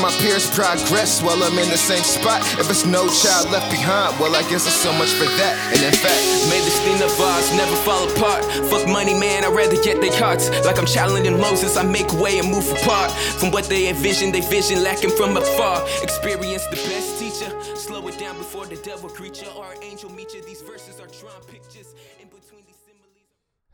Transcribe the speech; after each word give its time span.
my 0.00 0.10
peers 0.18 0.48
progress 0.50 1.22
while 1.22 1.42
I'm 1.42 1.58
in 1.58 1.68
the 1.68 1.76
same 1.76 2.02
spot. 2.02 2.40
If 2.58 2.70
it's 2.70 2.86
no 2.86 3.08
child 3.08 3.50
left 3.52 3.70
behind, 3.70 4.18
well, 4.18 4.34
I 4.34 4.42
guess 4.48 4.66
it's 4.66 4.80
so 4.80 4.92
much 4.92 5.12
for 5.12 5.28
that. 5.36 5.54
And 5.72 5.84
in 5.84 5.92
fact, 5.92 6.20
May 6.48 6.60
stain 6.80 7.02
of 7.02 7.20
ours 7.20 7.52
never 7.54 7.76
fall 7.84 8.08
apart. 8.08 8.44
Fuck 8.70 8.88
money, 8.88 9.12
man, 9.12 9.44
I'd 9.44 9.54
rather 9.54 9.80
get 9.82 10.00
their 10.00 10.16
hearts. 10.16 10.48
Like 10.64 10.78
I'm 10.78 10.86
challenging 10.86 11.38
Moses, 11.38 11.76
I 11.76 11.82
make 11.82 12.10
way 12.14 12.38
and 12.38 12.50
move 12.50 12.68
apart. 12.72 13.10
From 13.12 13.50
what 13.50 13.64
they 13.64 13.88
envision, 13.88 14.32
they 14.32 14.40
vision 14.40 14.82
lacking 14.82 15.10
from 15.10 15.36
afar. 15.36 15.86
Experience 16.02 16.66
the 16.66 16.76
best 16.76 17.18
teacher. 17.18 17.50
Slow 17.76 18.06
it 18.08 18.18
down 18.18 18.36
before 18.38 18.66
the 18.66 18.76
devil 18.76 19.08
creature 19.08 19.50
or 19.56 19.74
angel 19.82 20.10
meet 20.10 20.32
you. 20.34 20.42
These 20.44 20.62
verses 20.62 21.00
are 21.00 21.08
drawn 21.20 21.42
pictures 21.48 21.94
in 22.20 22.28
between 22.28 22.64
these 22.66 22.80
similes. 22.86 23.16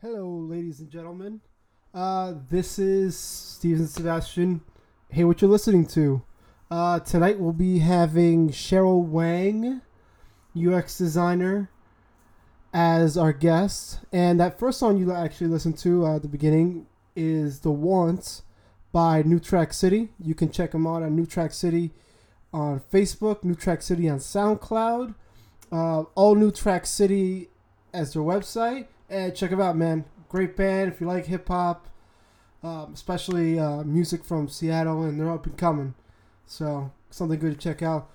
Hello, 0.01 0.27
ladies 0.27 0.79
and 0.79 0.89
gentlemen. 0.89 1.41
Uh, 1.93 2.33
this 2.49 2.79
is 2.79 3.17
Steven 3.17 3.87
Sebastian. 3.87 4.61
Hey, 5.09 5.23
what 5.23 5.41
you're 5.41 5.49
listening 5.49 5.85
to? 5.87 6.21
Uh, 6.69 6.99
tonight 6.99 7.39
we'll 7.39 7.53
be 7.53 7.79
having 7.79 8.49
Cheryl 8.49 9.01
Wang, 9.01 9.81
UX 10.53 10.97
designer, 10.97 11.71
as 12.73 13.17
our 13.17 13.31
guest. 13.31 14.01
And 14.11 14.37
that 14.41 14.59
first 14.59 14.79
song 14.79 14.97
you 14.97 15.13
actually 15.13 15.47
listened 15.47 15.77
to 15.79 16.05
uh, 16.05 16.17
at 16.17 16.23
the 16.23 16.27
beginning 16.27 16.87
is 17.15 17.61
"The 17.61 17.71
Want" 17.71 18.41
by 18.91 19.21
New 19.23 19.39
Track 19.39 19.73
City. 19.73 20.09
You 20.19 20.35
can 20.35 20.51
check 20.51 20.71
them 20.71 20.85
out 20.85 21.03
on 21.03 21.15
New 21.15 21.25
Track 21.25 21.53
City 21.53 21.93
on 22.53 22.81
Facebook, 22.91 23.45
New 23.45 23.55
Track 23.55 23.81
City 23.81 24.09
on 24.09 24.19
SoundCloud, 24.19 25.15
uh, 25.71 26.01
all 26.15 26.35
New 26.35 26.51
Track 26.51 26.85
City 26.85 27.49
as 27.93 28.13
their 28.13 28.23
website. 28.23 28.87
And 29.09 29.33
check 29.33 29.51
them 29.51 29.61
out, 29.61 29.77
man. 29.77 30.03
Great 30.27 30.57
band. 30.57 30.91
If 30.91 30.99
you 30.99 31.07
like 31.07 31.27
hip 31.27 31.47
hop, 31.47 31.87
um, 32.67 32.93
especially 32.93 33.57
uh, 33.59 33.83
music 33.83 34.23
from 34.25 34.49
Seattle, 34.49 35.03
and 35.03 35.19
they're 35.19 35.31
up 35.31 35.45
and 35.45 35.57
coming. 35.57 35.93
So 36.45 36.91
something 37.09 37.39
good 37.39 37.53
to 37.53 37.59
check 37.59 37.81
out. 37.81 38.09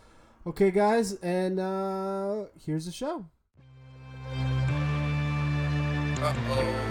Okay, 0.47 0.71
guys, 0.71 1.15
and 1.15 1.59
uh, 1.59 2.45
here's 2.65 2.85
the 2.87 2.93
show. 2.93 3.25
Uh-oh. 6.21 6.89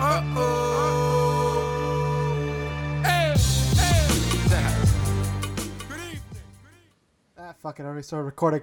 Uh 0.00 0.22
oh. 0.36 1.58
Hey, 3.02 3.34
hey. 3.76 4.08
Good 5.88 5.98
evening. 5.98 5.98
Good 5.98 5.98
evening. 5.98 6.22
Ah, 7.36 7.52
fuck 7.60 7.80
it, 7.80 7.82
I 7.82 7.86
already 7.86 8.02
started 8.04 8.26
recording. 8.26 8.62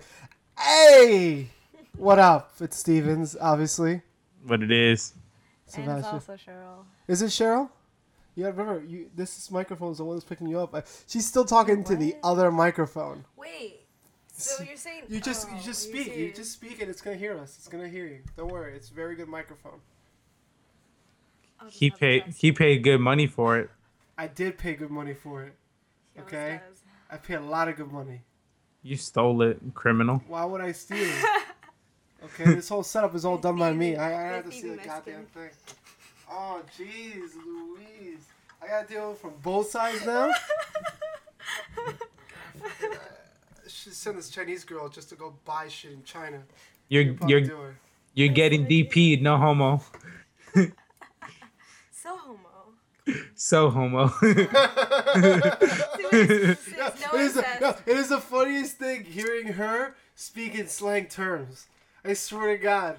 Hey, 0.57 1.49
what 1.97 2.19
up? 2.19 2.53
It's 2.59 2.77
Stevens, 2.77 3.35
obviously. 3.39 4.01
What 4.45 4.61
it 4.61 4.71
is. 4.71 5.13
And 5.75 5.89
it's 5.89 6.07
Sebastian. 6.07 6.13
also 6.13 6.33
Cheryl. 6.33 6.85
Is 7.07 7.21
it 7.21 7.27
Cheryl? 7.27 7.69
Yeah, 8.35 8.47
remember, 8.47 8.83
you. 8.85 9.09
This 9.15 9.49
microphone 9.49 9.91
is 9.91 9.97
the 9.99 10.03
one 10.03 10.15
that's 10.15 10.25
picking 10.25 10.47
you 10.47 10.59
up. 10.59 10.73
Uh, 10.73 10.81
She's 11.07 11.25
still 11.25 11.45
talking 11.45 11.83
to 11.85 11.95
the 11.95 12.15
other 12.23 12.51
microphone. 12.51 13.25
Wait. 13.37 13.81
So 14.37 14.63
you're 14.63 14.75
saying 14.75 15.03
You 15.07 15.21
just, 15.21 15.47
oh, 15.49 15.55
you 15.55 15.61
just 15.63 15.83
speak. 15.83 16.07
You 16.07 16.13
serious. 16.13 16.37
just 16.37 16.51
speak, 16.51 16.81
and 16.81 16.89
it's 16.89 17.01
gonna 17.01 17.15
hear 17.15 17.37
us. 17.37 17.55
It's 17.57 17.69
gonna 17.69 17.87
hear 17.87 18.05
you. 18.05 18.19
Don't 18.35 18.51
worry. 18.51 18.75
It's 18.75 18.89
a 18.89 18.93
very 18.93 19.15
good 19.15 19.29
microphone. 19.29 19.79
He 21.69 21.89
paid 21.89 22.25
he 22.37 22.51
paid 22.51 22.83
good 22.83 22.99
money 22.99 23.27
for 23.27 23.57
it. 23.57 23.69
I 24.17 24.27
did 24.27 24.57
pay 24.57 24.73
good 24.73 24.91
money 24.91 25.13
for 25.13 25.43
it. 25.43 25.55
He 26.13 26.21
okay. 26.21 26.59
does. 26.67 26.81
I 27.09 27.17
paid 27.17 27.35
a 27.35 27.41
lot 27.41 27.69
of 27.69 27.77
good 27.77 27.91
money. 27.91 28.21
You 28.83 28.97
stole 28.97 29.41
it, 29.41 29.59
criminal. 29.73 30.21
Why 30.27 30.45
would 30.45 30.61
I 30.61 30.73
steal 30.73 30.97
it? 30.99 31.25
Okay, 32.23 32.45
this 32.55 32.69
whole 32.69 32.83
setup 32.83 33.13
is 33.15 33.25
all 33.25 33.37
done 33.37 33.57
by 33.57 33.71
me. 33.73 33.95
I, 33.95 34.07
I 34.07 34.35
have 34.35 34.45
to 34.45 34.51
see 34.51 34.61
the 34.61 34.69
thieving 34.69 34.85
goddamn 34.85 35.25
thing. 35.25 35.49
Oh, 36.29 36.61
jeez, 36.77 37.35
Louise. 37.35 38.25
I 38.61 38.67
gotta 38.67 38.87
deal 38.87 39.09
with 39.09 39.21
from 39.21 39.33
both 39.43 39.69
sides 39.69 40.05
now. 40.05 40.29
she 43.67 43.89
sent 43.91 44.15
this 44.15 44.29
Chinese 44.29 44.63
girl 44.63 44.89
just 44.89 45.09
to 45.09 45.15
go 45.15 45.35
buy 45.45 45.67
shit 45.67 45.91
in 45.91 46.03
China. 46.03 46.41
You're 46.89 47.05
Could 47.05 47.17
probably 47.17 47.45
you're 47.45 47.75
you're 48.13 48.33
getting 48.33 48.65
DP'd, 48.65 49.21
no 49.21 49.37
homo. 49.37 49.81
So 51.91 52.17
homo. 52.17 53.19
So 53.33 53.69
homo. 53.71 54.07
See 54.19 54.43
what 54.43 56.13
it 56.13 56.59
says? 56.59 56.77
No, 56.77 57.17
No 57.17 57.19
it, 57.19 57.21
is 57.21 57.33
the, 57.33 57.45
no, 57.59 57.75
it 57.87 57.97
is 57.97 58.09
the 58.09 58.19
funniest 58.19 58.77
thing 58.77 59.05
hearing 59.05 59.47
her 59.53 59.95
speak 60.13 60.53
in 60.53 60.67
slang 60.67 61.07
terms. 61.07 61.65
I 62.05 62.13
swear 62.13 62.55
to 62.55 62.61
God. 62.61 62.97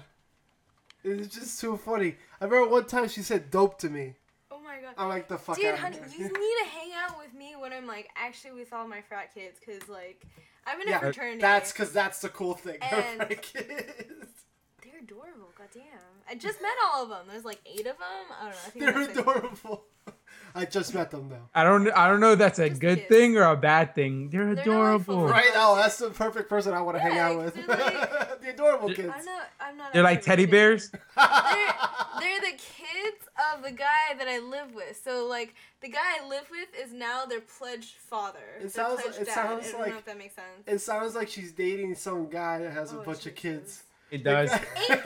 It's 1.03 1.33
just 1.35 1.61
too 1.61 1.77
funny. 1.77 2.15
I 2.41 2.45
remember 2.45 2.69
one 2.69 2.85
time 2.85 3.07
she 3.07 3.21
said 3.21 3.49
dope 3.49 3.77
to 3.79 3.89
me. 3.89 4.15
Oh 4.51 4.59
my 4.59 4.77
god. 4.81 4.93
I'm 4.97 5.07
like, 5.09 5.27
the 5.27 5.37
fuck 5.37 5.55
Dude, 5.57 5.75
honey, 5.75 5.97
you 6.17 6.23
need 6.23 6.29
to 6.31 6.65
hang 6.69 6.91
out 6.97 7.17
with 7.17 7.33
me 7.33 7.55
when 7.57 7.71
I'm 7.71 7.87
like 7.87 8.09
actually 8.15 8.53
with 8.53 8.73
all 8.73 8.87
my 8.87 9.01
frat 9.01 9.33
kids, 9.33 9.59
cause 9.65 9.87
like 9.87 10.25
I'm 10.65 10.81
in 10.81 10.87
a 10.87 10.91
Yeah, 10.91 10.99
fraternity. 10.99 11.39
that's 11.39 11.71
because 11.71 11.93
that's 11.93 12.19
the 12.19 12.29
cool 12.29 12.53
thing. 12.55 12.77
And- 12.81 13.17
friend 13.17 13.41
kids. 13.41 13.65
they're 14.83 14.99
adorable. 15.01 15.49
Goddamn. 15.57 15.83
I 16.29 16.35
just 16.35 16.61
met 16.61 16.71
all 16.93 17.03
of 17.03 17.09
them. 17.09 17.25
There's 17.29 17.45
like 17.45 17.59
eight 17.65 17.87
of 17.87 17.97
them. 17.97 18.25
I 18.41 18.43
don't 18.43 18.51
know. 18.51 18.57
I 18.65 18.69
think 18.69 18.85
They're 18.85 19.21
adorable. 19.21 19.85
it. 20.07 20.13
Adorable. 20.49 20.67
I 20.67 20.71
just 20.71 20.93
met 20.93 21.11
them 21.11 21.29
though. 21.29 21.35
I 21.55 21.63
don't 21.63 21.89
I 21.91 22.07
don't 22.07 22.19
know 22.19 22.31
if 22.33 22.39
that's 22.39 22.59
a 22.59 22.69
Just 22.69 22.81
good 22.81 22.97
kids. 22.99 23.09
thing 23.09 23.37
or 23.37 23.43
a 23.43 23.55
bad 23.57 23.93
thing. 23.95 24.29
They're 24.29 24.53
They're 24.55 24.63
adorable. 24.63 25.21
like 25.23 25.31
Right 25.31 25.49
oh, 25.55 25.75
now, 25.75 25.81
that's 25.81 25.97
the 25.97 26.09
perfect 26.09 26.49
person 26.49 26.73
I 26.73 26.81
want 26.81 26.97
to 26.97 27.01
hang 27.01 27.17
out 27.17 27.37
with. 27.37 27.55
like- 27.67 28.41
the 28.41 28.49
adorable 28.49 28.93
kids. 28.93 29.11
I'm 29.13 29.25
not. 29.25 29.43
I'm 29.59 29.77
not. 29.77 29.93
They're 29.93 30.03
like 30.03 30.21
teddy 30.21 30.45
related. 30.45 30.51
bears. 30.51 30.91
they're, 31.15 31.73
they're 32.19 32.41
the 32.41 32.57
kids 32.57 33.23
of 33.53 33.63
the 33.63 33.71
guy 33.71 34.13
that 34.17 34.27
I 34.27 34.39
live 34.39 34.73
with. 34.73 34.99
So 35.03 35.25
like 35.27 35.53
the 35.81 35.89
guy 35.89 35.99
I 36.21 36.27
live 36.27 36.45
with 36.49 36.69
is 36.83 36.91
now 36.93 37.25
their 37.25 37.41
pledged 37.41 37.95
father. 38.09 38.39
It 38.61 38.71
sounds- 38.71 39.01
pledged 39.01 39.19
it 39.21 39.25
dad. 39.25 39.33
sounds 39.33 39.67
I 39.67 39.71
don't 39.71 39.81
like- 39.81 39.91
know 39.91 39.97
if 39.99 40.05
that 40.05 40.17
makes 40.17 40.35
sense. 40.35 40.47
It 40.65 40.79
sounds 40.79 41.15
like 41.15 41.27
she's 41.29 41.51
dating 41.51 41.95
some 41.95 42.29
guy 42.29 42.59
that 42.59 42.71
has 42.73 42.93
a 42.93 42.99
Oh, 42.99 43.03
bunch 43.03 43.25
of 43.25 43.35
kids. 43.35 43.83
It 44.09 44.23
does. 44.23 44.51
Eight 44.53 44.61
kids. 44.87 45.01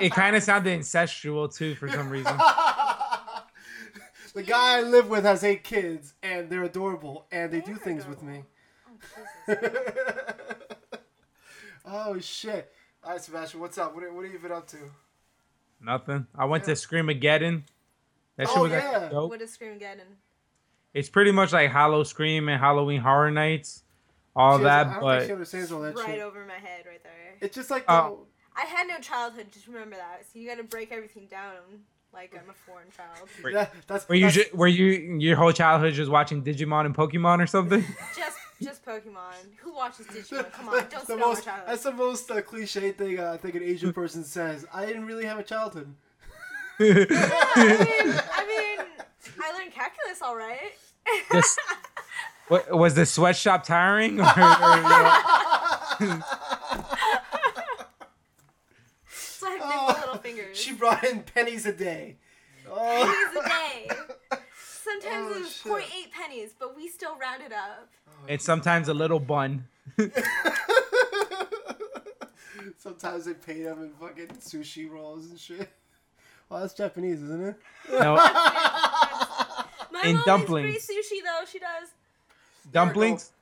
It 0.00 0.12
kind 0.12 0.36
of 0.36 0.42
sounded 0.42 0.78
incestual 0.78 1.54
too 1.54 1.74
for 1.74 1.88
some 1.88 2.08
reason. 2.10 2.34
the 4.32 4.42
guy 4.42 4.78
I 4.78 4.82
live 4.82 5.08
with 5.08 5.24
has 5.24 5.42
eight 5.44 5.64
kids, 5.64 6.14
and 6.22 6.48
they're 6.50 6.64
adorable, 6.64 7.26
and 7.32 7.52
they, 7.52 7.60
They 7.60 7.66
do 7.66 7.72
are 7.72 7.78
things 7.78 8.06
with 8.06 8.22
me. 8.22 8.44
Oh, 8.88 9.54
Jesus. 9.54 9.70
oh 11.84 12.18
shit! 12.20 12.72
All 13.04 13.12
right, 13.12 13.20
Sebastian, 13.20 13.60
what's 13.60 13.78
up? 13.78 13.94
What, 13.94 14.12
what 14.12 14.24
have 14.24 14.32
you 14.32 14.38
been 14.38 14.52
up 14.52 14.66
to? 14.68 14.78
Nothing. 15.82 16.26
I 16.36 16.44
went 16.44 16.64
to 16.64 16.72
Screamageddon. 16.72 17.62
That 18.36 18.48
shit 18.48 18.56
Oh, 18.58 18.62
was 18.62 18.72
yeah. 18.72 18.78
actually 18.78 19.08
dope. 19.10 19.30
what 19.30 19.40
is 19.40 19.56
Screamageddon? 19.56 20.04
It's 20.92 21.08
pretty 21.08 21.32
much 21.32 21.52
like 21.52 21.70
Howl-O-Scream 21.70 22.48
and 22.48 22.60
Halloween 22.60 23.00
Horror 23.00 23.30
Nights, 23.30 23.82
all 24.36 24.58
She 24.58 24.64
that. 24.64 24.84
doesn't- 24.84 24.98
I 24.98 25.00
don't 25.00 25.10
think 25.10 25.22
she 25.22 25.26
But 25.28 25.32
understands 25.34 25.72
all 25.72 25.80
that 25.82 25.96
Right 25.96 26.06
shit. 26.06 26.20
over 26.20 26.44
my 26.46 26.54
head, 26.54 26.84
right 26.86 27.02
there. 27.02 27.12
It's 27.40 27.54
just 27.54 27.70
like 27.70 27.84
Oh. 27.88 28.26
I 28.56 28.62
had 28.66 28.88
no 28.88 28.98
childhood. 28.98 29.46
Just 29.52 29.66
remember 29.68 29.96
that. 29.96 30.24
So 30.30 30.38
you 30.38 30.48
got 30.48 30.56
to 30.56 30.64
break 30.64 30.90
everything 30.92 31.26
down 31.28 31.54
like 32.12 32.34
I'm 32.34 32.50
a 32.50 32.52
foreign 32.52 32.88
child. 32.96 33.28
the, 33.42 33.50
yeah, 33.52 33.66
that's 33.86 34.08
were 34.08 34.14
you 34.14 34.22
that's, 34.24 34.34
ju- 34.34 34.44
were 34.54 34.66
you 34.68 35.16
your 35.18 35.36
whole 35.36 35.52
childhood 35.52 35.94
just 35.94 36.10
watching 36.10 36.42
Digimon 36.42 36.86
and 36.86 36.94
Pokemon 36.94 37.40
or 37.42 37.46
something? 37.46 37.84
just, 38.16 38.36
just 38.62 38.84
Pokemon. 38.84 39.34
Who 39.62 39.74
watches 39.74 40.06
Digimon? 40.06 40.50
Come 40.52 40.68
on, 40.68 40.74
don't 40.90 40.90
the 40.90 40.98
spell 41.16 41.18
my 41.18 41.40
childhood. 41.40 41.68
that's 41.68 41.82
the 41.84 41.92
most 41.92 42.30
uh, 42.30 42.40
cliche 42.42 42.92
thing 42.92 43.18
uh, 43.20 43.32
I 43.32 43.36
think 43.36 43.54
an 43.54 43.62
Asian 43.62 43.92
person 43.92 44.24
says. 44.24 44.66
I 44.72 44.86
didn't 44.86 45.06
really 45.06 45.24
have 45.26 45.38
a 45.38 45.42
childhood. 45.44 45.94
I 46.78 46.84
mean, 46.84 47.06
I 47.10 48.46
mean, 48.46 48.86
I 49.42 49.52
learned 49.52 49.72
calculus 49.72 50.22
all 50.22 50.36
right. 50.36 50.72
This- 51.30 51.58
What, 52.48 52.76
was 52.76 52.94
the 52.94 53.06
sweatshop 53.06 53.62
tiring? 53.64 54.20
Or, 54.20 54.24
or, 54.24 54.30
you 54.30 54.82
know- 54.82 56.20
so 60.14 60.20
I 60.20 60.22
have 60.22 60.24
nimble 60.24 60.36
little 60.36 60.44
fingers. 60.44 60.46
Oh, 60.50 60.54
She 60.54 60.72
brought 60.74 61.04
in 61.04 61.22
pennies 61.22 61.66
a 61.66 61.72
day. 61.72 62.16
Oh. 62.70 63.30
pennies 63.34 63.44
a 63.44 63.48
day. 63.48 63.88
Oh. 64.32 64.36
Sometimes 64.82 65.26
Oh, 65.32 65.36
it 65.36 65.40
was 65.40 65.52
shit. 65.56 65.72
0.8 65.72 66.10
pennies, 66.12 66.54
but 66.58 66.76
we 66.76 66.88
still 66.88 67.16
rounded 67.18 67.52
up. 67.52 67.88
Oh, 68.08 68.12
and 68.28 68.40
sometimes 68.42 68.88
a 68.88 68.94
little 68.94 69.20
bun. 69.20 69.66
Sometimes 72.78 73.24
they 73.26 73.34
pay 73.34 73.62
them 73.62 73.82
in 73.82 73.90
fucking 73.90 74.28
sushi 74.40 74.90
rolls 74.90 75.26
and 75.26 75.38
shit. 75.38 75.68
Well, 76.48 76.60
that's 76.60 76.74
Japanese, 76.74 77.22
isn't 77.22 77.40
it? 77.48 77.56
No, 77.90 78.16
My 78.16 80.02
In 80.04 80.14
mom 80.16 80.24
dumplings. 80.26 80.72
makes 80.72 80.86
great 80.86 80.98
sushi 81.04 81.22
though. 81.24 81.44
She 81.50 81.58
does. 81.58 81.88
dumplings. 82.72 83.32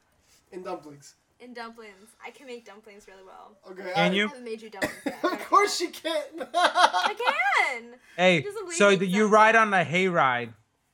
In 0.53 0.62
dumplings. 0.62 1.15
In 1.40 1.55
dumplings, 1.55 2.11
I 2.25 2.31
can 2.31 2.46
make 2.49 2.67
dumplings 2.67 3.06
really 3.06 3.23
well. 3.25 3.56
Okay. 3.70 3.93
Can 3.94 4.11
I- 4.11 4.14
you? 4.14 4.25
I 4.25 4.29
haven't 4.29 4.44
made 4.44 4.61
you 4.61 4.70
dumplings 4.70 4.96
yet. 5.06 5.25
of 5.32 5.38
course 5.49 5.76
she 5.76 5.87
can. 5.88 6.23
I 6.55 7.14
can. 7.17 7.85
Hey, 8.17 8.43
so 8.43 8.88
me 8.90 8.96
that 8.96 9.00
because 9.00 9.14
you 9.14 9.29
ride 9.29 9.55
on 9.55 9.73
a 9.73 9.85
hayride, 9.85 10.52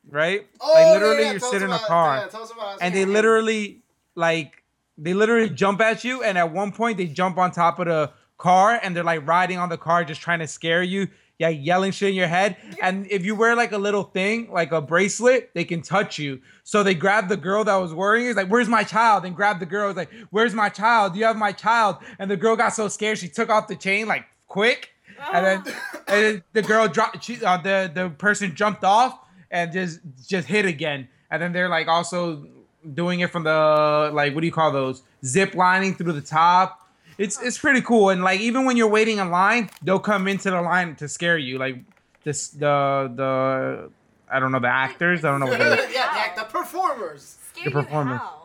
right? 0.09 0.47
Oh, 0.61 0.73
like 0.75 0.93
literally, 0.93 1.23
yeah, 1.23 1.33
you 1.33 1.39
tell 1.39 1.51
sit 1.51 1.63
in 1.63 1.73
a 1.73 1.79
car, 1.79 2.19
Yeah, 2.19 2.27
tell 2.27 2.43
us 2.43 2.51
about 2.51 2.79
and 2.83 2.95
they 2.95 3.07
literally 3.07 3.81
like 4.15 4.63
they 4.99 5.15
literally 5.15 5.49
jump 5.49 5.81
at 5.81 6.05
you, 6.05 6.23
and 6.23 6.37
at 6.37 6.53
one 6.53 6.73
point 6.73 6.99
they 6.99 7.07
jump 7.07 7.39
on 7.39 7.51
top 7.51 7.79
of 7.79 7.87
the 7.87 8.11
car, 8.37 8.79
and 8.83 8.95
they're 8.95 9.03
like 9.03 9.27
riding 9.27 9.57
on 9.59 9.71
the 9.71 9.79
car, 9.79 10.05
just 10.05 10.21
trying 10.21 10.41
to 10.41 10.47
scare 10.47 10.83
you. 10.83 11.09
Yeah, 11.39 11.49
yelling 11.49 11.91
shit 11.91 12.11
in 12.11 12.15
your 12.15 12.29
head. 12.29 12.57
And 12.81 13.11
if 13.11 13.25
you 13.25 13.35
wear 13.35 13.57
like 13.57 13.73
a 13.73 13.79
little 13.79 14.05
thing, 14.05 14.51
like 14.53 14.71
a 14.73 14.81
bracelet, 14.81 15.51
they 15.55 15.65
can 15.65 15.83
touch 15.83 16.19
you. 16.19 16.41
So 16.63 16.83
they 16.83 16.95
grabbed 16.95 17.29
the 17.29 17.37
girl 17.37 17.65
that 17.65 17.77
was 17.77 17.93
wearing 17.93 18.27
it. 18.27 18.31
It's 18.31 18.37
like, 18.37 18.49
"Where's 18.49 18.69
my 18.69 18.85
child?" 18.85 19.25
And 19.25 19.35
grabbed 19.35 19.61
the 19.61 19.67
girl. 19.67 19.91
It's 19.91 19.97
like, 19.97 20.13
"Where's 20.31 20.55
my 20.55 20.69
child? 20.69 21.15
Do 21.15 21.19
you 21.19 21.25
have 21.25 21.37
my 21.37 21.53
child?" 21.53 21.97
And 22.19 22.31
the 22.31 22.37
girl 22.37 22.55
got 22.57 22.71
so 22.71 22.89
scared 22.89 23.19
she 23.19 23.29
took 23.29 23.51
off 23.51 23.67
the 23.67 23.77
chain 23.77 24.07
like 24.07 24.27
quick, 24.47 24.91
and 25.33 25.45
then, 25.45 25.75
and 26.07 26.25
then 26.25 26.43
the 26.53 26.63
girl 26.63 26.87
dropped. 26.87 27.25
She, 27.25 27.45
uh, 27.45 27.57
the 27.57 27.91
the 27.93 28.11
person 28.11 28.55
jumped 28.55 28.85
off 28.85 29.19
and 29.51 29.73
just 29.73 30.01
just 30.27 30.47
hit 30.47 30.67
again. 30.67 31.09
And 31.31 31.43
then 31.43 31.53
they're 31.53 31.69
like 31.69 31.89
also 31.89 32.47
doing 32.93 33.21
it 33.21 33.31
from 33.31 33.45
the 33.45 34.11
like 34.13 34.35
what 34.35 34.43
do 34.43 34.47
you 34.47 34.53
call 34.53 34.71
those 34.71 35.03
zip 35.25 35.55
lining 35.55 35.95
through 35.95 36.13
the 36.13 36.21
top. 36.21 36.81
It's 37.19 37.41
it's 37.41 37.59
pretty 37.59 37.81
cool. 37.83 38.11
And 38.11 38.23
like 38.23 38.41
even 38.41 38.65
when 38.65 38.77
you're 38.77 38.89
waiting 38.89 39.19
in 39.19 39.31
line, 39.31 39.71
they'll 39.83 39.99
come 40.01 40.27
into 40.29 40.51
the 40.51 40.61
line 40.61 40.97
to 40.97 41.09
scare 41.09 41.39
you. 41.39 41.59
Like 41.59 41.77
this 42.25 42.49
the 42.49 43.13
the 43.15 43.91
I 44.31 44.41
don't 44.41 44.53
know 44.53 44.59
the 44.61 44.69
actors. 44.69 45.25
I 45.25 45.31
don't 45.31 45.41
know 45.41 45.47
what 45.47 45.59
yeah, 45.61 45.77
they're 45.77 45.89
the, 45.89 45.99
act- 45.99 46.37
the 46.39 46.45
performers. 46.45 47.37
Scare 47.55 47.71
The 47.73 47.81
you 47.83 47.87
how? 47.87 48.41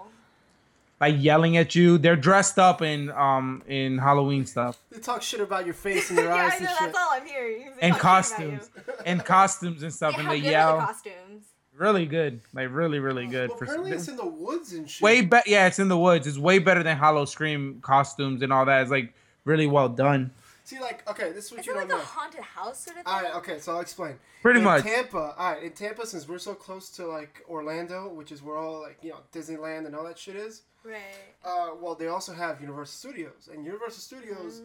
like 1.01 1.15
yelling 1.17 1.57
at 1.57 1.73
you. 1.75 1.97
They're 1.97 2.15
dressed 2.15 2.59
up 2.59 2.81
in 2.81 3.09
um 3.11 3.63
in 3.67 3.97
Halloween 3.97 4.45
stuff 4.45 4.77
They 4.91 4.99
talk 4.99 5.21
shit 5.23 5.39
about 5.41 5.65
your 5.65 5.73
face 5.73 6.09
and 6.09 6.19
your 6.19 6.27
yeah, 6.35 6.35
eyes 6.45 6.51
I 6.51 6.55
and 6.57 6.63
know. 6.65 6.69
shit. 6.71 6.79
That's 6.93 6.97
all 6.97 7.09
I'm 7.13 7.25
hearing. 7.25 7.71
They 7.75 7.81
and 7.87 7.95
talk 7.95 8.25
shit 8.25 8.37
about 8.37 8.49
costumes 8.59 8.69
and 9.05 9.25
costumes 9.25 9.83
and 9.83 9.93
stuff, 9.93 10.13
Yeah, 10.13 10.19
and 10.21 10.29
they 10.29 10.39
good 10.41 10.47
are 10.47 10.49
the 10.49 10.51
yell. 10.51 10.77
costumes? 10.77 11.45
Really 11.79 12.05
good, 12.05 12.41
like 12.53 12.67
really 12.71 12.99
really 12.99 13.25
good. 13.25 13.49
Well, 13.49 13.57
for 13.57 13.63
apparently 13.63 13.91
it's 13.93 14.09
in 14.09 14.17
the 14.17 14.25
woods 14.25 14.73
and 14.73 14.89
shit. 14.89 15.01
way 15.01 15.21
better. 15.21 15.49
Yeah, 15.49 15.65
it's 15.65 15.79
in 15.79 15.87
the 15.87 15.97
woods. 15.97 16.27
It's 16.27 16.37
way 16.37 16.59
better 16.59 16.83
than 16.83 16.97
Howl-O-Scream 16.97 17.79
costumes 17.81 18.41
and 18.41 18.51
all 18.51 18.65
that. 18.65 18.81
It's 18.81 18.91
like 18.91 19.13
really 19.45 19.65
well 19.65 19.87
done. 19.87 20.31
See, 20.65 20.77
like, 20.81 21.09
okay, 21.09 21.31
this 21.31 21.45
is 21.45 21.51
what 21.51 21.61
Is 21.61 21.67
you 21.67 21.71
it 21.71 21.75
don't 21.75 21.89
like 21.89 22.01
a 22.01 22.05
haunted 22.05 22.41
house 22.41 22.81
sort 22.81 22.97
of 22.97 23.05
thing? 23.05 23.13
All 23.13 23.21
right, 23.23 23.35
okay, 23.35 23.59
so 23.59 23.71
I'll 23.71 23.79
explain. 23.79 24.15
Pretty 24.41 24.59
in 24.59 24.65
much. 24.65 24.83
Tampa, 24.83 25.33
all 25.37 25.53
right, 25.53 25.63
in 25.63 25.71
Tampa, 25.71 26.05
since 26.05 26.27
we're 26.27 26.37
so 26.37 26.53
close 26.53 26.89
to 26.97 27.07
like 27.07 27.43
Orlando, 27.49 28.09
which 28.09 28.33
is 28.33 28.43
where 28.43 28.57
all 28.57 28.81
like 28.81 28.97
you 29.01 29.11
know 29.11 29.19
Disneyland 29.33 29.85
and 29.85 29.95
all 29.95 30.03
that 30.03 30.19
shit 30.19 30.35
is. 30.35 30.63
Right. 30.83 30.97
Uh, 31.45 31.69
well, 31.79 31.95
they 31.95 32.07
also 32.07 32.33
have 32.33 32.59
Universal 32.59 33.09
Studios, 33.09 33.47
and 33.51 33.65
Universal 33.65 34.01
Studios, 34.01 34.61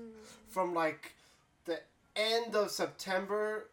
from 0.49 0.75
like 0.75 1.14
the 1.64 1.78
end 2.16 2.56
of 2.56 2.72
September 2.72 3.69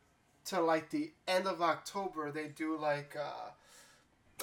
to 0.46 0.62
like 0.62 0.90
the 0.90 1.12
end 1.28 1.48
of 1.48 1.62
October, 1.62 2.32
they 2.32 2.48
do 2.48 2.78
like 2.78 3.16
uh, 3.20 3.52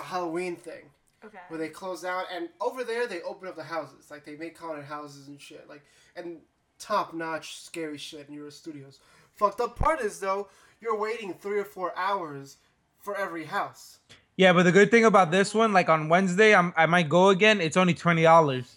a 0.00 0.03
Halloween 0.03 0.56
thing 0.56 0.91
Okay. 1.25 1.39
where 1.49 1.59
they 1.59 1.69
close 1.69 2.03
down, 2.03 2.25
and 2.33 2.49
over 2.61 2.85
there 2.85 3.09
they 3.09 3.21
open 3.23 3.49
up 3.49 3.56
the 3.56 3.65
houses, 3.65 4.09
like 4.11 4.25
they 4.25 4.37
make 4.37 4.56
haunted 4.56 4.85
houses 4.85 5.27
and 5.27 5.41
shit, 5.41 5.69
like 5.69 5.83
and 6.15 6.39
top 6.79 7.12
notch 7.12 7.56
scary 7.61 7.99
shit 7.99 8.29
in 8.29 8.35
Universal 8.35 8.59
Studios. 8.59 9.00
Fucked 9.35 9.61
up 9.61 9.77
part 9.77 10.00
is 10.00 10.21
though, 10.21 10.49
you're 10.81 10.97
waiting 10.97 11.35
three 11.35 11.59
or 11.59 11.65
four 11.65 11.93
hours 11.97 12.59
for 13.00 13.17
every 13.17 13.45
house. 13.47 13.99
Yeah, 14.37 14.53
but 14.53 14.62
the 14.62 14.71
good 14.71 14.93
thing 14.93 15.05
about 15.05 15.33
this 15.33 15.53
one, 15.53 15.73
like 15.73 15.89
on 15.89 16.09
Wednesday, 16.09 16.55
I'm, 16.55 16.73
I 16.77 16.87
might 16.87 17.09
go 17.09 17.31
again. 17.31 17.61
It's 17.61 17.77
only 17.77 17.95
twenty 17.95 18.23
dollars. 18.23 18.77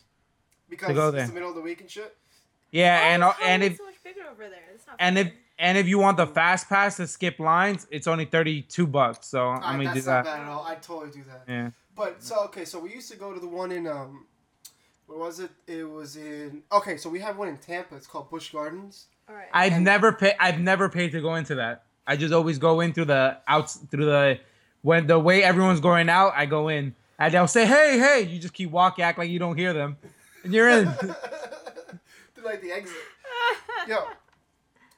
Because 0.67 0.95
go 0.95 1.09
it's 1.09 1.17
there. 1.17 1.27
the 1.27 1.33
middle 1.33 1.49
of 1.49 1.55
the 1.55 1.61
week 1.61 1.81
and 1.81 1.89
shit. 1.91 2.15
Yeah, 2.71 2.99
Why 2.99 3.07
and 3.09 3.23
uh, 3.23 3.33
and 3.43 3.61
Halloween 3.61 3.71
if 3.73 3.77
so 3.77 3.85
much 3.85 4.03
bigger 4.03 4.21
over 4.31 4.49
there. 4.49 4.59
It's 4.73 4.87
not 4.87 4.95
and 4.97 5.19
if 5.19 5.27
fair. 5.27 5.35
And 5.61 5.77
if 5.77 5.87
you 5.87 5.97
want 5.99 6.17
the 6.17 6.27
fast 6.27 6.67
pass 6.67 6.97
to 6.97 7.07
skip 7.07 7.39
lines, 7.39 7.87
it's 7.91 8.07
only 8.07 8.25
thirty 8.25 8.63
two 8.63 8.85
bucks. 8.87 9.27
So 9.27 9.47
I'm 9.47 9.61
Alright, 9.63 9.63
gonna 9.63 9.83
do 9.83 9.93
that's 9.93 10.05
not 10.07 10.23
that. 10.25 10.37
bad 10.37 10.41
at 10.43 10.49
all. 10.49 10.65
I 10.65 10.75
totally 10.75 11.11
do 11.11 11.23
that. 11.29 11.43
Yeah. 11.47 11.69
But 11.95 12.21
so 12.23 12.43
okay, 12.45 12.65
so 12.65 12.79
we 12.79 12.91
used 12.93 13.09
to 13.11 13.17
go 13.17 13.31
to 13.33 13.39
the 13.39 13.47
one 13.47 13.71
in 13.71 13.87
um, 13.87 14.25
where 15.07 15.19
was 15.19 15.39
it? 15.39 15.51
It 15.67 15.83
was 15.89 16.17
in 16.17 16.63
okay. 16.71 16.97
So 16.97 17.09
we 17.09 17.19
have 17.19 17.37
one 17.37 17.47
in 17.47 17.57
Tampa. 17.57 17.95
It's 17.95 18.07
called 18.07 18.29
Busch 18.29 18.51
Gardens. 18.51 19.05
All 19.29 19.35
right. 19.35 19.47
I've 19.53 19.73
And- 19.73 19.85
never 19.85 20.11
paid. 20.11 20.35
I've 20.39 20.59
never 20.59 20.89
paid 20.89 21.11
to 21.13 21.21
go 21.21 21.35
into 21.35 21.55
that. 21.55 21.83
I 22.07 22.17
just 22.17 22.33
always 22.33 22.57
go 22.57 22.81
in 22.81 22.91
through 22.93 23.05
the 23.05 23.37
outs 23.47 23.75
through 23.91 24.05
the 24.05 24.39
when 24.81 25.05
the 25.07 25.19
way 25.19 25.43
everyone's 25.43 25.79
going 25.79 26.09
out. 26.09 26.33
I 26.35 26.47
go 26.47 26.67
in 26.69 26.95
and 27.19 27.33
they'll 27.33 27.47
say, 27.47 27.65
"Hey, 27.65 27.99
hey!" 27.99 28.21
You 28.27 28.39
just 28.39 28.53
keep 28.55 28.71
walking, 28.71 29.03
act 29.05 29.19
like 29.19 29.29
you 29.29 29.37
don't 29.37 29.55
hear 29.57 29.73
them, 29.73 29.97
and 30.43 30.51
you're 30.53 30.67
in. 30.69 30.85
to 30.85 32.41
like 32.43 32.61
the 32.61 32.71
exit. 32.71 32.95
Yo. 33.87 34.07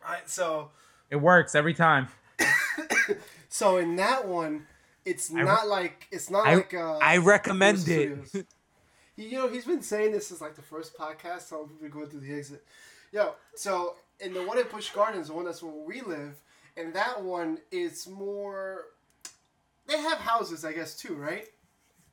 Alright, 0.06 0.30
so 0.30 0.72
it 1.10 1.16
works 1.18 1.56
every 1.56 1.74
time. 1.74 2.08
so 3.50 3.78
in 3.78 3.96
that 3.98 4.28
one, 4.28 4.66
it's 5.06 5.32
I 5.34 5.40
re- 5.40 5.44
not 5.46 5.68
like 5.68 6.08
it's 6.12 6.30
not 6.30 6.48
I- 6.48 6.56
like 6.56 6.74
uh. 6.74 6.98
I 6.98 7.18
recommend 7.18 7.88
it. 7.88 8.46
You 9.16 9.34
know, 9.34 9.48
he's 9.48 9.66
been 9.66 9.84
saying 9.84 10.12
this 10.12 10.30
since 10.30 10.42
like 10.42 10.56
the 10.56 10.64
first 10.64 10.98
podcast. 10.98 11.42
So 11.42 11.70
we're 11.80 11.90
going 11.90 12.08
through 12.08 12.22
the 12.22 12.34
exit. 12.34 12.66
Yo, 13.12 13.36
so 13.54 13.96
in 14.20 14.34
the 14.34 14.42
one 14.42 14.58
at 14.58 14.72
Busch 14.72 14.90
Gardens, 14.90 15.28
the 15.28 15.34
one 15.34 15.46
that's 15.46 15.62
where 15.62 15.72
we 15.72 16.02
live, 16.02 16.42
and 16.76 16.96
that 16.96 17.22
one 17.22 17.60
is 17.72 18.08
more. 18.08 18.86
They 19.86 20.00
have 20.00 20.18
houses, 20.18 20.66
I 20.66 20.74
guess, 20.74 20.98
too, 20.98 21.14
right? 21.14 21.48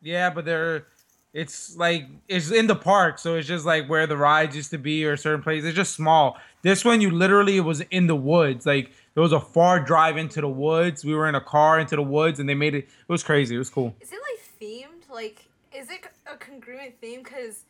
Yeah, 0.03 0.29
but 0.29 0.45
they're 0.45 0.89
it's 1.32 1.77
like 1.77 2.06
it's 2.29 2.50
in 2.50 2.67
the 2.67 2.75
park, 2.77 3.19
so 3.19 3.37
it's 3.37 3.47
just 3.47 3.65
like 3.65 3.88
where 3.88 4.06
the 4.06 4.17
rides 4.17 4.56
used 4.56 4.71
to 4.71 4.79
be 4.79 5.05
or 5.05 5.17
certain 5.17 5.43
places. 5.43 5.69
It's 5.69 5.77
just 5.77 5.94
small. 5.94 6.37
This 6.62 6.85
one 6.85 7.00
you 7.00 7.11
literally 7.11 7.61
was 7.61 7.81
in 7.91 8.06
the 8.06 8.17
woods. 8.17 8.67
Like 8.67 8.91
there 9.15 9.23
was 9.23 9.32
a 9.32 9.41
far 9.41 9.81
drive 9.81 10.17
into 10.17 10.41
the 10.41 10.49
woods. 10.49 11.05
We 11.05 11.15
were 11.15 11.29
in 11.29 11.35
a 11.35 11.41
car 11.41 11.79
into 11.79 11.97
the 11.97 12.03
woods 12.03 12.41
and 12.41 12.49
they 12.49 12.55
made 12.55 12.75
it 12.75 12.85
it 12.85 13.09
was 13.09 13.23
crazy. 13.23 13.55
It 13.55 13.59
was 13.59 13.71
cool. 13.71 13.94
Is 14.00 14.12
it 14.12 14.19
like 14.21 14.61
themed? 14.61 15.12
Like, 15.12 15.47
is 15.75 15.91
it 15.91 16.00
a 16.32 16.37
congruent 16.37 17.00
theme? 17.00 17.23
Because 17.23 17.62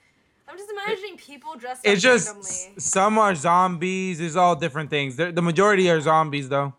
I'm 0.49 0.57
just 0.59 0.71
imagining 0.71 1.17
people 1.17 1.55
dressed 1.57 1.87
up 1.87 1.93
It's 1.93 2.03
just 2.03 2.27
randomly. 2.27 2.81
some 2.81 3.19
are 3.19 3.35
zombies, 3.35 4.21
it's 4.21 4.37
all 4.37 4.57
different 4.57 4.91
things. 4.91 5.17
the 5.17 5.31
majority 5.43 5.89
are 5.91 6.01
zombies 6.01 6.49
though. 6.49 6.75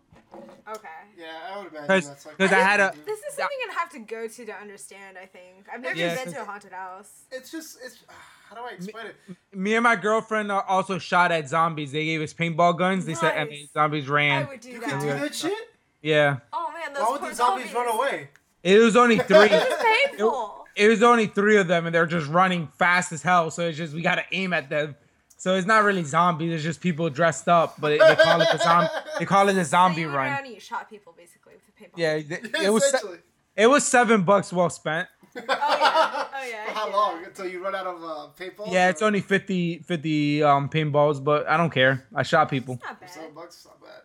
Okay. 0.67 0.87
Yeah, 1.21 1.27
I 1.53 1.57
would 1.59 1.67
imagine 1.67 1.87
'Cause- 1.87 2.07
that's 2.09 2.25
like. 2.25 2.37
'cause 2.37 2.51
I 2.51 2.59
had 2.59 2.79
a- 2.79 2.93
This 3.05 3.19
is 3.19 3.33
something 3.35 3.57
I'd 3.69 3.73
have 3.77 3.89
to 3.91 3.99
go 3.99 4.27
to 4.27 4.45
to 4.45 4.53
understand. 4.53 5.17
I 5.17 5.25
think 5.27 5.67
I've 5.71 5.81
never 5.81 5.95
Yeah, 5.97 6.15
been 6.15 6.23
'cause- 6.25 6.33
to 6.33 6.41
a 6.41 6.45
haunted 6.45 6.71
house. 6.73 7.25
It's 7.31 7.51
just 7.51 7.77
it's. 7.83 7.99
Ah, 8.09 8.13
how 8.49 8.55
do 8.55 8.61
I 8.63 8.71
explain 8.71 9.05
it? 9.07 9.15
Me 9.53 9.75
and 9.75 9.83
my 9.83 9.95
girlfriend 9.95 10.51
also 10.51 10.97
shot 10.97 11.31
at 11.31 11.47
zombies. 11.47 11.91
They 11.91 12.05
gave 12.05 12.21
us 12.21 12.33
paintball 12.33 12.77
guns. 12.77 13.05
They 13.05 13.13
said 13.13 13.33
and 13.35 13.49
Nice. 13.49 13.61
the 13.61 13.67
zombies 13.73 14.09
I 14.09 14.13
ran. 14.13 14.47
would 14.47 14.59
do 14.61 14.69
You 14.69 14.79
that. 14.79 14.89
can 14.89 14.99
do 15.01 15.07
that 15.07 15.35
shit. 15.35 15.69
Yeah. 16.01 16.37
Oh 16.51 16.71
man, 16.71 16.93
those 16.93 17.03
Why 17.03 17.11
would 17.11 17.21
the 17.31 17.35
zombies 17.35 17.73
run 17.73 17.87
away? 17.87 18.29
It 18.63 18.77
was 18.79 18.95
only 18.95 19.17
three. 19.29 19.49
It's 19.51 19.83
painful. 20.09 20.67
it 20.75 20.87
was 20.87 21.03
only 21.03 21.27
three 21.27 21.57
of 21.57 21.67
them 21.67 21.85
and 21.85 21.93
they're 21.93 22.05
just 22.07 22.27
running 22.29 22.65
fast 22.79 23.11
as 23.11 23.21
hell 23.21 23.51
so 23.51 23.67
it's 23.67 23.77
just 23.77 23.93
we 23.93 24.01
gotta 24.01 24.23
aim 24.31 24.53
at 24.53 24.69
them 24.69 24.95
so 25.41 25.55
it's 25.57 25.67
not 25.73 25.83
really 25.83 26.03
zombies 26.03 26.51
it's 26.55 26.63
just 26.63 26.79
people 26.81 27.09
dressed 27.09 27.47
up 27.47 27.69
but 27.81 27.89
they 27.89 28.15
call 28.27 28.39
it 28.41 28.47
the 28.51 28.57
zombie 28.67 28.89
they 29.19 29.25
call 29.25 29.45
it 29.49 29.57
a 29.57 29.65
So 29.65 29.69
zombie 29.75 30.01
you 30.01 30.07
went 30.07 30.17
run 30.17 30.27
around 30.27 30.45
and 30.45 30.53
you 30.53 30.59
shot 30.59 30.83
people 30.89 31.13
basically 31.17 31.53
with 31.57 31.67
a 31.71 31.73
paintball. 31.79 31.97
yeah 32.03 32.13
th- 32.21 32.63
it 32.67 32.71
was 32.77 32.83
se- 32.91 33.19
it 33.63 33.67
was 33.67 33.83
seven 33.85 34.23
bucks 34.23 34.51
well 34.53 34.69
spent 34.69 35.07
Oh 35.33 35.41
yeah. 35.47 36.25
Oh 36.39 36.45
yeah. 36.53 36.65
For 36.65 36.71
how 36.79 36.87
yeah. 36.89 36.95
long? 36.95 37.25
Until 37.25 37.47
you 37.47 37.63
run 37.63 37.73
out 37.79 37.87
of 37.87 37.97
uh, 38.03 38.27
paintballs? 38.39 38.71
yeah 38.71 38.89
it's 38.89 39.01
only 39.01 39.21
50 39.21 39.79
50 39.79 40.43
um 40.43 40.69
paintballs 40.69 41.23
but 41.23 41.47
i 41.47 41.55
don't 41.57 41.69
care 41.71 42.05
i 42.13 42.21
shot 42.23 42.49
people 42.49 42.73
It's 42.75 42.83
Not 42.83 42.99
bad. 43.01 43.09
Seven 43.09 43.33
bucks 43.33 43.55
is 43.59 43.65
not 43.65 43.79
bad. 43.81 44.01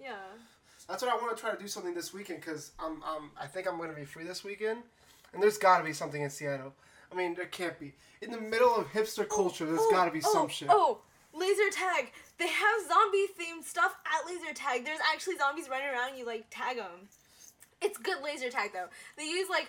Yeah. 0.00 0.14
That's 0.88 1.02
what 1.02 1.10
I 1.12 1.16
want 1.16 1.34
to 1.36 1.40
try 1.42 1.50
to 1.50 1.60
do 1.60 1.66
something 1.66 1.94
this 1.94 2.12
weekend 2.12 2.40
because 2.40 2.72
I'm, 2.78 3.02
um, 3.02 3.30
I 3.40 3.46
think 3.46 3.66
I'm 3.66 3.78
going 3.78 3.88
to 3.88 3.96
be 3.96 4.04
free 4.04 4.24
this 4.24 4.44
weekend, 4.44 4.80
and 5.32 5.42
there's 5.42 5.56
got 5.56 5.78
to 5.78 5.84
be 5.84 5.94
something 5.94 6.20
in 6.20 6.28
Seattle. 6.28 6.74
I 7.14 7.16
mean, 7.16 7.34
there 7.34 7.46
can't 7.46 7.78
be. 7.78 7.92
In 8.20 8.30
the 8.30 8.40
middle 8.40 8.74
of 8.74 8.86
hipster 8.92 9.28
culture, 9.28 9.66
there's 9.66 9.78
Oh, 9.80 9.90
got 9.90 10.06
to 10.06 10.10
be 10.10 10.20
oh, 10.24 10.32
some 10.32 10.48
shit. 10.48 10.68
Oh, 10.70 10.98
oh, 10.98 11.38
laser 11.38 11.70
tag. 11.70 12.12
They 12.38 12.48
have 12.48 12.88
zombie 12.88 13.26
themed 13.38 13.64
stuff 13.64 13.96
at 14.04 14.26
laser 14.26 14.52
tag. 14.54 14.84
There's 14.84 14.98
actually 15.12 15.36
zombies 15.36 15.68
running 15.68 15.88
around. 15.88 16.10
And 16.10 16.18
you 16.18 16.26
like 16.26 16.46
tag 16.50 16.76
them. 16.76 17.08
It's 17.80 17.98
good 17.98 18.22
laser 18.22 18.50
tag 18.50 18.70
though. 18.72 18.86
They 19.16 19.24
use 19.24 19.48
like 19.48 19.68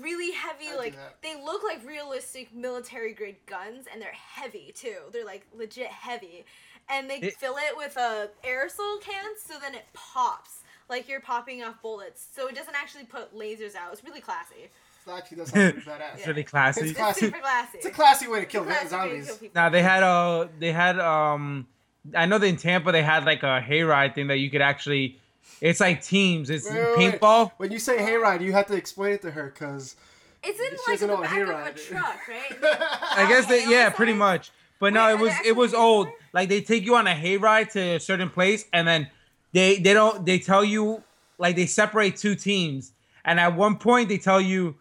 really 0.00 0.32
heavy, 0.32 0.68
I 0.72 0.76
like 0.76 0.96
they 1.22 1.34
look 1.42 1.62
like 1.64 1.84
realistic 1.86 2.54
military 2.54 3.12
grade 3.12 3.36
guns, 3.46 3.86
and 3.92 4.00
they're 4.00 4.12
heavy 4.12 4.72
too. 4.74 4.96
They're 5.12 5.24
like 5.24 5.46
legit 5.56 5.88
heavy, 5.88 6.44
and 6.88 7.10
they 7.10 7.16
It- 7.18 7.36
fill 7.36 7.56
it 7.56 7.76
with 7.76 7.96
a 7.96 8.30
aerosol 8.44 9.00
can 9.00 9.32
so 9.44 9.58
then 9.60 9.74
it 9.74 9.86
pops 9.94 10.62
like 10.88 11.08
you're 11.08 11.20
popping 11.20 11.62
off 11.64 11.82
bullets. 11.82 12.24
So 12.34 12.46
it 12.46 12.54
doesn't 12.54 12.74
actually 12.74 13.04
put 13.04 13.34
lasers 13.36 13.74
out. 13.74 13.92
It's 13.92 14.04
really 14.04 14.20
classy. 14.20 14.70
It 15.06 15.10
actually 15.10 15.36
does 15.38 15.48
sound 15.50 15.72
pretty 15.74 15.88
badass. 15.88 16.14
it's 16.18 16.26
really 16.26 16.44
classy 16.44 16.80
It's 16.80 16.90
It's 16.90 16.98
Classy. 16.98 17.20
super 17.26 17.38
classy. 17.38 17.78
It's 17.78 17.86
a 17.86 17.90
classy 17.90 18.28
way 18.28 18.40
to 18.40 18.46
kill 18.46 18.64
Classy 18.64 18.78
way 18.78 18.82
to 18.84 18.88
zombies. 18.90 19.26
kill 19.26 19.36
people. 19.36 19.52
now 19.54 19.68
they 19.68 19.82
had 19.82 20.02
uh 20.02 20.48
they 20.58 20.72
had 20.72 20.98
um 20.98 21.66
i 22.14 22.26
know 22.26 22.38
that 22.38 22.46
in 22.46 22.56
tampa 22.56 22.92
they 22.92 23.02
had 23.02 23.24
like 23.24 23.42
a 23.42 23.60
hayride 23.66 24.14
thing 24.14 24.26
that 24.28 24.38
you 24.38 24.50
could 24.50 24.60
actually 24.62 25.18
it's 25.60 25.80
like 25.80 26.02
teams 26.02 26.50
it's 26.50 26.68
Wait, 26.68 26.74
wait, 26.76 26.96
wait. 26.98 27.20
paintball 27.20 27.52
When 27.56 27.70
you 27.72 27.78
say 27.78 27.96
hayride, 27.98 28.40
you 28.42 28.52
have 28.52 28.66
to 28.66 28.74
explain 28.74 29.14
it 29.14 29.22
to 29.22 29.30
her 29.30 29.46
because 29.54 29.96
It's 30.42 30.58
in 30.60 30.66
She 30.66 30.76
like 30.90 31.00
doesn't 31.00 31.08
the 31.08 31.14
know 31.14 31.20
what 31.20 31.30
back 31.30 31.40
of 31.40 31.48
a 31.48 31.52
hayride 31.52 31.76
is. 31.76 31.84
truck, 31.86 32.28
right? 32.28 32.58
I 33.16 33.26
guess 33.28 33.46
that 33.46 33.66
yeah, 33.68 33.90
pretty 33.90 34.12
much. 34.12 34.50
But 34.78 34.92
no, 34.92 35.06
Wait, 35.06 35.12
it 35.12 35.14
are 35.14 35.22
was 35.22 35.32
they 35.42 35.48
it 35.48 35.56
was 35.56 35.72
actually 35.72 35.84
old. 35.86 36.06
there? 36.08 36.14
Like 36.34 36.48
they 36.50 36.60
take 36.60 36.84
you 36.84 36.96
on 36.96 37.06
a 37.06 37.14
hayride 37.14 37.70
to 37.72 37.80
a 37.96 38.00
certain 38.00 38.28
place, 38.28 38.66
and 38.72 38.86
then 38.86 39.08
they 39.52 39.78
they 39.78 39.94
don't 39.94 40.26
they 40.26 40.38
tell 40.38 40.62
you 40.64 41.02
like 41.38 41.56
they 41.56 41.64
separate 41.66 42.16
two 42.16 42.34
teams, 42.34 42.92
and 43.24 43.40
at 43.40 43.56
one 43.56 43.76
point 43.78 44.08
they 44.10 44.18
tell 44.18 44.40
you 44.40 44.74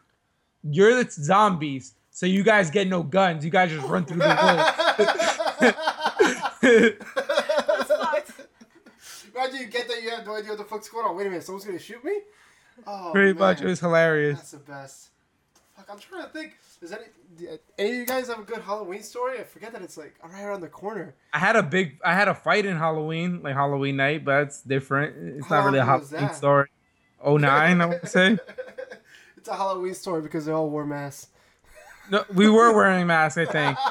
you're 0.69 1.03
the 1.03 1.09
zombies, 1.09 1.93
so 2.11 2.25
you 2.25 2.43
guys 2.43 2.69
get 2.69 2.87
no 2.87 3.03
guns. 3.03 3.45
You 3.45 3.51
guys 3.51 3.71
just 3.71 3.87
run 3.87 4.05
through 4.05 4.17
the 4.17 4.27
woods. 4.27 5.75
That's 6.61 7.87
fucked. 7.87 8.31
I 9.35 9.39
Imagine 9.39 9.59
you 9.59 9.65
get 9.67 9.87
that 9.87 10.01
you 10.01 10.09
have 10.11 10.25
no 10.25 10.35
idea 10.35 10.49
what 10.49 10.57
the 10.57 10.63
fuck's 10.63 10.89
going 10.89 11.05
on. 11.05 11.15
Wait 11.15 11.27
a 11.27 11.29
minute, 11.29 11.43
someone's 11.43 11.65
gonna 11.65 11.79
shoot 11.79 12.03
me? 12.03 12.19
Oh, 12.87 13.09
Pretty 13.13 13.37
much, 13.37 13.61
it 13.61 13.65
was 13.65 13.79
hilarious. 13.79 14.37
That's 14.37 14.51
the 14.51 14.57
best. 14.57 15.09
Fuck, 15.75 15.87
I'm 15.91 15.99
trying 15.99 16.23
to 16.23 16.29
think. 16.29 16.57
Does 16.79 16.93
any 16.93 17.05
any 17.77 17.89
of 17.89 17.95
you 17.95 18.05
guys 18.05 18.27
have 18.27 18.39
a 18.39 18.43
good 18.43 18.61
Halloween 18.61 19.03
story? 19.03 19.39
I 19.39 19.43
forget 19.43 19.73
that 19.73 19.81
it's 19.81 19.97
like 19.97 20.15
right 20.23 20.43
around 20.43 20.61
the 20.61 20.67
corner. 20.67 21.15
I 21.33 21.39
had 21.39 21.55
a 21.55 21.63
big, 21.63 21.99
I 22.03 22.13
had 22.13 22.27
a 22.27 22.35
fight 22.35 22.65
in 22.65 22.77
Halloween, 22.77 23.41
like 23.43 23.55
Halloween 23.55 23.97
night, 23.97 24.23
but 24.25 24.43
it's 24.43 24.61
different. 24.61 25.37
It's 25.37 25.47
How 25.47 25.57
not 25.57 25.65
really 25.65 25.79
a 25.79 25.85
Halloween 25.85 26.33
story. 26.33 26.69
Oh 27.21 27.37
nine, 27.37 27.81
I 27.81 27.85
would 27.87 28.07
say. 28.07 28.37
it's 29.45 29.53
a 29.53 29.55
Halloween 29.55 29.93
story 29.93 30.23
because 30.23 30.47
they 30.47 30.51
all 30.51 30.67
wore 30.71 30.87
masks. 30.87 31.27
No, 32.09 32.25
we 32.33 32.49
were 32.49 32.73
wearing 32.75 33.05
masks, 33.05 33.37
I 33.37 33.45
think. 33.45 33.77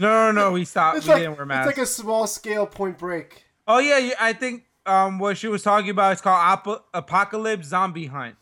No, 0.00 0.30
no, 0.30 0.30
no, 0.30 0.52
we 0.52 0.64
stopped. 0.64 0.98
It's 0.98 1.06
we 1.08 1.12
like, 1.14 1.22
didn't 1.22 1.36
wear 1.38 1.44
masks. 1.44 1.70
it's 1.70 1.76
like 1.76 1.82
a 1.84 1.90
small 1.90 2.28
scale 2.28 2.66
Point 2.68 2.98
Break. 2.98 3.42
Oh 3.66 3.80
yeah, 3.80 3.98
yeah, 3.98 4.14
I 4.20 4.32
think 4.32 4.62
um 4.86 5.18
what 5.18 5.36
she 5.36 5.48
was 5.48 5.60
talking 5.64 5.90
about 5.90 6.12
is 6.12 6.20
called 6.20 6.38
Apo- 6.40 6.84
Apocalypse 6.94 7.66
Zombie 7.66 8.06
Hunt. 8.06 8.36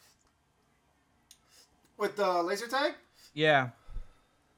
With 1.97 2.17
the 2.17 2.43
laser 2.43 2.67
tag? 2.69 2.93
Yeah, 3.33 3.71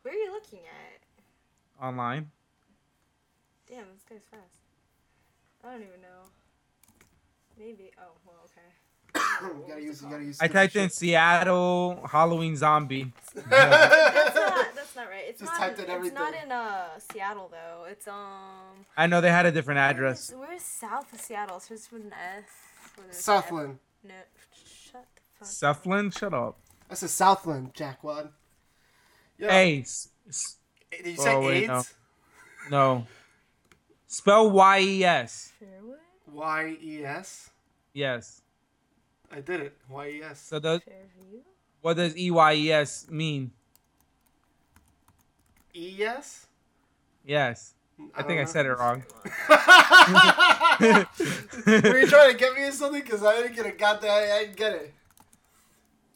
Where 0.03 0.13
are 0.13 0.17
you 0.17 0.33
looking 0.33 0.59
at? 0.59 1.85
online. 1.87 2.33
Damn, 3.69 3.85
this 3.95 4.03
guy's 4.11 4.25
fast. 4.29 4.43
I 5.65 5.71
don't 5.71 5.83
even 5.83 6.01
know. 6.01 6.27
Maybe. 7.57 7.93
Oh, 7.97 8.03
well, 8.03 8.09
okay. 8.09 8.17
you 8.17 8.18
gotta 9.69 9.83
use. 9.83 10.03
You 10.03 10.09
gotta 10.11 10.25
use. 10.25 10.39
I 10.41 10.49
typed 10.49 10.77
in 10.77 10.91
Seattle 10.91 12.01
Halloween 12.11 12.57
zombie. 12.57 13.13
That's 13.35 13.47
not. 13.51 14.67
That's 14.75 14.97
not 14.97 15.09
right. 15.09 15.25
It's 15.29 15.41
Just 15.41 15.53
not. 15.53 15.59
typed 15.61 15.79
in, 15.81 15.91
in 15.91 16.05
it's 16.07 16.15
not 16.15 16.35
in 16.45 16.51
uh 16.53 16.89
Seattle 17.13 17.49
though. 17.51 17.85
It's 17.91 18.07
um. 18.09 18.85
I 18.97 19.07
know 19.07 19.21
they 19.21 19.31
had 19.31 19.47
a 19.47 19.53
different 19.53 19.79
address. 19.79 20.33
Where's, 20.35 20.49
where's 20.49 20.63
south 20.63 21.13
of 21.13 21.21
Seattle? 21.21 21.57
It 21.59 21.63
starts 21.63 21.91
with 21.93 22.03
an 22.05 22.13
S. 22.13 22.45
or 22.99 23.05
F. 23.09 23.15
Southland. 23.15 23.79
No, 24.05 24.15
shut 24.55 25.07
the 25.15 25.21
fuck. 25.45 25.49
Sufflin, 25.49 26.11
shut 26.11 26.33
up. 26.35 26.59
That's 26.89 27.03
a 27.03 27.09
Southland, 27.09 27.75
Jackwad. 27.75 28.31
Yeah. 29.39 29.51
Hey, 29.51 29.81
s- 29.81 30.09
s- 30.29 30.57
Did 30.91 31.07
you 31.07 31.17
say 31.17 31.35
Oh, 31.35 31.41
wait, 31.47 31.69
AIDS? 31.71 31.95
no. 32.71 32.95
no. 32.97 33.07
Spell 34.07 34.51
Y 34.51 34.81
E 34.81 35.05
S. 35.05 35.53
Fairwood. 35.63 35.99
Y 36.33 36.77
E 36.83 37.05
S. 37.05 37.51
Yes. 37.93 38.41
I 39.31 39.41
did 39.41 39.61
it. 39.61 39.77
Y 39.89 40.09
E 40.09 40.23
S. 40.23 40.41
So 40.41 40.59
does 40.59 40.81
Fairview. 40.83 41.41
what 41.83 41.97
does 41.97 42.17
E 42.17 42.31
Y 42.31 42.53
E 42.55 42.73
S 42.73 43.07
mean? 43.11 43.51
E 45.75 46.03
S. 46.03 46.47
Yes. 47.25 47.75
I 48.15 48.23
think 48.23 48.41
I 48.41 48.45
said 48.45 48.65
it 48.65 48.71
wrong. 48.79 49.03
Were 51.67 51.99
you 51.99 52.07
trying 52.07 52.31
to 52.33 52.37
get 52.39 52.55
me 52.55 52.65
in 52.67 52.73
something? 52.73 53.03
Because 53.03 53.25
I 53.25 53.37
didn't 53.43 53.57
get 53.57 53.67
it. 53.67 53.77
Got 53.79 54.01
that? 54.03 54.11
I 54.33 54.45
didn't 54.45 54.57
get 54.57 54.73
it. 54.73 54.95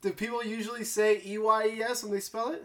Do 0.01 0.13
people 0.13 0.45
usually 0.45 0.85
say 0.85 1.21
E 1.25 1.39
Y 1.39 1.67
E 1.77 1.83
S 1.83 2.03
when 2.05 2.13
they 2.13 2.21
spell 2.21 2.51
it? 2.53 2.65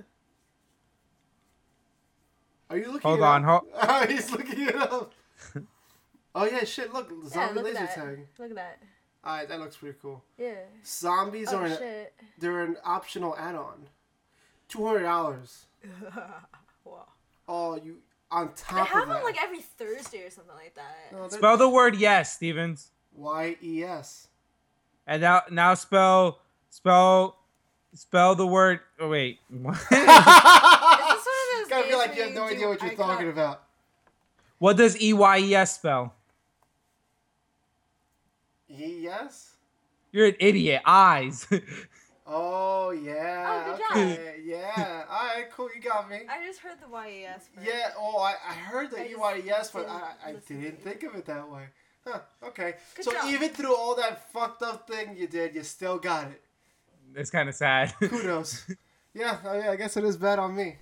Are 2.69 2.77
you 2.77 2.85
looking? 2.91 3.01
Hold 3.01 3.19
it 3.19 3.23
on, 3.23 3.45
Up? 3.45 3.65
ho- 3.73 4.05
He's 4.09 4.29
looking 4.31 4.67
it 4.67 4.75
up. 4.75 5.13
oh 6.35 6.45
yeah, 6.45 6.63
shit! 6.63 6.93
Look, 6.93 7.09
Yeah, 7.23 7.29
zombie 7.29 7.55
look 7.55 7.65
laser 7.65 7.87
tag. 7.87 8.19
Look 8.37 8.49
at 8.51 8.55
that. 8.55 8.79
Alright, 9.25 9.49
that 9.49 9.59
looks 9.59 9.75
pretty 9.77 9.97
cool. 10.01 10.23
Yeah. 10.37 10.53
Zombies 10.85 11.49
Oh 11.51 11.57
are 11.57 11.65
an, 11.65 11.77
shit. 11.77 12.13
they're 12.39 12.61
an 12.63 12.77
optional 12.83 13.35
add-on. 13.37 13.87
Two 14.69 14.85
hundred 14.85 15.03
dollars. 15.03 15.65
Wow. 16.85 17.05
Oh, 17.49 17.75
you 17.75 17.97
on 18.31 18.53
top. 18.53 18.69
They 18.87 18.93
have 18.93 19.03
of 19.03 19.09
them 19.09 19.17
that. 19.17 19.23
like 19.25 19.43
every 19.43 19.59
Thursday 19.59 20.23
or 20.25 20.29
something 20.29 20.55
like 20.55 20.73
that. 20.75 21.11
No, 21.11 21.27
Spell 21.27 21.57
the 21.57 21.67
word 21.67 21.95
yes, 21.97 22.33
Stevens. 22.35 22.91
Y 23.13 23.57
E 23.61 23.83
S. 23.83 24.27
And 25.05 25.21
now 25.21 25.41
now 25.51 25.73
spell 25.73 26.39
spell 26.69 27.37
spell 27.93 28.35
the 28.35 28.47
word 28.47 28.79
oh 29.01 29.09
wait. 29.09 29.39
What? 29.49 29.75
Is 29.75 29.81
this 29.89 29.89
one 29.91 30.05
of 30.05 31.59
those 31.59 31.67
Gotta 31.69 31.87
be 31.89 31.95
like 31.95 32.15
you 32.15 32.23
have 32.23 32.33
no 32.33 32.43
idea 32.43 32.67
what 32.69 32.81
you're 32.81 32.91
icon- 32.91 33.07
talking 33.07 33.29
about. 33.29 33.63
what 34.59 34.77
does 34.77 34.99
E 35.01 35.11
Y 35.13 35.37
E 35.39 35.55
S 35.55 35.75
spell? 35.75 36.13
E 38.69 39.07
S. 39.07 39.55
You're 40.11 40.27
an 40.27 40.35
idiot. 40.39 40.81
Eyes. 40.85 41.47
Oh 42.29 42.91
yeah. 42.91 43.63
Oh, 43.65 43.71
good 43.71 43.79
job. 43.79 44.19
okay, 44.19 44.35
Yeah. 44.43 45.05
All 45.09 45.27
right. 45.27 45.45
Cool. 45.49 45.69
You 45.73 45.81
got 45.81 46.09
me. 46.09 46.23
I 46.29 46.45
just 46.45 46.59
heard 46.59 46.75
the 46.81 46.87
YES. 46.87 47.47
first. 47.55 47.65
Yeah. 47.65 47.91
Oh, 47.97 48.17
I, 48.17 48.33
I 48.49 48.53
heard 48.53 48.91
the 48.91 48.99
I 48.99 49.05
E 49.05 49.09
just 49.11 49.19
Y 49.21 49.41
E 49.45 49.49
S, 49.49 49.71
but 49.71 49.87
I, 49.87 50.11
I 50.25 50.33
didn't 50.45 50.81
think 50.81 51.03
of 51.03 51.15
it 51.15 51.25
that 51.25 51.49
way. 51.49 51.67
Huh. 52.05 52.19
Okay. 52.43 52.73
Good 52.95 53.05
so 53.05 53.13
job. 53.13 53.29
even 53.29 53.49
through 53.49 53.73
all 53.73 53.95
that 53.95 54.29
fucked 54.33 54.61
up 54.61 54.89
thing 54.89 55.15
you 55.15 55.27
did, 55.27 55.55
you 55.55 55.63
still 55.63 55.97
got 55.97 56.27
it. 56.27 56.41
It's 57.15 57.29
kind 57.29 57.47
of 57.47 57.55
sad. 57.55 57.93
Kudos. 57.99 58.69
yeah. 59.13 59.37
I, 59.45 59.57
mean, 59.59 59.67
I 59.67 59.75
guess 59.77 59.95
it 59.95 60.03
is 60.03 60.17
bad 60.17 60.37
on 60.37 60.53
me. 60.53 60.75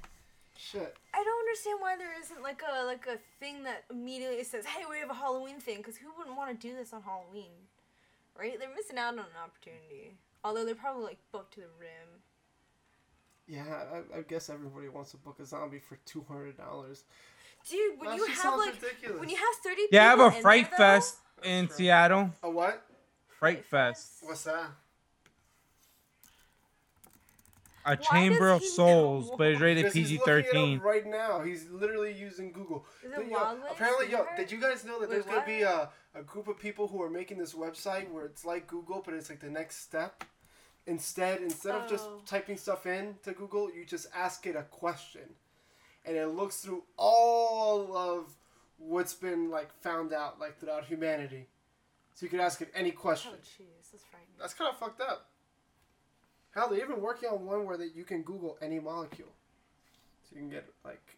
Shit. 0.57 0.95
I 1.13 1.23
don't 1.23 1.39
understand 1.39 1.77
why 1.79 1.95
there 1.95 2.19
isn't 2.21 2.41
like 2.41 2.61
a 2.67 2.85
like 2.85 3.05
a 3.05 3.19
thing 3.39 3.63
that 3.65 3.83
immediately 3.91 4.43
says, 4.43 4.65
"Hey, 4.65 4.83
we 4.89 4.97
have 4.99 5.11
a 5.11 5.13
Halloween 5.13 5.59
thing," 5.59 5.77
because 5.77 5.97
who 5.97 6.07
wouldn't 6.17 6.35
want 6.35 6.59
to 6.59 6.67
do 6.67 6.75
this 6.75 6.91
on 6.91 7.03
Halloween, 7.03 7.51
right? 8.37 8.57
They're 8.59 8.73
missing 8.75 8.97
out 8.97 9.13
on 9.13 9.19
an 9.19 9.25
opportunity. 9.43 10.17
Although 10.43 10.65
they're 10.65 10.75
probably 10.75 11.03
like 11.03 11.17
booked 11.31 11.53
to 11.55 11.61
the 11.61 11.67
rim. 11.79 12.21
Yeah. 13.47 13.63
I, 14.15 14.19
I 14.19 14.21
guess 14.21 14.49
everybody 14.49 14.89
wants 14.89 15.11
to 15.11 15.17
book 15.17 15.37
a 15.39 15.45
zombie 15.45 15.79
for 15.79 15.97
two 16.05 16.23
hundred 16.27 16.57
dollars. 16.57 17.03
Dude, 17.69 17.99
when 17.99 18.09
That 18.11 18.17
you 18.17 18.25
have 18.27 18.57
like 18.57 18.73
ridiculous. 18.81 19.19
when 19.19 19.29
you 19.29 19.37
have 19.37 19.55
thirty. 19.63 19.81
yeah, 19.91 20.03
I 20.05 20.09
have 20.09 20.19
a 20.19 20.35
in 20.35 20.41
Fright 20.41 20.69
there, 20.71 20.77
though- 20.77 20.83
Fest 20.95 21.17
in 21.43 21.69
Seattle. 21.69 22.29
A 22.43 22.49
what? 22.49 22.85
Fright 23.39 23.65
Fest. 23.65 24.17
What's 24.21 24.43
that? 24.43 24.65
A 27.87 27.95
does 27.95 28.05
Chamber 28.07 28.49
of 28.49 28.63
Souls, 28.63 29.29
know? 29.29 29.37
but 29.37 29.47
it's 29.49 29.61
rated 29.61 29.83
Because 29.83 29.93
he's 29.93 30.07
PG 30.07 30.19
looking 30.19 30.33
it 30.33 30.39
up 30.39 30.45
thirteen. 30.45 30.79
right 30.79 31.05
now. 31.05 31.41
He's 31.41 31.69
literally 31.69 32.13
using 32.13 32.51
Google. 32.51 32.83
Is 33.03 33.11
But, 33.15 33.25
it 33.25 33.31
yo, 33.31 33.37
Wildlands? 33.37 33.71
apparently, 33.71 34.11
yo, 34.11 34.25
did 34.35 34.51
you 34.51 34.59
guys 34.59 34.83
know 34.85 34.99
that 34.99 35.09
Wait, 35.09 35.13
there's 35.23 35.25
gonna 35.25 35.45
be 35.45 35.61
a, 35.61 35.89
a 36.15 36.23
group 36.23 36.47
of 36.47 36.57
people 36.57 36.87
who 36.87 37.01
are 37.01 37.09
making 37.09 37.37
this 37.37 37.53
website 37.53 38.09
where 38.09 38.25
it's 38.25 38.45
like 38.45 38.67
Google, 38.67 39.01
but 39.05 39.13
it's 39.13 39.29
like 39.29 39.41
the 39.41 39.49
next 39.49 39.77
step. 39.81 40.23
Instead, 40.87 41.41
instead 41.41 41.75
of 41.75 41.89
just 41.89 42.05
Oh. 42.05 42.21
typing 42.25 42.57
stuff 42.57 42.85
in 42.85 43.17
to 43.23 43.33
Google, 43.33 43.71
you 43.71 43.85
just 43.85 44.07
ask 44.13 44.45
it 44.47 44.55
a 44.55 44.63
question, 44.63 45.35
and 46.05 46.15
it 46.15 46.27
looks 46.27 46.61
through 46.61 46.83
all 46.97 47.95
of 47.97 48.35
what's 48.77 49.13
been 49.13 49.49
like 49.49 49.71
found 49.81 50.13
out 50.13 50.39
like 50.39 50.57
throughout 50.59 50.85
humanity. 50.85 51.47
So 52.13 52.25
you 52.25 52.29
can 52.29 52.39
ask 52.39 52.61
it 52.61 52.71
any 52.73 52.91
question. 52.91 53.31
Oh 53.33 53.37
jeez, 53.37 53.91
that's 53.91 54.03
frightening. 54.05 54.35
That's 54.39 54.53
kind 54.53 54.71
of 54.71 54.77
fucked 54.79 55.01
up. 55.01 55.29
Hell, 56.53 56.69
they're 56.69 56.81
even 56.83 57.01
working 57.01 57.29
on 57.29 57.45
one 57.45 57.65
where 57.65 57.77
that 57.77 57.95
you 57.95 58.05
can 58.05 58.21
Google 58.21 58.57
any 58.61 58.79
molecule, 58.79 59.33
so 60.23 60.35
you 60.35 60.41
can 60.41 60.49
get 60.49 60.69
like 60.85 61.17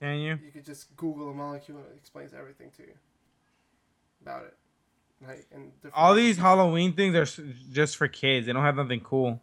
Can 0.00 0.18
you? 0.18 0.38
you 0.44 0.50
could 0.50 0.64
just 0.64 0.94
Google 0.96 1.30
a 1.30 1.34
molecule 1.34 1.78
and 1.78 1.86
it 1.86 1.96
explains 1.96 2.34
everything 2.34 2.70
to 2.78 2.82
you 2.82 2.94
about 4.24 4.44
it. 4.46 4.56
Like 5.26 5.46
and 5.52 5.72
different- 5.76 5.96
All 5.96 6.14
these 6.14 6.36
Halloween 6.38 6.92
things 6.94 7.14
are 7.14 7.42
just 7.72 7.96
for 7.96 8.08
kids. 8.08 8.46
They 8.46 8.52
don't 8.52 8.62
have 8.64 8.76
nothing 8.76 9.00
cool. 9.00 9.40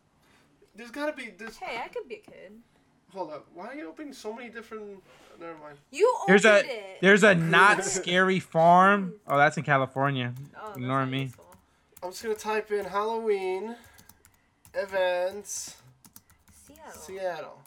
There's 0.76 0.92
gotta 0.92 1.14
be 1.14 1.30
this. 1.38 1.58
Hey, 1.58 1.80
I 1.84 1.88
could 1.88 2.08
be 2.08 2.16
a 2.16 2.32
kid. 2.32 2.54
Hold 3.14 3.32
up. 3.32 3.46
Why 3.54 3.68
are 3.68 3.76
you 3.76 3.90
opening 3.90 4.14
so 4.14 4.34
many 4.34 4.50
different? 4.50 5.04
Never 5.40 5.58
mind. 5.58 5.78
You 5.92 6.16
There's 6.28 6.46
opened 6.46 6.70
a 6.70 6.74
it. 6.74 6.98
there's 7.02 7.24
a 7.24 7.36
Knott's 7.54 7.92
Scary 7.92 8.40
Farm. 8.40 9.14
Oh, 9.28 9.38
that's 9.38 9.58
in 9.58 9.64
California. 9.64 10.34
Oh, 10.62 10.74
Ignore 10.74 11.06
me. 11.08 11.24
useful. 11.24 11.46
I'm 12.04 12.12
just 12.12 12.24
gonna 12.24 12.36
type 12.36 12.72
in 12.72 12.86
Halloween 12.86 13.76
events 14.74 15.76
Seattle. 16.68 17.02
Seattle. 17.02 17.62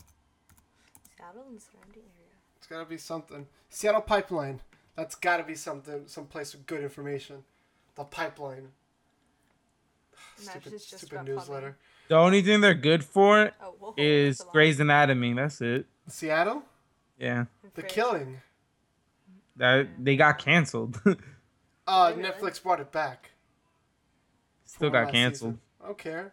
Seattle 1.17 1.45
and 1.51 1.61
surrounding 1.61 2.03
area. 2.03 2.37
It's 2.59 2.67
gotta 2.67 2.85
be 2.87 2.97
something. 2.99 3.47
Seattle 3.69 4.01
pipeline. 4.01 4.61
That's 4.97 5.15
gotta 5.17 5.43
be 5.43 5.55
something. 5.55 6.05
Some 6.07 6.27
place 6.27 6.55
with 6.55 6.67
good 6.67 6.83
information. 6.83 7.45
The 7.97 8.05
pipeline. 8.05 8.69
Stupid, 10.37 10.81
stupid 10.81 11.13
about 11.13 11.27
newsletter. 11.27 11.77
The 12.09 12.17
only 12.17 12.43
thing 12.43 12.61
they're 12.61 12.75
good 12.75 13.05
for 13.05 13.39
Oh, 13.41 13.51
well, 13.61 13.75
hold 13.81 13.95
is 13.99 14.39
that's. 14.39 14.51
Grey's 14.51 14.81
Anatomy. 14.81 15.33
That's 15.33 15.61
it. 15.61 15.87
Seattle. 16.09 16.63
Yeah, 17.19 17.45
The 17.75 17.83
killing. 17.83 18.41
that 19.57 19.89
they 19.99 20.17
got 20.17 20.39
canceled. 20.39 21.01
Uh, 21.87 22.15
Really? 22.17 22.31
Netflix 22.31 22.63
brought 22.63 22.81
it 22.81 22.91
back. 22.91 23.33
Still 24.65 24.89
for 24.89 24.93
got 25.05 25.13
canceled. 25.13 25.53
season. 25.53 25.61
I 25.83 25.87
don't 25.89 25.99
care. 25.99 26.33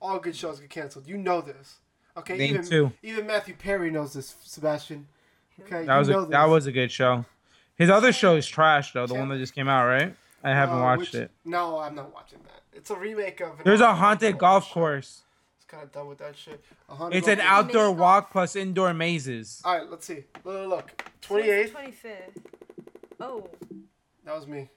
All 0.00 0.18
good 0.18 0.34
shows 0.34 0.58
get 0.58 0.70
canceled. 0.70 1.06
You 1.06 1.18
know 1.18 1.42
this. 1.42 1.76
Okay, 2.16 2.38
Name 2.38 2.54
even 2.54 2.66
two. 2.66 2.92
even 3.02 3.26
Matthew 3.26 3.54
Perry 3.56 3.90
knows 3.90 4.14
this, 4.14 4.34
Sebastian. 4.42 5.06
Okay, 5.60 5.84
That 5.84 5.92
you 5.92 5.98
was 5.98 6.08
know 6.08 6.20
a, 6.20 6.26
that 6.28 6.44
was 6.46 6.66
a 6.66 6.72
good 6.72 6.90
show. 6.90 7.26
His 7.76 7.90
other 7.90 8.12
show 8.12 8.36
is 8.36 8.46
trash 8.46 8.92
though. 8.92 9.06
The 9.06 9.14
one 9.14 9.28
that 9.28 9.38
just 9.38 9.54
came 9.54 9.68
out, 9.68 9.86
right? 9.86 10.14
I 10.42 10.50
haven't 10.50 10.78
Uh, 10.78 10.82
watched 10.82 11.00
which- 11.12 11.14
it. 11.14 11.30
No, 11.44 11.78
I'm 11.78 11.94
not 11.94 12.12
watching 12.14 12.38
that. 12.44 12.62
It's 12.72 12.90
a 12.90 12.96
remake 12.96 13.40
of. 13.40 13.62
There's 13.64 13.80
a 13.80 13.94
haunted 13.94 14.38
golf 14.38 14.66
show. 14.68 14.74
course. 14.74 15.22
It's 15.56 15.64
kind 15.66 15.82
of 15.82 15.92
done 15.92 16.06
with 16.08 16.18
that 16.18 16.36
shit. 16.36 16.62
A 16.88 16.94
haunted 16.94 17.16
It's 17.18 17.26
golf 17.26 17.38
an 17.38 17.44
course. 17.44 17.50
outdoor 17.52 17.82
Mini 17.84 17.96
golf? 17.96 17.98
walk 17.98 18.30
plus 18.32 18.56
indoor 18.56 18.94
mazes. 18.94 19.62
All 19.64 19.78
right, 19.78 19.90
let's 19.90 20.06
see. 20.06 20.24
Look, 20.44 20.44
look, 20.44 20.68
look. 20.68 21.02
So 21.26 21.36
it's 21.36 21.72
the 21.72 21.72
28th. 21.72 21.72
25th. 21.72 22.42
Oh, 23.20 23.50
That 24.24 24.34
was 24.36 24.46
me. 24.46 24.68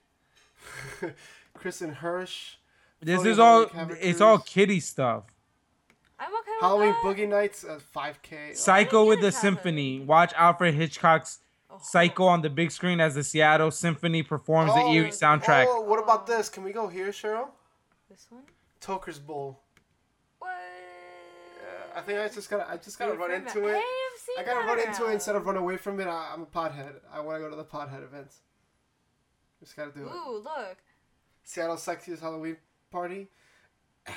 Kristen 1.54 1.92
Hirsch. 1.94 2.56
This 3.00 3.24
is 3.24 3.38
all. 3.38 3.62
It's 4.00 4.20
all 4.20 4.38
Cavern 4.38 4.46
kitty 4.46 4.80
stuff. 4.80 5.24
I'm 6.18 6.28
okay 6.28 6.36
with 6.50 6.60
Halloween 6.60 6.88
that. 6.92 7.02
Boogie 7.02 7.28
Nights 7.28 7.64
at 7.64 7.80
5K. 7.80 8.54
Psycho 8.56 9.06
with 9.06 9.20
the 9.22 9.32
symphony. 9.32 10.00
Watch 10.00 10.32
Alfred 10.36 10.74
Hitchcock's. 10.74 11.38
Psycho 11.82 12.24
on 12.26 12.42
the 12.42 12.50
big 12.50 12.70
screen 12.70 13.00
as 13.00 13.14
the 13.14 13.22
Seattle 13.24 13.70
Symphony 13.70 14.22
performs 14.22 14.72
the 14.74 14.80
Oh, 14.80 14.92
eerie 14.92 15.10
soundtrack. 15.10 15.66
Oh, 15.68 15.80
what 15.82 16.02
about 16.02 16.26
this? 16.26 16.48
Can 16.48 16.62
we 16.64 16.72
go 16.72 16.88
here, 16.88 17.08
Cheryl? 17.08 17.48
This 18.08 18.26
one? 18.30 18.42
Toker's 18.80 19.18
Bowl. 19.18 19.60
What? 20.38 20.50
Yeah, 21.56 21.98
I 21.98 22.02
think 22.02 22.18
I 22.18 22.28
just 22.28 22.50
gotta, 22.50 22.68
I 22.68 22.76
just 22.76 22.98
gotta 22.98 23.14
run 23.14 23.30
into 23.30 23.60
minute. 23.60 23.70
it. 23.70 23.74
Hey, 23.74 23.78
I've 23.80 24.20
seen 24.20 24.36
I 24.38 24.42
gotta 24.44 24.66
that 24.66 24.74
run 24.76 24.88
into 24.88 25.06
it 25.06 25.12
instead 25.14 25.36
of 25.36 25.46
run 25.46 25.56
away 25.56 25.76
from 25.76 26.00
it. 26.00 26.06
I, 26.06 26.30
I'm 26.34 26.42
a 26.42 26.46
pothead. 26.46 26.94
I 27.12 27.20
want 27.20 27.36
to 27.36 27.40
go 27.42 27.50
to 27.50 27.56
the 27.56 27.64
pothead 27.64 28.02
events. 28.02 28.40
Just 29.60 29.76
gotta 29.76 29.90
do 29.92 30.06
it. 30.06 30.12
Ooh, 30.12 30.36
look. 30.38 30.78
Seattle 31.44 31.76
Sexiest 31.76 32.20
Halloween 32.20 32.56
Party. 32.90 33.28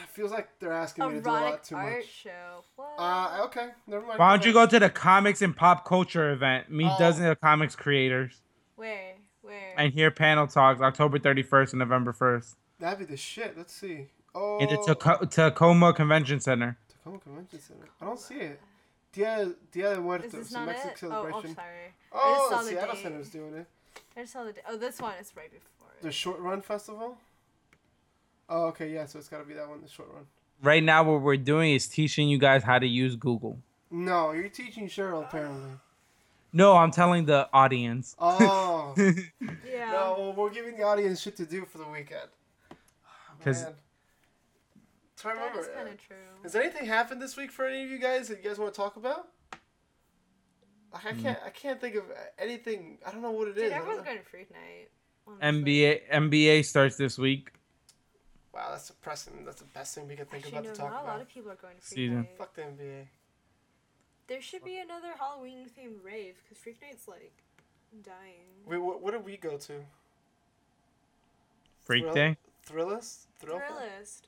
It 0.04 0.10
feels 0.10 0.32
like 0.32 0.48
they're 0.60 0.72
asking 0.74 1.08
me 1.08 1.14
to 1.16 1.22
do 1.22 1.30
a 1.30 1.32
lot 1.32 1.42
Erotic 1.44 1.64
too 1.64 1.76
art 1.76 1.98
much. 1.98 2.08
show. 2.08 2.64
What? 2.76 2.90
Uh, 2.98 3.44
okay, 3.46 3.70
never 3.88 4.06
mind. 4.06 4.20
Why 4.20 4.30
don't 4.36 4.46
you 4.46 4.54
go 4.54 4.66
to 4.66 4.80
the 4.80 4.90
comics 4.90 5.42
and 5.42 5.56
pop 5.56 5.86
culture 5.86 6.32
event? 6.32 6.70
Meet 6.70 6.92
Oh. 6.92 7.00
dozens 7.00 7.28
of 7.30 7.40
comics 7.42 7.76
creators 7.76 8.42
Where? 8.76 9.16
Where? 9.42 9.74
and 9.78 9.94
hear 9.94 10.12
panel 10.12 10.48
talks 10.48 10.82
October 10.82 11.20
31st 11.20 11.74
and 11.74 11.80
November 11.80 12.14
1st 12.14 12.56
That'd 12.80 13.00
be 13.00 13.06
the 13.06 13.18
shit. 13.18 13.58
Let's 13.58 13.74
see. 13.74 14.08
Oh, 14.36 14.58
in 14.60 14.68
the 14.68 14.78
Taco- 14.96 15.26
Tacoma 15.26 15.94
Convention 15.94 16.40
Center. 16.40 16.78
Tacoma 16.90 17.20
Convention 17.20 17.60
Center. 17.62 17.88
I 18.02 18.06
don't 18.06 18.20
see 18.20 18.36
it. 18.36 18.60
Dia 19.12 19.52
Dia 19.72 19.90
de 19.90 19.92
Is 19.92 20.00
Muertos, 20.00 20.32
this 20.32 20.50
the 20.50 20.58
not 20.58 20.66
Mexican 20.66 20.90
it? 21.10 21.14
Oh, 21.14 21.18
oh, 21.18 21.22
celebration. 21.30 21.56
sorry. 21.56 21.68
I 22.12 22.16
Oh, 22.16 22.34
just 22.34 22.50
the 22.50 22.56
saw 22.56 22.62
the 22.64 22.70
Seattle 22.70 22.96
date. 22.96 23.04
Center's 23.04 23.30
doing 23.30 23.54
it. 23.54 23.68
I 24.18 24.22
just 24.22 24.34
saw 24.34 24.44
the. 24.44 24.54
Oh, 24.68 24.76
this 24.78 25.00
one 25.00 25.14
is 25.22 25.32
right 25.38 25.52
before. 25.52 25.90
The. 26.02 26.12
Short 26.12 26.40
Run 26.40 26.62
Festival. 26.62 27.18
Oh, 28.50 28.66
okay, 28.68 28.92
yeah. 28.94 29.06
So 29.06 29.20
it's 29.20 29.30
gotta 29.30 29.44
be 29.46 29.54
that 29.56 29.68
one, 29.68 29.82
the 29.82 29.88
Short 29.90 30.14
one. 30.14 30.26
Right 30.62 30.84
now, 30.84 31.04
what 31.04 31.22
we're 31.22 31.38
doing 31.38 31.74
is 31.74 31.88
teaching 31.88 32.30
you 32.30 32.38
guys 32.38 32.64
how 32.64 32.80
to 32.80 32.88
use 32.88 33.16
Google. 33.16 33.60
No, 33.92 34.32
you're 34.32 34.50
teaching 34.50 34.88
Cheryl 34.88 35.24
apparently. 35.24 35.72
No, 36.52 36.78
I'm 36.78 36.92
telling 36.92 37.26
the 37.26 37.50
audience. 37.54 38.16
Oh. 38.20 38.94
Yeah. 39.68 39.92
No, 39.92 40.16
well, 40.20 40.34
we're 40.34 40.50
giving 40.52 40.78
the 40.78 40.84
audience 40.84 41.20
shit 41.20 41.36
to 41.38 41.46
do 41.46 41.66
for 41.66 41.80
the 41.80 41.88
weekend. 41.88 42.30
'Cause- 43.44 43.64
Man. 43.64 43.74
Try 45.18 45.34
to 45.34 45.38
That 45.40 45.44
remember. 45.46 45.62
is 45.62 45.76
kind 45.76 45.88
uh, 45.88 45.92
of 45.92 45.98
true. 46.08 46.16
Has 46.44 46.56
anything 46.56 46.86
happened 46.86 47.22
this 47.22 47.36
week 47.38 47.52
for 47.52 47.66
any 47.66 47.84
of 47.84 47.90
you 47.90 47.98
guys 47.98 48.28
that 48.28 48.44
you 48.44 48.50
guys 48.50 48.60
want 48.60 48.74
to 48.74 48.78
talk 48.78 48.96
about? 48.98 49.28
Like, 50.94 51.06
I 51.08 51.14
can't. 51.14 51.40
I 51.46 51.50
can't 51.50 51.82
think 51.82 51.96
of 51.96 52.04
anything. 52.38 52.98
I 53.06 53.12
don't 53.12 53.22
know 53.22 53.32
what 53.32 53.48
it 53.48 53.58
is. 53.58 53.64
Dude, 53.64 53.72
I 53.74 53.78
don't 53.80 53.82
everyone's 53.88 54.06
going 54.06 54.18
to 54.20 54.24
Freak 54.26 54.52
Night. 54.52 54.90
honestly. 55.28 55.64
NBA 55.64 56.02
NBA 56.12 56.66
starts 56.66 56.98
this 56.98 57.18
week. 57.18 57.52
Wow, 58.54 58.68
that's 58.72 58.88
depressing. 58.88 59.46
That's 59.46 59.62
the 59.62 59.68
best 59.68 59.96
thing 59.96 60.08
we 60.08 60.16
could 60.16 60.30
think 60.30 60.46
Actually, 60.46 60.60
about 60.60 60.66
no, 60.66 60.74
to 60.74 60.80
talk 60.80 60.92
not 60.92 61.00
a 61.00 61.04
about. 61.04 61.14
lot 61.14 61.22
of 61.22 61.30
people 61.30 61.52
are 61.52 61.56
going 61.56 61.76
to 61.76 61.82
Freak 61.82 61.96
Season. 61.98 62.16
Night. 62.18 62.30
Fuck 62.38 62.56
the 62.56 62.62
NBA. 62.62 63.08
There 64.28 64.42
should 64.42 64.64
be 64.64 64.78
another 64.78 65.10
Halloween 65.20 65.66
themed 65.78 66.04
rave 66.04 66.36
because 66.44 66.62
Freak 66.62 66.82
Night's 66.82 67.08
like 67.08 67.34
dying. 68.04 68.46
Wait, 68.68 68.78
what, 68.78 69.02
what 69.02 69.12
did 69.12 69.26
we 69.26 69.38
go 69.38 69.58
to? 69.58 69.74
Freak 71.82 72.04
Thrill- 72.04 72.14
Day. 72.14 72.38
Thrillist. 72.68 73.26
Thrill. 73.40 73.60
Thrillist. 73.60 74.22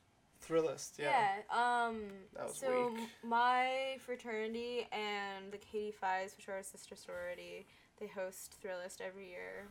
Thrillist. 0.46 1.00
Yeah. 1.00 1.12
Yeah. 1.12 1.86
Um. 1.88 2.02
That 2.36 2.48
was 2.48 2.56
so 2.58 2.90
weak. 2.94 3.02
m- 3.24 3.30
my 3.30 3.98
fraternity 4.06 4.88
and 4.92 5.52
the 5.52 5.58
Katie 5.58 5.92
Fives, 5.92 6.36
which 6.36 6.50
are 6.50 6.54
our 6.56 6.64
sister 6.64 6.96
sorority, 6.96 7.66
they 8.00 8.08
host 8.08 8.56
Thrillist 8.62 9.00
every 9.02 9.30
year. 9.30 9.68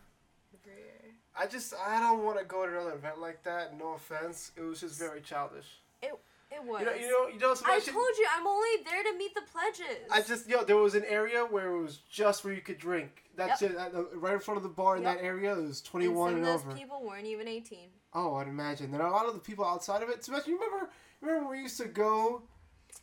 Every. 0.62 1.14
I 1.37 1.46
just 1.46 1.75
I 1.75 1.99
don't 2.00 2.23
want 2.25 2.38
to 2.38 2.44
go 2.44 2.64
to 2.66 2.73
another 2.73 2.92
event 2.94 3.20
like 3.20 3.42
that. 3.44 3.76
No 3.78 3.94
offense. 3.94 4.52
It 4.56 4.62
was 4.62 4.80
just 4.80 4.99
very 4.99 5.20
childish. 5.20 5.66
It 6.02 6.12
it 6.50 6.62
was. 6.64 6.80
You 6.80 6.87
know. 6.87 6.92
You 6.94 7.08
know. 7.11 7.28
You 7.28 7.38
know. 7.40 7.50
I 7.50 7.54
Sebastian- 7.54 7.94
told 7.94 8.06
you 8.18 8.26
I'm 8.37 8.46
only 8.46 8.68
there 8.84 9.02
to 9.02 9.18
meet 9.18 9.34
the 9.34 9.42
pledges. 9.50 10.07
I 10.11 10.20
just 10.22 10.48
yo, 10.48 10.62
there 10.64 10.76
was 10.76 10.94
an 10.94 11.05
area 11.09 11.40
where 11.44 11.72
it 11.74 11.83
was 11.83 11.98
just 12.11 12.44
where 12.44 12.55
you 12.55 12.61
could 12.61 12.78
drink. 12.78 13.24
That's 13.37 13.62
Yep. 13.62 13.70
it. 13.72 13.76
At 13.76 13.92
the, 13.92 14.02
right 14.14 14.35
in 14.35 14.40
front 14.40 14.59
of 14.59 14.62
the 14.62 14.68
bar 14.68 14.96
in 14.96 15.02
Yep. 15.02 15.16
that 15.18 15.24
area, 15.24 15.52
it 15.52 15.62
was 15.62 15.81
and 15.81 15.85
twenty 15.85 16.07
some 16.07 16.14
one 16.14 16.31
of 16.31 16.37
and, 16.37 16.44
those 16.46 16.61
over. 16.61 16.74
people 16.74 17.02
weren't 17.02 17.26
even 17.26 17.48
18. 17.48 17.90
Oh, 18.12 18.37
I'd 18.37 18.46
imagine. 18.46 18.92
There 18.92 19.02
are 19.02 19.09
a 19.09 19.12
lot 19.12 19.26
of 19.26 19.35
the 19.35 19.40
people 19.40 19.64
outside 19.64 20.02
of 20.05 20.09
it. 20.09 20.20
Especially, 20.20 20.52
you 20.52 20.61
remember, 20.61 20.88
remember 21.20 21.48
when 21.48 21.57
we 21.59 21.62
used 21.64 21.78
to 21.78 21.87
go 21.88 22.42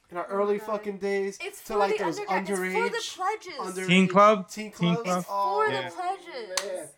in 0.10 0.16
our 0.16 0.26
oh 0.30 0.34
early 0.34 0.58
God. 0.60 0.68
fucking 0.68 1.00
days 1.00 1.38
It's 1.42 1.62
to 1.66 1.76
like 1.78 1.98
those 1.98 2.18
undergrad. 2.30 2.46
underage, 2.48 2.96
It's 2.96 3.08
for 3.12 3.20
the 3.20 3.58
pledges. 3.58 3.78
underage 3.84 3.88
Teen 3.88 4.08
club? 4.08 4.50
teen 4.50 4.72
Teen 4.72 4.96
club? 4.96 5.00
It's 5.20 5.28
Oh, 5.30 5.66
for 5.66 5.70
Yeah. 5.70 5.90
the 5.90 5.96
pledges. 5.96 6.64
man. 6.78 6.90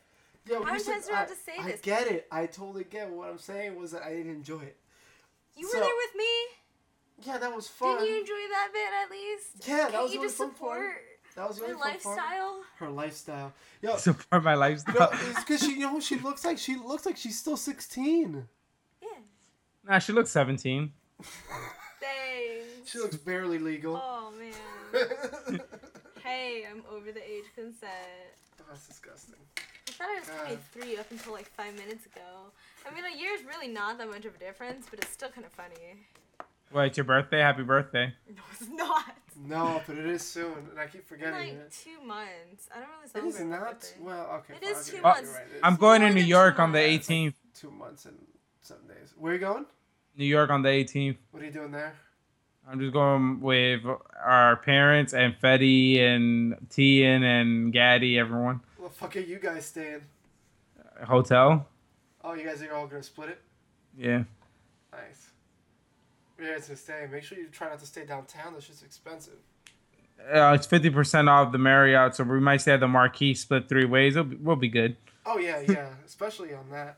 Yeah, 0.46 0.60
we 0.60 0.66
How 0.66 0.72
many 0.72 0.84
times 0.84 1.08
do 1.08 1.14
I 1.14 1.18
have 1.18 1.30
to 1.30 1.36
say 1.36 1.54
I 1.60 1.72
this? 1.72 1.82
get 1.82 2.08
it. 2.08 2.28
I 2.32 2.46
totally 2.48 2.84
get. 2.84 3.08
It. 3.08 3.14
What 3.14 3.30
I'm 3.30 3.38
saying 3.40 3.76
was 3.76 3.92
that 3.92 4.04
I 4.04 4.10
didn't 4.10 4.32
enjoy 4.32 4.62
it. 4.62 4.78
You 5.56 5.68
So- 5.70 5.78
were 5.78 5.84
there 5.86 5.94
with 5.96 6.16
me. 6.18 6.26
Yeah, 7.26 7.38
that 7.38 7.56
was 7.56 7.68
fun. 7.68 7.98
Didn't 8.00 8.10
you 8.14 8.20
enjoy 8.22 8.34
that 8.50 8.70
bit 8.74 8.90
at 9.04 9.12
least? 9.12 9.68
Yeah, 9.68 9.78
that 9.78 9.92
Can't 9.92 10.04
was 10.04 10.14
you 10.14 10.20
really 10.20 10.28
just 10.30 10.38
fun 10.38 10.52
part. 10.52 10.82
support 10.82 11.02
that 11.36 11.48
was 11.48 11.60
really 11.62 11.72
her 11.74 11.78
fun 11.80 11.84
part. 12.02 12.16
lifestyle? 12.18 12.62
Her 12.78 12.90
lifestyle. 12.90 13.54
Yo, 13.82 13.96
Support 13.98 14.44
my 14.44 14.54
no, 14.54 14.60
lifestyle. 14.60 15.10
it's 15.14 15.40
because 15.40 15.62
she, 15.62 15.74
you 15.74 15.80
know, 15.80 15.94
what 15.94 16.04
she 16.04 16.18
looks 16.18 16.44
like. 16.44 16.58
She 16.58 16.76
looks 16.76 17.06
like 17.06 17.16
she's 17.18 17.40
still 17.40 17.56
16. 17.58 18.48
Yeah. 19.02 19.08
Nah, 19.88 20.00
she 20.00 20.12
looks 20.12 20.32
17. 20.32 20.92
Thanks. 22.00 22.90
She 22.92 22.98
looks 23.00 23.16
barely 23.16 23.60
legal. 23.60 23.96
Oh 24.04 24.32
man. 24.38 25.60
hey, 26.24 26.66
I'm 26.70 26.84
over 26.92 27.12
the 27.12 27.24
age 27.24 27.46
consent. 27.56 27.92
That's 28.68 28.88
disgusting. 28.88 29.36
I 30.00 30.06
thought 30.06 30.10
I 30.16 30.20
was 30.20 30.28
God. 30.28 30.60
23 30.82 30.98
up 30.98 31.12
until 31.12 31.34
like 31.34 31.50
five 31.52 31.74
minutes 31.76 32.06
ago. 32.06 32.22
I 32.90 32.94
mean, 32.94 33.04
a 33.06 33.18
year 33.18 33.32
is 33.34 33.44
really 33.46 33.68
not 33.68 33.98
that 33.98 34.10
much 34.10 34.26
of 34.26 34.36
a 34.36 34.38
difference, 34.38 34.88
but 34.90 35.00
it's 35.00 35.12
still 35.12 35.30
kind 35.30 35.46
of 35.46 35.52
funny. 35.54 35.76
Wait, 36.72 36.88
it's 36.88 36.98
your 36.98 37.04
birthday? 37.04 37.40
Happy 37.40 37.64
birthday. 37.64 38.14
No, 38.36 38.42
it's 38.52 38.70
not. 38.70 39.16
No, 39.48 39.82
but 39.88 39.98
it 39.98 40.06
is 40.06 40.22
soon, 40.22 40.54
and 40.72 40.80
I 40.80 40.86
keep 40.86 41.02
In 41.02 41.08
forgetting 41.08 41.34
like 41.34 41.48
it. 41.50 41.72
two 41.84 42.02
months. 42.06 42.70
I 42.74 42.80
don't 42.80 42.90
really 42.90 43.06
It 43.06 43.12
celebrate 43.12 43.30
is 43.30 43.40
my 43.42 43.46
not. 43.58 43.70
birthday. 43.72 43.96
Well, 44.02 44.26
okay. 44.50 44.54
It 44.56 44.62
fine, 44.64 44.72
is 44.72 44.78
I'll 44.78 44.84
two 44.84 44.92
give 44.92 44.98
you- 44.98 45.02
months. 45.04 45.22
you're 45.24 45.34
right, 45.34 45.48
it 45.56 45.60
I'm 45.64 45.76
going 45.76 46.02
to 46.02 46.10
New 46.14 46.22
York 46.24 46.60
on 46.60 46.72
the 46.72 46.80
months. 46.88 47.08
18th. 47.10 47.34
two 47.54 47.72
months 47.72 48.06
and 48.06 48.18
seven 48.62 48.88
days. 48.88 49.14
Where 49.18 49.32
are 49.32 49.36
you 49.36 49.42
going? 49.42 49.66
New 50.18 50.26
York 50.26 50.50
on 50.50 50.62
the 50.62 50.70
18th. 50.70 51.18
What 51.32 51.42
are 51.42 51.46
you 51.46 51.52
doing 51.52 51.72
there? 51.72 51.96
I'm 52.70 52.80
just 52.80 52.94
going 52.94 53.42
with 53.42 53.82
our 54.24 54.56
parents 54.58 55.14
and 55.14 55.36
Fetty 55.42 56.00
and 56.00 56.56
Tian 56.70 57.24
and 57.24 57.74
Gaddy, 57.74 58.18
everyone. 58.18 58.62
Where 58.84 58.90
the 58.90 58.96
fuck 58.96 59.16
are 59.16 59.22
you 59.22 59.40
guys 59.40 59.66
staying? 59.66 60.02
Hotel. 61.06 61.66
Oh, 62.22 62.34
you 62.34 62.44
guys 62.44 62.62
are 62.62 62.74
all 62.74 62.86
gonna 62.86 63.02
split 63.02 63.30
it. 63.30 63.42
Yeah. 63.98 64.24
Nice. 64.92 65.30
You 66.38 66.48
guys 66.48 66.68
gonna 66.68 66.76
stay? 66.76 67.08
Make 67.10 67.24
sure 67.24 67.38
you 67.38 67.48
try 67.48 67.70
not 67.70 67.80
to 67.80 67.86
stay 67.86 68.06
downtown. 68.06 68.52
That's 68.52 68.68
just 68.68 68.84
expensive. 68.84 69.38
Uh, 70.20 70.52
it's 70.52 70.68
50% 70.68 71.30
off 71.30 71.54
the 71.54 71.58
Marriott, 71.58 72.16
so 72.16 72.26
we 72.26 72.42
might 72.42 72.58
stay 72.58 72.74
at 72.74 72.82
the 72.82 72.88
Marquis 72.90 73.36
split 73.36 73.70
three 73.70 73.86
ways. 73.86 74.18
It'll 74.18 74.26
be, 74.26 74.36
we'll 74.36 74.58
be 74.58 74.68
good. 74.68 74.98
Oh 75.26 75.38
yeah, 75.38 75.62
yeah. 75.70 75.88
especially 76.06 76.54
on 76.54 76.70
that. 76.72 76.98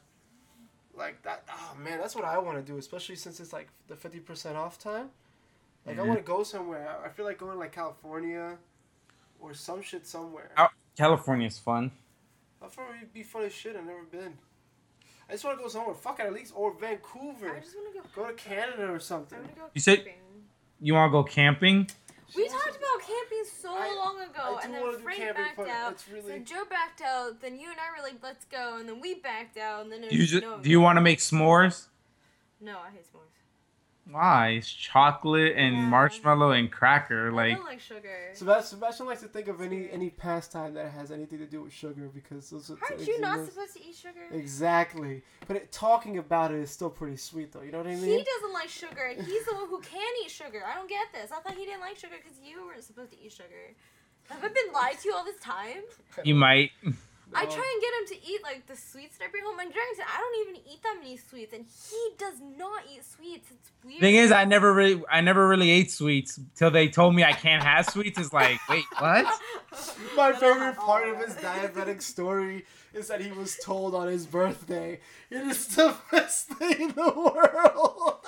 Like 0.98 1.21
that. 1.21 1.43
Oh 1.52 1.78
man, 1.80 2.00
that's 2.00 2.15
what 2.15 2.26
I 2.26 2.39
want 2.39 2.58
to 2.58 2.63
do. 2.63 2.80
Especially 2.80 3.15
since 3.15 3.39
it's 3.39 3.54
like 3.54 3.67
the 3.89 3.95
fifty 3.95 4.19
percent 4.19 4.58
off 4.58 4.80
time. 4.80 5.12
Like 5.86 6.00
I 6.00 6.02
want 6.02 6.17
to 6.17 6.26
go 6.26 6.41
somewhere. 6.41 6.98
I 7.06 7.10
feel 7.10 7.26
like 7.26 7.38
going 7.38 7.52
to, 7.52 7.60
like 7.60 7.74
California, 7.74 8.58
or 9.39 9.54
some 9.54 9.84
shit 9.84 10.08
somewhere. 10.08 10.50
Oh. 10.58 10.65
California's 10.97 11.58
fun. 11.60 11.91
I'll 12.62 12.69
probably 12.69 12.95
be 13.13 13.23
fun 13.23 13.43
as 13.43 13.53
shit. 13.53 13.75
I've 13.75 13.86
never 13.86 14.03
been. 14.03 14.34
I 15.29 15.34
just 15.34 15.43
want 15.43 15.58
to 15.58 15.63
go 15.63 15.69
somewhere. 15.69 15.95
Fuck 15.95 16.19
it, 16.19 16.25
at 16.27 16.34
least 16.34 16.53
or 16.55 16.73
Vancouver. 16.73 17.55
I 17.55 17.60
just 17.60 17.75
want 17.75 17.93
to 17.95 18.01
go. 18.01 18.23
Go 18.23 18.27
to 18.27 18.34
Canada 18.34 18.91
or 18.91 18.99
something. 18.99 19.38
I 19.38 19.41
want 19.41 19.53
to 19.55 19.60
go 19.62 19.67
You 19.73 19.81
said- 19.81 19.97
camping. 19.97 20.13
You 20.81 20.93
want 20.93 21.10
to 21.10 21.12
go 21.12 21.23
camping? 21.23 21.89
We 22.36 22.47
talked 22.49 22.67
about 22.67 22.99
camping 22.99 23.43
so 23.62 23.73
I- 23.73 23.95
long 23.95 24.19
ago, 24.21 24.58
I 24.60 24.63
and 24.65 24.73
then 24.73 24.81
wanna 24.81 24.97
do 24.97 25.03
Frank 25.03 25.19
camping, 25.19 25.43
backed 25.43 25.69
out. 25.69 26.03
really- 26.12 26.31
Then 26.34 26.45
Joe 26.45 26.65
backed 26.69 27.01
out. 27.01 27.39
Then 27.39 27.58
you 27.60 27.69
and 27.69 27.79
I 27.79 27.95
were 27.97 28.03
like, 28.03 28.21
"Let's 28.21 28.45
go," 28.45 28.77
and 28.77 28.89
then 28.89 28.99
we 28.99 29.13
backed 29.15 29.58
out, 29.58 29.84
and 29.84 29.91
then 29.91 30.03
it 30.03 30.08
was 30.12 30.19
You 30.19 30.25
just, 30.25 30.41
no. 30.43 30.58
do 30.60 30.69
you 30.69 30.81
want 30.81 30.97
to 30.97 31.01
make 31.01 31.19
s'mores? 31.19 31.88
No, 32.60 32.79
I 32.79 32.89
hate 32.89 33.05
s'mores. 33.05 33.29
Why? 34.09 34.49
It's 34.49 34.71
chocolate 34.71 35.53
and 35.57 35.75
Yeah. 35.75 35.81
marshmallow 35.89 36.51
and 36.51 36.71
cracker. 36.71 37.27
I 37.29 37.31
Like, 37.31 37.55
don't 37.57 37.65
like 37.65 37.79
sugar. 37.79 38.29
Sebastian, 38.33 38.77
Sebastian 38.77 39.05
likes 39.07 39.21
to 39.21 39.27
think 39.27 39.47
of 39.47 39.61
any 39.61 39.89
any 39.89 40.11
pastime 40.11 40.75
that 40.75 40.91
has 40.91 41.11
anything 41.11 41.39
to 41.39 41.47
do 41.47 41.63
with 41.63 41.73
sugar 41.73 42.07
because 42.13 42.49
those 42.51 42.69
are 42.69 42.73
Aren't 42.73 42.97
things 42.97 43.07
you 43.07 43.19
not 43.19 43.43
supposed 43.47 43.73
to 43.73 43.83
eat 43.83 43.95
sugar? 43.95 44.27
Exactly, 44.31 45.23
but 45.47 45.57
it, 45.57 45.71
talking 45.71 46.19
about 46.19 46.51
it 46.51 46.59
is 46.59 46.69
still 46.69 46.91
pretty 46.91 47.17
sweet 47.17 47.51
though. 47.51 47.61
You 47.61 47.71
know 47.71 47.79
what 47.79 47.87
I 47.87 47.95
mean? 47.95 48.03
He 48.19 48.23
doesn't 48.23 48.53
like 48.53 48.69
sugar. 48.69 49.09
He's 49.09 49.45
the 49.45 49.55
one 49.55 49.67
who 49.69 49.79
can 49.81 50.13
eat 50.23 50.29
sugar. 50.29 50.63
I 50.65 50.75
don't 50.75 50.89
get 50.89 51.07
this. 51.11 51.31
I 51.31 51.39
thought 51.39 51.55
he 51.55 51.65
didn't 51.65 51.81
like 51.81 51.97
sugar 51.97 52.15
because 52.21 52.39
you 52.43 52.63
weren't 52.65 52.83
supposed 52.83 53.11
to 53.11 53.19
eat 53.19 53.31
sugar. 53.31 53.73
Have 54.29 54.43
I 54.43 54.47
been 54.49 54.71
lied 54.73 54.99
to 54.99 55.13
all 55.13 55.23
this 55.25 55.39
time? 55.39 55.81
you 56.23 56.35
might. 56.35 56.71
I 57.33 57.45
try 57.45 57.55
and 57.73 57.81
get 57.81 58.15
him 58.15 58.19
to 58.19 58.31
eat 58.31 58.43
like 58.43 58.67
the 58.67 58.75
sweets 58.75 59.17
that 59.17 59.25
I 59.25 59.27
bring 59.29 59.43
home. 59.43 59.59
And 59.59 59.71
granted, 59.71 60.03
I 60.05 60.19
don't 60.19 60.47
even 60.47 60.61
eat 60.71 60.83
that 60.83 60.97
many 60.99 61.17
sweets, 61.17 61.53
and 61.53 61.65
he 61.65 62.09
does 62.17 62.39
not 62.57 62.83
eat 62.93 63.03
sweets. 63.03 63.47
It's 63.51 63.71
weird. 63.83 63.99
Thing 63.99 64.15
is, 64.15 64.31
I 64.31 64.45
never 64.45 64.73
really, 64.73 65.03
I 65.09 65.21
never 65.21 65.47
really 65.47 65.69
ate 65.71 65.91
sweets 65.91 66.39
till 66.55 66.71
they 66.71 66.88
told 66.88 67.15
me 67.15 67.23
I 67.23 67.33
can't 67.33 67.63
have 67.63 67.88
sweets. 67.88 68.19
It's 68.19 68.33
like, 68.33 68.59
wait, 68.69 68.85
what? 68.99 69.25
My 70.15 70.33
favorite 70.33 70.77
part 70.77 71.07
of 71.09 71.17
his 71.17 71.35
diabetic 71.35 72.01
story 72.01 72.65
is 72.93 73.07
that 73.07 73.21
he 73.21 73.31
was 73.31 73.57
told 73.63 73.95
on 73.95 74.07
his 74.07 74.25
birthday. 74.25 74.99
It 75.29 75.47
is 75.47 75.67
the 75.67 75.95
best 76.11 76.47
thing 76.49 76.81
in 76.81 76.88
the 76.89 77.11
world. 77.15 78.25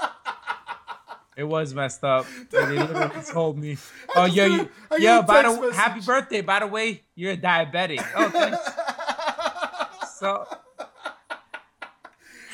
It 1.37 1.43
was 1.43 1.71
messed 1.75 2.03
up. 2.03 2.25
They 2.49 2.65
literally 2.65 3.23
told 3.31 3.59
me. 3.59 3.77
Oh, 4.15 4.25
just 4.25 4.35
yo, 4.35 4.45
you, 4.47 4.69
yo, 4.97 5.21
by 5.21 5.43
text 5.43 5.61
the 5.61 5.71
happy 5.71 6.01
birthday. 6.01 6.41
By 6.41 6.61
the 6.61 6.67
way, 6.67 7.03
you're 7.13 7.33
a 7.33 7.37
diabetic. 7.37 8.03
Oh, 8.15 8.29
thanks. 8.29 8.57
So 10.17 10.45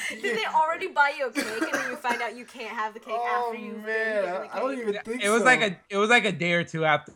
Did 0.09 0.37
they 0.37 0.45
already 0.45 0.87
buy 0.87 1.13
you 1.17 1.27
a 1.27 1.31
cake 1.31 1.45
and 1.47 1.73
then 1.73 1.89
you 1.91 1.95
find 1.95 2.21
out 2.21 2.35
you 2.35 2.45
can't 2.45 2.69
have 2.75 2.93
the 2.93 2.99
cake 2.99 3.15
Oh 3.17 3.51
after 3.51 3.63
you've 3.63 3.77
been 3.77 3.85
man, 3.85 4.23
the 4.23 4.29
I, 4.53 4.57
I 4.57 4.59
don't 4.59 4.77
even 4.77 4.93
think 5.03 5.23
it 5.23 5.29
was 5.29 5.39
so. 5.39 5.45
like 5.45 5.61
a 5.61 5.79
it 5.89 5.97
was 5.97 6.09
like 6.09 6.25
a 6.25 6.31
day 6.31 6.53
or 6.53 6.63
two 6.63 6.85
after. 6.85 7.13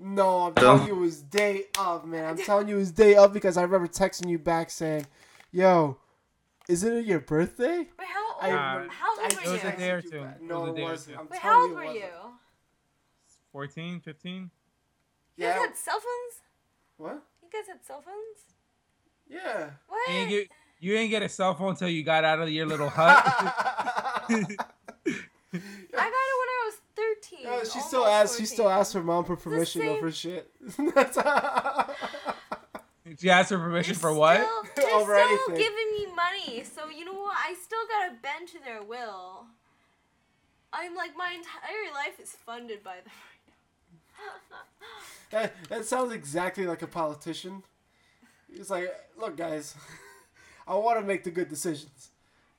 No, 0.00 0.42
I'm 0.46 0.54
telling 0.54 0.86
you, 0.86 0.94
it 0.96 1.00
was 1.00 1.22
day 1.22 1.64
of, 1.78 2.04
man. 2.04 2.24
I'm 2.24 2.36
telling 2.38 2.68
you, 2.68 2.76
it 2.76 2.78
was 2.78 2.92
day 2.92 3.16
of 3.16 3.32
because 3.32 3.56
I 3.56 3.62
remember 3.62 3.88
texting 3.88 4.28
you 4.28 4.38
back 4.38 4.70
saying, 4.70 5.06
"Yo, 5.50 5.96
isn't 6.68 6.92
it 6.98 7.04
your 7.04 7.18
birthday?" 7.20 7.78
Wait, 7.78 8.08
how 8.08 8.32
old, 8.34 8.36
I 8.42 8.50
Nah, 8.50 8.72
remember- 8.74 8.94
how 8.94 9.10
old 9.10 9.18
I 9.20 9.22
were 9.34 9.42
It 9.42 9.48
was 9.52 9.62
you? 9.64 9.68
a 9.68 9.76
day 9.76 9.90
or 9.90 10.02
two. 10.02 10.20
back. 10.22 10.36
It 10.40 10.42
No, 10.42 10.60
was 10.60 10.68
a 10.68 10.72
it 10.72 10.76
day 10.76 10.82
or 10.82 10.90
wasn't. 10.90 11.16
two. 11.16 11.20
I'm 11.22 11.28
Wait, 11.28 11.40
telling 11.40 11.56
how 11.56 11.62
old 11.62 11.70
it 11.70 11.74
were 11.88 11.94
you? 11.94 12.10
14, 13.52 14.00
15? 14.00 14.50
You 15.36 15.44
guys 15.46 15.54
had 15.60 15.76
cell 15.76 15.94
phones? 16.00 16.42
What? 16.96 17.22
You 17.42 17.48
guys 17.52 17.68
had 17.68 17.84
cell 17.84 18.00
phones? 18.02 18.44
Yeah. 19.28 19.70
What? 19.88 20.08
You 20.08 20.14
didn't 20.14 20.28
get 20.30 20.48
you 20.80 20.92
didn't 20.92 21.10
get 21.10 21.22
a 21.22 21.28
cell 21.28 21.54
phone 21.54 21.70
until 21.70 21.88
you 21.88 22.02
got 22.04 22.24
out 22.24 22.40
of 22.40 22.48
your 22.50 22.66
little 22.66 22.88
hut. 22.98 23.24
I 23.26 24.24
got 24.30 24.44
it 25.52 25.60
when 25.60 25.60
I 25.60 26.64
was 26.66 26.74
13. 26.96 27.44
No, 27.44 27.64
she 27.64 27.80
still 27.80 28.06
asks. 28.06 28.38
She 28.38 28.46
still 28.46 28.68
asks 28.68 28.92
her 28.94 29.02
mom 29.02 29.24
for 29.24 29.36
permission 29.36 29.82
same- 29.82 29.90
over 29.96 30.10
shit. 30.12 30.50
She 33.18 33.30
asked 33.30 33.48
for 33.48 33.58
permission 33.58 33.94
They're 33.94 34.00
for 34.00 34.12
what? 34.12 34.36
Still, 34.36 34.62
they're 34.86 34.94
Over 34.94 35.16
still 35.18 35.28
anything. 35.28 35.54
giving 35.56 35.92
me 35.96 36.06
money, 36.14 36.62
so 36.64 36.90
you 36.90 37.04
know 37.06 37.14
what? 37.14 37.34
I 37.36 37.54
still 37.54 37.78
gotta 37.88 38.12
bend 38.22 38.48
to 38.48 38.58
their 38.62 38.82
will. 38.82 39.46
I'm 40.74 40.94
like 40.94 41.16
my 41.16 41.32
entire 41.32 41.90
life 41.94 42.20
is 42.22 42.30
funded 42.32 42.84
by 42.84 42.96
them 42.96 43.04
right 43.06 43.54
now. 44.20 45.38
that, 45.38 45.54
that 45.70 45.84
sounds 45.86 46.12
exactly 46.12 46.66
like 46.66 46.82
a 46.82 46.86
politician. 46.86 47.62
He's 48.54 48.70
like, 48.70 48.88
look, 49.18 49.36
guys, 49.36 49.74
I 50.66 50.74
want 50.74 50.98
to 51.00 51.04
make 51.06 51.24
the 51.24 51.30
good 51.30 51.48
decisions, 51.48 52.10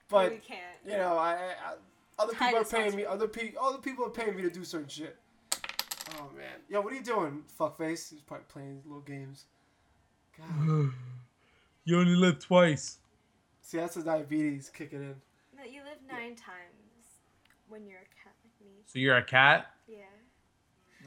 but 0.09 0.31
we 0.31 0.37
can't. 0.37 0.59
you 0.85 0.93
know, 0.97 1.17
I, 1.17 1.33
I 1.33 1.73
other 2.17 2.33
people 2.33 2.57
are 2.57 2.63
paying 2.65 2.95
me. 2.95 3.05
Other 3.05 3.27
people, 3.27 3.63
other 3.65 3.77
people 3.79 4.05
are 4.05 4.09
paying 4.09 4.35
me 4.35 4.41
to 4.43 4.49
do 4.49 4.63
certain 4.63 4.87
shit. 4.89 5.15
Oh 6.17 6.29
man, 6.35 6.47
yo, 6.69 6.81
what 6.81 6.91
are 6.93 6.95
you 6.95 7.03
doing, 7.03 7.43
fuckface? 7.59 8.09
He's 8.09 8.21
probably 8.25 8.45
playing 8.49 8.81
little 8.85 9.01
games. 9.01 9.45
God, 10.37 10.91
You 11.85 11.99
only 11.99 12.15
live 12.15 12.39
twice. 12.39 12.97
see, 13.61 13.77
that's 13.77 13.95
the 13.95 14.03
diabetes 14.03 14.69
kicking 14.73 15.01
in. 15.01 15.15
No, 15.57 15.63
you 15.63 15.81
live 15.83 15.97
nine 16.09 16.35
times 16.35 17.19
when 17.67 17.85
you're 17.85 17.99
a 17.99 18.23
cat 18.23 18.33
like 18.43 18.53
me. 18.67 18.73
So 18.87 18.99
you're 18.99 19.17
a 19.17 19.23
cat? 19.23 19.67
Yeah. 19.87 19.97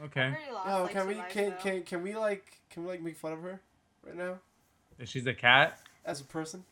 Okay. 0.04 0.30
Pretty 0.34 0.52
lost, 0.52 0.68
Yo, 0.68 0.82
like, 0.82 0.92
can 0.92 1.06
we 1.08 1.14
to 1.14 1.20
life, 1.20 1.30
can 1.32 1.50
though. 1.50 1.56
can 1.56 1.82
can 1.82 2.02
we 2.02 2.14
like 2.16 2.60
can 2.70 2.82
we 2.84 2.88
like 2.90 3.02
make 3.02 3.16
fun 3.16 3.32
of 3.32 3.42
her 3.42 3.60
right 4.06 4.16
now 4.16 4.38
She's 5.04 5.26
a 5.26 5.34
cat. 5.34 5.78
as 6.04 6.20
a 6.20 6.24
person? 6.24 6.64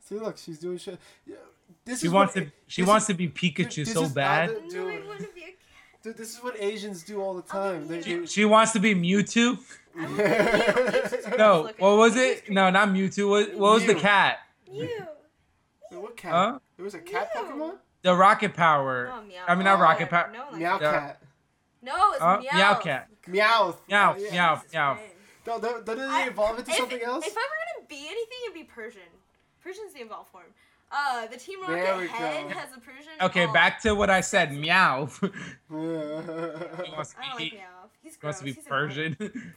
See, 0.00 0.16
look, 0.18 0.36
she's 0.38 0.58
doing 0.58 0.78
shit. 0.78 0.98
Yeah, 1.26 1.36
This 1.84 2.00
She 2.00 2.06
is 2.08 2.12
wants 2.12 2.34
what, 2.34 2.44
to 2.44 2.52
she 2.66 2.82
wants 2.82 3.04
is- 3.04 3.08
to 3.08 3.14
be 3.14 3.28
Pikachu 3.28 3.84
this 3.84 3.92
so 3.94 4.04
is 4.04 4.12
bad. 4.12 4.50
other- 4.50 4.60
No, 4.60 4.88
I 4.88 4.96
Dude. 4.96 5.06
want 5.08 5.20
to 5.20 5.28
be 5.34 5.40
a 5.40 5.44
cat. 5.46 5.54
Dude, 6.02 6.16
this 6.16 6.34
is 6.36 6.42
what 6.42 6.56
Asians 6.60 7.02
do 7.04 7.20
all 7.22 7.34
the 7.34 7.42
time. 7.42 7.86
They, 7.88 8.02
She- 8.02 8.26
She 8.26 8.44
wants 8.44 8.72
to 8.72 8.80
be 8.80 8.94
Mewtwo. 8.94 9.58
I 9.96 10.00
want 10.00 10.16
to 10.16 11.18
be 11.28 11.34
a 11.34 11.36
No, 11.38 11.70
what 11.78 11.96
was 11.98 12.16
it? 12.16 12.50
No, 12.50 12.70
not 12.70 12.88
Mewtwo. 12.88 13.28
What, 13.30 13.54
what 13.54 13.74
was 13.74 13.86
the 13.86 13.94
cat? 13.94 14.38
You. 14.70 14.88
Wait, 15.90 16.00
what 16.00 16.16
cat? 16.16 16.32
Huh? 16.32 16.58
There 16.76 16.84
was 16.84 16.94
a 16.94 16.98
cat 17.00 17.30
Mew. 17.34 17.42
Pokemon. 17.42 17.76
The 18.02 18.14
Rocket 18.16 18.54
Power. 18.54 19.12
Oh, 19.14 19.22
meow. 19.22 19.36
I 19.46 19.54
mean, 19.54 19.64
not 19.64 19.78
Oh, 19.78 19.82
Rocket 19.82 20.10
Power. 20.10 20.30
No, 20.32 20.44
like 20.50 20.58
Meow 20.60 20.78
cat. 20.78 21.22
No, 21.82 22.12
it's 22.12 22.20
Uh, 22.22 22.38
meow. 22.38 22.50
meow 22.54 22.74
cat. 22.74 23.08
Meowth. 23.28 23.76
Meow, 23.88 24.14
Oh, 24.16 24.16
yeah. 24.18 24.30
meow. 24.32 24.54
Jesus 24.56 24.72
meow. 24.72 24.98
Christ. 25.44 25.62
No, 25.62 25.68
don't, 25.70 25.84
don't 25.84 26.00
I- 26.00 26.26
evolve 26.28 26.58
into 26.58 26.70
if, 26.70 26.76
something 26.76 27.02
else? 27.02 27.26
If 27.26 27.36
I 27.36 27.40
were 27.40 27.80
gonna 27.80 27.88
be 27.88 28.06
anything, 28.08 28.38
it'd 28.46 28.54
be 28.54 28.64
Persian. 28.64 29.02
Persian's 29.62 29.92
the 29.94 30.00
evolved 30.00 30.30
form. 30.30 30.44
Uh, 30.94 31.26
the 31.26 31.38
Team 31.38 31.60
Rocket 31.62 32.10
head 32.10 32.48
go. 32.48 32.58
has 32.58 32.68
a 32.76 32.80
Persian. 32.80 33.12
Okay, 33.22 33.46
oh, 33.46 33.52
back 33.52 33.80
to 33.82 33.94
what 33.94 34.10
I 34.10 34.20
said. 34.20 34.52
Meow. 34.52 35.06
he 35.20 35.28
yeah. 35.74 36.94
wants 36.94 37.14
to 37.14 37.20
I 37.20 37.28
don't 37.28 37.38
be, 37.38 37.44
like 37.44 37.52
meow. 37.54 37.88
He's 38.02 38.14
he 38.14 38.20
gross. 38.20 38.22
wants 38.22 38.38
to 38.40 38.44
be 38.44 38.52
He's 38.52 38.66
annoying. 38.66 39.16
Persian. 39.18 39.54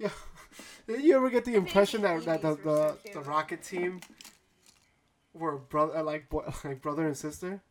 Did 0.86 1.02
you 1.02 1.16
ever 1.16 1.30
get 1.30 1.44
the 1.44 1.54
impression 1.54 2.02
that, 2.02 2.24
that 2.24 2.42
the, 2.42 2.48
were 2.48 2.56
so 2.56 2.96
the, 3.04 3.10
the 3.14 3.20
Rocket 3.20 3.62
team 3.62 4.00
were 5.32 5.56
brother 5.56 6.02
like 6.02 6.28
boy, 6.28 6.44
like 6.64 6.82
brother 6.82 7.06
and 7.06 7.16
sister? 7.16 7.62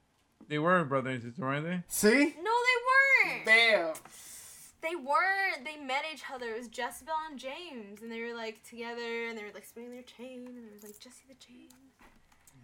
they 0.48 0.58
were 0.60 0.84
brother 0.84 1.12
and 1.12 1.24
sister, 1.24 1.42
weren't 1.42 1.66
they? 1.66 1.84
See? 1.88 2.36
No, 2.42 2.52
they 2.68 3.32
weren't. 3.32 3.46
Bam. 3.46 3.94
They 4.82 4.96
weren't. 4.96 5.66
They 5.66 5.78
met 5.78 6.04
each 6.14 6.24
other. 6.34 6.48
It 6.54 6.58
was 6.58 6.68
Jezebel 6.68 7.14
and 7.30 7.40
James, 7.40 8.02
and 8.02 8.12
they 8.12 8.22
were 8.22 8.36
like 8.36 8.64
together, 8.64 9.28
and 9.28 9.38
they 9.38 9.44
were 9.44 9.52
like 9.54 9.66
spinning 9.66 9.92
their 9.92 10.04
chain, 10.04 10.46
and 10.48 10.56
they 10.58 10.62
were 10.72 10.78
like 10.84 11.00
Jessie 11.00 11.26
the 11.28 11.36
Chain. 11.36 11.70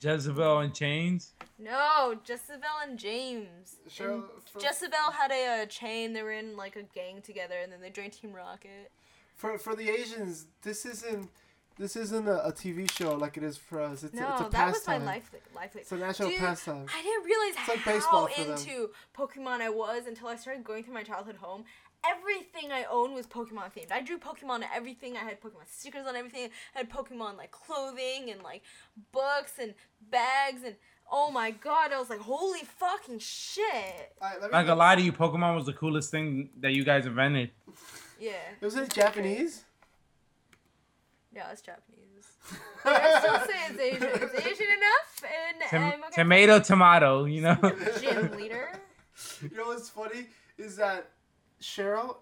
Jezebel 0.01 0.59
and 0.59 0.73
Chains. 0.73 1.31
No, 1.57 2.15
Jezebel 2.27 2.67
and 2.85 2.99
James. 2.99 3.77
Sure, 3.87 4.11
And 4.15 4.23
for- 4.51 4.59
Jezebel 4.59 5.11
had 5.13 5.31
a, 5.31 5.63
uh 5.63 5.65
chain. 5.67 6.13
They 6.13 6.23
were 6.23 6.33
in 6.33 6.57
like 6.57 6.75
a 6.75 6.83
gang 6.83 7.21
together, 7.21 7.55
and 7.61 7.71
then 7.71 7.79
they 7.81 7.89
joined 7.89 8.13
Team 8.13 8.33
Rocket. 8.33 8.91
For 9.35 9.57
for 9.57 9.75
the 9.75 9.89
Asians, 9.89 10.47
this 10.61 10.85
isn't 10.85 11.29
this 11.77 11.95
isn't 11.95 12.27
a, 12.27 12.45
a 12.45 12.51
TV 12.51 12.89
show 12.91 13.15
like 13.15 13.35
it 13.37 13.43
is 13.43 13.57
for 13.57 13.81
us. 13.81 14.03
It's, 14.03 14.13
No, 14.13 14.27
a, 14.27 14.31
it's 14.33 14.41
a 14.41 14.49
that 14.51 14.67
was 14.67 14.87
my 14.87 14.93
pastime. 14.99 15.05
life. 15.05 15.31
Life. 15.55 15.75
It's 15.75 15.91
a 15.91 15.97
national 15.97 16.29
Dude, 16.29 16.39
pastime. 16.39 16.85
I 16.93 17.01
didn't 17.01 17.23
realize 17.25 17.67
like 17.67 17.77
how 17.79 17.91
baseball 17.93 18.27
for 18.27 18.43
them. 18.43 18.51
into 18.57 18.89
Pokemon 19.17 19.61
I 19.61 19.69
was 19.69 20.05
until 20.05 20.27
I 20.27 20.35
started 20.35 20.63
going 20.63 20.83
through 20.83 20.93
my 20.93 21.01
childhood 21.03 21.37
home. 21.37 21.63
Everything 22.05 22.71
I 22.71 22.85
owned 22.91 23.13
was 23.13 23.27
Pokemon 23.27 23.73
themed. 23.73 23.91
I 23.91 24.01
drew 24.01 24.17
Pokemon 24.17 24.49
on 24.49 24.63
everything. 24.75 25.15
I 25.15 25.21
had 25.21 25.41
Pokemon 25.41 25.67
stickers 25.67 26.05
on 26.05 26.15
everything. 26.15 26.49
I 26.75 26.79
had 26.79 26.89
Pokemon 26.89 27.37
like 27.37 27.51
clothing 27.51 28.29
and 28.29 28.43
like 28.43 28.61
books 29.11 29.53
and 29.61 29.73
bags 30.11 30.63
and 30.65 30.75
oh 31.11 31.31
my 31.31 31.51
god, 31.51 31.93
I 31.93 31.99
was 31.99 32.09
like, 32.09 32.19
holy 32.19 32.61
fucking 32.61 33.19
shit. 33.19 34.13
Alright, 34.21 34.41
let 34.41 34.51
me 34.51 34.57
Not 34.57 34.65
gonna 34.65 34.79
lie 34.79 34.95
to 34.95 35.01
you, 35.01 35.13
Pokemon 35.13 35.55
was 35.55 35.65
the 35.65 35.73
coolest 35.73 36.11
thing 36.11 36.49
that 36.59 36.73
you 36.73 36.83
guys 36.83 37.05
invented. 37.05 37.51
Yeah. 38.19 38.33
Was 38.61 38.75
it 38.75 38.89
Japanese? 38.93 39.63
Yeah, 41.35 41.51
it's 41.51 41.61
Japanese. 41.61 41.99
But 42.83 43.01
I 43.01 43.19
still 43.19 43.39
say 43.39 43.53
it's 43.69 43.79
Asian. 43.79 44.09
It's 44.23 44.45
Asian 44.45 44.67
enough, 44.67 45.23
and 45.23 45.69
Tom- 45.69 45.83
I'm 45.83 45.93
um, 45.93 46.03
okay. 46.07 46.21
tomato, 46.21 46.59
tomato. 46.59 47.25
You 47.25 47.41
know. 47.41 47.57
Gym 48.01 48.31
leader. 48.31 48.69
You 49.43 49.55
know 49.55 49.65
what's 49.65 49.89
funny 49.89 50.25
is 50.57 50.75
that 50.77 51.11
Cheryl 51.63 52.17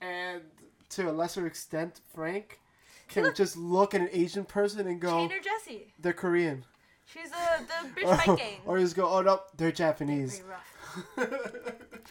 and 0.00 0.42
to 0.90 1.10
a 1.10 1.12
lesser 1.12 1.46
extent 1.46 2.00
Frank 2.14 2.60
can 3.08 3.34
just 3.34 3.56
look 3.56 3.94
at 3.94 4.00
an 4.00 4.08
Asian 4.12 4.44
person 4.44 4.86
and 4.86 5.00
go, 5.00 5.26
Chain 5.28 5.38
or 5.38 5.42
Jessie. 5.42 5.92
they're 5.98 6.12
Korean. 6.12 6.64
She's 7.06 7.30
a, 7.30 7.60
the 7.62 7.88
British 7.92 8.10
Or, 8.10 8.16
fight 8.16 8.38
gang. 8.38 8.60
or 8.66 8.78
just 8.78 8.96
go, 8.96 9.08
oh 9.08 9.22
no, 9.22 9.40
they're 9.56 9.72
Japanese. 9.72 10.40
Pretty 10.40 10.50
rough. 10.50 11.40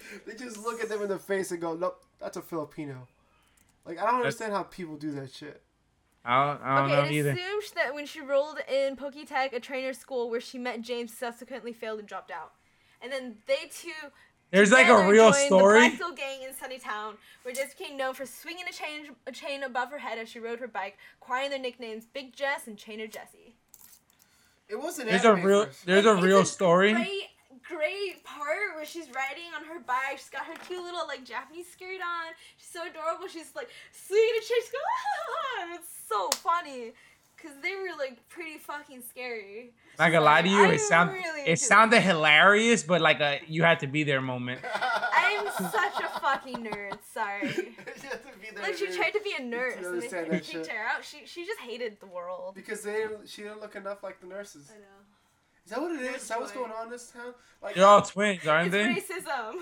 they 0.25 0.35
just 0.35 0.57
look 0.57 0.81
at 0.81 0.89
them 0.89 1.01
in 1.01 1.07
the 1.09 1.17
face 1.19 1.51
and 1.51 1.61
go, 1.61 1.73
nope, 1.75 2.03
that's 2.19 2.37
a 2.37 2.41
Filipino. 2.41 3.07
Like 3.85 3.99
I 3.99 4.05
don't 4.05 4.15
understand 4.15 4.53
how 4.53 4.63
people 4.63 4.95
do 4.95 5.11
that 5.11 5.31
shit. 5.33 5.61
I 6.25 6.45
don't, 6.47 6.61
I 6.63 6.79
don't 6.79 6.89
know 6.89 6.95
Okay, 7.01 7.15
it 7.15 7.19
either. 7.19 7.31
assumes 7.31 7.71
that 7.71 7.93
when 7.93 8.05
she 8.05 8.21
rolled 8.21 8.59
in 8.71 8.95
Poketech, 8.95 9.51
a 9.53 9.59
trainer 9.59 9.93
school 9.93 10.29
where 10.29 10.39
she 10.39 10.57
met 10.57 10.81
James, 10.81 11.13
subsequently 11.15 11.73
failed 11.73 11.99
and 11.99 12.07
dropped 12.07 12.31
out. 12.31 12.53
And 13.01 13.11
then 13.11 13.35
they 13.45 13.69
two 13.69 13.91
There's 14.53 14.71
like 14.71 14.87
a 14.87 15.07
real 15.09 15.33
story. 15.33 15.89
The 15.89 15.95
Blackville 15.97 16.15
gang 16.15 16.43
in 16.43 16.49
Sunnytown, 16.53 17.15
where 17.41 17.55
Jess 17.55 17.73
became 17.73 17.97
known 17.97 18.13
for 18.13 18.27
swinging 18.27 18.65
a 18.69 18.71
chain, 18.71 19.15
a 19.25 19.31
chain 19.31 19.63
above 19.63 19.89
her 19.89 19.97
head 19.97 20.19
as 20.19 20.29
she 20.29 20.37
rode 20.39 20.59
her 20.59 20.67
bike, 20.67 20.99
acquiring 21.19 21.49
their 21.49 21.57
nicknames 21.57 22.05
Big 22.05 22.35
Jess 22.35 22.67
and 22.67 22.77
Chainer 22.77 23.09
Jessie. 23.11 23.55
It 24.69 24.79
wasn't. 24.79 25.09
There's 25.09 25.25
a 25.25 25.33
real 25.33 25.65
first. 25.65 25.87
there's 25.87 26.05
a 26.05 26.13
it's 26.13 26.23
real 26.23 26.45
story. 26.45 26.93
Great, 26.93 27.29
great 27.67 28.23
part 28.23 28.75
where 28.75 28.85
she's 28.85 29.07
riding 29.07 29.49
on 29.57 29.65
her 29.65 29.79
bike. 29.79 30.17
She's 30.17 30.29
got 30.29 30.45
her 30.45 30.53
cute 30.67 30.83
little 30.83 31.07
like 31.07 31.25
Japanese 31.25 31.71
skirt 31.71 32.01
on. 32.05 32.33
She's 32.57 32.69
so 32.69 32.87
adorable. 32.87 33.27
She's 33.27 33.51
like 33.55 33.69
swinging 33.91 34.35
a 34.37 34.41
chain. 34.41 34.61
She's 34.61 34.69
going, 34.69 34.83
ah, 35.73 35.75
it's 35.79 35.89
so 36.07 36.29
funny. 36.29 36.93
Cause 37.43 37.51
they 37.61 37.75
were 37.75 37.89
like 37.99 38.17
pretty 38.29 38.57
fucking 38.57 39.03
scary. 39.09 39.73
Not 39.99 40.13
gonna 40.13 40.23
lie 40.23 40.41
to 40.41 40.47
you, 40.47 40.63
I'm 40.63 40.71
it 40.71 40.79
sound 40.79 41.11
really 41.11 41.41
it 41.41 41.59
sounded 41.59 41.99
hilarious, 41.99 42.83
but 42.83 43.01
like 43.01 43.19
a 43.19 43.41
you 43.47 43.63
had 43.63 43.81
to 43.81 43.87
be 43.87 44.03
there 44.03 44.21
moment. 44.21 44.61
I'm 45.13 45.45
such 45.51 45.99
a 46.01 46.19
fucking 46.21 46.63
nerd. 46.65 46.97
Sorry. 47.13 47.49
You 48.03 48.09
have 48.09 48.21
to 48.23 48.39
be 48.39 48.47
there, 48.55 48.63
Like 48.63 48.75
she 48.77 48.87
tried 48.95 49.11
to 49.11 49.21
be 49.21 49.33
a 49.37 49.43
nurse 49.43 49.75
and 49.75 49.83
they 49.85 49.89
understand 49.89 50.25
they 50.27 50.29
that 50.37 50.43
kicked 50.43 50.65
shit. 50.67 50.75
her 50.75 50.85
out. 50.87 51.03
She 51.03 51.25
she 51.25 51.45
just 51.45 51.59
hated 51.59 51.99
the 51.99 52.05
world. 52.07 52.55
because 52.55 52.81
they 52.81 52.93
didn't, 52.93 53.27
she 53.27 53.41
didn't 53.43 53.59
look 53.61 53.75
enough 53.75 54.03
like 54.03 54.19
the 54.21 54.27
nurses. 54.27 54.71
I 54.73 54.77
know. 54.79 54.85
Is 55.65 55.71
that 55.71 55.81
what 55.81 55.91
it 55.91 56.01
is? 56.15 56.21
Is 56.23 56.27
that 56.29 56.39
what's 56.39 56.51
going 56.53 56.71
on 56.71 56.85
in 56.87 56.91
this 56.91 57.11
town? 57.11 57.33
Like, 57.61 57.75
They're 57.75 57.85
all 57.85 58.01
twins, 58.01 58.45
aren't 58.47 58.73
It's 58.73 59.07
they? 59.07 59.15
racism. 59.15 59.55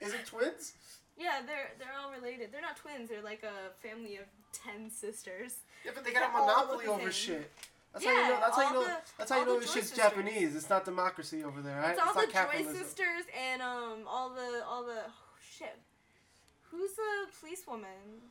is 0.00 0.14
it 0.14 0.26
twins? 0.26 0.72
Yeah, 1.20 1.42
they're 1.46 1.70
they're 1.78 1.92
all 2.02 2.10
related. 2.10 2.50
They're 2.50 2.62
not 2.62 2.76
twins. 2.78 3.10
They're 3.10 3.22
like 3.22 3.42
a 3.44 3.76
family 3.86 4.16
of 4.16 4.24
ten 4.52 4.90
sisters. 4.90 5.56
Yeah, 5.84 5.92
but 5.94 6.04
they 6.04 6.12
got 6.12 6.32
a 6.32 6.34
all 6.34 6.46
monopoly 6.46 6.86
over 6.86 7.12
same. 7.12 7.36
shit. 7.36 7.50
That's 7.92 8.04
how 8.04 8.10
you 8.12 8.16
know. 8.16 8.28
Yeah, 8.30 8.40
That's 8.40 8.56
how 8.56 8.62
you 8.62 8.68
all 8.68 8.74
know. 8.74 8.84
the- 8.84 9.00
that's 9.18 9.30
how 9.30 9.36
you 9.36 9.42
all 9.42 9.46
know 9.48 9.54
the 9.54 9.60
this 9.60 9.68
Joy 9.68 9.74
shit's 9.80 9.88
sisters. 9.90 10.04
Japanese. 10.10 10.56
It's 10.56 10.70
not 10.70 10.84
democracy 10.84 11.44
over 11.44 11.60
there, 11.60 11.78
right? 11.80 11.90
It's 11.90 12.00
all 12.00 12.14
not 12.14 12.20
the 12.20 12.26
Joy 12.26 12.32
capitalism. 12.32 12.74
sisters 12.82 13.24
and 13.36 13.60
um 13.60 13.98
all 14.06 14.30
the 14.30 14.64
all 14.66 14.82
the 14.84 15.02
oh, 15.08 15.12
shit. 15.42 15.76
Who's 16.70 16.92
the 16.92 17.26
policewoman? 17.40 18.22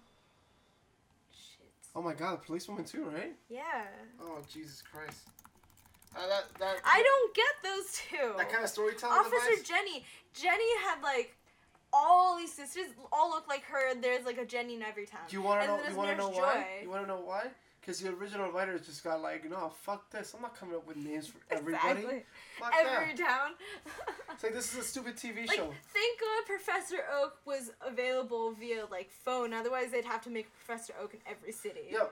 Shit. 1.32 1.70
Oh 1.96 2.02
my 2.02 2.14
god, 2.14 2.40
the 2.42 2.46
policewoman 2.46 2.86
too, 2.86 3.04
right? 3.04 3.36
Yeah. 3.50 3.84
Oh 4.22 4.40
Jesus 4.52 4.82
Christ. 4.82 5.28
Uh, 6.16 6.26
that 6.28 6.46
that 6.60 6.78
I 6.86 7.04
don't 7.04 7.36
get 7.36 7.54
those 7.62 7.94
two. 8.10 8.34
that 8.38 8.50
kind 8.52 8.64
of 8.64 8.70
storytelling 8.70 9.16
Officer 9.20 9.52
device. 9.52 9.68
Jenny. 9.68 10.06
Jenny 10.34 10.78
had 10.88 11.04
like 11.04 11.36
all 11.94 12.38
these 12.38 12.54
sisters 12.54 12.86
all 13.12 13.30
look 13.30 13.48
like 13.48 13.64
her. 13.66 13.90
and 13.92 14.04
There's 14.04 14.26
like 14.26 14.38
a 14.38 14.46
Jenny 14.46 14.76
in 14.76 14.82
every 14.84 15.06
town. 15.06 15.22
Do 15.30 15.36
you 15.36 15.42
want 15.42 15.62
to 15.62 15.68
know? 15.68 15.80
You 15.90 15.96
want 15.96 16.10
to 16.12 16.18
know 16.18 16.28
Nurse 16.30 16.38
why? 16.38 16.54
Joy. 16.56 16.84
You 16.84 16.90
want 16.90 17.04
to 17.04 17.08
know 17.08 17.22
why? 17.24 17.48
Because 17.82 18.02
the 18.02 18.10
original 18.10 18.52
writers 18.52 18.86
just 18.86 19.04
got 19.04 19.22
like, 19.22 19.50
no, 19.50 19.70
fuck 19.82 20.10
this. 20.12 20.34
I'm 20.36 20.42
not 20.42 20.56
coming 20.56 20.76
up 20.76 20.86
with 20.86 20.98
names 20.98 21.28
for 21.28 21.40
everybody. 21.50 22.00
Exactly. 22.02 22.24
Fuck 22.60 22.74
Every 22.78 23.14
that. 23.16 23.18
town. 23.28 23.52
It's 24.34 24.44
like 24.44 24.54
this 24.54 24.74
is 24.74 24.80
a 24.80 24.84
stupid 24.84 25.16
TV 25.16 25.48
like, 25.48 25.58
show. 25.58 25.74
thank 25.94 26.20
God 26.20 26.46
Professor 26.46 26.98
Oak 27.22 27.38
was 27.46 27.72
available 27.86 28.52
via 28.52 28.86
like 28.92 29.10
phone. 29.10 29.54
Otherwise, 29.54 29.92
they'd 29.92 30.06
have 30.06 30.22
to 30.24 30.30
make 30.30 30.48
Professor 30.66 30.94
Oak 31.02 31.14
in 31.14 31.20
every 31.26 31.52
city. 31.52 31.88
Yo, 31.92 32.10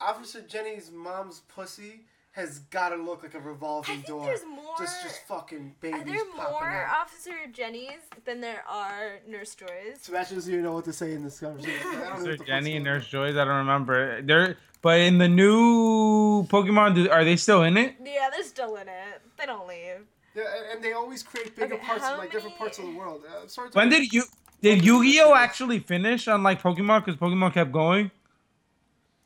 Officer 0.00 0.42
Jenny's 0.42 0.90
mom's 0.92 1.40
pussy 1.48 2.02
has 2.32 2.60
got 2.70 2.90
to 2.90 2.96
look 2.96 3.22
like 3.24 3.34
a 3.34 3.40
revolving 3.40 3.96
think 3.96 4.06
door. 4.06 4.24
there's 4.24 4.44
more. 4.44 4.74
Just, 4.78 5.02
just 5.02 5.26
fucking 5.26 5.74
babies. 5.80 6.00
Are 6.00 6.04
there 6.04 6.24
popping 6.26 6.36
more 6.52 6.70
out. 6.70 7.00
Officer 7.02 7.32
Jennies 7.52 8.00
than 8.24 8.40
there 8.40 8.62
are 8.68 9.18
Nurse 9.28 9.54
Joys? 9.56 9.98
Sebastian 10.00 10.36
doesn't 10.36 10.52
even 10.52 10.64
know 10.64 10.72
what 10.74 10.84
to 10.84 10.92
say 10.92 11.12
in 11.14 11.24
this 11.24 11.40
conversation. 11.40 11.80
I 11.86 11.92
don't 11.92 11.92
know 11.94 12.04
Is 12.04 12.10
what 12.12 12.22
there 12.24 12.32
the 12.32 12.38
fuck's 12.38 12.48
Jenny 12.48 12.76
and. 12.76 12.84
Nurse 12.84 13.08
Joy's? 13.08 13.36
I 13.36 13.44
don't 13.44 13.56
remember. 13.58 14.22
They're 14.22 14.56
but 14.82 15.00
in 15.00 15.18
the 15.18 15.28
new 15.28 16.44
Pokemon, 16.44 16.94
do, 16.94 17.10
are 17.10 17.22
they 17.24 17.36
still 17.36 17.64
in 17.64 17.76
it? 17.76 17.96
Yeah, 18.02 18.30
they're 18.32 18.42
still 18.44 18.76
in 18.76 18.88
it. 18.88 19.20
They 19.38 19.44
don't 19.44 19.66
leave. 19.68 20.06
Yeah, 20.34 20.44
and- 20.56 20.66
and 20.76 20.84
they 20.84 20.92
always 20.92 21.22
create 21.22 21.54
bigger 21.56 21.74
Okay, 21.74 21.84
parts, 21.84 22.04
of, 22.06 22.16
like 22.16 22.30
different 22.32 22.56
parts 22.56 22.78
of 22.78 22.84
the 22.84 22.90
many- 22.90 22.98
world. 23.00 23.22
Uh, 23.28 23.46
sorry 23.48 23.70
to 23.70 23.76
When 23.76 23.90
did 23.90 24.10
you 24.12 24.22
did 24.62 24.84
Yu-Gi-Oh 24.84 25.34
actually 25.34 25.80
finish 25.80 26.28
on 26.28 26.42
like 26.42 26.62
Pokemon? 26.62 27.04
Because 27.04 27.18
Pokemon 27.20 27.52
kept 27.54 27.72
going. 27.72 28.10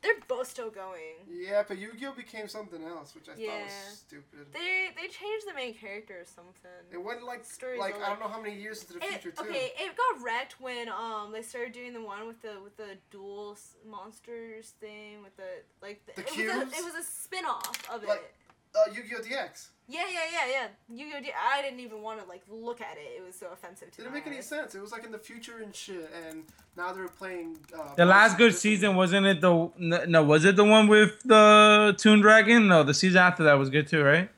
They're 0.01 0.13
both 0.27 0.47
still 0.49 0.69
going. 0.71 1.14
Yeah, 1.37 1.63
but 1.67 1.77
Yu-Gi-Oh 1.77 2.13
became 2.13 2.47
something 2.47 2.81
else, 2.83 3.13
which 3.15 3.27
I 3.27 3.33
thought 3.33 3.63
was 3.63 3.97
stupid. 3.99 4.47
They 4.53 4.89
they 4.95 5.07
changed 5.07 5.45
the 5.49 5.53
main 5.53 5.73
character 5.73 6.13
or 6.21 6.25
something. 6.25 6.71
It 6.91 7.03
went 7.03 7.23
like 7.23 7.43
Story's 7.43 7.79
like 7.79 7.95
I 8.01 8.09
don't 8.09 8.19
know 8.21 8.27
how 8.27 8.41
many 8.41 8.55
years 8.55 8.81
into 8.81 8.93
the 8.93 9.03
It- 9.05 9.21
future 9.21 9.31
too. 9.31 9.49
okay, 9.49 9.71
it 9.77 9.91
got 9.97 10.23
wrecked 10.23 10.61
when 10.61 10.87
um 10.89 11.31
they 11.33 11.41
started 11.41 11.73
doing 11.73 11.93
the 11.93 12.01
one 12.01 12.27
with 12.27 12.41
the 12.41 12.53
with 12.63 12.77
the 12.77 12.97
Duel 13.11 13.57
Monsters 13.85 14.73
thing 14.79 15.21
with 15.23 15.35
the 15.37 15.43
like 15.81 16.05
the, 16.05 16.13
The 16.13 16.21
it 16.21 16.25
was 16.27 16.35
cubes? 16.35 16.73
a, 16.73 16.77
it 16.79 16.83
was 16.85 16.95
a 16.95 17.03
spin 17.03 17.45
off 17.45 17.89
of 17.91 18.03
Like- 18.03 18.19
it. 18.19 18.31
Uh, 18.75 18.91
Yu-Gi-Oh 18.91 19.19
GX. 19.21 19.67
Yeah, 19.87 20.01
yeah, 20.11 20.19
yeah, 20.31 20.51
yeah. 20.51 20.67
Yu-Gi-Oh! 20.97 21.21
D- 21.21 21.31
I 21.39 21.61
didn't 21.61 21.79
even 21.79 22.01
want 22.01 22.19
to 22.21 22.27
like 22.27 22.41
look 22.49 22.81
at 22.81 22.97
it. 22.97 23.19
It 23.19 23.25
was 23.25 23.35
so 23.35 23.47
offensive 23.53 23.91
to 23.91 24.01
me. 24.01 24.03
Didn't 24.05 24.11
my 24.13 24.19
make 24.19 24.27
any 24.27 24.41
sense. 24.41 24.73
It 24.75 24.81
was 24.81 24.91
like 24.91 25.05
in 25.05 25.11
the 25.11 25.19
future 25.19 25.59
and 25.63 25.73
shit, 25.73 26.09
and 26.27 26.43
now 26.75 26.91
they're 26.91 27.07
playing. 27.07 27.57
Uh, 27.77 27.93
The 27.95 28.05
last 28.05 28.37
good 28.37 28.53
season 28.55 28.95
wasn't 28.95 29.27
it 29.27 29.41
the 29.41 29.69
no 29.77 30.23
was 30.23 30.43
it 30.43 30.55
the 30.55 30.65
one 30.65 30.87
with 30.87 31.21
the 31.23 31.95
Toon 31.97 32.19
Dragon? 32.21 32.67
No, 32.67 32.83
the 32.83 32.93
season 32.95 33.19
after 33.21 33.43
that 33.43 33.53
was 33.53 33.69
good 33.69 33.87
too, 33.87 34.03
right? 34.03 34.29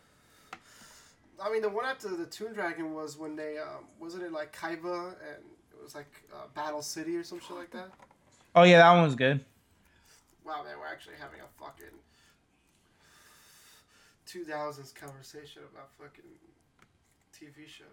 I 1.41 1.51
mean, 1.51 1.61
the 1.61 1.69
one 1.69 1.85
after 1.85 2.09
the 2.09 2.25
Toon 2.25 2.53
Dragon 2.53 2.93
was 2.93 3.17
when 3.17 3.35
they 3.35 3.57
um, 3.57 3.85
wasn't 3.99 4.23
it 4.23 4.33
like 4.33 4.55
Kaiba 4.55 5.07
and 5.07 5.43
it 5.71 5.81
was 5.81 5.95
like 5.95 6.11
uh, 6.33 6.47
Battle 6.55 6.81
City 6.81 7.15
or 7.15 7.23
some 7.23 7.39
shit 7.39 7.55
like 7.55 7.71
that. 7.71 7.89
Oh 8.55 8.63
yeah, 8.63 8.79
that 8.79 8.91
one 8.93 9.03
was 9.03 9.15
good. 9.15 9.45
Wow, 10.45 10.63
man, 10.63 10.73
we're 10.79 10.87
actually 10.87 11.15
having 11.21 11.39
a 11.41 11.63
fucking 11.63 11.93
2000s 14.27 14.93
conversation 14.93 15.63
about 15.71 15.89
fucking 15.97 16.23
TV 17.33 17.67
shows. 17.67 17.87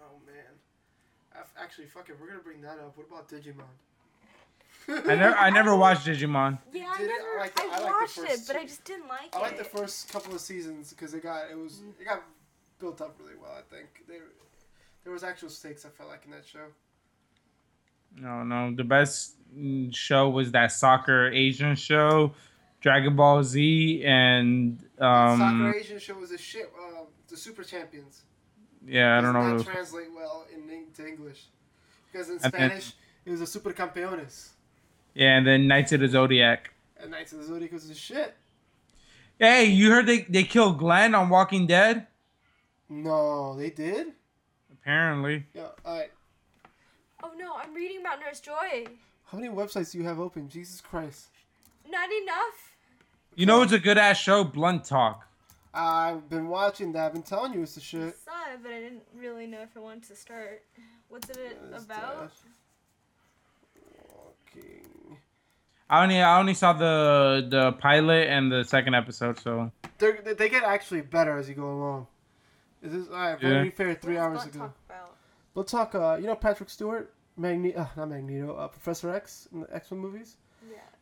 Oh 0.00 0.16
man, 0.26 0.54
I've, 1.34 1.52
actually, 1.60 1.86
fuck 1.86 2.08
it, 2.08 2.16
we're 2.20 2.28
gonna 2.28 2.40
bring 2.40 2.60
that 2.62 2.78
up. 2.78 2.96
What 2.96 3.06
about 3.08 3.28
Digimon? 3.28 3.64
I 4.88 5.14
never 5.16 5.36
I 5.36 5.50
never 5.50 5.76
watched 5.76 6.06
Digimon. 6.06 6.58
Yeah, 6.72 6.86
I 6.90 6.98
did 6.98 7.10
it? 7.10 7.12
I 7.12 7.18
never. 7.18 7.38
I, 7.38 7.40
like 7.40 7.54
the- 7.54 7.62
I 7.62 7.66
like 7.66 7.78
the 7.80 7.84
watched 7.84 8.18
it, 8.18 8.40
but 8.46 8.56
I 8.56 8.62
just 8.62 8.84
didn't 8.84 9.08
like 9.08 9.26
it. 9.26 9.34
I 9.34 9.38
it. 9.38 9.42
like 9.42 9.58
the 9.58 9.64
first 9.64 10.10
couple 10.10 10.34
of 10.34 10.40
seasons 10.40 10.90
because 10.90 11.12
it 11.14 11.22
got 11.22 11.50
it 11.50 11.58
was 11.58 11.82
it 12.00 12.04
got 12.04 12.22
built 12.78 13.00
up 13.00 13.16
really 13.20 13.36
well. 13.40 13.52
I 13.52 13.74
think 13.74 13.88
there 14.06 14.22
there 15.04 15.12
was 15.12 15.24
actual 15.24 15.50
stakes. 15.50 15.84
I 15.84 15.90
felt 15.90 16.08
like 16.08 16.24
in 16.24 16.30
that 16.30 16.46
show. 16.46 16.66
No, 18.16 18.42
no, 18.42 18.74
the 18.74 18.84
best 18.84 19.34
mm, 19.56 19.94
show 19.94 20.30
was 20.30 20.52
that 20.52 20.72
soccer 20.72 21.30
Asian 21.30 21.76
show, 21.76 22.32
Dragon 22.80 23.16
Ball 23.16 23.42
Z, 23.42 24.02
and 24.04 24.78
um 24.98 25.38
Soccer 25.38 25.74
Asian 25.78 25.98
show 25.98 26.14
was 26.14 26.30
a 26.32 26.38
shit. 26.38 26.70
Uh, 26.78 27.02
the 27.28 27.36
Super 27.36 27.62
Champions. 27.64 28.22
yeah, 28.86 29.18
I 29.18 29.20
don't 29.20 29.32
know. 29.34 29.40
Does 29.40 29.58
What 29.64 29.66
not 29.66 29.74
translate 29.74 30.08
well 30.14 30.46
in 30.54 30.92
to 30.94 31.06
English 31.06 31.46
because 32.10 32.28
in 32.28 32.34
And 32.34 32.42
then- 32.42 32.50
Spanish 32.70 32.92
it 33.26 33.30
was 33.30 33.40
a 33.40 33.46
Super 33.46 33.72
Campeones. 33.72 34.50
Yeah, 35.14 35.36
and 35.36 35.46
then 35.46 35.66
Knights 35.66 35.92
of 35.92 36.00
the 36.00 36.08
Zodiac. 36.08 36.72
And 37.00 37.10
Knights 37.10 37.32
of 37.32 37.38
the 37.40 37.44
Zodiac 37.44 37.72
was 37.72 37.90
a 37.90 37.94
shit. 37.94 38.34
Hey, 39.38 39.64
you 39.66 39.90
heard 39.90 40.06
they 40.06 40.22
they 40.22 40.44
killed 40.44 40.78
Glenn 40.78 41.14
on 41.14 41.28
Walking 41.28 41.66
Dead? 41.66 42.06
No, 42.88 43.54
they 43.56 43.70
did. 43.70 44.12
Apparently. 44.72 45.46
Yeah. 45.54 45.68
All 45.84 45.98
right. 45.98 46.10
Oh 47.22 47.32
no, 47.36 47.54
I'm 47.56 47.74
reading 47.74 48.00
about 48.00 48.20
Nurse 48.20 48.40
Joy. 48.40 48.86
How 49.26 49.38
many 49.38 49.52
websites 49.52 49.92
do 49.92 49.98
you 49.98 50.04
have 50.04 50.18
open? 50.18 50.48
Jesus 50.48 50.80
Christ. 50.80 51.26
Not 51.90 52.08
enough. 52.22 52.76
You 53.34 53.46
know 53.46 53.62
it's 53.62 53.72
a 53.72 53.78
good 53.78 53.98
ass 53.98 54.18
show, 54.18 54.44
Blunt 54.44 54.84
Talk. 54.84 55.24
I've 55.72 56.28
been 56.28 56.48
watching 56.48 56.92
that. 56.92 57.06
I've 57.06 57.12
been 57.12 57.22
telling 57.22 57.54
you 57.54 57.62
it's 57.62 57.74
the 57.76 57.80
I 57.80 57.84
shit. 57.84 58.16
saw 58.18 58.52
it, 58.52 58.60
but 58.62 58.72
I 58.72 58.80
didn't 58.80 59.02
really 59.14 59.46
know 59.46 59.60
if 59.62 59.76
I 59.76 59.80
wanted 59.80 60.04
to 60.08 60.16
start. 60.16 60.62
What's 61.08 61.30
it 61.30 61.58
What 61.68 61.78
is 61.78 61.84
about? 61.84 62.18
that? 62.20 62.32
Walking. 64.14 65.18
I 65.90 66.02
only 66.02 66.20
I 66.20 66.38
only 66.38 66.54
saw 66.54 66.72
the 66.72 67.46
the 67.48 67.72
pilot 67.72 68.28
and 68.28 68.50
the 68.52 68.64
second 68.64 68.94
episode, 68.94 69.38
so 69.38 69.70
They're, 69.98 70.20
they 70.22 70.34
they 70.34 70.48
get 70.48 70.64
actually 70.64 71.00
better 71.02 71.38
as 71.38 71.48
you 71.48 71.54
go 71.54 71.70
along. 71.70 72.06
Is 72.82 72.92
this 72.92 73.08
all 73.08 73.14
right? 73.16 73.38
Yeah. 73.40 73.48
Very 73.48 73.70
fair. 73.70 73.94
Three 73.94 74.14
What 74.16 74.22
hours 74.24 74.44
does 74.44 74.52
Blunt 74.56 74.56
ago. 74.56 74.64
Talk 74.66 74.76
about? 74.88 75.16
We'll 75.54 75.64
talk. 75.64 75.94
Uh, 75.94 76.16
you 76.20 76.26
know 76.26 76.34
Patrick 76.34 76.70
Stewart, 76.70 77.14
Magneto, 77.36 77.80
uh, 77.80 77.86
not 77.96 78.10
Magneto, 78.10 78.54
uh, 78.56 78.68
Professor 78.68 79.10
X 79.14 79.48
in 79.52 79.60
the 79.60 79.74
X 79.74 79.90
Men 79.90 80.00
movies. 80.00 80.36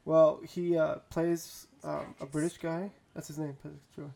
Well, 0.06 0.40
he 0.48 0.78
uh, 0.78 0.96
plays 1.10 1.66
um, 1.82 2.14
a 2.20 2.26
British 2.26 2.58
guy. 2.58 2.92
That's 3.14 3.26
his 3.26 3.38
name, 3.38 3.56
Patrick 3.62 3.82
Stewart. 3.92 4.10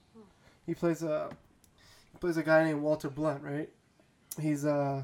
He 0.65 0.73
plays 0.73 1.03
a 1.03 1.29
he 2.13 2.19
plays 2.19 2.37
a 2.37 2.45
guy 2.45 2.63
named 2.65 2.81
Walter 2.81 3.11
Blunt, 3.11 3.43
right? 3.43 3.69
He's 4.41 4.65
uh 4.65 5.03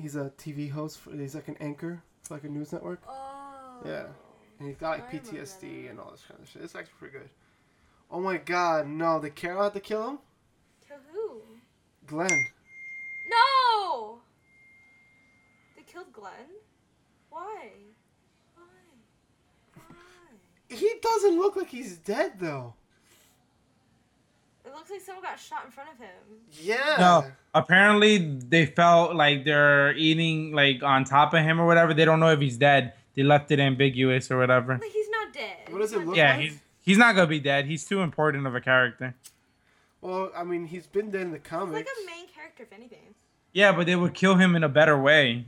he's 0.00 0.14
a 0.14 0.30
TV 0.38 0.70
host. 0.70 1.00
For, 1.00 1.10
he's 1.10 1.34
like 1.34 1.48
an 1.48 1.56
anchor 1.58 2.00
for 2.22 2.34
like 2.34 2.44
a 2.44 2.48
news 2.48 2.72
network. 2.72 3.02
Oh. 3.08 3.80
Yeah. 3.84 4.06
And 4.60 4.68
he's 4.68 4.76
got 4.76 5.00
like 5.00 5.10
PTSD 5.10 5.90
and 5.90 5.98
all 5.98 6.12
this 6.12 6.22
kind 6.28 6.40
of 6.40 6.48
shit. 6.48 6.62
It's 6.62 6.76
actually 6.76 6.94
pretty 6.98 7.18
good. 7.18 7.30
Oh 8.08 8.20
my 8.20 8.36
god, 8.36 8.86
no! 8.86 9.20
Did 9.20 9.34
Carol 9.34 9.64
have 9.64 9.72
to 9.72 9.80
kill 9.80 10.10
him? 10.10 10.18
To 10.86 10.94
who? 11.12 11.42
Glenn. 12.06 12.46
No. 13.28 14.20
They 15.74 15.82
killed 15.82 16.12
Glenn. 16.12 16.54
Why? 17.30 17.70
Why? 20.74 20.78
He 20.78 20.92
doesn't 21.00 21.38
look 21.38 21.56
like 21.56 21.68
he's 21.68 21.96
dead 21.98 22.32
though. 22.40 22.74
It 24.64 24.72
looks 24.74 24.90
like 24.90 25.00
someone 25.00 25.22
got 25.24 25.38
shot 25.38 25.64
in 25.66 25.70
front 25.70 25.90
of 25.92 25.98
him. 25.98 26.08
Yeah. 26.60 26.96
no. 26.98 27.24
Apparently 27.54 28.18
they 28.18 28.66
felt 28.66 29.14
like 29.14 29.44
they're 29.44 29.92
eating 29.96 30.52
like 30.52 30.82
on 30.82 31.04
top 31.04 31.34
of 31.34 31.42
him 31.42 31.60
or 31.60 31.66
whatever. 31.66 31.94
They 31.94 32.04
don't 32.04 32.18
know 32.20 32.30
if 32.30 32.40
he's 32.40 32.56
dead. 32.56 32.94
They 33.14 33.22
left 33.22 33.50
it 33.52 33.60
ambiguous 33.60 34.30
or 34.30 34.38
whatever. 34.38 34.78
Like 34.80 34.90
he's 34.90 35.10
not 35.10 35.32
dead. 35.32 35.56
What 35.70 35.80
does 35.80 35.90
He's 35.90 35.96
it 35.96 36.00
not 36.00 36.06
look 36.08 36.16
Yeah, 36.16 36.36
dead. 36.36 36.42
he's 36.44 36.60
he's 36.80 36.98
not 36.98 37.14
gonna 37.14 37.26
be 37.28 37.40
dead. 37.40 37.66
He's 37.66 37.84
too 37.84 38.00
important 38.00 38.46
of 38.46 38.54
a 38.54 38.60
character. 38.60 39.14
Well, 40.00 40.32
I 40.36 40.44
mean, 40.44 40.66
he's 40.66 40.86
been 40.86 41.10
dead 41.10 41.22
in 41.22 41.30
the 41.30 41.38
comic. 41.38 41.76
He's 41.76 41.86
like 41.86 41.88
a 42.02 42.06
main 42.06 42.26
character, 42.34 42.64
if 42.64 42.72
anything. 42.72 43.14
Yeah, 43.52 43.72
but 43.72 43.86
they 43.86 43.96
would 43.96 44.14
kill 44.14 44.34
him 44.34 44.56
in 44.56 44.64
a 44.64 44.68
better 44.68 45.00
way. 45.00 45.44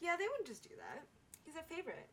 Yeah, 0.00 0.16
they 0.16 0.24
wouldn't 0.26 0.46
just 0.48 0.62
do 0.62 0.70
that. 0.78 1.02
He's 1.44 1.54
a 1.56 1.62
favorite. 1.62 2.08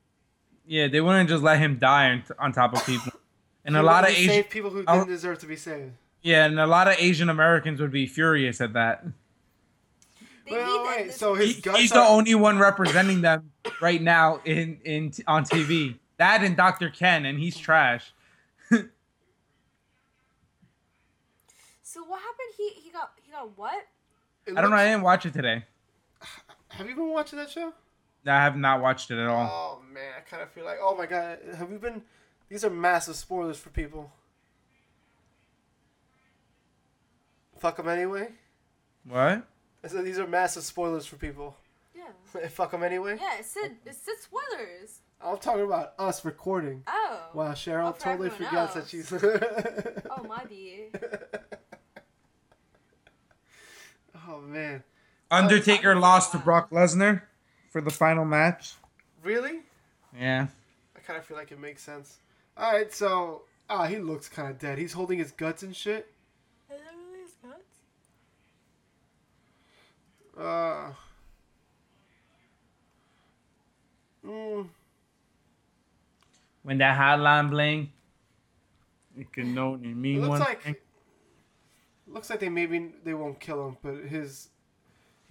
Yeah, 0.72 0.88
they 0.88 1.02
wouldn't 1.02 1.28
just 1.28 1.44
let 1.44 1.60
him 1.60 1.80
die 1.80 2.12
on, 2.12 2.24
on 2.40 2.54
top 2.54 2.74
of 2.74 2.86
people. 2.86 3.12
And 3.66 3.78
a 3.78 3.84
lot 3.84 4.06
of 4.06 4.10
Asian, 4.10 4.44
people 4.46 4.72
who 4.72 4.84
I- 4.88 4.96
didn't 4.96 5.10
deserve 5.10 5.38
to 5.40 5.46
be 5.46 5.56
saved. 5.56 5.92
yeah, 6.24 6.46
and 6.46 6.60
a 6.60 6.66
lot 6.66 6.88
of 6.88 6.96
Asian 6.98 7.30
Americans 7.30 7.80
would 7.80 7.92
be 7.92 8.08
furious 8.08 8.60
at 8.60 8.74
that. 8.74 9.06
They 10.48 10.54
Wait, 10.54 10.58
wait, 10.58 10.66
that. 10.66 10.96
wait, 10.98 11.14
so 11.14 11.36
He- 11.36 11.46
his 11.54 11.60
guts 11.62 11.78
he's 11.80 11.92
are, 11.92 12.00
the 12.00 12.10
only 12.10 12.34
one 12.34 12.58
representing 12.58 13.22
them 13.22 13.52
right 13.80 14.02
now 14.02 14.42
in 14.46 14.80
in 14.84 15.12
on 15.28 15.44
TV. 15.44 16.00
That 16.18 16.42
and 16.44 16.58
Dr. 16.58 16.90
Ken, 16.90 17.26
and 17.26 17.38
he's 17.38 17.56
trash. 17.56 18.12
So 21.84 22.04
what 22.06 22.20
happened? 22.22 22.54
He 22.58 22.70
he 22.82 22.90
got 22.90 23.12
he 23.22 23.32
got 23.32 23.56
what? 23.58 23.86
it 24.48 24.58
I 24.58 24.62
don't 24.62 24.72
know. 24.72 24.78
I 24.78 24.86
didn't 24.88 25.04
watch 25.04 25.26
it 25.28 25.34
today. 25.34 25.66
Have 26.70 26.90
you 26.90 26.96
been 26.96 27.10
watching 27.10 27.38
that 27.38 27.52
show? 27.52 27.74
I 28.26 28.44
have 28.44 28.56
not 28.56 28.82
watched 28.82 29.12
it 29.12 29.18
at 29.18 29.28
all. 29.28 29.82
Oh 29.82 29.94
man, 29.94 30.12
I 30.18 30.22
kind 30.22 30.44
of 30.44 30.50
feel 30.52 30.66
like, 30.66 30.78
oh 30.82 30.96
my 30.96 31.06
god, 31.06 31.40
have 31.58 31.72
you 31.72 31.80
been? 31.80 32.04
These 32.50 32.64
are 32.66 32.70
massive 32.70 33.16
spoilers 33.16 33.58
for 33.58 33.70
people. 33.70 34.12
Fuck 37.60 37.78
them 37.78 37.88
anyway. 37.88 38.30
What? 39.08 39.48
I 39.84 39.88
said 39.88 40.04
these 40.06 40.20
are 40.20 40.28
massive 40.28 40.64
spoilers 40.64 41.06
for 41.06 41.16
people. 41.16 41.56
Yeah. 41.96 42.48
Fuck 42.50 42.72
them 42.72 42.84
anyway. 42.84 43.18
Yeah, 43.20 43.40
it 43.40 43.46
said 43.46 43.78
it 43.86 43.96
said 43.96 44.16
spoilers. 44.20 45.00
I'm 45.24 45.38
talking 45.38 45.64
about 45.64 45.94
us 46.00 46.26
recording. 46.26 46.84
Oh. 46.88 47.20
Wow, 47.34 47.52
Cheryl 47.54 47.90
Oh, 47.90 47.94
for 47.94 48.02
totally 48.02 48.30
everyone 48.32 48.50
forgets 48.50 48.74
that 48.74 48.80
else. 48.82 48.90
she's. 48.90 49.12
Oh 50.10 50.24
my 50.28 50.44
b. 50.46 50.88
oh 54.28 54.42
man, 54.42 54.84
Undertaker 55.30 55.94
uh, 55.94 56.00
lost 56.00 56.32
to 56.34 56.38
Brock 56.38 56.70
Lesnar 56.72 57.22
for 57.72 57.82
the 57.82 57.90
final 57.90 58.24
match. 58.26 58.74
really? 59.24 59.62
Yeah. 60.18 60.48
I 60.96 61.00
kind 61.00 61.18
of 61.18 61.26
feel 61.26 61.38
like 61.38 61.52
it 61.52 61.60
makes 61.60 61.82
sense. 61.82 62.18
All 62.58 62.72
right, 62.72 62.94
so 62.94 63.42
ah, 63.70 63.86
he 63.88 63.98
looks 63.98 64.30
kind 64.30 64.50
of 64.50 64.60
dead. 64.60 64.78
He's 64.78 64.94
holding 64.94 65.18
his 65.20 65.32
guts 65.32 65.64
and 65.64 65.76
shit. 65.76 66.12
Is 66.70 66.78
that 66.80 66.94
really 66.96 67.22
his 67.24 67.34
guts? 67.42 67.80
Uh. 70.38 70.94
Mm, 74.26 74.68
When 76.64 76.78
that 76.78 76.96
hotline 77.00 77.50
bling, 77.50 77.92
it 79.18 79.32
can 79.34 79.58
only 79.58 79.90
it 79.90 79.96
mean 79.96 80.18
looks 80.22 80.30
one 80.30 80.40
like 80.42 80.62
thing. 80.62 80.76
looks 82.08 82.30
like 82.30 82.40
they 82.40 82.50
maybe 82.50 82.92
they 83.04 83.16
won't 83.16 83.40
kill 83.40 83.68
him, 83.70 83.78
but 83.82 83.96
his 84.08 84.50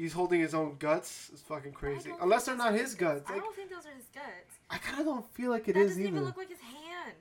he's 0.00 0.12
holding 0.12 0.40
his 0.40 0.54
own 0.54 0.76
guts. 0.78 1.30
It's 1.32 1.42
fucking 1.42 1.72
crazy. 1.72 2.10
Unless 2.20 2.46
they're 2.46 2.56
not 2.56 2.74
his 2.74 2.94
guts. 2.94 3.28
I 3.28 3.34
Like, 3.34 3.42
don't 3.42 3.54
think 3.56 3.70
those 3.70 3.86
are 3.86 3.94
his 3.94 4.06
guts. 4.14 4.58
I 4.70 4.78
kind 4.78 5.00
of 5.00 5.06
don't 5.06 5.34
feel 5.34 5.50
like 5.50 5.68
it 5.68 5.74
that 5.74 5.80
is 5.80 5.88
doesn't 5.90 6.02
either. 6.02 6.10
even 6.12 6.24
look 6.24 6.36
like 6.36 6.48
his 6.48 6.60
hand. 6.60 7.16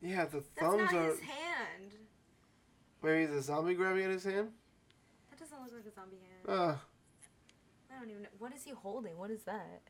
yeah, 0.00 0.24
the 0.24 0.38
That's 0.38 0.46
thumbs 0.60 0.92
not 0.92 0.94
are. 0.94 1.10
his 1.10 1.20
hand. 1.20 1.92
Maybe 3.02 3.26
the 3.26 3.42
zombie 3.42 3.74
grabbing 3.74 4.04
at 4.04 4.10
his 4.10 4.24
hand. 4.24 4.48
That 5.30 5.38
doesn't 5.38 5.60
look 5.62 5.72
like 5.72 5.86
a 5.86 5.94
zombie 5.94 6.16
hand. 6.18 6.58
Uh, 6.60 6.74
I 7.94 8.00
don't 8.00 8.10
even 8.10 8.22
know. 8.22 8.28
What 8.38 8.54
is 8.54 8.64
he 8.64 8.70
holding? 8.72 9.16
What 9.18 9.30
is 9.30 9.42
that? 9.44 9.82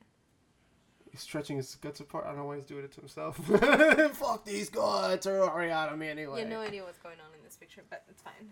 he's 1.11 1.23
stretching 1.23 1.57
his 1.57 1.75
guts 1.77 2.01
apart. 2.01 2.25
I 2.27 2.29
don't 2.29 2.37
know 2.39 2.45
why 2.45 2.57
he's 2.57 2.67
doing 2.67 2.85
it 2.85 2.93
to 2.93 3.01
himself. 3.01 3.37
Fuck 4.13 4.45
these 4.45 4.69
guts, 4.69 5.27
already 5.27 5.71
out 5.73 5.91
of 5.91 5.99
me 5.99 6.07
anyway. 6.09 6.35
You 6.41 6.45
have 6.47 6.53
no 6.53 6.61
idea 6.61 6.85
what's 6.85 6.99
going 6.99 7.17
on 7.19 7.33
in 7.39 7.43
this 7.43 7.57
picture, 7.57 7.83
but 7.89 8.05
it's 8.11 8.21
fine. 8.21 8.51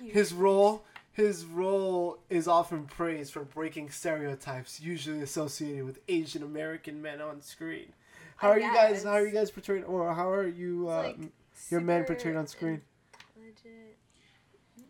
You- 0.00 0.12
His 0.12 0.32
role, 0.32 0.84
his 1.12 1.44
role 1.44 2.18
is 2.28 2.46
often 2.48 2.84
praised 2.84 3.32
for 3.32 3.44
breaking 3.44 3.90
stereotypes 3.90 4.80
usually 4.80 5.22
associated 5.22 5.84
with 5.84 5.98
Asian 6.08 6.42
American 6.42 7.00
men 7.02 7.20
on 7.20 7.40
screen. 7.40 7.92
How 8.36 8.50
I 8.50 8.52
are 8.52 8.58
you 8.60 8.74
guys? 8.74 9.04
How 9.04 9.12
are 9.12 9.26
you 9.26 9.32
guys 9.32 9.50
portrayed, 9.50 9.84
or 9.84 10.12
how 10.14 10.28
are 10.30 10.46
you? 10.46 10.88
Uh, 10.90 11.02
like 11.04 11.18
your 11.70 11.80
men 11.80 12.04
portrayed 12.04 12.36
on 12.36 12.46
screen? 12.46 12.82
Legit. 13.38 13.96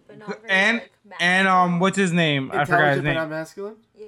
But 0.08 0.18
not 0.18 0.28
very, 0.42 0.50
And 0.50 0.76
like, 1.08 1.20
and 1.20 1.46
um, 1.48 1.78
what's 1.80 1.96
his 1.96 2.12
name? 2.12 2.50
I 2.52 2.64
forgot 2.64 2.88
his 2.88 2.98
Intelligent 2.98 3.04
but 3.04 3.12
not 3.14 3.20
name. 3.22 3.30
masculine. 3.30 3.76
Yeah. 3.96 4.06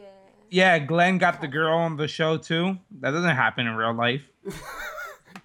Yeah, 0.51 0.79
Glenn 0.81 1.19
got 1.19 1.41
the 1.41 1.47
girl 1.47 1.77
on 1.79 1.97
the 1.97 2.09
show 2.09 2.37
too. 2.39 2.79
That 3.01 3.11
doesn't 3.13 3.37
happen 3.37 3.67
in 3.67 3.75
real 3.77 3.93
life. 3.93 4.23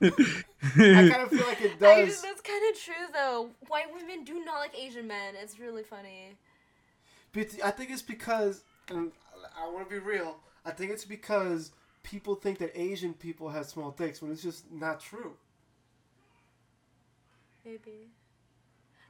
I 0.03 1.09
kind 1.09 1.21
of 1.21 1.29
feel 1.29 1.47
like 1.47 1.61
it 1.61 1.79
does. 1.79 2.21
that's 2.21 2.41
kind 2.41 2.63
of 2.71 2.79
true 2.79 3.07
though. 3.13 3.49
White 3.67 3.93
women 3.93 4.23
do 4.23 4.43
not 4.43 4.59
like 4.59 4.77
Asian 4.77 5.07
men. 5.07 5.35
It's 5.41 5.59
really 5.59 5.83
funny. 5.83 6.35
But 7.31 7.47
I 7.63 7.71
think 7.71 7.89
it's 7.89 8.01
because, 8.01 8.63
and 8.89 9.11
I 9.57 9.67
want 9.69 9.89
to 9.89 9.93
be 9.93 9.99
real. 9.99 10.37
I 10.65 10.71
think 10.71 10.91
it's 10.91 11.05
because 11.05 11.71
people 12.03 12.35
think 12.35 12.59
that 12.59 12.79
Asian 12.79 13.13
people 13.13 13.49
have 13.49 13.65
small 13.65 13.91
dicks 13.91 14.21
when 14.21 14.31
it's 14.31 14.43
just 14.43 14.71
not 14.71 14.99
true. 14.99 15.33
Maybe. 17.65 18.09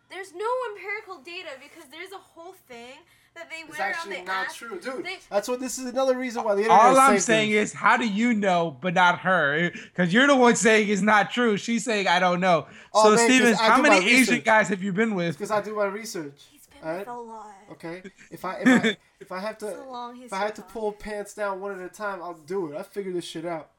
There's 0.09 0.33
no 0.33 0.45
empirical 0.71 1.17
data 1.23 1.49
because 1.61 1.89
there's 1.89 2.11
a 2.11 2.17
whole 2.17 2.53
thing 2.53 2.97
that 3.35 3.49
they 3.49 3.57
It's 3.57 3.69
went 3.69 3.79
around. 3.81 3.89
actually 3.91 4.21
not 4.21 4.47
asked, 4.47 4.57
true, 4.57 4.79
dude. 4.79 5.05
They, 5.05 5.17
That's 5.29 5.47
what 5.47 5.59
this 5.59 5.77
is 5.79 5.85
another 5.85 6.17
reason 6.17 6.43
why 6.43 6.55
the 6.55 6.61
internet. 6.63 6.81
All 6.81 6.91
is 6.93 6.97
I'm 6.99 7.19
saying 7.19 7.51
things. 7.51 7.71
is, 7.71 7.73
how 7.73 7.97
do 7.97 8.07
you 8.07 8.33
know, 8.33 8.77
but 8.81 8.93
not 8.93 9.19
her? 9.19 9.71
Because 9.83 10.13
you're 10.13 10.27
the 10.27 10.35
one 10.35 10.55
saying 10.55 10.89
it's 10.89 11.01
not 11.01 11.31
true. 11.31 11.57
She's 11.57 11.83
saying 11.83 12.07
I 12.07 12.19
don't 12.19 12.39
know. 12.39 12.67
Oh, 12.93 13.03
so, 13.03 13.09
man, 13.15 13.17
'cause 13.17 13.25
Stevens, 13.35 13.59
how 13.59 13.81
many 13.81 14.05
Asian 14.09 14.41
guys 14.41 14.67
have 14.69 14.81
you 14.83 14.93
been 14.93 15.15
with? 15.15 15.35
because 15.37 15.51
I 15.51 15.61
do 15.61 15.75
my 15.75 15.85
research. 15.85 16.41
he's 16.51 16.67
been 16.67 16.81
Alright. 16.83 16.99
with 16.99 17.07
a 17.07 17.19
lot. 17.19 17.47
Okay, 17.71 18.03
if 18.31 18.45
I 18.45 18.57
if 18.59 18.67
I 18.67 18.97
if 19.19 19.31
I 19.31 19.39
have 19.39 19.57
to 19.59 19.67
It's 20.15 20.25
if 20.25 20.33
I 20.33 20.37
have 20.39 20.53
to 20.55 20.61
pull 20.61 20.91
pants 20.91 21.33
down 21.33 21.59
one 21.61 21.79
at 21.79 21.85
a 21.85 21.89
time, 21.93 22.21
I'll 22.21 22.33
do 22.45 22.71
it. 22.71 22.77
I 22.77 22.83
figure 22.83 23.11
this 23.13 23.25
shit 23.25 23.45
out. 23.45 23.69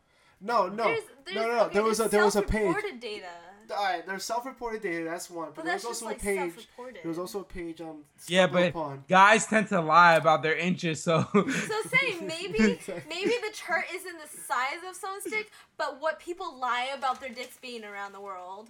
No, 0.41 0.69
no, 0.69 0.85
There's, 0.85 1.01
there's, 1.25 1.37
no, 1.37 1.43
no, 1.43 1.49
no. 1.57 1.61
okay, 1.65 1.75
there 1.75 1.83
was 1.85 2.01
a 2.01 2.09
there 2.09 2.25
was 2.25 2.37
a 2.37 2.43
page. 2.43 2.75
data. 3.01 3.27
All 3.71 3.85
right, 3.85 4.07
there's 4.07 4.25
self-reported 4.25 4.83
data. 4.83 5.05
That's 5.05 5.31
one, 5.31 5.49
but, 5.49 5.57
But 5.57 5.65
there 5.65 5.75
was 5.75 5.85
also 5.85 6.07
like 6.07 6.19
a 6.19 6.21
page. 6.21 6.39
self-reported. 6.39 7.01
There 7.03 7.09
was 7.09 7.19
also 7.19 7.41
a 7.41 7.45
page 7.45 7.81
on. 7.81 8.03
Yeah, 8.27 8.47
but 8.47 8.69
Upon. 8.69 9.05
guys 9.09 9.47
tend 9.47 9.69
to 9.69 9.81
lie 9.81 10.15
about 10.17 10.43
their 10.43 10.57
inches, 10.57 11.03
so. 11.03 11.27
So 11.35 11.43
say 11.89 12.19
maybe 12.21 12.59
maybe 13.09 13.35
the 13.47 13.53
chart 13.53 13.85
isn't 13.95 14.19
the 14.19 14.29
size 14.39 14.81
of 14.89 14.97
someone's 14.97 15.25
dick, 15.25 15.51
but 15.77 16.01
what 16.01 16.19
people 16.21 16.59
lie 16.59 16.89
about 16.97 17.21
their 17.21 17.31
dicks 17.31 17.59
being 17.59 17.85
around 17.85 18.13
the 18.13 18.21
world. 18.21 18.69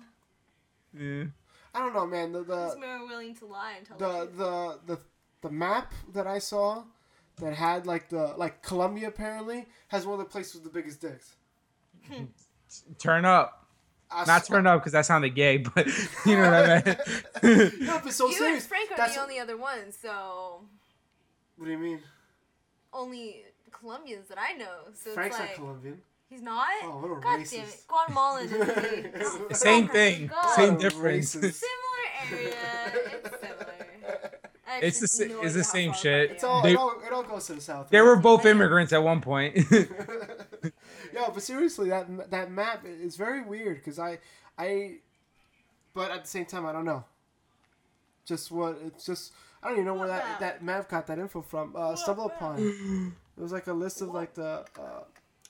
Yeah. 0.98 1.24
I 1.74 1.80
don't 1.80 1.94
know, 1.94 2.06
man. 2.06 2.32
The 2.32 2.38
Who's 2.44 2.74
the 2.74 2.80
more 2.80 3.06
willing 3.06 3.34
to 3.36 3.46
lie 3.46 3.74
and 3.78 3.86
tell 3.86 3.98
the 3.98 4.26
the 4.26 4.78
the 4.86 4.94
the, 4.94 5.00
the 5.42 5.50
map 5.50 5.92
that 6.12 6.26
I 6.26 6.38
saw 6.38 6.84
that 7.40 7.54
had 7.54 7.86
like 7.86 8.08
the 8.08 8.34
like 8.36 8.62
Colombia 8.62 9.08
apparently 9.08 9.66
has 9.88 10.06
one 10.06 10.20
of 10.20 10.24
the 10.24 10.30
places 10.30 10.54
with 10.54 10.64
the 10.64 10.70
biggest 10.70 11.00
dicks. 11.00 11.34
Hmm. 12.08 12.24
Turn 12.98 13.24
up. 13.24 13.63
I 14.10 14.24
Not 14.26 14.46
saw- 14.46 14.54
turn 14.54 14.66
up 14.66 14.80
because 14.80 14.92
that 14.92 15.06
sounded 15.06 15.30
gay, 15.34 15.58
but 15.58 15.86
you 16.26 16.36
know 16.36 16.50
what 16.50 16.54
I 16.54 16.82
meant. 16.84 17.00
No, 17.80 18.00
but 18.02 18.12
so 18.12 18.28
you 18.28 18.34
serious. 18.34 18.62
and 18.62 18.68
Frank 18.68 18.90
are 18.92 18.96
That's 18.96 19.14
the 19.16 19.22
only 19.22 19.38
other 19.38 19.56
ones, 19.56 19.96
so 20.00 20.62
what 21.56 21.66
do 21.66 21.70
you 21.72 21.78
mean? 21.78 22.00
only 22.92 23.42
Colombians 23.72 24.28
that 24.28 24.38
I 24.38 24.52
know. 24.56 24.66
So 24.94 25.10
Frank's 25.10 25.34
it's 25.36 25.40
not 25.40 25.48
like 25.48 25.56
Colombian. 25.56 26.00
he's 26.28 26.42
not. 26.42 26.66
Oh, 26.84 26.98
what 27.00 27.18
a 27.18 27.20
God 27.20 27.40
racist. 27.40 27.50
damn 27.50 27.64
it, 27.66 27.84
Guatemalan. 27.88 28.48
is 29.20 29.38
he? 29.48 29.54
Same 29.54 29.88
thing. 29.88 30.26
God. 30.28 30.54
Same 30.54 30.72
What 30.74 30.80
difference. 30.82 31.34
racist. 31.34 31.64
Similar 31.64 32.40
area. 32.40 32.54
It's 33.24 33.40
similar. 33.40 33.63
I 34.82 34.86
It's 34.86 35.00
the 35.00 35.22
actually 35.24 35.34
sa- 35.36 35.42
it's 35.46 35.54
the 35.54 35.64
same 35.64 35.92
shit. 35.92 36.30
It's 36.32 36.44
all, 36.44 36.62
They- 36.62 36.72
it, 36.72 36.76
all, 36.76 36.94
it 37.06 37.12
all 37.12 37.22
goes 37.22 37.46
to 37.46 37.54
the 37.54 37.60
south. 37.60 37.90
They 37.90 38.00
were 38.00 38.16
both 38.16 38.44
immigrants 38.46 38.92
at 38.92 39.02
one 39.02 39.20
point. 39.20 39.56
Yo, 41.12 41.30
but 41.32 41.42
seriously, 41.42 41.88
that 41.90 42.30
that 42.30 42.50
map 42.50 42.84
is 42.84 43.16
very 43.16 43.42
weird 43.42 43.76
because 43.76 43.98
I, 43.98 44.18
I, 44.58 44.96
but 45.94 46.10
at 46.10 46.22
the 46.22 46.28
same 46.28 46.44
time, 46.46 46.66
I 46.66 46.72
don't 46.72 46.84
know. 46.84 47.04
Just 48.24 48.50
what 48.50 48.78
it's 48.84 49.04
just 49.04 49.32
I 49.62 49.68
don't 49.68 49.76
even 49.76 49.86
know 49.86 49.94
where 49.94 50.08
What 50.08 50.16
that 50.16 50.28
map? 50.28 50.40
that 50.40 50.62
map 50.64 50.88
got 50.88 51.06
that 51.08 51.18
info 51.18 51.42
from. 51.42 51.74
Uh, 51.76 51.94
stumble 51.96 52.26
upon. 52.26 53.12
It 53.36 53.40
was 53.40 53.52
like 53.52 53.66
a 53.66 53.72
list 53.72 54.00
of 54.02 54.08
like 54.08 54.34
the 54.34 54.64
uh, 54.78 55.04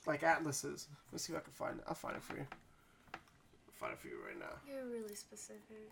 like 0.05 0.23
atlases. 0.23 0.87
Let's 1.11 1.23
see 1.25 1.33
if 1.33 1.39
I 1.39 1.41
can 1.41 1.53
find 1.53 1.77
it. 1.79 1.85
I'll 1.87 1.95
find 1.95 2.15
it 2.15 2.23
for 2.23 2.35
you. 2.35 2.45
I'll 3.13 3.19
find 3.79 3.93
it 3.93 3.99
for 3.99 4.07
you 4.07 4.17
right 4.25 4.37
now. 4.39 4.45
You're 4.67 4.85
really 4.85 5.15
specific. 5.15 5.89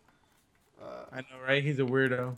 Uh, 0.82 1.06
I 1.12 1.18
know, 1.22 1.42
right? 1.48 1.64
He's 1.64 1.80
a 1.80 1.84
weirdo. 1.84 2.36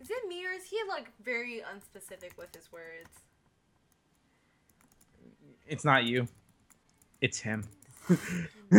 Is 0.00 0.10
it 0.10 0.28
me 0.28 0.46
or 0.46 0.52
is 0.52 0.64
he 0.64 0.78
like 0.88 1.10
very 1.22 1.62
unspecific 1.74 2.36
with 2.38 2.54
his 2.54 2.72
words? 2.72 3.10
It's 5.66 5.84
not 5.84 6.04
you. 6.04 6.26
It's 7.20 7.38
him. 7.38 7.64
wow. 8.08 8.16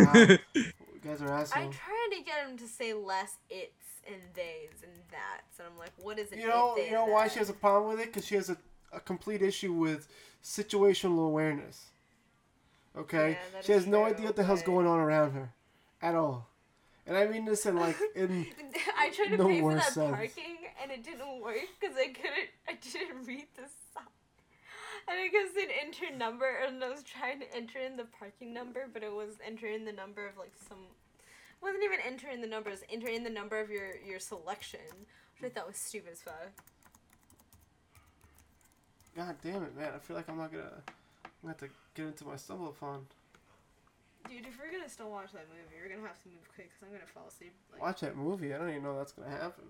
you 0.54 0.68
guys 1.04 1.22
are 1.22 1.32
assholes. 1.32 1.52
I 1.54 1.60
assholes. 1.60 1.76
tried 1.76 2.08
to 2.16 2.22
get 2.24 2.46
him 2.48 2.58
to 2.58 2.66
say 2.66 2.92
less 2.92 3.36
it's 3.48 3.72
and 4.06 4.20
theys 4.34 4.82
and 4.82 4.92
that's, 5.10 5.58
and 5.60 5.68
I'm 5.72 5.78
like, 5.78 5.92
what 5.98 6.18
is 6.18 6.32
it? 6.32 6.40
You 6.40 6.48
know, 6.48 6.74
it, 6.76 6.86
you 6.86 6.92
know 6.92 7.06
why 7.06 7.24
that? 7.24 7.32
she 7.32 7.38
has 7.38 7.48
a 7.50 7.54
problem 7.54 7.92
with 7.92 8.00
it? 8.00 8.06
Because 8.12 8.26
she 8.26 8.34
has 8.34 8.50
a, 8.50 8.56
a 8.92 8.98
complete 9.00 9.42
issue 9.42 9.72
with 9.72 10.08
situational 10.42 11.24
awareness. 11.26 11.86
Okay, 12.98 13.30
Yeah, 13.54 13.60
she 13.62 13.72
is 13.72 13.84
has 13.84 13.86
no 13.86 14.04
idea 14.04 14.26
what 14.26 14.36
the 14.36 14.42
hell's 14.42 14.60
but- 14.60 14.66
going 14.66 14.86
on 14.88 14.98
around 14.98 15.30
her, 15.32 15.50
at 16.02 16.14
all. 16.16 16.48
And 17.06 17.16
I 17.16 17.26
mean 17.26 17.44
this 17.44 17.66
in 17.66 17.76
like 17.76 17.96
in 18.14 18.46
I 18.98 19.10
tried 19.10 19.36
to 19.36 19.44
pay 19.44 19.60
for 19.60 19.74
that 19.74 19.92
sense. 19.92 20.10
parking 20.14 20.58
and 20.80 20.90
it 20.90 21.02
didn't 21.02 21.40
work 21.40 21.56
because 21.80 21.96
I 21.96 22.08
couldn't. 22.08 22.50
I 22.68 22.74
didn't 22.80 23.26
read 23.26 23.46
the 23.56 23.62
sign. 23.94 24.06
And 25.08 25.18
I 25.18 25.28
guess 25.28 25.50
it 25.56 25.68
enter 25.84 26.16
number, 26.16 26.46
and 26.64 26.82
I 26.82 26.88
was 26.88 27.02
trying 27.02 27.40
to 27.40 27.56
enter 27.56 27.80
in 27.80 27.96
the 27.96 28.04
parking 28.04 28.54
number, 28.54 28.86
but 28.92 29.02
it 29.02 29.12
was 29.12 29.34
entering 29.44 29.84
the 29.84 29.92
number 29.92 30.28
of 30.28 30.36
like 30.36 30.52
some. 30.68 30.78
It 30.78 31.64
wasn't 31.64 31.82
even 31.82 31.98
entering 32.06 32.40
the 32.40 32.46
numbers. 32.46 32.82
Entering 32.88 33.24
the 33.24 33.30
number 33.30 33.58
of 33.58 33.68
your 33.68 33.96
your 34.06 34.20
selection, 34.20 34.80
which 35.40 35.50
I 35.50 35.54
thought 35.54 35.66
was 35.66 35.76
stupid 35.76 36.12
as 36.12 36.20
fuck. 36.20 36.52
God 39.16 39.36
damn 39.42 39.64
it, 39.64 39.76
man! 39.76 39.92
I 39.94 39.98
feel 39.98 40.16
like 40.16 40.28
I'm 40.28 40.38
not 40.38 40.52
gonna. 40.52 40.82
I'm 41.24 41.30
gonna 41.42 41.54
have 41.54 41.58
to 41.58 41.68
get 41.94 42.06
into 42.06 42.24
my 42.24 42.36
stumble 42.36 42.68
upon. 42.68 43.06
Dude, 44.28 44.46
if 44.46 44.58
we're 44.58 44.70
gonna 44.72 44.88
still 44.88 45.10
watch 45.10 45.32
that 45.32 45.46
movie, 45.48 45.76
we're 45.82 45.88
gonna 45.94 46.06
have 46.06 46.22
to 46.22 46.28
move 46.28 46.48
quick 46.54 46.70
because 46.70 46.82
I'm 46.82 46.92
gonna 46.92 47.06
fall 47.12 47.26
asleep. 47.28 47.52
Like, 47.72 47.82
Watch 47.82 48.00
that 48.00 48.16
movie. 48.16 48.54
I 48.54 48.58
don't 48.58 48.70
even 48.70 48.82
know 48.82 48.96
that's 48.96 49.12
gonna 49.12 49.30
happen. 49.30 49.64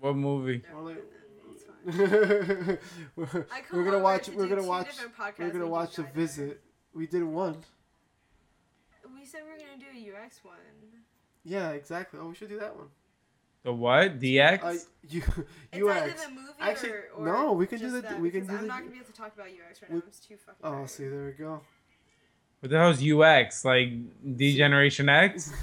What 0.00 0.16
movie? 0.16 0.62
Or 0.74 0.82
like- 0.82 1.04
It's 1.52 1.64
fine. 1.64 2.78
we're, 3.16 3.46
I 3.52 3.60
come 3.60 3.78
we're 3.78 3.84
gonna 3.84 3.96
over 3.96 4.04
watch. 4.04 4.26
to 4.26 4.30
We're 4.32 4.44
do 4.44 4.48
gonna 4.50 4.62
two 4.62 4.68
watch. 4.68 4.86
different 4.86 5.16
podcasts 5.16 5.38
We're 5.38 5.50
gonna 5.50 5.62
and 5.64 5.70
watch 5.72 5.96
do 5.96 6.02
a 6.02 6.06
visit. 6.14 6.60
We 6.94 7.06
did 7.06 7.24
one. 7.24 7.56
We 9.18 9.24
said 9.24 9.40
we 9.44 9.50
were 9.52 9.56
gonna 9.58 9.78
do 9.78 9.86
a 10.12 10.24
UX 10.24 10.44
one. 10.44 10.54
Yeah, 11.44 11.70
exactly. 11.70 12.20
Oh, 12.22 12.28
we 12.28 12.34
should 12.34 12.48
do 12.48 12.58
that 12.60 12.76
one. 12.76 12.88
The 13.64 13.72
what? 13.72 14.18
DX? 14.20 14.62
Uh, 14.62 14.74
you, 15.08 15.22
It's 15.72 15.82
UX. 15.82 16.02
either 16.02 16.14
the 16.28 16.30
movie 16.34 16.52
Actually, 16.60 16.90
or, 16.90 17.04
or 17.16 17.24
no, 17.26 17.52
we 17.52 17.66
can 17.66 17.78
do 17.78 17.84
just 17.86 17.94
the- 17.96 18.00
that, 18.02 18.20
we 18.20 18.30
can 18.30 18.40
because 18.40 18.48
do 18.50 18.54
I'm 18.56 18.62
the- 18.62 18.68
not 18.68 18.78
gonna 18.80 18.90
be 18.90 18.96
able 18.98 19.06
to 19.06 19.12
talk 19.12 19.34
about 19.34 19.46
UX 19.46 19.80
right 19.82 19.90
we- 19.90 19.96
now. 19.98 20.02
I'm 20.04 20.10
just 20.10 20.28
too 20.28 20.36
fucking. 20.36 20.60
Oh, 20.62 20.70
tired. 20.72 20.90
see, 20.90 21.08
there 21.08 21.24
we 21.26 21.32
go. 21.32 21.60
What 22.64 22.70
the 22.70 22.78
hell's 22.78 23.02
UX? 23.04 23.62
Like 23.62 23.90
Degeneration 24.36 25.08
X? 25.10 25.52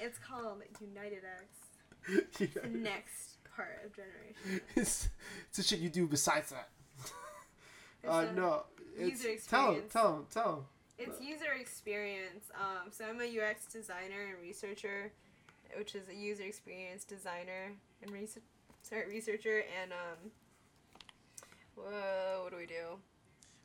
It's 0.00 0.18
called 0.18 0.62
United 0.80 1.22
X. 1.24 2.28
The 2.62 2.68
next 2.68 3.38
part 3.56 3.80
of 3.84 3.96
Generation. 3.96 4.60
it's, 4.76 5.08
it's 5.48 5.56
the 5.56 5.62
shit 5.64 5.80
you 5.80 5.88
do 5.88 6.06
besides 6.06 6.50
that. 6.50 6.68
It's 8.02 8.12
Uh, 8.12 8.30
no. 8.36 8.64
It's, 8.96 9.24
user 9.24 9.40
tell 9.48 9.72
him, 9.72 9.82
tell 9.90 10.16
him, 10.18 10.26
tell 10.30 10.52
him. 10.54 10.64
It's 10.98 11.20
user 11.20 11.52
experience. 11.58 12.44
Um, 12.54 12.92
so 12.92 13.06
I'm 13.06 13.20
a 13.20 13.24
UX 13.24 13.66
designer 13.66 14.22
and 14.30 14.40
researcher, 14.40 15.10
which 15.76 15.96
is 15.96 16.08
a 16.08 16.14
user 16.14 16.44
experience 16.44 17.04
designer 17.04 17.72
and 18.00 18.12
research, 18.12 18.44
sorry, 18.82 19.08
researcher. 19.08 19.64
And 19.82 19.90
um, 19.92 20.30
whoa, 21.74 22.42
what 22.44 22.52
do 22.52 22.58
we 22.58 22.66
do? 22.66 23.00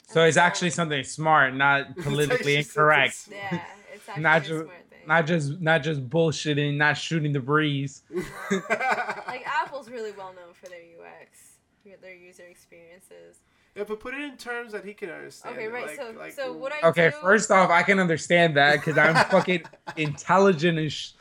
So 0.10 0.24
it's 0.24 0.38
actually 0.38 0.72
something 0.72 1.04
smart, 1.04 1.54
not 1.56 1.96
politically 2.02 2.56
incorrect. 2.58 3.28
Yeah, 3.32 3.62
it's 3.94 4.08
actually 4.10 4.24
Not 4.24 4.42
a 4.42 4.46
ju- 4.48 4.64
smart 4.64 4.90
thing. 4.90 5.00
Not 5.08 5.26
just 5.28 5.62
not 5.62 5.84
just 5.84 6.10
bullshitting, 6.10 6.78
not 6.78 6.98
shooting 6.98 7.32
the 7.34 7.40
breeze. 7.40 8.04
like 8.68 9.46
Apple's 9.48 9.90
really 9.90 10.12
well 10.12 10.34
known 10.34 10.54
for 10.54 10.68
their 10.68 10.80
UX, 10.80 12.00
their 12.02 12.16
user 12.16 12.44
experiences. 12.44 13.38
Yeah, 13.76 13.84
but 13.88 14.00
put 14.00 14.14
it 14.16 14.22
in 14.22 14.36
terms 14.36 14.72
that 14.74 14.84
he 14.84 14.94
can 14.94 15.10
understand. 15.12 15.56
Okay, 15.56 15.68
right. 15.68 15.86
like- 15.88 15.96
so, 15.96 16.14
like- 16.18 16.34
so 16.34 16.54
what 16.54 16.74
I 16.84 16.88
Okay, 16.90 17.10
do, 17.10 17.16
first 17.22 17.52
off, 17.52 17.70
I 17.70 17.84
can 17.84 18.00
understand 18.00 18.58
that 18.58 18.78
because 18.84 18.98
I'm 18.98 19.16
fucking 19.30 19.64
intelligent 19.96 20.78
as 20.80 20.92
sh- 20.94 21.10
Hey, 21.12 21.19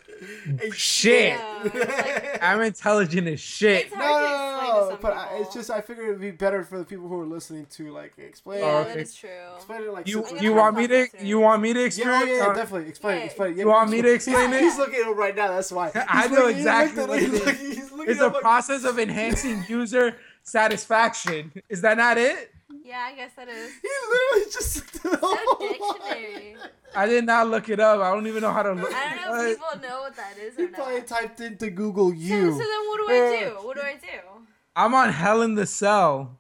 shit. 0.73 1.31
Yeah, 1.33 1.63
like- 1.75 2.39
I'm 2.43 2.61
intelligent 2.63 3.27
as 3.29 3.41
shit. 3.41 3.87
It's 3.87 3.95
No, 3.95 3.99
to 4.01 4.05
no, 4.07 4.25
explain 4.25 4.81
no, 4.91 4.91
to 4.97 5.03
But 5.03 5.13
I, 5.17 5.39
it's 5.41 5.55
just 5.55 5.71
I 5.71 5.81
figured 5.81 6.09
it'd 6.09 6.21
be 6.21 6.31
better 6.31 6.63
for 6.65 6.79
the 6.79 6.85
people 6.85 7.09
who 7.09 7.21
are 7.21 7.27
listening 7.27 7.67
to 7.73 7.91
like 7.93 8.13
explain. 8.19 8.63
Oh, 8.63 8.67
yeah, 8.67 8.73
Oh, 8.79 8.85
that 8.85 8.91
okay. 8.93 9.01
is 9.03 9.15
true. 9.15 9.29
Explain 9.57 9.83
it 9.83 9.93
like 9.93 10.07
You 10.09 10.15
simple- 10.15 10.37
I'm 10.39 10.43
you 10.45 10.51
gonna 10.51 10.61
want 10.63 10.77
me 10.77 10.87
to 10.89 11.09
to 11.09 11.25
you 11.27 11.41
want 11.41 11.63
me 11.63 11.73
to 11.75 11.81
Yeah, 11.89 12.05
oh, 12.07 12.25
yeah, 12.25 12.37
yeah, 12.49 12.55
definitely. 12.55 12.89
Explain, 12.89 13.19
Yeah. 13.19 13.25
explain. 13.25 13.53
Yeah, 13.57 13.63
You 13.63 13.69
want 13.69 13.91
me 13.91 14.03
to 14.03 14.13
explain 14.13 14.53
it? 14.53 14.61
He's 14.61 14.79
looking 14.79 15.01
at 15.01 15.09
it 15.09 15.17
right 15.17 15.35
now. 15.37 15.49
That's 15.49 15.73
why. 15.73 15.91
I 16.09 16.29
know 16.29 16.35
looking- 16.43 16.55
he 16.55 16.61
exactly 16.61 16.97
looked 17.05 17.09
what 17.11 17.19
at 17.19 17.25
he's 17.29 17.33
is. 17.33 17.47
looking- 17.47 17.67
he's 17.71 17.93
looking 17.93 18.11
It's 18.13 18.21
a 18.21 18.29
like- 18.29 18.41
process 18.43 18.85
of 18.85 18.99
enhancing 18.99 19.65
user 19.69 20.17
satisfaction. 20.43 21.53
Is 21.69 21.81
that 21.83 21.97
not 21.97 22.19
it? 22.19 22.53
Yeah, 22.89 23.01
I 23.07 23.15
guess 23.15 23.33
that 23.37 23.49
is. 23.49 23.71
He 23.83 23.89
literally 24.11 24.51
just 24.51 24.77
looked 24.77 25.05
it 25.05 25.13
up 25.13 25.21
Go 25.21 25.27
online. 25.27 25.73
dictionary. 25.73 26.57
I 26.97 27.07
did 27.07 27.27
not 27.27 27.49
look 27.49 27.69
it 27.69 27.81
up. 27.81 28.01
I 28.01 28.11
don't 28.15 28.27
even 28.27 28.41
know 28.41 28.51
how 28.53 28.63
to 28.63 28.73
look. 28.73 28.91
I 28.95 29.15
don't 29.15 29.31
know 29.37 29.43
if 29.45 29.59
people 29.59 29.89
know 29.91 30.01
what 30.01 30.17
that 30.17 30.39
is 30.39 30.57
He 30.57 30.65
or 30.65 30.69
probably 30.69 30.95
not. 31.01 31.07
typed 31.07 31.41
into 31.41 31.69
Google 31.69 32.15
you. 32.15 32.51
so 32.53 32.57
then 32.59 32.89
what 32.89 32.97
do 33.07 33.13
I 33.13 33.41
do? 33.41 33.67
What 33.67 33.77
do 33.77 33.83
I 33.83 33.95
do? 34.01 34.19
I'm 34.75 34.95
on 34.95 35.11
Hell 35.13 35.43
in 35.43 35.55
the 35.55 35.67
Cell. 35.67 36.39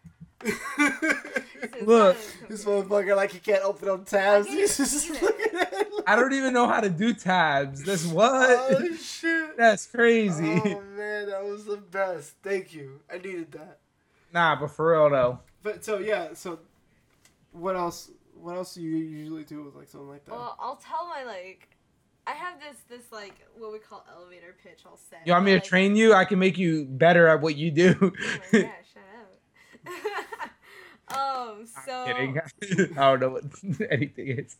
Look, 1.82 2.16
this 2.48 2.64
motherfucker 2.64 3.14
like 3.16 3.32
he 3.32 3.40
can't 3.40 3.62
open 3.64 3.88
up 3.90 4.06
tabs. 4.06 4.46
He's 4.48 4.76
just 4.76 5.10
looking 5.20 5.58
at 5.60 5.72
it. 5.72 5.88
I 6.06 6.16
don't 6.16 6.32
even 6.32 6.54
know 6.54 6.66
how 6.66 6.80
to 6.80 6.88
do 6.88 7.12
tabs. 7.12 7.82
That's 7.84 8.06
what? 8.06 8.48
Oh 8.58 8.94
shit. 8.94 9.56
That's 9.58 9.86
crazy. 9.86 10.62
Oh 10.64 10.80
man, 10.96 11.26
that 11.28 11.44
was 11.44 11.64
the 11.66 11.76
best. 11.76 12.34
Thank 12.42 12.72
you. 12.72 13.00
I 13.12 13.18
needed 13.18 13.52
that. 13.52 13.80
Nah, 14.32 14.58
but 14.58 14.70
for 14.70 14.92
real 14.92 15.10
though. 15.10 15.40
But 15.62 15.84
so 15.84 15.98
yeah, 15.98 16.34
so 16.34 16.60
what 17.52 17.76
else? 17.76 18.10
What 18.34 18.56
else 18.56 18.74
do 18.74 18.82
you 18.82 18.96
usually 18.96 19.44
do 19.44 19.64
with 19.64 19.74
like 19.74 19.88
something 19.88 20.08
like 20.08 20.24
that? 20.26 20.32
Well, 20.32 20.56
I'll 20.60 20.76
tell 20.76 21.08
my 21.08 21.24
like, 21.24 21.68
I 22.26 22.32
have 22.32 22.60
this 22.60 22.78
this 22.88 23.12
like 23.12 23.46
what 23.56 23.72
we 23.72 23.78
call 23.78 24.06
elevator 24.14 24.54
pitch. 24.62 24.80
I'll 24.86 24.96
say. 24.96 25.16
You 25.24 25.32
want 25.32 25.44
me 25.44 25.52
to 25.52 25.56
like, 25.56 25.64
train 25.64 25.96
you? 25.96 26.14
I 26.14 26.24
can 26.24 26.38
make 26.38 26.58
you 26.58 26.84
better 26.84 27.26
at 27.28 27.40
what 27.40 27.56
you 27.56 27.70
do. 27.70 27.96
Oh 28.00 28.10
my 28.52 28.60
gosh, 28.62 28.72
shut 28.94 29.92
up. 31.08 31.18
um. 31.58 31.66
So. 31.84 32.04
Kidding. 32.06 32.40
I 32.98 33.16
don't 33.16 33.20
know 33.20 33.30
what 33.30 33.44
anything 33.90 34.28
is. 34.28 34.56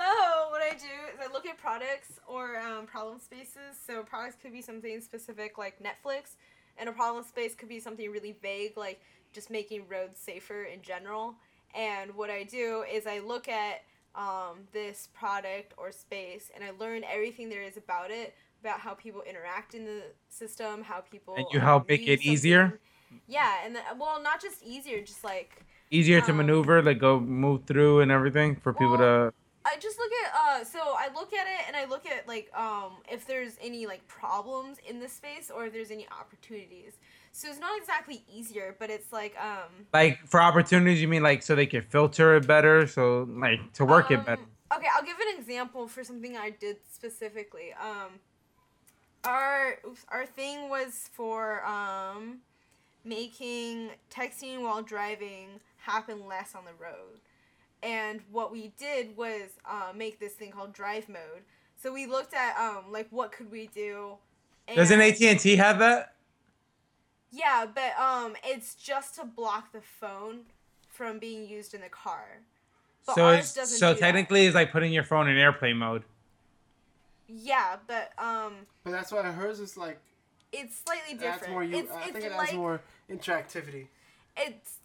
So 0.00 0.50
what 0.50 0.62
I 0.62 0.70
do 0.70 0.86
is 1.12 1.20
I 1.20 1.30
look 1.30 1.44
at 1.44 1.58
products 1.58 2.18
or 2.26 2.58
um, 2.58 2.86
problem 2.86 3.20
spaces. 3.20 3.76
So 3.86 4.02
products 4.02 4.36
could 4.40 4.52
be 4.52 4.62
something 4.62 4.98
specific 5.02 5.58
like 5.58 5.78
Netflix, 5.78 6.36
and 6.80 6.88
a 6.88 6.92
problem 6.92 7.22
space 7.22 7.54
could 7.54 7.68
be 7.68 7.78
something 7.78 8.10
really 8.10 8.34
vague 8.42 8.76
like 8.76 9.00
just 9.32 9.50
making 9.50 9.86
roads 9.88 10.18
safer 10.18 10.64
in 10.64 10.82
general. 10.82 11.34
And 11.74 12.12
what 12.16 12.30
I 12.30 12.42
do 12.42 12.84
is 12.92 13.06
I 13.06 13.20
look 13.20 13.48
at 13.48 13.82
um, 14.16 14.66
this 14.72 15.08
product 15.14 15.74
or 15.76 15.92
space 15.92 16.50
and 16.54 16.64
I 16.64 16.72
learn 16.80 17.04
everything 17.04 17.48
there 17.48 17.62
is 17.62 17.76
about 17.76 18.10
it, 18.10 18.34
about 18.60 18.80
how 18.80 18.94
people 18.94 19.22
interact 19.28 19.74
in 19.74 19.84
the 19.84 20.02
system, 20.28 20.82
how 20.82 21.00
people 21.00 21.34
And 21.36 21.46
you 21.52 21.60
um, 21.60 21.64
help 21.64 21.88
make 21.88 22.00
use 22.00 22.20
it 22.20 22.26
easier? 22.26 22.80
Yeah, 23.28 23.54
and 23.64 23.76
the, 23.76 23.80
well, 23.98 24.20
not 24.20 24.40
just 24.40 24.64
easier, 24.64 25.00
just 25.00 25.22
like 25.22 25.64
Easier 25.92 26.20
to 26.20 26.30
Um, 26.30 26.36
maneuver, 26.36 26.82
like 26.82 27.00
go 27.00 27.18
move 27.18 27.64
through 27.64 28.00
and 28.00 28.12
everything 28.12 28.54
for 28.54 28.72
people 28.72 28.96
to. 28.98 29.32
I 29.64 29.76
just 29.78 29.98
look 29.98 30.10
at 30.24 30.34
uh 30.34 30.64
so 30.64 30.78
I 30.78 31.08
look 31.14 31.32
at 31.32 31.46
it 31.46 31.66
and 31.66 31.76
I 31.76 31.84
look 31.84 32.06
at 32.06 32.26
like 32.26 32.50
um 32.56 32.92
if 33.10 33.26
there's 33.26 33.56
any 33.60 33.86
like 33.86 34.06
problems 34.08 34.78
in 34.88 35.00
the 35.00 35.08
space 35.08 35.50
or 35.54 35.66
if 35.66 35.72
there's 35.72 35.90
any 35.90 36.06
opportunities. 36.08 36.94
So 37.32 37.48
it's 37.48 37.60
not 37.60 37.78
exactly 37.78 38.22
easier, 38.32 38.74
but 38.78 38.90
it's 38.90 39.12
like 39.12 39.36
um 39.40 39.86
Like 39.92 40.26
for 40.26 40.40
opportunities, 40.40 41.00
you 41.02 41.08
mean 41.08 41.22
like 41.22 41.42
so 41.42 41.54
they 41.54 41.66
can 41.66 41.82
filter 41.82 42.36
it 42.36 42.46
better, 42.46 42.86
so 42.86 43.28
like 43.30 43.72
to 43.74 43.84
work 43.84 44.10
it 44.10 44.16
um, 44.16 44.24
better. 44.24 44.42
Okay, 44.74 44.86
I'll 44.94 45.04
give 45.04 45.18
an 45.18 45.38
example 45.38 45.88
for 45.88 46.04
something 46.04 46.36
I 46.36 46.50
did 46.50 46.76
specifically. 46.90 47.74
Um 47.80 48.20
our 49.24 49.78
oops, 49.86 50.06
our 50.08 50.24
thing 50.24 50.70
was 50.70 51.10
for 51.12 51.64
um 51.66 52.38
making 53.04 53.90
texting 54.10 54.62
while 54.62 54.82
driving 54.82 55.60
happen 55.78 56.26
less 56.26 56.54
on 56.54 56.64
the 56.64 56.72
road. 56.82 57.20
And 57.82 58.20
what 58.30 58.52
we 58.52 58.72
did 58.78 59.16
was 59.16 59.50
uh, 59.64 59.92
make 59.94 60.20
this 60.20 60.34
thing 60.34 60.50
called 60.50 60.72
drive 60.72 61.08
mode. 61.08 61.42
So 61.76 61.92
we 61.92 62.06
looked 62.06 62.34
at 62.34 62.56
um 62.58 62.92
like 62.92 63.06
what 63.10 63.32
could 63.32 63.50
we 63.50 63.68
do. 63.68 64.16
Doesn't 64.74 65.00
AT 65.00 65.20
and 65.22 65.40
T 65.40 65.56
have 65.56 65.78
that? 65.78 66.14
Yeah, 67.30 67.66
but 67.74 67.98
um 67.98 68.34
it's 68.44 68.74
just 68.74 69.14
to 69.16 69.24
block 69.24 69.72
the 69.72 69.80
phone 69.80 70.40
from 70.88 71.18
being 71.18 71.48
used 71.48 71.72
in 71.72 71.80
the 71.80 71.88
car. 71.88 72.40
But 73.06 73.14
so 73.14 73.24
ours 73.24 73.38
it's, 73.40 73.54
doesn't 73.54 73.78
so 73.78 73.94
do 73.94 74.00
that. 74.00 74.06
technically, 74.06 74.44
it's 74.46 74.54
like 74.54 74.72
putting 74.72 74.92
your 74.92 75.04
phone 75.04 75.28
in 75.28 75.38
airplane 75.38 75.78
mode. 75.78 76.02
Yeah, 77.26 77.76
but 77.86 78.12
um 78.18 78.66
but 78.84 78.90
that's 78.90 79.10
why 79.12 79.22
hers 79.22 79.58
is 79.60 79.76
like 79.76 79.98
it's 80.52 80.82
slightly 80.84 81.12
adds 81.14 81.20
different. 81.20 81.52
more. 81.52 81.64
You, 81.64 81.78
it's 81.78 81.92
I 81.92 82.02
it's 82.02 82.12
think 82.12 82.24
it 82.24 82.32
like 82.32 82.48
adds 82.48 82.56
more 82.56 82.80
interactivity. 83.10 83.86
it's 84.36 84.79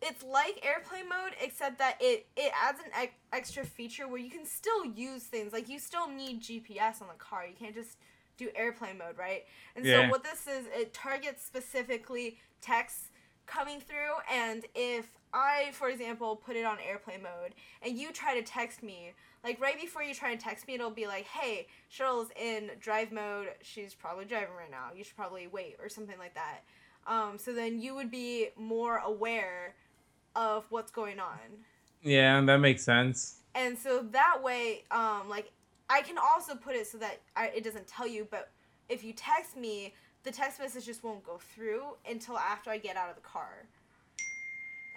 it's 0.00 0.22
like 0.22 0.64
airplane 0.64 1.08
mode 1.08 1.32
except 1.42 1.78
that 1.78 1.96
it 2.00 2.26
it 2.36 2.52
adds 2.62 2.78
an 2.84 2.90
ex- 2.94 3.14
extra 3.32 3.64
feature 3.64 4.06
where 4.06 4.18
you 4.20 4.30
can 4.30 4.46
still 4.46 4.84
use 4.84 5.24
things 5.24 5.52
like 5.52 5.68
you 5.68 5.78
still 5.78 6.08
need 6.08 6.40
GPS 6.42 7.02
on 7.02 7.08
the 7.08 7.18
car. 7.18 7.44
You 7.46 7.54
can't 7.58 7.74
just 7.74 7.98
do 8.36 8.48
airplane 8.54 8.98
mode, 8.98 9.18
right? 9.18 9.42
And 9.74 9.84
Yeah. 9.84 10.04
so 10.04 10.10
what 10.10 10.22
this 10.22 10.46
is, 10.46 10.66
it 10.72 10.94
targets 10.94 11.44
specifically 11.44 12.38
text 12.60 13.10
coming 13.46 13.80
through 13.80 14.14
and 14.32 14.64
if 14.74 15.16
I, 15.32 15.70
for 15.72 15.88
example, 15.90 16.36
put 16.36 16.56
it 16.56 16.64
on 16.64 16.78
airplane 16.80 17.22
mode 17.22 17.54
and 17.82 17.98
you 17.98 18.12
try 18.12 18.34
to 18.34 18.42
text 18.42 18.82
me, 18.82 19.12
like 19.44 19.60
right 19.60 19.78
before 19.78 20.02
you 20.02 20.14
try 20.14 20.34
to 20.34 20.40
text 20.40 20.66
me, 20.66 20.74
it'll 20.74 20.90
be 20.90 21.06
like, 21.06 21.24
hey, 21.26 21.66
Cheryl's 21.92 22.30
in 22.40 22.70
drive 22.80 23.12
mode. 23.12 23.48
She's 23.62 23.94
probably 23.94 24.24
driving 24.24 24.54
right 24.56 24.70
now. 24.70 24.90
You 24.96 25.04
should 25.04 25.16
probably 25.16 25.46
wait 25.46 25.76
or 25.82 25.88
something 25.88 26.18
like 26.18 26.34
that. 26.34 26.60
Um, 27.08 27.38
so 27.38 27.52
then 27.52 27.80
you 27.80 27.94
would 27.94 28.10
be 28.10 28.48
more 28.56 28.98
aware 28.98 29.74
of 30.36 30.66
what's 30.70 30.92
going 30.92 31.18
on. 31.18 31.38
Yeah, 32.02 32.40
that 32.42 32.58
makes 32.58 32.84
sense. 32.84 33.40
And 33.54 33.76
so 33.76 34.04
that 34.12 34.40
way, 34.42 34.84
um, 34.90 35.28
like, 35.28 35.50
I 35.90 36.02
can 36.02 36.16
also 36.18 36.54
put 36.54 36.76
it 36.76 36.86
so 36.86 36.98
that 36.98 37.20
I, 37.34 37.46
it 37.46 37.64
doesn't 37.64 37.86
tell 37.86 38.06
you, 38.06 38.28
but 38.30 38.50
if 38.88 39.02
you 39.02 39.12
text 39.14 39.56
me, 39.56 39.94
the 40.22 40.30
text 40.30 40.60
message 40.60 40.84
just 40.84 41.02
won't 41.02 41.24
go 41.24 41.38
through 41.54 41.82
until 42.08 42.38
after 42.38 42.70
I 42.70 42.78
get 42.78 42.96
out 42.96 43.08
of 43.08 43.16
the 43.16 43.22
car. 43.22 43.64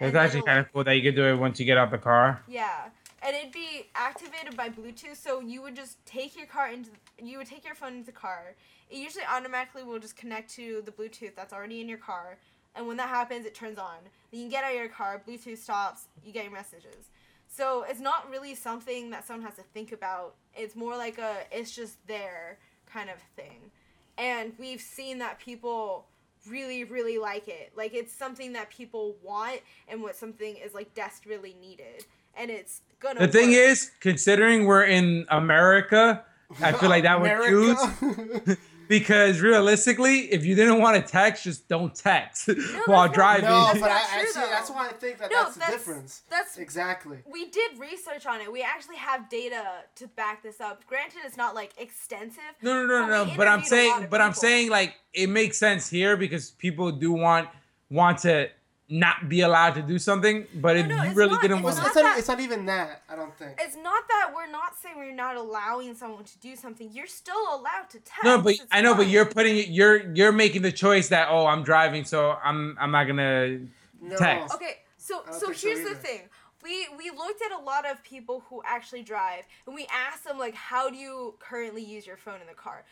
It's 0.00 0.16
actually 0.16 0.42
kind 0.42 0.58
of 0.58 0.72
cool 0.72 0.84
that 0.84 0.94
you 0.94 1.02
could 1.02 1.14
do 1.14 1.24
it 1.24 1.36
once 1.36 1.58
you 1.60 1.64
get 1.64 1.78
out 1.78 1.84
of 1.84 1.92
the 1.92 1.98
car. 1.98 2.42
Yeah, 2.48 2.88
and 3.24 3.36
it'd 3.36 3.52
be 3.52 3.86
activated 3.94 4.56
by 4.56 4.68
Bluetooth, 4.68 5.16
so 5.16 5.40
you 5.40 5.62
would 5.62 5.76
just 5.76 6.04
take 6.04 6.36
your 6.36 6.46
car 6.46 6.70
into 6.70 6.90
you 7.18 7.38
would 7.38 7.46
take 7.46 7.64
your 7.64 7.74
phone 7.74 7.94
into 7.94 8.06
the 8.06 8.12
car. 8.12 8.54
It 8.90 8.98
usually 8.98 9.24
automatically 9.24 9.84
will 9.84 9.98
just 9.98 10.16
connect 10.16 10.50
to 10.54 10.82
the 10.84 10.92
Bluetooth 10.92 11.34
that's 11.34 11.52
already 11.52 11.80
in 11.80 11.88
your 11.88 11.98
car, 11.98 12.38
and 12.74 12.86
when 12.86 12.96
that 12.96 13.08
happens, 13.08 13.46
it 13.46 13.54
turns 13.54 13.78
on. 13.78 13.96
Then 14.30 14.40
you 14.40 14.48
get 14.48 14.64
out 14.64 14.72
of 14.72 14.78
your 14.78 14.88
car, 14.88 15.22
Bluetooth 15.26 15.58
stops, 15.58 16.08
you 16.24 16.32
get 16.32 16.44
your 16.44 16.52
messages. 16.52 17.10
So 17.48 17.84
it's 17.86 18.00
not 18.00 18.30
really 18.30 18.54
something 18.54 19.10
that 19.10 19.26
someone 19.26 19.44
has 19.44 19.56
to 19.56 19.62
think 19.62 19.92
about. 19.92 20.34
It's 20.54 20.74
more 20.74 20.96
like 20.96 21.18
a 21.18 21.36
it's 21.50 21.74
just 21.74 22.04
there 22.06 22.58
kind 22.86 23.10
of 23.10 23.16
thing. 23.36 23.70
And 24.16 24.52
we've 24.58 24.80
seen 24.80 25.18
that 25.18 25.38
people 25.38 26.06
really, 26.48 26.84
really 26.84 27.18
like 27.18 27.48
it. 27.48 27.72
Like 27.76 27.94
it's 27.94 28.12
something 28.12 28.52
that 28.54 28.70
people 28.70 29.16
want 29.22 29.60
and 29.88 30.02
what 30.02 30.16
something 30.16 30.56
is 30.56 30.74
like 30.74 30.94
desperately 30.94 31.54
needed. 31.60 32.04
And 32.36 32.50
it's 32.50 32.80
gonna 33.00 33.20
The 33.20 33.28
thing 33.28 33.50
work. 33.50 33.58
is, 33.58 33.90
considering 34.00 34.64
we're 34.66 34.84
in 34.84 35.26
America, 35.28 36.24
I 36.62 36.72
feel 36.72 36.88
like 36.88 37.04
that 37.04 37.20
would 37.20 37.30
use 37.48 37.78
America. 38.00 38.56
because 38.88 39.40
realistically, 39.40 40.30
if 40.32 40.44
you 40.44 40.54
didn't 40.54 40.78
want 40.80 40.96
to 40.96 41.10
text, 41.10 41.44
just 41.44 41.66
don't 41.68 41.94
text 41.94 42.48
while 42.86 43.08
driving. 43.08 43.46
no, 43.48 43.64
That's 43.66 43.80
but 43.80 43.90
I, 43.90 43.94
I 44.20 44.24
see, 44.26 44.40
that's 44.40 44.70
why 44.70 44.88
I 44.88 44.92
think 44.92 45.18
that 45.18 45.30
No, 45.30 45.44
that's 45.44 45.54
the 45.56 45.64
difference. 45.72 46.22
that's- 46.28 46.58
exactly. 46.58 47.18
we 47.30 47.48
did 47.48 47.78
research 47.78 48.26
on 48.26 48.40
it. 48.42 48.52
We 48.52 48.62
actually 48.62 48.96
have 48.96 49.30
data 49.30 49.62
to 49.96 50.08
back 50.08 50.42
this 50.42 50.60
up. 50.60 50.86
Granted, 50.86 51.20
it's 51.24 51.36
not 51.38 51.54
like 51.54 51.72
extensive. 51.78 52.42
No, 52.60 52.84
no, 52.86 53.06
no, 53.06 53.24
but 53.24 53.30
no. 53.30 53.36
But 53.36 53.48
I'm 53.48 53.60
interviewed 53.60 53.72
a 53.80 53.88
lot 53.88 53.92
saying, 53.94 54.04
of 54.04 54.10
but 54.10 54.20
I'm 54.20 54.34
saying, 54.34 54.70
like 54.70 54.94
it 55.14 55.28
makes 55.28 55.56
sense 55.58 55.88
here 55.88 56.16
because 56.16 56.50
people 56.50 56.92
do 56.92 57.12
want 57.12 57.48
want 57.88 58.18
to 58.18 58.48
not 58.92 59.28
be 59.28 59.40
allowed 59.40 59.74
to 59.74 59.82
do 59.82 59.98
something. 59.98 60.46
But 60.54 60.76
if 60.76 60.86
no, 60.86 61.02
you 61.02 61.12
really 61.12 61.32
not- 61.32 61.42
didn't 61.42 61.56
it's 61.58 61.64
want, 61.64 61.76
It's, 61.78 61.82
to, 61.82 61.86
it's 61.88 61.96
not 61.96 62.02
not, 62.04 62.18
it's 62.18 62.28
not 62.28 62.40
even 62.40 62.66
that. 62.66 63.02
I 63.08 63.16
don't 63.16 63.34
think. 63.36 63.52
It's 63.58 63.74
not 63.76 64.06
that 64.08 64.32
we're 64.34 64.50
not 64.50 64.76
saying 64.80 64.96
we're 64.98 65.14
not 65.14 65.36
allowing 65.36 65.94
someone 65.94 66.24
to 66.24 66.38
do 66.38 66.54
something. 66.54 66.90
You're 66.92 67.06
still 67.06 67.42
allowed 67.54 67.88
to 67.90 67.98
text. 68.00 68.24
no, 68.24 68.40
but 68.40 68.52
It's 68.54 68.66
I 68.70 68.82
know, 68.82 68.94
but 68.94 69.08
you're 69.08 69.24
putting 69.24 69.56
it. 69.56 69.68
You're 69.68 70.12
you're 70.14 70.32
making 70.32 70.62
the 70.62 70.72
choice 70.72 71.08
that 71.08 71.28
oh, 71.30 71.46
I'm 71.46 71.62
driving, 71.62 72.04
so 72.04 72.36
I'm 72.44 72.76
I'm 72.78 72.90
not 72.90 73.04
gonna 73.04 73.60
No. 74.00 74.16
text. 74.16 74.54
Okay, 74.54 74.76
so 74.98 75.22
so 75.30 75.46
think 75.46 75.56
so 75.56 75.68
here's 75.68 75.88
the 75.88 75.94
thing. 75.96 76.28
We 76.62 76.86
we 76.96 77.10
looked 77.10 77.42
at 77.42 77.50
a 77.58 77.62
lot 77.62 77.90
of 77.90 78.04
people 78.04 78.44
who 78.48 78.62
actually 78.66 79.02
drive, 79.02 79.44
and 79.66 79.74
we 79.74 79.86
asked 79.90 80.24
them 80.24 80.38
like, 80.38 80.54
how 80.54 80.90
do 80.90 80.96
you 80.96 81.34
currently 81.40 81.82
use 81.82 82.06
your 82.06 82.16
phone 82.18 82.40
in 82.40 82.46
the 82.46 82.54
car? 82.54 82.84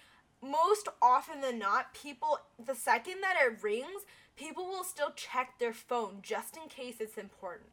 Most 0.42 0.88
often 1.02 1.42
than 1.42 1.58
not, 1.58 1.92
people 1.92 2.38
the 2.64 2.74
second 2.74 3.20
that 3.20 3.36
it 3.44 3.62
rings, 3.62 4.02
people 4.40 4.64
will 4.64 4.84
still 4.84 5.12
check 5.14 5.58
their 5.58 5.74
phone 5.74 6.18
just 6.22 6.56
in 6.56 6.68
case 6.68 6.96
it's 6.98 7.18
important. 7.18 7.68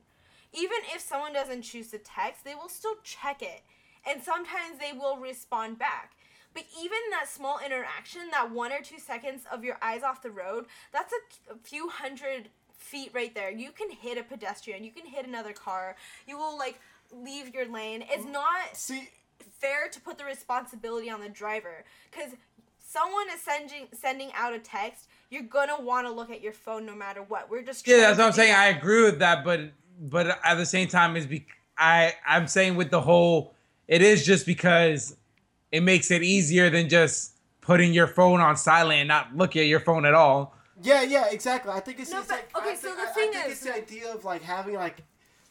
Even 0.53 0.77
if 0.93 1.01
someone 1.01 1.33
doesn't 1.33 1.61
choose 1.61 1.91
to 1.91 1.97
text, 1.97 2.43
they 2.43 2.55
will 2.55 2.69
still 2.69 2.95
check 3.03 3.41
it, 3.41 3.63
and 4.05 4.21
sometimes 4.21 4.79
they 4.79 4.97
will 4.97 5.17
respond 5.17 5.79
back. 5.79 6.11
But 6.53 6.65
even 6.81 6.97
that 7.11 7.29
small 7.29 7.59
interaction, 7.63 8.21
that 8.31 8.51
one 8.51 8.71
or 8.71 8.81
two 8.81 8.99
seconds 8.99 9.43
of 9.51 9.63
your 9.63 9.77
eyes 9.81 10.03
off 10.03 10.21
the 10.21 10.31
road, 10.31 10.65
that's 10.91 11.13
a, 11.13 11.55
few 11.63 11.89
hundred 11.89 12.49
feet 12.77 13.11
right 13.13 13.33
there. 13.33 13.51
You 13.51 13.71
can 13.71 13.91
hit 13.91 14.17
a 14.17 14.23
pedestrian, 14.23 14.83
you 14.83 14.91
can 14.91 15.05
hit 15.05 15.27
another 15.27 15.53
car, 15.53 15.95
you 16.27 16.37
will 16.37 16.57
like 16.57 16.79
leave 17.11 17.53
your 17.53 17.71
lane. 17.71 18.03
It's 18.09 18.25
mm, 18.25 18.33
not 18.33 18.75
See, 18.75 19.09
fair 19.59 19.87
to 19.89 20.01
put 20.01 20.17
the 20.17 20.25
responsibility 20.25 21.09
on 21.09 21.21
the 21.21 21.29
driver 21.29 21.83
because 22.09 22.31
someone 22.79 23.27
is 23.33 23.41
sending 23.41 23.87
sending 23.93 24.31
out 24.33 24.53
a 24.53 24.59
text. 24.59 25.07
You're 25.29 25.43
gonna 25.43 25.79
want 25.81 26.07
to 26.07 26.13
look 26.13 26.29
at 26.31 26.41
your 26.41 26.53
phone 26.53 26.85
no 26.85 26.95
matter 26.95 27.21
what. 27.21 27.49
We're 27.49 27.61
just 27.63 27.85
Yeah, 27.87 27.97
that's 27.97 28.17
what 28.17 28.27
I'm 28.27 28.33
saying. 28.33 28.51
that. 28.53 28.59
I 28.59 28.67
agree 28.67 29.03
with 29.03 29.19
that, 29.19 29.43
but 29.43 29.59
but 29.99 30.39
at 30.43 30.55
the 30.55 30.65
same 30.65 30.87
time, 30.87 31.15
is 31.17 31.25
be 31.25 31.45
I 31.77 32.13
I'm 32.25 32.47
saying 32.47 32.75
with 32.75 32.89
the 32.91 33.01
whole, 33.01 33.53
it 33.87 34.01
is 34.01 34.25
just 34.25 34.45
because 34.45 35.15
it 35.71 35.81
makes 35.83 36.11
it 36.11 36.23
easier 36.23 36.69
than 36.69 36.87
just 36.89 37.33
putting 37.61 37.93
your 37.93 38.07
phone 38.07 38.39
on 38.39 38.55
silent 38.55 38.99
and 38.99 39.07
not 39.09 39.35
look 39.35 39.55
at 39.57 39.65
your 39.67 39.81
phone 39.81 40.05
at 40.05 40.13
all. 40.13 40.55
yeah, 40.81 41.01
yeah, 41.01 41.25
exactly. 41.29 41.71
I 41.71 41.81
think 41.81 41.99
it's, 41.99 42.11
No, 42.11 42.19
it's 42.19 42.27
but- 42.29 42.35
like 42.35 42.57
okay, 42.57 42.69
I 42.71 42.75
so 42.75 42.87
think, 42.87 42.95
the 42.97 43.01
I- 43.03 43.05
thing 43.13 43.29
I 43.29 43.33
think 43.33 43.45
is- 43.47 43.51
it's 43.51 43.61
the 43.61 43.75
idea 43.75 44.13
of 44.13 44.23
like 44.23 44.41
having 44.43 44.75
like 44.75 44.97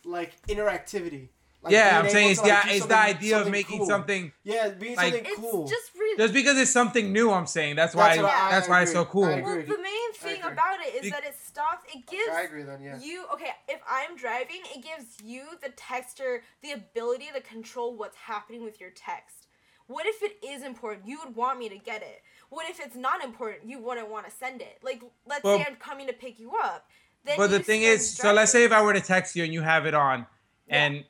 like 0.04 0.32
interactivity. 0.46 1.28
Like 1.66 1.72
yeah, 1.72 1.98
I'm 2.00 2.08
saying 2.08 2.30
it's 2.30 2.40
to, 2.40 2.46
like, 2.48 2.64
the 2.64 2.74
it's 2.74 2.86
the 2.86 2.96
idea 2.98 3.40
of 3.40 3.50
making 3.50 3.78
cool. 3.78 3.86
something 3.86 4.32
Yeah, 4.44 4.68
being 4.70 4.96
like- 4.96 5.12
something 5.12 5.30
It's 5.32 5.40
cool. 5.40 5.66
just 5.66 5.94
really 5.94 6.16
just 6.16 6.32
because 6.32 6.56
it's 6.58 6.70
something 6.70 7.12
new. 7.12 7.30
I'm 7.32 7.46
saying 7.46 7.76
that's 7.76 7.94
why 7.94 8.08
That's 8.10 8.22
what 8.22 8.32
I- 8.32 8.50
that's 8.50 8.66
I 8.68 8.70
why 8.70 8.82
it's 8.82 8.92
so 8.92 9.04
cool. 9.04 9.22
Well, 9.22 9.42
the 9.62 9.78
main 9.82 10.12
thing 10.14 10.42
about 10.42 10.80
it 10.86 10.94
is 10.94 11.02
Be- 11.02 11.10
that 11.10 11.24
it 11.24 11.34
stops. 11.44 11.84
It 11.94 12.06
gives 12.06 12.28
I 12.32 12.42
agree 12.42 12.62
then. 12.62 12.80
Yeah. 12.82 12.98
you 13.00 13.24
okay. 13.34 13.50
If 13.68 13.80
I'm 13.88 14.16
driving, 14.16 14.60
it 14.74 14.82
gives 14.84 15.06
you 15.24 15.42
the 15.62 15.70
texter 15.70 16.40
the 16.62 16.72
ability 16.72 17.26
to 17.34 17.40
control 17.40 17.96
what's 17.96 18.16
happening 18.16 18.62
with 18.64 18.80
your 18.80 18.90
text. 18.90 19.48
What 19.88 20.06
if 20.06 20.22
it 20.22 20.38
is 20.44 20.62
important? 20.62 21.06
You 21.06 21.18
would 21.24 21.36
want 21.36 21.58
me 21.58 21.68
to 21.68 21.78
get 21.78 22.02
it. 22.02 22.22
What 22.48 22.68
if 22.70 22.78
it's 22.80 22.96
not 22.96 23.22
important? 23.24 23.68
You 23.68 23.80
wouldn't 23.80 24.08
want 24.08 24.26
to 24.26 24.32
send 24.32 24.60
it. 24.60 24.78
Like, 24.82 25.00
let's 25.26 25.42
Well- 25.44 25.58
say 25.58 25.64
I'm 25.68 25.76
coming 25.76 26.06
to 26.06 26.12
pick 26.12 26.38
you 26.38 26.52
up. 26.56 26.88
Then 27.24 27.36
But 27.38 27.50
the 27.50 27.58
thing 27.60 27.80
still 27.82 27.92
is, 27.94 28.14
so 28.16 28.32
let's 28.32 28.52
say 28.52 28.62
if 28.64 28.70
I 28.70 28.82
were 28.82 28.92
to 28.92 29.00
text 29.00 29.34
you 29.34 29.42
and 29.42 29.52
you 29.52 29.62
have 29.62 29.84
it 29.84 29.94
on, 29.94 30.26
and 30.68 31.04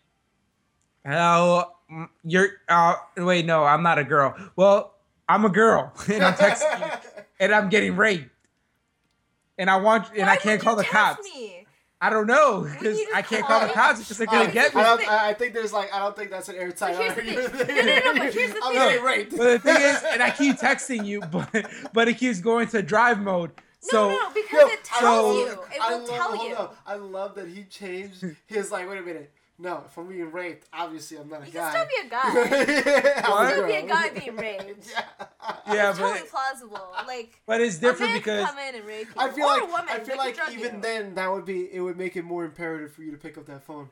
hello, 1.07 1.65
mm, 1.91 2.09
you're 2.25 2.49
uh 2.69 2.95
wait 3.17 3.47
no, 3.47 3.65
I'm 3.65 3.83
not 3.83 3.99
a 3.99 4.05
girl. 4.05 4.35
Well, 4.57 4.95
I'm 5.29 5.45
a 5.45 5.49
girl, 5.49 5.93
and 6.13 6.23
I'm 6.25 6.35
texting 6.35 6.81
you, 6.81 7.11
and 7.41 7.55
I'm 7.55 7.69
getting 7.69 7.97
raped, 7.97 8.31
and 9.59 9.71
I 9.71 9.77
want 9.77 10.09
and 10.11 10.27
Why 10.27 10.33
I 10.35 10.37
can't 10.37 10.61
call 10.61 10.77
the 10.77 10.85
cops. 10.85 11.25
Me? 11.25 11.63
I 11.99 12.11
don't 12.11 12.27
know 12.27 12.69
because 12.71 13.01
I 13.15 13.23
can't 13.23 13.47
call 13.47 13.59
call 13.61 13.69
the 13.69 13.73
cops 13.73 14.01
because 14.01 14.19
they're 14.19 14.27
gonna 14.27 14.51
Oh, 14.51 14.53
get 14.53 14.77
I, 14.77 14.79
me. 14.79 14.85
don't, 14.85 15.09
I 15.11 15.29
I 15.31 15.35
think 15.35 15.55
there's 15.55 15.73
like 15.73 15.93
I 15.95 15.99
don't 15.99 16.15
think 16.15 16.31
that's 16.31 16.49
an 16.51 16.57
airtight 16.57 16.95
here's 16.97 17.15
the 17.15 17.21
argument. 17.23 17.53
thing. 17.55 17.77
No, 17.77 17.83
no, 17.83 17.99
no, 18.13 18.15
but 18.25 18.35
here's 18.35 18.53
the 18.53 18.61
I'm 18.63 18.73
thing. 18.75 18.83
getting 18.89 19.05
raped. 19.05 19.31
But 19.37 19.45
the 19.45 19.59
thing 19.61 19.81
is, 19.83 20.03
and 20.13 20.23
I 20.23 20.31
keep 20.31 20.57
texting 20.57 21.07
you, 21.07 21.21
but 21.23 21.49
but 21.95 22.07
it 22.09 22.19
keeps 22.19 22.41
going 22.41 22.69
to 22.69 22.83
drive 22.83 23.19
mode. 23.21 23.51
So 23.81 24.11
no, 24.11 24.15
no, 24.15 24.29
because 24.35 24.53
Yo, 24.61 24.67
it 24.67 24.85
tells 24.85 25.37
love- 25.37 25.37
you. 25.37 25.63
It 25.75 25.81
I 25.83 25.91
will 25.95 25.99
love, 26.01 26.09
tell 26.09 26.49
you. 26.49 26.55
on. 26.57 26.69
I 26.87 26.95
love 26.97 27.35
that 27.37 27.49
he 27.49 27.63
changed 27.65 28.25
his 28.47 28.71
like. 28.71 28.89
Wait 28.89 28.99
a 28.99 29.03
minute. 29.03 29.33
No, 29.59 29.85
if 29.87 29.97
I'm 29.97 30.07
being 30.07 30.31
raped, 30.33 30.67
obviously 30.73 31.17
I'm 31.17 31.29
not 31.31 31.43
a 31.43 31.47
You 31.47 31.53
guy. 31.53 31.73
can 31.73 31.87
still 31.89 32.03
be 32.03 32.07
a 32.07 32.11
guy. 32.11 33.23
I'm 33.25 33.31
What? 33.31 33.47
a 33.47 33.51
Still 33.53 33.67
be 33.67 33.73
a 33.75 33.87
guy 33.87 34.09
being 34.11 34.37
raped. 34.37 34.89
yeah, 35.69 35.91
It's 35.91 35.99
totally 35.99 36.29
plausible. 36.29 36.89
Like 37.07 37.41
but 37.47 37.61
it's 37.63 37.79
a 37.79 37.81
different 37.81 38.13
man 38.13 38.19
because 38.19 38.47
come 38.49 38.59
in 38.59 38.75
and 38.75 38.85
rape 38.85 39.07
you, 39.09 39.15
I 39.17 39.31
feel 39.31 39.47
or 39.47 39.49
like 39.49 39.63
a 39.63 39.67
woman. 39.67 39.87
I 39.91 39.99
feel 40.01 40.17
like 40.19 40.39
even 40.53 40.75
you. 40.77 40.81
then 40.83 41.15
that 41.15 41.33
would 41.33 41.45
be 41.47 41.73
it 41.73 41.81
would 41.81 41.97
make 41.97 42.17
it 42.17 42.23
more 42.25 42.45
imperative 42.45 42.93
for 42.93 43.03
you 43.03 43.11
to 43.13 43.17
pick 43.17 43.39
up 43.39 43.47
that 43.47 43.63
phone. 43.65 43.89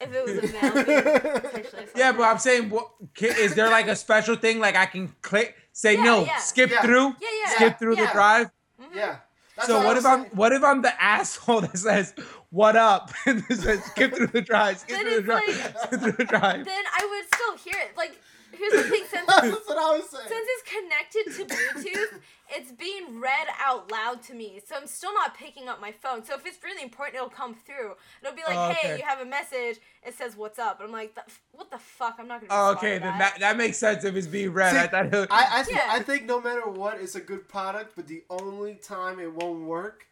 if 0.00 0.12
it 0.12 0.24
was 0.24 0.36
a 0.36 0.52
male, 1.82 1.86
Yeah, 1.96 2.12
but 2.12 2.24
I'm 2.24 2.38
saying, 2.38 2.68
what, 2.68 2.90
ca- 3.18 3.28
is 3.38 3.54
there 3.54 3.70
like 3.70 3.88
a 3.88 3.96
special 3.96 4.36
thing 4.36 4.58
like 4.60 4.76
I 4.76 4.84
can 4.84 5.14
click, 5.22 5.54
say 5.72 5.94
Yeah, 5.94 6.02
no, 6.04 6.24
yeah. 6.26 6.36
skip 6.38 6.70
Yeah. 6.70 6.82
through, 6.82 7.06
Yeah, 7.20 7.28
yeah, 7.44 7.50
skip 7.54 7.78
through 7.78 7.96
the 7.96 8.02
yeah. 8.02 8.12
drive? 8.12 8.50
Mm-hmm. 8.82 8.98
Yeah. 8.98 9.16
That's 9.56 9.68
So 9.68 9.82
what 9.84 9.96
if 9.96 10.04
I'm 10.06 10.24
what 10.26 10.52
if 10.52 10.62
I'm 10.62 10.82
the 10.82 11.02
asshole 11.02 11.62
that 11.62 11.76
says 11.78 12.14
what 12.50 12.76
up 12.76 13.10
and 13.26 13.42
says 13.50 13.82
skip 13.84 14.14
through 14.14 14.28
the 14.28 14.42
drive, 14.42 14.78
skip 14.78 15.00
through 15.00 15.10
the 15.10 15.16
it's 15.16 15.24
drive, 15.24 15.42
like- 15.48 15.78
skip 15.86 16.00
through 16.00 16.12
the 16.12 16.24
drive. 16.24 16.64
then 16.64 16.84
I 16.98 17.06
would 17.10 17.34
still 17.34 17.56
hear 17.72 17.80
it. 17.82 17.96
Like 17.96 18.20
here's 18.52 18.72
the 18.72 18.82
thing, 18.88 19.04
since 19.10 19.26
That's 19.26 19.50
what 19.66 19.78
I 19.78 19.96
was 19.98 20.08
saying. 20.10 20.28
since 20.28 20.46
it's 20.48 20.70
connected 20.70 21.48
to 21.48 21.54
Bluetooth, 21.54 22.20
it's 22.56 22.72
being 22.72 23.20
read 23.20 23.48
out 23.60 23.90
loud 23.92 24.22
to 24.24 24.34
me. 24.34 24.60
So 24.66 24.76
I'm 24.76 24.86
still 24.86 25.12
not 25.14 25.36
picking 25.36 25.68
up 25.68 25.80
my 25.80 25.92
phone. 25.92 26.24
So 26.24 26.34
if 26.34 26.46
it's 26.46 26.58
really 26.64 26.82
important, 26.82 27.16
it'll 27.16 27.28
come 27.28 27.54
through. 27.54 27.92
It'll 28.22 28.34
be 28.34 28.42
like, 28.46 28.56
Oh, 28.56 28.72
hey, 28.72 28.96
you 28.96 29.04
have 29.04 29.20
a 29.20 29.26
message. 29.26 29.78
It 30.02 30.14
says 30.14 30.36
what's 30.36 30.58
up. 30.58 30.80
And 30.80 30.86
I'm 30.88 30.92
like, 30.92 31.16
what 31.52 31.70
the 31.70 31.78
fuck? 31.78 32.16
I'm 32.18 32.28
not 32.28 32.40
gonna. 32.40 32.52
Oh, 32.52 32.72
okay, 32.72 32.98
then 32.98 33.02
that. 33.02 33.18
that, 33.18 33.40
that 33.40 33.56
makes 33.56 33.78
sense 33.78 34.04
if 34.04 34.16
it's 34.16 34.26
being 34.26 34.52
read. 34.52 34.72
See, 34.72 34.78
I 34.78 34.86
thought 34.86 35.06
it, 35.14 35.28
I 35.30 35.60
I, 35.60 35.62
th- 35.62 35.76
Yeah. 35.76 35.86
I 35.90 36.00
think 36.00 36.24
no 36.24 36.40
matter 36.40 36.66
what, 36.68 37.00
it's 37.00 37.14
a 37.14 37.20
good 37.20 37.48
product. 37.48 37.92
But 37.94 38.06
the 38.06 38.24
only 38.30 38.74
time 38.74 39.20
it 39.20 39.32
won't 39.32 39.64
work 39.66 40.06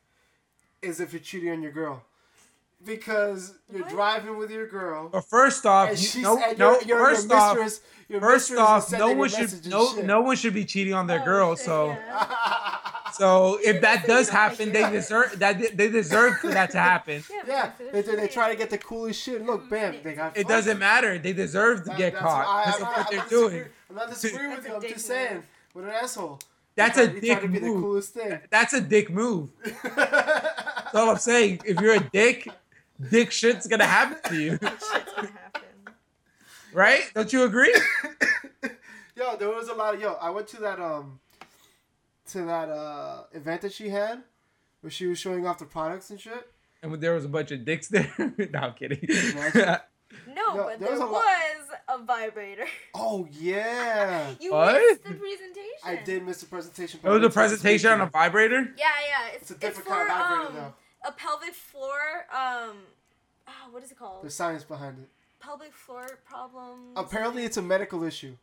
is 0.83 1.01
if 1.01 1.13
you're 1.13 1.21
cheating 1.21 1.51
on 1.51 1.63
your 1.63 1.73
girl, 1.73 2.03
because 2.85 3.55
you're 3.73 3.83
What? 3.83 3.91
driving 3.91 4.37
with 4.39 4.51
your 4.51 4.67
girl. 4.69 5.09
but 5.09 5.23
first 5.25 5.65
off, 5.67 5.91
you, 6.15 6.23
no, 6.23 6.39
and 6.39 6.59
no, 6.59 6.73
your, 6.81 6.85
your, 6.85 6.99
first 6.99 7.29
your 7.29 7.39
off, 7.39 7.57
mistress, 7.57 7.81
your 8.09 8.21
first 8.21 8.51
mistress 8.51 8.87
is 8.89 8.95
off, 8.95 8.99
no 8.99 9.13
one 9.13 9.29
should 9.29 9.67
no 9.67 9.95
shit. 9.95 10.05
no 10.05 10.21
one 10.21 10.37
should 10.37 10.55
be 10.55 10.65
cheating 10.65 10.95
on 10.95 11.07
their 11.07 11.21
Oh, 11.23 11.25
girl. 11.25 11.57
shit, 11.57 11.65
So 11.67 11.89
yeah. 11.89 12.77
so 13.15 13.59
if 13.63 13.81
that 13.83 14.07
does 14.07 14.29
happen, 14.29 14.73
they 14.73 14.89
deserve 14.91 15.39
that 15.39 15.77
they 15.77 15.89
deserve 15.91 16.39
for 16.39 16.49
that 16.49 16.71
to 16.73 16.79
happen. 16.79 17.23
Yeah, 17.47 17.71
but 17.79 17.93
they, 17.93 18.03
they, 18.03 18.17
they 18.17 18.29
try 18.29 18.51
to 18.51 18.57
get 18.57 18.71
the 18.71 18.79
coolest 18.79 19.23
shit. 19.23 19.45
Look, 19.45 19.69
bam, 19.71 19.97
they 20.03 20.15
got. 20.15 20.33
It 20.37 20.43
fucked. 20.43 20.49
doesn't 20.49 20.79
matter. 20.79 21.19
They 21.19 21.33
deserve 21.33 21.81
to 21.85 21.91
That- 21.91 21.99
get 21.99 22.17
caught. 22.17 22.47
I- 22.47 22.65
That's 22.67 22.77
I'm 22.83 22.87
what 22.89 22.97
not- 22.99 23.11
they're 23.11 23.21
doing. 23.29 23.51
disagreeing- 23.51 23.69
I'm 23.91 23.97
not 23.97 24.09
disagreeing 24.11 24.51
with 24.51 24.67
you. 24.67 24.75
I'm 24.75 24.83
just 24.83 25.07
saying, 25.07 25.35
move. 25.37 25.45
what 25.75 25.85
an 25.85 25.91
asshole. 25.91 26.41
That's 26.77 26.99
a 26.99 27.07
dick 27.07 27.23
try 27.39 27.41
to 27.41 27.49
be 27.49 27.59
the 27.61 27.67
move. 27.69 28.13
That's 28.51 28.73
a 28.73 28.81
dick 28.81 29.09
move. 29.09 29.51
That's 29.97 30.95
all 30.95 31.11
I'm 31.11 31.19
saying. 31.19 31.61
If 31.65 31.81
you're 31.81 31.95
a 31.95 32.01
dick, 32.01 32.49
dick 33.11 33.31
shit's 33.33 33.67
gonna 33.67 33.85
happen 33.87 34.19
to 34.31 34.41
you, 34.41 34.51
Shit's 34.53 34.91
gonna 35.17 35.29
happen. 35.29 35.63
right? 36.73 37.03
Don't 37.15 37.33
you 37.33 37.45
agree? 37.45 37.75
Yo, 39.17 39.37
there 39.37 39.49
was 39.49 39.69
a 39.69 39.75
lot 39.75 39.95
of 39.95 40.01
yo. 40.01 40.15
I 40.15 40.31
went 40.31 40.49
to 40.49 40.57
that 40.63 40.81
um, 40.81 41.21
to 42.29 42.39
that 42.43 42.69
uh 42.69 43.25
event 43.33 43.61
that 43.63 43.73
she 43.73 43.89
had, 43.91 44.23
where 44.81 44.91
she 44.91 45.07
was 45.07 45.19
showing 45.19 45.47
off 45.47 45.59
the 45.59 45.65
products 45.67 46.11
and 46.11 46.21
shit. 46.21 46.51
And 46.83 46.91
when 46.91 47.01
there 47.01 47.15
was 47.15 47.25
a 47.25 47.29
bunch 47.29 47.51
of 47.53 47.65
dicks 47.65 47.89
there. 47.89 48.13
no, 48.19 48.59
I'm 48.59 48.75
kidding. 48.75 49.07
No, 50.29 50.55
No, 50.55 50.65
but 50.65 50.79
there 50.79 50.89
there 50.89 50.91
was 50.93 51.01
was, 51.01 51.09
a 51.09 51.13
lot- 51.13 52.01
a 52.01 52.05
vibrator. 52.05 52.67
Oh 52.95 53.27
yeah, 53.33 54.31
You 54.41 54.53
What? 54.53 54.75
missed 54.81 55.03
the 55.03 55.15
presentation. 55.15 55.81
I 55.85 55.97
did 56.05 56.25
miss 56.25 56.41
the 56.41 56.47
presentation. 56.47 57.01
It 57.03 57.09
was 57.09 57.23
a 57.25 57.31
presentation 57.31 57.91
on 57.91 58.01
a 58.01 58.07
vibrator. 58.07 58.73
Yeah, 58.79 58.85
yeah. 59.09 59.33
It's, 59.35 59.43
It's 59.43 59.51
a 59.51 59.55
it's 59.55 59.61
different 59.61 59.89
for 59.89 59.95
kind 59.95 60.11
of 60.11 60.17
vibrator 60.17 60.47
um, 60.49 60.55
though. 60.55 60.75
A 61.07 61.13
pelvic 61.13 61.55
floor. 61.55 62.27
Um, 62.33 62.79
ah, 63.47 63.69
what 63.71 63.83
is 63.83 63.91
it 63.93 63.99
called? 63.99 64.23
There's 64.23 64.35
science 64.35 64.65
behind 64.65 64.99
it. 64.99 65.09
pelvic 65.41 65.73
floor 65.75 66.07
problem. 66.25 66.93
Apparently, 66.97 67.45
it's 67.45 67.57
a 67.57 67.63
medical 67.63 68.03
issue. 68.05 68.37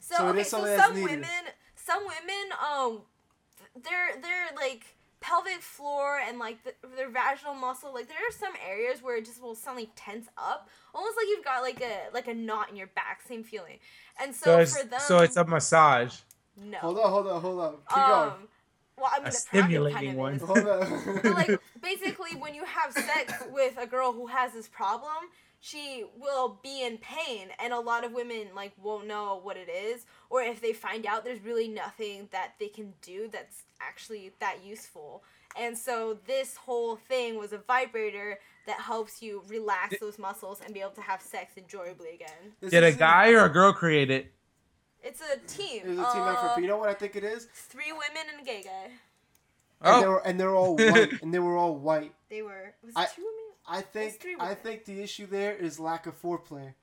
So, 0.00 0.16
so 0.16 0.28
okay, 0.28 0.40
is 0.40 0.48
so 0.48 0.56
something 0.58 0.76
that's 0.76 0.86
some 0.86 0.94
needed. 0.96 1.10
women, 1.10 1.44
some 1.76 2.02
women 2.02 2.52
um 2.60 3.02
th- 3.58 3.84
their 3.84 4.20
their 4.20 4.54
like 4.56 4.96
pelvic 5.20 5.62
floor 5.62 6.18
and 6.26 6.40
like 6.40 6.62
the, 6.64 6.74
their 6.96 7.08
vaginal 7.08 7.54
muscle 7.54 7.94
like 7.94 8.08
there 8.08 8.18
are 8.18 8.32
some 8.32 8.52
areas 8.68 9.00
where 9.00 9.16
it 9.16 9.24
just 9.24 9.40
will 9.40 9.54
suddenly 9.54 9.88
tense 9.94 10.26
up 10.36 10.68
almost 10.92 11.16
like 11.16 11.26
you've 11.28 11.44
got 11.44 11.62
like 11.62 11.80
a 11.80 12.12
like 12.12 12.26
a 12.26 12.34
knot 12.34 12.68
in 12.68 12.74
your 12.74 12.88
back 12.88 13.22
same 13.28 13.44
feeling 13.44 13.78
and 14.20 14.34
so, 14.34 14.46
So 14.46 14.58
it's, 14.58 14.76
for 14.76 14.84
them 14.84 15.00
so 15.00 15.18
it's 15.18 15.36
a 15.36 15.44
massage. 15.44 16.16
no 16.60 16.78
Hold 16.78 16.98
on, 16.98 17.10
hold 17.10 17.26
on, 17.28 17.40
hold 17.40 17.60
on. 17.60 17.74
Keep 17.88 17.98
um 17.98 18.32
well 19.02 19.10
i 19.12 19.18
mean 19.18 19.28
A 19.28 19.30
the 19.30 19.36
stimulating 19.36 19.94
kind 19.94 20.08
of 20.10 20.14
one. 20.14 20.34
is. 20.34 20.42
going. 20.42 21.20
But 21.22 21.34
like 21.34 21.60
basically 21.82 22.36
when 22.38 22.54
you 22.54 22.64
have 22.64 22.92
sex 22.92 23.34
with 23.52 23.76
a 23.78 23.86
girl 23.86 24.12
who 24.12 24.28
has 24.28 24.52
this 24.52 24.68
problem 24.68 25.10
she 25.64 26.04
will 26.20 26.58
be 26.62 26.84
in 26.84 26.98
pain 26.98 27.48
and 27.62 27.72
a 27.72 27.78
lot 27.78 28.04
of 28.04 28.12
women 28.12 28.48
like 28.54 28.72
won't 28.82 29.06
know 29.06 29.40
what 29.42 29.56
it 29.56 29.68
is 29.68 30.06
or 30.30 30.42
if 30.42 30.60
they 30.60 30.72
find 30.72 31.06
out 31.06 31.24
there's 31.24 31.40
really 31.40 31.68
nothing 31.68 32.28
that 32.32 32.52
they 32.58 32.68
can 32.68 32.92
do 33.02 33.28
that's 33.30 33.62
actually 33.80 34.32
that 34.40 34.56
useful 34.64 35.22
and 35.58 35.76
so 35.76 36.18
this 36.26 36.56
whole 36.56 36.96
thing 36.96 37.38
was 37.38 37.52
a 37.52 37.58
vibrator 37.58 38.38
that 38.66 38.80
helps 38.80 39.22
you 39.22 39.42
relax 39.48 39.98
those 40.00 40.18
muscles 40.18 40.60
and 40.64 40.72
be 40.72 40.80
able 40.80 40.90
to 40.90 41.00
have 41.00 41.20
sex 41.20 41.52
enjoyably 41.56 42.10
again 42.14 42.70
Did 42.70 42.84
a 42.84 42.92
guy 42.92 43.32
or 43.32 43.44
a 43.44 43.48
girl 43.48 43.72
create 43.72 44.10
it? 44.10 44.32
It's 45.02 45.20
a 45.20 45.36
team 45.46 45.82
It 45.84 45.88
was 45.88 45.98
a 45.98 46.12
team 46.12 46.22
effort. 46.22 46.38
Uh, 46.38 46.52
But 46.54 46.62
you 46.62 46.68
know 46.68 46.78
what 46.78 46.88
I 46.88 46.94
think 46.94 47.16
it 47.16 47.24
is? 47.24 47.46
three 47.54 47.92
women 47.92 48.24
and 48.32 48.40
a 48.42 48.44
gay 48.44 48.62
guy 48.62 48.90
And 49.80 50.02
they 50.02 50.06
Oh, 50.06 50.10
were 50.10 50.26
and 50.26 50.38
they're 50.40 50.54
all 50.54 50.76
white. 50.76 51.12
and 51.22 51.32
they 51.34 51.38
were 51.38 51.56
all 51.56 51.74
white. 51.76 52.12
they 52.28 52.42
were 52.42 52.74
was 52.82 52.90
it 52.94 52.98
I- 52.98 53.06
two 53.06 53.22
women 53.22 53.38
I 53.68 53.80
think 53.80 54.26
I 54.40 54.54
think 54.54 54.84
the 54.86 55.00
issue 55.02 55.26
there 55.26 55.54
is 55.54 55.78
lack 55.78 56.06
of 56.06 56.20
foreplay. 56.20 56.74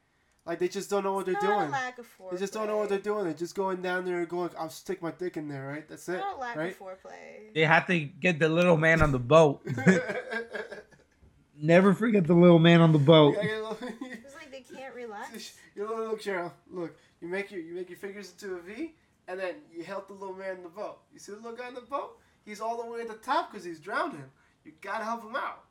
Like 0.46 0.60
they 0.60 0.70
just 0.70 0.90
don't 0.90 1.04
know 1.04 1.14
what 1.14 1.26
they're 1.26 1.34
Not 1.36 1.44
a 1.44 1.48
doing. 1.48 1.72
lack 1.72 2.00
of 2.00 2.08
They 2.32 2.38
just 2.38 2.54
don't 2.54 2.68
know 2.68 2.78
what 2.78 2.88
they're 2.90 2.98
doing. 3.12 3.26
They're 3.26 3.34
just 3.34 3.54
going 3.54 3.82
down 3.82 4.06
there 4.06 4.20
and 4.20 4.30
going, 4.30 4.50
"I'll 4.58 4.70
stick 4.70 5.02
my 5.02 5.12
dick 5.12 5.36
in 5.36 5.50
there." 5.50 5.68
Right? 5.68 5.86
That's 5.88 6.08
it. 6.08 6.18
Not 6.20 6.38
a 6.38 6.40
lack 6.40 6.56
Right? 6.56 6.72
of 6.72 6.80
foreplay. 6.80 7.54
they 7.54 7.66
have 7.66 7.86
to 7.88 8.00
get 8.00 8.40
the 8.40 8.48
little 8.48 8.78
man 8.78 9.02
on 9.02 9.12
the 9.12 9.20
boat. 9.20 9.62
Never 11.62 11.94
forget 11.94 12.26
the 12.26 12.34
little 12.34 12.60
man 12.60 12.80
on 12.80 12.94
the 12.94 13.00
boat. 13.00 13.36
Yeah, 13.38 13.44
yeah, 13.50 13.60
look. 13.68 13.82
It's 14.02 14.36
like 14.36 14.50
they 14.52 14.62
can't 14.62 14.96
relax. 14.96 15.58
You 15.76 15.84
know, 15.86 15.96
look, 16.12 16.22
Cheryl. 16.22 16.52
Look, 16.72 16.98
you 17.22 17.28
make 17.28 17.52
your 17.52 17.62
you 17.62 17.74
make 17.76 17.90
your 17.90 17.98
fingers 17.98 18.32
into 18.32 18.56
a 18.56 18.62
V, 18.62 18.94
and 19.28 19.40
then 19.40 19.56
you 19.74 19.84
help 19.84 20.08
the 20.08 20.14
little 20.14 20.36
man 20.36 20.58
in 20.58 20.64
the 20.64 20.70
boat. 20.70 21.00
You 21.14 21.20
see 21.20 21.32
the 21.34 21.38
little 21.40 21.56
guy 21.58 21.68
in 21.68 21.74
the 21.76 21.82
boat? 21.82 22.18
He's 22.46 22.62
all 22.62 22.82
the 22.84 22.90
way 22.90 23.02
at 23.02 23.08
the 23.08 23.16
top 23.16 23.52
because 23.52 23.66
he's 23.66 23.80
drowning. 23.80 24.24
You 24.66 24.72
gotta 24.82 25.04
help 25.04 25.24
him 25.24 25.36
out. 25.36 25.64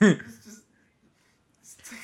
It's 0.24 0.44
just. 0.44 0.62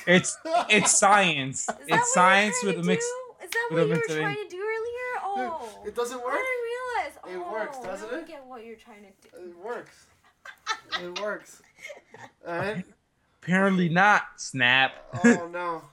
It's 0.07 0.37
it's 0.69 0.91
science. 0.97 1.67
Is 1.69 1.75
It's 1.81 1.89
you 1.89 1.95
were 1.97 2.03
sines 2.13 2.55
trying 2.61 2.75
with 2.75 2.83
a 2.83 2.87
mix. 2.87 3.03
Is 3.05 3.49
that 3.51 3.67
what 3.71 3.81
you 3.81 3.87
were 3.89 4.01
trying 4.07 4.35
to 4.35 4.47
do 4.49 4.57
earlier? 4.57 5.21
Oh, 5.23 5.69
It 5.85 5.95
doesn't 5.95 6.19
I 6.19 6.23
work. 6.23 6.33
didn't 6.33 6.63
realize. 6.63 7.35
It 7.35 7.45
oh, 7.47 7.51
works, 7.53 7.77
doesn't 7.79 8.11
now 8.11 8.17
I 8.17 8.19
it? 8.21 8.27
get 8.27 8.45
what 8.45 8.65
you're 8.65 8.75
trying 8.75 9.03
to 9.03 9.29
do. 9.39 9.49
It 9.49 9.57
works. 9.57 10.05
It 11.01 11.19
works. 11.21 11.61
Alright? 12.47 12.85
Apparently 13.41 13.89
not. 13.89 14.23
Snap. 14.37 14.93
Oh 15.23 15.49
no. 15.51 15.83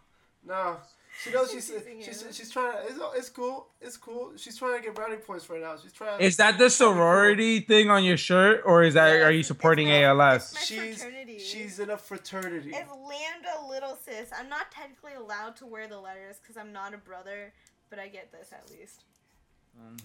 No. 0.47 0.77
She 1.23 1.31
knows 1.31 1.51
she's 1.53 1.71
Confusing 1.71 2.03
she's, 2.03 2.23
you. 2.23 2.33
she's 2.33 2.51
trying 2.51 2.73
to 2.73 2.79
it's, 2.89 2.99
it's 3.17 3.29
cool. 3.31 3.69
It's 3.81 3.97
cool. 3.97 4.33
She's 4.37 4.57
trying 4.59 4.79
to 4.79 4.83
get 4.85 4.95
brownie 4.95 5.17
points 5.17 5.49
right 5.51 5.61
now. 5.61 5.77
She's 5.83 5.93
trying 5.93 6.21
Is 6.21 6.37
that 6.37 6.59
the 6.59 6.69
sorority 6.71 7.61
thing 7.61 7.91
on 7.91 8.05
your 8.05 8.17
shirt, 8.17 8.63
or 8.65 8.83
is 8.83 8.95
that 8.95 9.23
are 9.23 9.31
you 9.33 9.43
supporting 9.43 9.89
It's 9.89 10.03
my- 10.17 10.25
ALS? 10.31 10.53
it's 10.53 10.55
my 10.55 10.61
she's 10.61 11.03
fraternity. 11.03 11.39
she's 11.39 11.79
in 11.79 11.91
a 11.91 11.97
fraternity. 11.99 12.71
It's 12.75 12.91
Lambda 12.91 13.69
Little 13.69 13.97
Sis. 14.05 14.31
I'm 14.39 14.49
not 14.49 14.71
technically 14.71 15.15
allowed 15.15 15.57
to 15.57 15.67
wear 15.67 15.89
the 15.89 15.99
letters 15.99 16.37
because 16.43 16.57
I'm 16.57 16.73
not 16.73 16.93
a 16.95 16.99
brother, 16.99 17.53
but 17.91 17.99
I 17.99 18.09
get 18.09 18.31
this 18.33 18.53
at 18.53 18.71
least. 18.71 19.05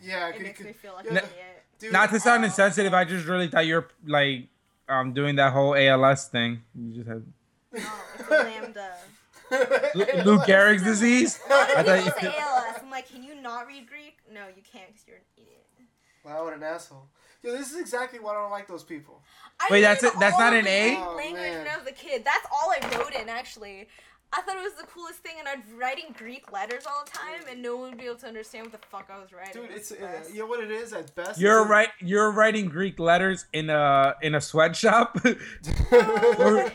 Yeah, 0.03 0.27
It 0.29 0.33
could- 0.33 0.41
makes 0.43 0.57
could- 0.57 0.67
me 0.67 0.73
feel 0.73 0.93
like 0.93 1.05
yeah, 1.05 1.11
an 1.11 1.17
idiot. 1.17 1.63
dude, 1.79 1.93
Not 1.93 2.09
to 2.09 2.19
sound 2.19 2.43
insensitive, 2.45 2.93
I 2.93 3.05
just 3.05 3.25
really 3.27 3.47
thought 3.47 3.65
you're 3.65 3.87
like 4.05 4.47
um 4.89 5.13
doing 5.13 5.35
that 5.37 5.53
whole 5.53 5.75
ALS 5.75 6.27
thing. 6.27 6.61
You 6.75 6.93
just 6.95 7.07
have 7.07 7.23
Oh, 7.73 8.03
it's 8.19 8.27
a 8.27 8.31
Lambda. 8.31 8.95
Lou 9.51 10.05
Lou 10.23 10.37
Gehrig's 10.39 10.83
disease. 10.83 11.39
A 11.47 11.49
lot 11.53 11.69
I 11.69 11.79
of 11.81 11.85
thought 11.85 12.03
people 12.03 12.29
you- 12.29 12.31
say 12.33 12.37
ALS. 12.39 12.75
I'm 12.81 12.89
like, 12.89 13.09
can 13.11 13.23
you 13.23 13.35
not 13.41 13.67
read 13.67 13.87
Greek? 13.87 14.17
No, 14.31 14.41
you 14.47 14.61
can't 14.71 14.87
because 14.87 15.03
you're 15.07 15.17
an 15.17 15.23
idiot. 15.37 15.57
Wow, 16.23 16.43
what 16.45 16.53
an 16.53 16.63
asshole. 16.63 17.07
Yo, 17.43 17.51
this 17.51 17.71
is 17.71 17.79
exactly 17.79 18.19
why 18.19 18.31
I 18.31 18.35
don't 18.35 18.51
like 18.51 18.67
those 18.67 18.83
people. 18.83 19.23
I 19.59 19.67
Wait, 19.71 19.81
that's 19.81 20.03
learned 20.03 20.15
it- 20.15 20.19
that's 20.19 20.35
all 20.35 20.41
not 20.41 20.53
an 20.53 20.67
A? 20.67 20.89
Greek 20.95 20.99
Oh, 21.05 21.15
language 21.15 21.41
man. 21.41 21.57
when 21.65 21.67
I 21.73 21.77
was 21.77 21.87
a 21.87 21.91
kid. 21.91 22.23
That's 22.23 22.45
all 22.51 22.71
I 22.71 22.97
wrote 22.97 23.13
in 23.15 23.29
actually. 23.29 23.87
I 24.33 24.41
thought 24.43 24.55
it 24.55 24.63
was 24.63 24.75
the 24.75 24.87
coolest 24.87 25.19
thing, 25.19 25.33
and 25.39 25.45
I'd 25.47 25.61
writing 25.77 26.15
Greek 26.17 26.53
letters 26.53 26.85
all 26.87 27.03
the 27.03 27.11
time, 27.11 27.41
and 27.49 27.61
no 27.61 27.75
one 27.75 27.89
would 27.89 27.97
be 27.99 28.05
able 28.05 28.15
to 28.15 28.27
understand 28.27 28.65
what 28.67 28.71
the 28.81 28.87
fuck 28.87 29.09
I 29.13 29.19
was 29.19 29.33
writing. 29.33 29.63
Dude, 29.63 29.71
it's 29.71 29.91
was 29.91 29.99
uh, 29.99 30.29
you 30.31 30.39
know 30.39 30.45
what 30.45 30.63
it 30.63 30.71
is 30.71 30.93
at 30.93 31.13
best. 31.15 31.37
You're 31.37 31.61
It's 31.63 31.69
right. 31.69 31.89
You're 31.99 32.31
writing 32.31 32.67
Greek 32.69 32.97
letters 32.97 33.45
in 33.51 33.69
a 33.69 34.15
in 34.21 34.33
a 34.35 34.39
sweatshop. 34.39 35.19
where, 35.89 36.71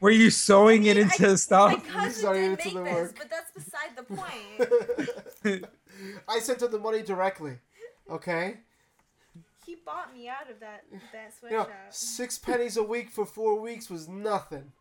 were 0.00 0.10
you 0.10 0.30
sewing 0.30 0.86
it 0.86 0.96
I- 0.96 1.00
into 1.00 1.28
My 1.28 1.34
stuff? 1.34 1.86
cousin 1.86 2.12
Sorry, 2.12 2.40
did 2.40 2.50
into 2.52 2.64
make 2.64 2.74
the 2.74 2.82
this, 2.82 2.94
work. 2.94 3.18
but 3.18 3.30
that's 3.30 3.50
beside 3.52 3.96
the 3.96 4.02
point. 5.52 5.64
I 6.28 6.38
sent 6.40 6.60
her 6.62 6.68
the 6.68 6.78
money 6.78 7.02
directly. 7.02 7.58
Okay? 8.10 8.56
he 9.66 9.76
bought 9.86 10.12
me 10.12 10.26
out 10.28 10.50
of 10.50 10.58
that 10.58 10.82
that 11.12 11.32
You 11.48 11.56
know, 11.58 11.68
six 11.90 12.38
pennies 12.38 12.76
a 12.76 12.82
week 12.82 13.08
for 13.10 13.24
four 13.24 13.60
weeks 13.60 13.88
was 13.88 14.08
nothing. 14.08 14.72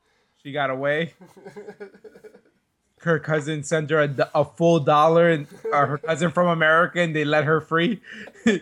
She 0.41 0.51
got 0.51 0.69
away. 0.71 1.13
Her 3.01 3.17
cousin 3.19 3.63
sent 3.63 3.89
her 3.91 4.01
a, 4.01 4.29
a 4.35 4.43
full 4.43 4.79
dollar, 4.81 5.29
and 5.29 5.47
uh, 5.71 5.85
her 5.85 5.97
cousin 5.99 6.31
from 6.31 6.47
America, 6.47 6.99
and 6.99 7.15
they 7.15 7.23
let 7.23 7.45
her 7.45 7.61
free. 7.61 8.01
paid 8.45 8.61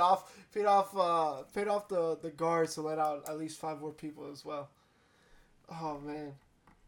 off 0.00 0.36
paid 0.52 0.64
off 0.66 0.96
uh 0.96 1.42
paid 1.54 1.68
off 1.68 1.86
the 1.86 2.18
the 2.20 2.30
guards 2.30 2.74
to 2.74 2.80
let 2.82 2.98
out 2.98 3.22
at 3.28 3.38
least 3.38 3.60
five 3.60 3.78
more 3.80 3.92
people 3.92 4.28
as 4.32 4.44
well. 4.44 4.68
Oh 5.80 5.98
man. 6.04 6.32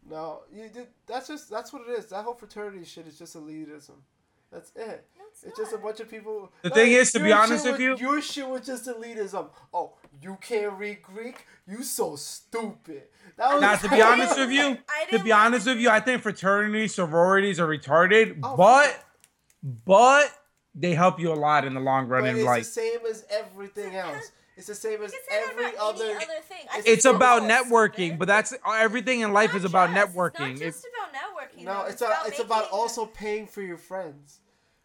No, 0.09 0.41
you 0.55 0.68
did 0.68 0.89
that's 1.07 1.28
just 1.28 1.49
that's 1.51 1.72
what 1.72 1.82
it 1.89 1.93
is. 1.99 2.07
That 2.07 2.24
whole 2.24 2.35
fraternity 2.35 2.85
shit 2.85 3.07
is 3.07 3.18
just 3.18 3.37
elitism. 3.37 3.97
That's 4.53 4.70
it. 4.76 5.07
No, 5.18 5.24
it's 5.30 5.43
It's 5.43 5.57
just 5.59 5.72
a 5.72 5.78
bunch 5.78 5.99
of 6.01 6.09
people. 6.11 6.53
The 6.62 6.70
thing 6.70 6.93
is, 6.93 7.11
to 7.12 7.18
be 7.20 7.32
honest 7.32 7.64
shit 7.64 7.72
with 7.72 7.80
was- 7.93 8.01
you- 8.01 8.07
your 8.12 8.20
shit 8.22 8.47
was 8.49 8.64
just 8.66 8.87
elitism. 8.87 9.49
Oh, 9.72 9.95
you 10.22 10.37
can't 10.41 10.74
read 10.74 11.03
Greek? 11.03 11.47
You 11.66 11.82
so 11.82 12.14
stupid. 12.16 13.05
That 13.37 13.55
was 13.55 13.61
Now, 13.62 13.74
to 13.76 13.89
be 13.89 14.01
honest 14.11 14.39
with 14.39 14.51
you, 14.51 14.78
to 15.11 15.24
be 15.24 15.32
honest 15.32 15.66
with 15.66 15.78
you, 15.78 15.89
I 15.91 15.99
think 16.01 16.22
fraternities, 16.22 16.95
sororities 16.95 17.59
are 17.59 17.66
retarded, 17.66 18.39
Oh, 18.45 18.57
but 18.57 19.03
but 19.62 20.30
they 20.74 20.95
help 20.95 21.18
you 21.18 21.32
a 21.32 21.35
lot 21.35 21.64
in 21.64 21.74
the 21.74 21.80
long 21.80 22.07
run 22.07 22.22
But 22.22 22.30
in 22.30 22.37
it's 22.37 22.45
the 22.45 22.51
life. 22.51 22.64
same 22.66 22.99
as 23.11 23.24
everything 23.30 23.97
else. 23.97 24.30
It's 24.57 24.67
the 24.69 24.75
same 24.75 25.03
as 25.03 25.13
You 25.13 25.19
can 25.29 25.29
say 25.29 25.45
that 25.47 25.53
every 25.65 25.77
other. 25.79 26.15
other 26.17 26.41
thing. 26.49 26.67
I 26.73 26.79
It's 26.79 26.87
It's 26.89 27.05
about 27.05 27.43
networking, 27.43 27.95
stupid. 27.95 28.19
but 28.21 28.29
that's 28.29 28.55
everything 28.67 29.21
in 29.21 29.33
life 29.33 29.51
Not 29.53 29.59
is 29.59 29.65
about 29.65 29.93
just- 29.93 30.15
networking. 30.15 30.53
It's 30.53 30.61
not 30.61 30.67
just 30.67 30.87
about 30.87 31.13
networking. 31.13 31.65
No, 31.65 31.83
though. 31.83 31.89
it's 31.89 32.03
a, 32.03 32.17
it's 32.27 32.39
about 32.41 32.71
also 32.71 33.07
paying 33.07 33.47
for 33.47 33.63
your 33.63 33.79
friends. 33.79 34.39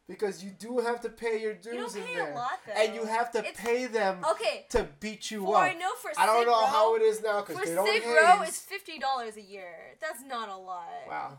Because 0.08 0.44
you 0.44 0.50
do 0.50 0.80
have 0.80 1.02
to 1.02 1.10
pay 1.10 1.40
your 1.40 1.52
You 1.52 1.60
dues 1.62 1.94
don't 1.94 2.08
in 2.08 2.16
there. 2.16 2.32
a 2.32 2.36
lot 2.36 2.60
though. 2.66 2.74
and 2.74 2.96
you 2.96 3.06
have 3.06 3.30
to 3.34 3.40
It's- 3.40 3.56
pay 3.64 3.86
them 3.86 4.26
Okay. 4.32 4.66
to 4.72 4.86
beat 5.00 5.30
you 5.30 5.46
For 5.46 5.58
up. 5.58 5.62
I 5.62 5.74
know 5.76 5.94
for 6.02 6.10
I 6.18 6.26
don't 6.26 6.48
know 6.48 6.52
Row- 6.62 6.66
how 6.66 6.96
it 6.96 7.04
is 7.04 7.22
now 7.22 7.42
because 7.42 7.64
they 7.64 7.76
don't 7.76 7.86
Sig 7.88 8.02
haze. 8.02 8.16
Row, 8.16 8.42
it's 8.42 8.60
fifty 8.60 8.98
dollars 8.98 9.38
a 9.38 9.42
year. 9.42 9.96
That's 10.02 10.24
not 10.24 10.50
a 10.50 10.56
lot. 10.58 10.88
wow, 11.08 11.38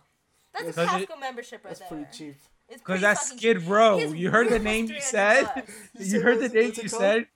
That's 0.53 0.65
a 0.65 0.67
Because 0.69 1.03
it- 1.03 1.09
Costco 1.09 1.19
membership 1.21 1.65
right 1.65 1.71
that's 1.71 1.81
there. 1.81 1.89
pretty 1.89 2.07
cheap. 2.17 2.37
Because 2.69 2.83
pretty 2.85 3.01
that's 3.01 3.31
Skid. 3.33 3.63
Row. 3.65 3.99
You 3.99 4.31
heard 4.31 4.51
the 4.51 4.61
name 4.61 4.87
you 4.89 5.01
said? 5.01 5.49
You 5.99 6.05
You 6.07 6.21
heard 6.21 6.37
the 6.39 6.43
what's- 6.43 6.55
name 6.55 6.67
you 6.77 6.89
called? 6.89 6.91
said? 7.03 7.27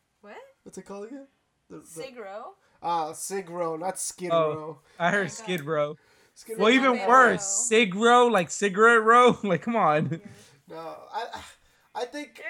What? 0.64 0.70
What's 0.70 0.78
it 0.78 0.86
called 0.86 1.06
again? 1.06 1.26
The, 1.70 1.78
the, 1.78 1.86
Sig 1.86 2.16
Row? 2.18 2.54
ah, 2.82 3.12
Sig 3.12 3.48
Row, 3.50 3.76
not 3.76 3.98
Skid 3.98 4.32
Oh. 4.32 4.80
I 4.98 5.10
heard 5.10 5.28
God. 5.28 5.32
Skid 5.32 5.60
Row. 5.64 5.96
Skid 6.34 6.58
Well, 6.58 6.68
Row- 6.68 6.74
even 6.74 7.06
worse, 7.08 7.44
Sig 7.68 7.94
Row, 7.94 8.26
like 8.26 8.50
cigarette 8.50 9.02
row. 9.02 9.38
Like, 9.44 9.62
come 9.62 9.76
on. 9.76 10.20
No, 10.68 10.96
I, 11.12 11.26
I 11.94 12.04
think 12.06 12.40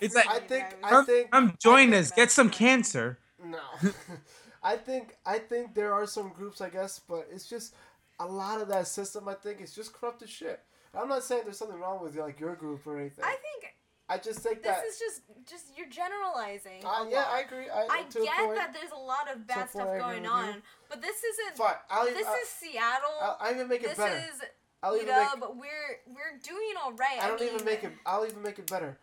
It's 0.00 0.14
like- 0.14 0.28
I 0.28 0.38
think- 0.40 0.66
I 0.82 0.90
I 0.90 0.92
was- 0.98 1.06
think- 1.06 1.28
I'm 1.32 1.56
join 1.58 1.92
I 1.94 1.98
us. 1.98 2.10
Get 2.12 2.30
some 2.30 2.50
cancer. 2.50 3.18
No, 3.44 3.58
I 4.62 4.76
think 4.76 5.16
I 5.26 5.38
think 5.38 5.74
there 5.74 5.92
are 5.92 6.06
some 6.06 6.28
groups, 6.28 6.60
I 6.60 6.68
guess, 6.70 7.00
but 7.00 7.26
it's 7.32 7.48
just 7.48 7.74
a 8.20 8.26
lot 8.26 8.60
of 8.60 8.68
that 8.68 8.86
system. 8.86 9.26
I 9.28 9.34
think 9.34 9.60
is 9.60 9.74
just 9.74 9.92
corrupted 9.92 10.28
shit. 10.28 10.60
I'm 10.94 11.08
not 11.08 11.24
saying 11.24 11.42
there's 11.44 11.58
something 11.58 11.80
wrong 11.80 12.00
with 12.02 12.14
like 12.16 12.38
your 12.38 12.54
group 12.54 12.86
or 12.86 12.98
anything. 13.00 13.24
I 13.24 13.30
think 13.32 13.74
I 14.08 14.18
just 14.18 14.40
think 14.40 14.62
that 14.62 14.82
this 14.84 14.98
that. 14.98 15.04
is 15.06 15.22
just 15.46 15.48
just 15.48 15.78
you're 15.78 15.88
generalizing. 15.88 16.84
uh, 16.84 17.06
yeah. 17.08 17.24
I 17.30 17.40
agree. 17.40 17.70
I, 17.70 17.86
I 17.90 18.02
get 18.02 18.36
point. 18.36 18.56
that 18.56 18.74
there's 18.74 18.92
a 18.92 18.98
lot 18.98 19.30
of 19.32 19.46
bad 19.46 19.70
stuff 19.70 19.88
I 19.88 19.98
going 19.98 20.26
on, 20.26 20.62
but 20.90 21.00
this 21.00 21.16
isn't. 21.22 21.56
Fine, 21.56 21.74
I'll, 21.88 22.04
This 22.06 22.26
I'll, 22.26 22.34
is 22.34 22.48
Seattle. 22.48 23.08
I'll, 23.20 23.38
I'll 23.40 23.54
even 23.54 23.68
make 23.68 23.82
it 23.82 23.90
this 23.90 23.98
better. 23.98 24.14
This 24.14 24.34
is 24.36 24.42
I'll 24.82 24.96
even 24.96 25.08
make. 25.08 25.28
but 25.40 25.56
we're 25.56 26.00
we're 26.08 26.38
doing 26.42 26.74
all 26.82 26.92
right. 26.92 27.18
I 27.20 27.28
don't 27.28 27.40
mean, 27.40 27.54
even 27.54 27.64
make 27.64 27.84
it. 27.84 27.92
I'll 28.04 28.26
even 28.26 28.42
make 28.42 28.58
it 28.58 28.70
better. 28.70 28.98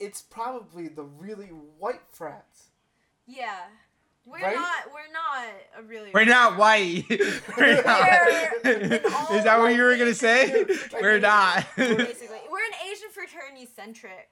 It's 0.00 0.22
probably 0.22 0.88
the 0.88 1.04
really 1.04 1.46
white 1.46 2.02
frats. 2.10 2.70
Yeah, 3.26 3.60
we're 4.26 4.38
Right? 4.40 4.54
not. 4.54 4.76
We're 4.92 5.12
not 5.12 5.44
a 5.78 5.82
really. 5.82 6.10
We're 6.14 6.24
not 6.24 6.56
white. 6.56 7.04
We're 7.56 7.82
not. 7.82 8.08
We're 8.64 9.36
Is 9.36 9.44
that 9.44 9.58
what 9.58 9.74
you 9.74 9.82
were 9.82 9.96
gonna 9.96 10.14
say? 10.14 10.64
We're 11.00 11.18
not. 11.20 11.66
Basically, 11.76 12.38
we're 12.50 12.58
an 12.58 12.90
Asian 12.90 13.10
fraternity 13.10 13.68
centric. 13.76 14.28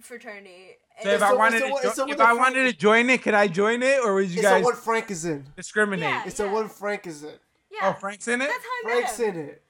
fraternity. 0.00 0.76
So 1.02 1.08
and- 1.10 1.16
if 1.16 1.22
I 1.22 1.32
wanted 1.34 1.56
it's 1.56 1.62
the 1.62 1.66
to, 1.68 1.72
one- 1.72 1.82
it's 1.86 1.96
jo- 1.96 2.06
the 2.06 2.12
if 2.12 2.20
I 2.20 2.32
wanted 2.34 2.64
to 2.70 2.72
join 2.76 3.10
it, 3.10 3.22
could 3.22 3.34
I 3.34 3.48
join 3.48 3.82
it, 3.82 4.00
or 4.04 4.14
would 4.14 4.28
you 4.30 4.34
It's 4.40 4.42
guys 4.48 4.60
the 4.62 4.64
one 4.66 4.76
Frank 4.76 5.10
is 5.10 5.24
in. 5.24 5.44
discriminate? 5.56 6.08
Yeah. 6.08 6.22
It's 6.26 6.36
the 6.36 6.48
one 6.48 6.68
Frank 6.68 7.06
is 7.06 7.22
in. 7.24 7.34
yeah, 7.70 7.78
Oh, 7.90 7.92
Frank's 7.94 8.28
in 8.28 8.40
it. 8.40 8.46
that's 8.48 8.64
how 8.64 8.70
I 8.90 8.92
Frank's 8.92 9.20
in 9.20 9.36
it. 9.36 9.62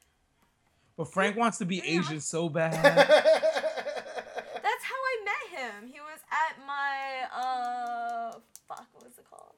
But 0.96 1.12
Frank 1.12 1.36
wants 1.36 1.58
to 1.58 1.64
be 1.64 1.76
Yeah. 1.76 1.98
Asian 2.00 2.20
so 2.20 2.48
bad. 2.50 2.72
That's 4.62 4.84
how 4.84 5.00
I 5.12 5.24
met 5.24 5.58
him. 5.60 5.86
He 5.90 5.98
was 6.00 6.20
at 6.30 6.58
my 6.66 7.26
uh, 7.34 8.32
fuck, 8.68 8.86
what 8.92 9.04
was 9.04 9.16
it 9.18 9.24
called? 9.30 9.54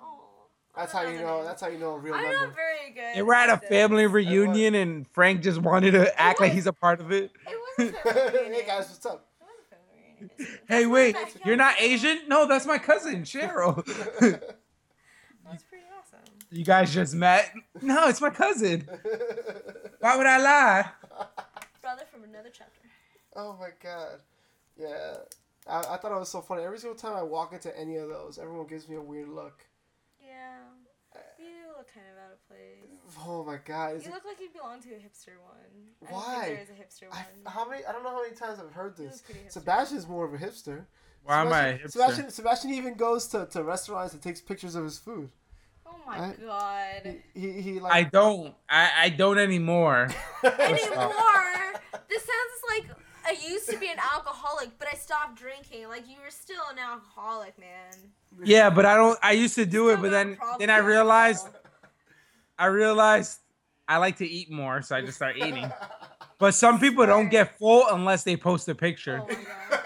Oh. 0.00 0.48
I 0.65 0.65
That's 0.76 0.92
how 0.92 1.02
you 1.02 1.18
know. 1.20 1.42
That's 1.44 1.60
how 1.62 1.68
you 1.68 1.78
know 1.78 1.92
a 1.92 1.98
real 1.98 2.14
I'm 2.14 2.22
member. 2.22 2.46
not 2.46 2.54
very 2.54 2.90
good. 2.94 3.16
they 3.16 3.22
were 3.22 3.34
at 3.34 3.48
a 3.48 3.58
this. 3.60 3.68
family 3.68 4.06
reunion, 4.06 4.74
and 4.74 5.06
Frank 5.08 5.42
just 5.42 5.60
wanted 5.60 5.92
to 5.92 6.20
act 6.20 6.40
like 6.40 6.52
he's 6.52 6.66
a 6.66 6.72
part 6.72 7.00
of 7.00 7.10
it. 7.12 7.30
It 7.48 7.58
was 7.78 7.88
a 7.88 7.92
family 7.92 8.22
reunion. 8.32 8.52
hey 8.60 8.66
guys, 8.66 8.88
what's 8.90 9.06
up? 9.06 9.26
It 9.40 9.44
was 9.44 9.50
a 9.60 9.74
family 9.74 10.02
reunion. 10.04 10.30
It's- 10.38 10.58
Hey, 10.68 10.80
that's 10.82 10.88
wait, 10.88 11.14
backyard. 11.14 11.40
you're 11.46 11.56
not 11.56 11.80
Asian? 11.80 12.18
No, 12.28 12.46
that's 12.46 12.66
my 12.66 12.78
cousin, 12.78 13.22
Cheryl. 13.22 13.76
That's 15.48 15.62
pretty 15.62 15.84
awesome. 15.96 16.18
you 16.50 16.64
guys 16.64 16.92
just 16.92 17.14
met? 17.14 17.52
No, 17.80 18.08
it's 18.08 18.20
my 18.20 18.30
cousin. 18.30 18.88
Why 20.00 20.16
would 20.16 20.26
I 20.26 20.38
lie? 20.38 20.90
Brother 21.80 22.02
from 22.12 22.24
another 22.24 22.50
chapter. 22.52 22.80
oh 23.36 23.56
my 23.60 23.68
god. 23.82 24.18
Yeah. 24.76 25.18
I, 25.68 25.94
I 25.94 25.96
thought 25.98 26.10
it 26.12 26.18
was 26.18 26.28
so 26.28 26.40
funny. 26.40 26.62
Every 26.64 26.78
single 26.78 26.98
time 26.98 27.14
I 27.16 27.22
walk 27.22 27.52
into 27.52 27.76
any 27.78 27.96
of 27.96 28.08
those, 28.08 28.38
everyone 28.40 28.66
gives 28.66 28.88
me 28.88 28.96
a 28.96 29.00
weird 29.00 29.28
look. 29.28 29.64
Yeah. 30.36 30.58
Uh, 31.14 31.18
you 31.38 31.72
look 31.76 31.88
kind 31.94 32.06
of 32.12 32.18
out 32.24 32.32
of 32.32 32.46
place. 32.48 33.00
Oh 33.26 33.42
my 33.44 33.58
god. 33.64 33.96
Is 33.96 34.04
You 34.04 34.10
it, 34.10 34.14
look 34.14 34.24
like 34.26 34.40
you 34.40 34.48
belong 34.54 34.82
to 34.82 34.90
a 34.90 34.98
hipster 34.98 35.40
one. 35.42 35.56
I 36.06 36.10
don't 36.10 36.14
Why? 36.14 36.44
think 36.44 36.46
there 36.56 36.62
is 36.62 36.70
a 36.70 36.72
hipster 36.72 37.08
I, 37.10 37.16
one. 37.16 37.52
how 37.54 37.68
many? 37.68 37.84
I 37.84 37.92
don't 37.92 38.02
know 38.02 38.10
how 38.10 38.22
many 38.22 38.34
times 38.34 38.58
I've 38.60 38.72
heard 38.72 38.96
this. 38.96 39.14
look 39.16 39.24
pretty. 39.24 39.40
Sebastian's 39.48 40.06
more 40.06 40.24
of 40.26 40.34
a 40.34 40.38
hipster. 40.38 40.84
Why 41.24 41.40
am 41.40 41.52
I 41.52 41.68
a 41.68 41.88
Sebastian, 41.88 41.88
hipster? 41.88 41.90
Sebastian, 41.92 42.30
Sebastian 42.30 42.70
even 42.74 42.94
goes 42.94 43.26
to, 43.28 43.46
to 43.46 43.62
restaurants 43.64 44.12
and 44.14 44.22
takes 44.22 44.40
pictures 44.40 44.74
of 44.74 44.84
his 44.84 44.98
food. 44.98 45.30
Oh 45.86 45.96
my 46.06 46.18
I- 46.18 46.34
god. 46.44 47.16
He 47.34 47.40
he, 47.52 47.60
he 47.62 47.80
I 47.80 48.02
don't. 48.02 48.54
I, 48.68 48.90
I 49.04 49.08
don't 49.08 49.38
anymore. 49.38 50.08
Anymore. 50.44 51.72
this 52.08 52.22
sounds 52.22 52.45
like 52.45 52.45
I 53.26 53.36
used 53.48 53.68
to 53.70 53.78
be 53.78 53.88
an 53.88 53.98
alcoholic, 54.14 54.78
but 54.78 54.88
I 54.92 54.96
stopped 54.96 55.36
drinking. 55.38 55.88
Like 55.88 56.08
you 56.08 56.16
were 56.22 56.30
still 56.30 56.62
an 56.70 56.78
alcoholic, 56.78 57.58
man. 57.58 57.92
Yeah, 58.44 58.70
but 58.70 58.86
I 58.86 58.94
don't. 58.94 59.18
I 59.22 59.32
used 59.32 59.56
to 59.56 59.66
do 59.66 59.90
it, 59.90 60.00
but 60.00 60.10
then 60.10 60.38
then 60.58 60.70
I 60.70 60.78
realized. 60.78 61.48
I 62.58 62.66
realized 62.66 63.40
I 63.88 63.98
like 63.98 64.16
to 64.18 64.26
eat 64.26 64.50
more, 64.50 64.80
so 64.80 64.96
I 64.96 65.00
just 65.02 65.16
start 65.16 65.36
eating. 65.36 65.70
But 66.38 66.54
some 66.54 66.78
people 66.78 67.04
don't 67.06 67.28
get 67.28 67.58
full 67.58 67.84
unless 67.90 68.24
they 68.24 68.36
post 68.36 68.68
a 68.68 68.74
picture. 68.74 69.22
Oh 69.22 69.26
my 69.26 69.34
god. 69.34 69.80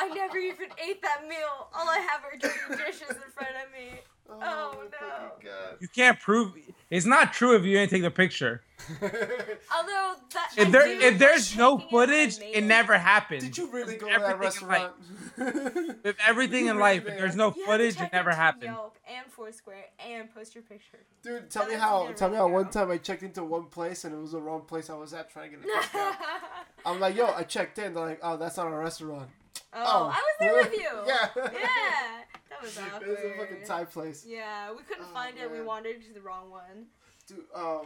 I 0.00 0.10
never 0.14 0.38
even 0.38 0.68
ate 0.82 1.02
that 1.02 1.26
meal. 1.28 1.68
All 1.74 1.88
I 1.88 1.98
have 1.98 2.22
are 2.24 2.36
dirty 2.38 2.82
dishes 2.84 3.10
in 3.10 3.30
front 3.32 3.56
of 3.64 3.72
me. 3.72 4.00
Oh, 4.30 4.34
oh, 4.42 4.76
my 4.76 4.84
no. 4.84 5.28
fucking 5.30 5.78
You 5.80 5.88
can't 5.88 6.20
prove 6.20 6.52
it's 6.90 7.06
not 7.06 7.32
true 7.32 7.54
if 7.56 7.64
you 7.64 7.76
didn't 7.76 7.90
take 7.90 8.02
the 8.02 8.10
picture. 8.10 8.62
Although 9.02 10.14
that 10.32 10.50
If 10.56 10.70
there 10.70 10.86
if 10.86 11.18
there's 11.18 11.56
no 11.56 11.76
taking 11.78 11.88
it 11.88 11.90
footage, 11.90 12.38
it 12.40 12.64
never 12.64 12.96
happened. 12.96 13.40
Did 13.40 13.58
you 13.58 13.66
really 13.70 13.94
With 13.94 14.00
go 14.00 14.06
to 14.08 14.18
that 14.18 14.30
everything 14.30 14.62
in 14.62 14.68
life. 14.68 14.90
restaurant? 15.36 16.04
With 16.04 16.16
everything 16.26 16.66
in 16.66 16.76
really 16.76 16.80
life, 16.80 17.06
if 17.06 17.18
there's 17.18 17.36
no 17.36 17.52
You 17.56 17.66
footage, 17.66 18.00
it 18.00 18.12
never 18.12 18.30
into 18.30 18.40
happened. 18.40 18.64
Yelp 18.72 18.96
and 19.08 19.30
Foursquare 19.32 19.84
and 20.08 20.32
post 20.34 20.54
your 20.54 20.62
picture. 20.62 20.98
Dude, 21.22 21.50
tell 21.50 21.66
me 21.66 21.74
how. 21.74 22.12
Tell 22.12 22.30
me 22.30 22.36
how 22.36 22.48
one 22.48 22.70
time 22.70 22.90
I 22.90 22.98
checked 22.98 23.22
into 23.22 23.42
one 23.44 23.64
place 23.66 24.04
and 24.04 24.14
it 24.14 24.18
was 24.18 24.32
the 24.32 24.40
wrong 24.40 24.62
place 24.62 24.88
I 24.88 24.94
was 24.94 25.12
at 25.12 25.30
trying 25.30 25.50
to 25.50 25.56
get 25.56 25.64
a 25.66 25.68
discount. 25.80 26.16
I'm 26.86 27.00
like, 27.00 27.16
yo, 27.16 27.26
I 27.26 27.42
checked 27.42 27.78
in. 27.78 27.94
They're 27.94 28.06
like, 28.06 28.20
oh, 28.22 28.36
that's 28.36 28.56
not 28.56 28.68
a 28.68 28.76
restaurant. 28.76 29.28
Oh, 29.72 29.82
Oh. 29.86 30.12
I 30.14 30.16
was 30.16 30.36
there 30.40 30.54
with 30.54 30.72
you. 30.72 30.88
Yeah. 31.06 31.28
Yeah. 31.36 32.22
That 32.50 32.62
was 32.62 32.76
It 33.02 33.08
was 33.08 33.18
a 33.18 33.38
fucking 33.38 33.64
Thai 33.66 33.84
place. 33.84 34.24
Yeah, 34.26 34.72
we 34.72 34.82
couldn't 34.82 35.06
Oh, 35.10 35.14
find 35.14 35.36
it. 35.38 35.50
We 35.50 35.60
wandered 35.60 36.02
to 36.02 36.12
the 36.14 36.20
wrong 36.20 36.50
one. 36.50 36.86
Dude, 37.26 37.44
um, 37.54 37.82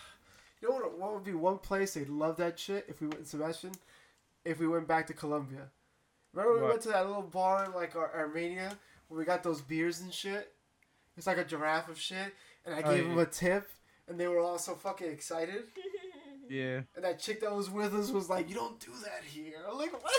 you 0.62 0.68
know 0.68 0.74
what? 0.76 0.98
What 0.98 1.14
would 1.14 1.24
be 1.24 1.34
one 1.34 1.58
place 1.58 1.94
they'd 1.94 2.08
love 2.08 2.36
that 2.38 2.58
shit 2.58 2.86
if 2.88 3.00
we 3.00 3.08
went, 3.08 3.26
Sebastian? 3.26 3.72
If 4.44 4.60
we 4.60 4.68
went 4.68 4.86
back 4.86 5.06
to 5.08 5.12
Colombia. 5.12 5.68
Remember 6.32 6.60
we 6.62 6.68
went 6.68 6.82
to 6.82 6.88
that 6.90 7.06
little 7.06 7.22
bar 7.22 7.64
in 7.64 7.72
like 7.72 7.96
Ar- 7.96 8.12
Armenia 8.14 8.76
where 9.08 9.18
we 9.18 9.24
got 9.24 9.42
those 9.42 9.60
beers 9.60 10.00
and 10.00 10.12
shit. 10.12 10.52
It's 11.16 11.26
like 11.26 11.38
a 11.38 11.44
giraffe 11.44 11.88
of 11.88 11.98
shit, 11.98 12.34
and 12.64 12.74
I 12.74 12.82
Oh, 12.82 12.94
gave 12.94 13.08
them 13.08 13.18
a 13.18 13.24
tip, 13.26 13.70
and 14.06 14.20
they 14.20 14.28
were 14.28 14.38
all 14.40 14.58
so 14.58 14.74
fucking 14.74 15.10
excited. 15.10 15.64
Yeah. 16.48 16.82
And 16.94 17.02
that 17.04 17.18
chick 17.18 17.40
that 17.40 17.52
was 17.52 17.68
with 17.68 17.92
us 17.92 18.12
was 18.12 18.30
like, 18.30 18.48
"You 18.48 18.54
don't 18.54 18.78
do 18.78 18.92
that 19.02 19.24
here." 19.24 19.56
I'm 19.68 19.76
like, 19.78 19.92
"What?" 20.00 20.12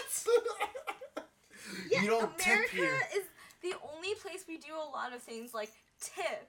Yeah, 1.91 2.01
you 2.01 2.09
don't 2.09 2.38
tip 2.38 2.53
America 2.53 2.76
here. 2.76 2.99
is 3.15 3.24
the 3.61 3.74
only 3.93 4.13
place 4.15 4.45
we 4.47 4.57
do 4.57 4.74
a 4.76 4.89
lot 4.91 5.13
of 5.13 5.22
things 5.22 5.53
like 5.53 5.72
tip. 5.99 6.47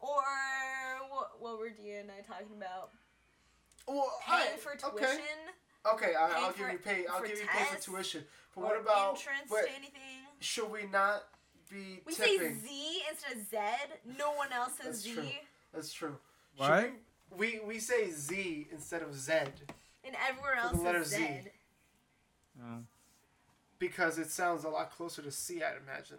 Or 0.00 0.22
what, 1.10 1.30
what 1.40 1.58
were 1.58 1.70
Dia 1.70 2.00
and 2.00 2.10
I 2.10 2.20
talking 2.22 2.56
about? 2.56 2.90
Well, 3.86 4.10
Paying 4.26 4.54
I- 4.54 4.56
for 4.58 4.76
tuition 4.76 5.18
Okay, 5.86 6.12
I, 6.18 6.28
Paying 6.30 6.44
I'll 6.44 6.52
give 6.52 6.66
for- 6.66 6.72
you 6.72 6.78
pay. 6.78 7.06
I'll 7.06 7.22
give 7.22 7.38
you 7.38 7.46
pay 7.46 7.64
for 7.74 7.80
tuition. 7.80 8.24
But 8.54 8.60
or 8.62 8.64
what 8.66 8.80
about? 8.80 9.10
entrance 9.16 9.48
But 9.50 9.62
to 9.66 9.70
anything. 9.70 10.26
should 10.40 10.70
we 10.70 10.86
not 10.86 11.22
be 11.70 12.00
We 12.06 12.12
say? 12.12 12.36
Z 12.38 13.02
instead 13.10 13.32
of 13.36 13.46
Z. 13.48 13.56
No 14.18 14.32
one 14.32 14.52
else 14.52 14.72
says 14.76 14.86
That's 14.86 15.00
Z. 15.02 15.14
true. 15.14 15.24
That's 15.72 15.92
true. 15.92 16.16
Should 16.58 16.68
What? 16.68 16.90
We, 17.36 17.60
we 17.60 17.60
we 17.66 17.78
say 17.78 18.10
Z 18.10 18.68
instead 18.72 19.02
of 19.02 19.14
Z 19.14 19.32
And 20.04 20.16
everywhere 20.28 20.56
else 20.56 20.72
the 20.76 20.82
letter 20.82 21.04
says 21.04 21.10
Z. 21.10 21.40
Z. 21.44 21.50
Oh. 22.62 22.78
Because 23.78 24.18
it 24.18 24.30
sounds 24.30 24.64
a 24.64 24.68
lot 24.68 24.90
closer 24.90 25.22
to 25.22 25.30
C. 25.30 25.62
I'd 25.62 25.76
imagine. 25.82 26.18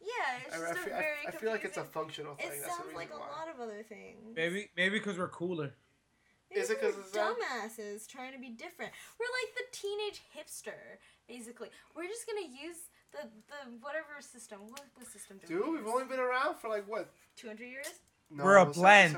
Yeah, 0.00 0.38
it's 0.46 0.54
I, 0.54 0.58
just 0.58 0.66
I 0.66 0.70
a 0.70 0.74
feel, 0.84 0.94
I, 0.94 0.98
very 0.98 1.16
I 1.26 1.30
feel 1.32 1.50
like 1.50 1.64
it's 1.64 1.76
a 1.78 1.84
functional 1.84 2.34
thing. 2.36 2.46
It 2.46 2.60
That's 2.62 2.76
sounds 2.76 2.94
like 2.94 3.10
a 3.10 3.18
why. 3.18 3.26
lot 3.26 3.48
of 3.52 3.60
other 3.60 3.82
things. 3.82 4.16
Maybe 4.34 4.70
maybe 4.76 4.98
because 4.98 5.18
we're 5.18 5.28
cooler. 5.28 5.72
Is 6.50 6.70
it 6.70 6.78
Maybe 6.80 6.86
'cause 6.92 6.94
we're 6.96 7.02
it's 7.02 7.10
that? 7.12 7.34
dumbasses 7.36 8.06
trying 8.08 8.32
to 8.32 8.38
be 8.38 8.50
different? 8.50 8.92
We're 9.18 9.26
like 9.26 9.54
the 9.56 9.76
teenage 9.76 10.22
hipster, 10.36 10.98
basically. 11.28 11.70
We're 11.96 12.06
just 12.06 12.24
gonna 12.26 12.46
use 12.46 12.76
the 13.10 13.28
the 13.48 13.70
whatever 13.80 14.20
system. 14.20 14.60
What, 14.68 14.82
what 14.94 15.06
system 15.08 15.38
do 15.40 15.46
Dude, 15.48 15.66
we 15.66 15.78
we've 15.78 15.86
only 15.88 16.04
been 16.04 16.20
around 16.20 16.56
for 16.56 16.68
like 16.68 16.86
what? 16.88 17.10
two 17.36 17.48
hundred 17.48 17.66
years. 17.66 17.88
No, 18.30 18.44
We're 18.44 18.56
a 18.58 18.66
blend. 18.66 19.16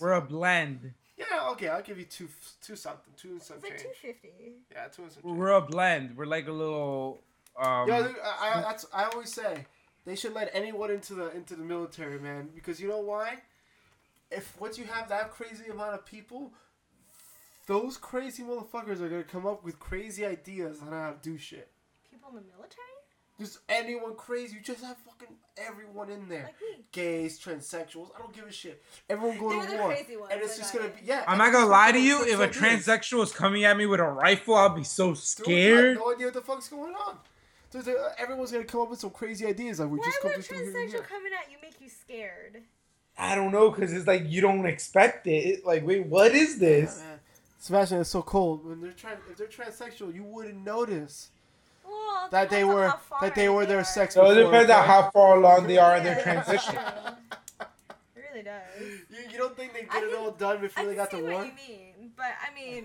We're 0.00 0.12
a 0.12 0.20
blend. 0.20 0.92
Yeah, 1.30 1.48
okay, 1.50 1.68
I'll 1.68 1.82
give 1.82 1.98
you 1.98 2.04
two, 2.04 2.28
two 2.62 2.76
something, 2.76 3.12
two 3.16 3.30
and 3.30 3.42
some 3.42 3.56
It's 3.56 3.64
like 3.64 3.72
change. 3.78 3.94
two 4.02 4.08
fifty. 4.12 4.52
Yeah, 4.72 4.86
two 4.88 5.02
and 5.02 5.12
some 5.12 5.22
change. 5.22 5.36
We're 5.36 5.50
a 5.52 5.60
blend. 5.60 6.16
We're 6.16 6.26
like 6.26 6.46
a 6.48 6.52
little. 6.52 7.20
Um, 7.58 7.88
Yo, 7.88 7.94
I, 7.94 8.58
I, 8.58 8.60
that's, 8.60 8.86
I 8.92 9.04
always 9.04 9.32
say 9.32 9.66
they 10.04 10.14
should 10.14 10.34
let 10.34 10.50
anyone 10.52 10.90
into 10.90 11.14
the 11.14 11.34
into 11.34 11.54
the 11.56 11.64
military, 11.64 12.18
man. 12.18 12.50
Because 12.54 12.80
you 12.80 12.88
know 12.88 13.00
why? 13.00 13.38
If 14.30 14.60
once 14.60 14.76
you 14.78 14.84
have 14.84 15.08
that 15.08 15.30
crazy 15.30 15.66
amount 15.70 15.94
of 15.94 16.04
people, 16.04 16.52
those 17.66 17.96
crazy 17.96 18.42
motherfuckers 18.42 19.00
are 19.00 19.08
gonna 19.08 19.22
come 19.22 19.46
up 19.46 19.64
with 19.64 19.78
crazy 19.78 20.24
ideas 20.26 20.80
on 20.82 20.88
how 20.88 21.10
to 21.12 21.16
do 21.22 21.38
shit. 21.38 21.68
People 22.10 22.30
in 22.30 22.36
the 22.36 22.42
military, 22.56 22.86
Just 23.38 23.58
anyone 23.68 24.14
crazy, 24.16 24.54
you 24.56 24.62
just 24.62 24.82
have 24.82 24.96
fucking 24.96 25.34
everyone 25.58 26.08
in 26.08 26.26
there. 26.28 26.44
like 26.44 26.60
me. 26.60 26.84
Gays, 26.90 27.38
transsexuals, 27.38 28.08
I 28.16 28.18
don't 28.20 28.34
give 28.34 28.46
a 28.46 28.52
shit. 28.52 28.82
Everyone 29.10 29.38
go 29.38 29.50
They're 29.50 29.62
to 29.62 29.70
the 29.72 29.76
war, 29.76 29.88
crazy 29.92 30.16
ones, 30.16 30.32
and 30.32 30.40
it's 30.42 30.56
just 30.56 30.72
gonna 30.72 30.86
it. 30.86 30.96
be 31.00 31.06
yeah. 31.06 31.22
I'm 31.28 31.36
not 31.36 31.52
gonna 31.52 31.66
lie 31.66 31.92
to 31.92 32.00
you. 32.00 32.24
If 32.24 32.40
a 32.40 32.48
transsexual 32.48 33.22
is 33.22 33.32
coming 33.32 33.64
at 33.64 33.76
me 33.76 33.84
with 33.84 34.00
a 34.00 34.04
rifle, 34.04 34.54
I'll 34.54 34.70
be 34.70 34.84
so 34.84 35.08
Dude, 35.08 35.18
scared. 35.18 35.98
No 35.98 36.14
idea 36.14 36.26
what 36.28 36.34
the 36.34 36.40
fuck's 36.40 36.68
going 36.70 36.94
on. 36.94 37.18
Dude, 37.70 37.88
uh, 37.88 38.08
everyone's 38.16 38.52
gonna 38.52 38.64
come 38.64 38.80
up 38.82 38.90
with 38.90 39.00
some 39.00 39.10
crazy 39.10 39.44
ideas 39.46 39.80
like 39.80 39.90
we 39.90 39.98
Why 39.98 40.04
just 40.06 40.20
come 40.22 40.30
would 40.34 40.44
through 40.44 40.56
here 40.56 40.66
and 40.66 40.74
transsexual 40.74 40.90
here. 40.92 41.02
coming 41.02 41.32
at 41.38 41.50
you 41.50 41.58
make 41.60 41.78
you 41.80 41.88
scared? 41.90 42.62
I 43.18 43.34
don't 43.34 43.52
know, 43.52 43.70
cause 43.70 43.92
it's 43.92 44.06
like 44.06 44.24
you 44.26 44.40
don't 44.40 44.64
expect 44.66 45.26
it. 45.26 45.64
Like, 45.66 45.86
wait, 45.86 46.06
what 46.06 46.34
is 46.34 46.58
this? 46.58 47.00
Man, 47.00 47.18
Sebastian, 47.58 48.00
it's 48.00 48.10
so 48.10 48.22
cold. 48.22 48.64
When 48.64 48.80
they're 48.80 48.92
trying, 48.92 49.16
if 49.30 49.36
they're 49.36 49.46
transsexual, 49.46 50.14
you 50.14 50.22
wouldn't 50.22 50.64
notice 50.64 51.30
Well, 51.86 52.28
that 52.30 52.50
they 52.50 52.64
were 52.64 52.92
that 53.20 53.34
they 53.34 53.48
were 53.48 53.66
their 53.66 53.84
sex. 53.84 54.14
So 54.14 54.30
it 54.30 54.34
depends 54.42 54.70
on 54.70 54.84
how 54.84 55.10
far 55.10 55.36
along 55.36 55.66
they 55.66 55.78
are 55.78 55.96
in 55.96 56.04
their 56.04 56.20
transition. 56.22 56.76
It 58.16 58.22
really 58.32 58.42
does. 58.44 58.62
You, 59.10 59.30
you 59.32 59.38
don't 59.38 59.56
think 59.56 59.72
they 59.72 59.86
I 59.90 60.00
get 60.00 60.02
it 60.04 60.10
can- 60.10 60.18
all 60.18 60.30
done 60.32 60.60
before 60.60 60.82
can 60.84 60.90
they 60.90 60.96
got 60.96 61.10
see 61.10 61.18
to 61.18 61.22
what 61.22 61.32
war? 61.32 61.44
you 61.44 61.52
mean, 61.68 62.12
but 62.16 62.26
I 62.26 62.54
mean, 62.54 62.84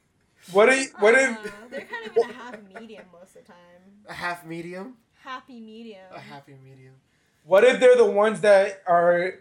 What 0.52 0.68
if? 0.68 0.92
What 1.00 1.14
uh, 1.14 1.18
if? 1.18 1.70
they're 1.70 1.80
kind 1.82 2.06
of 2.06 2.16
in 2.16 2.30
a 2.30 2.32
half 2.32 2.56
medium 2.80 3.04
most 3.12 3.34
of 3.36 3.42
the 3.44 3.52
time. 3.52 3.82
A 4.08 4.12
half 4.14 4.46
medium, 4.46 4.96
Happy 5.22 5.60
medium. 5.60 6.04
a 6.14 6.20
happy 6.20 6.54
medium. 6.64 6.94
What 7.44 7.64
if 7.64 7.80
they're 7.80 7.96
the 7.96 8.04
ones 8.10 8.40
that 8.42 8.82
are 8.86 9.34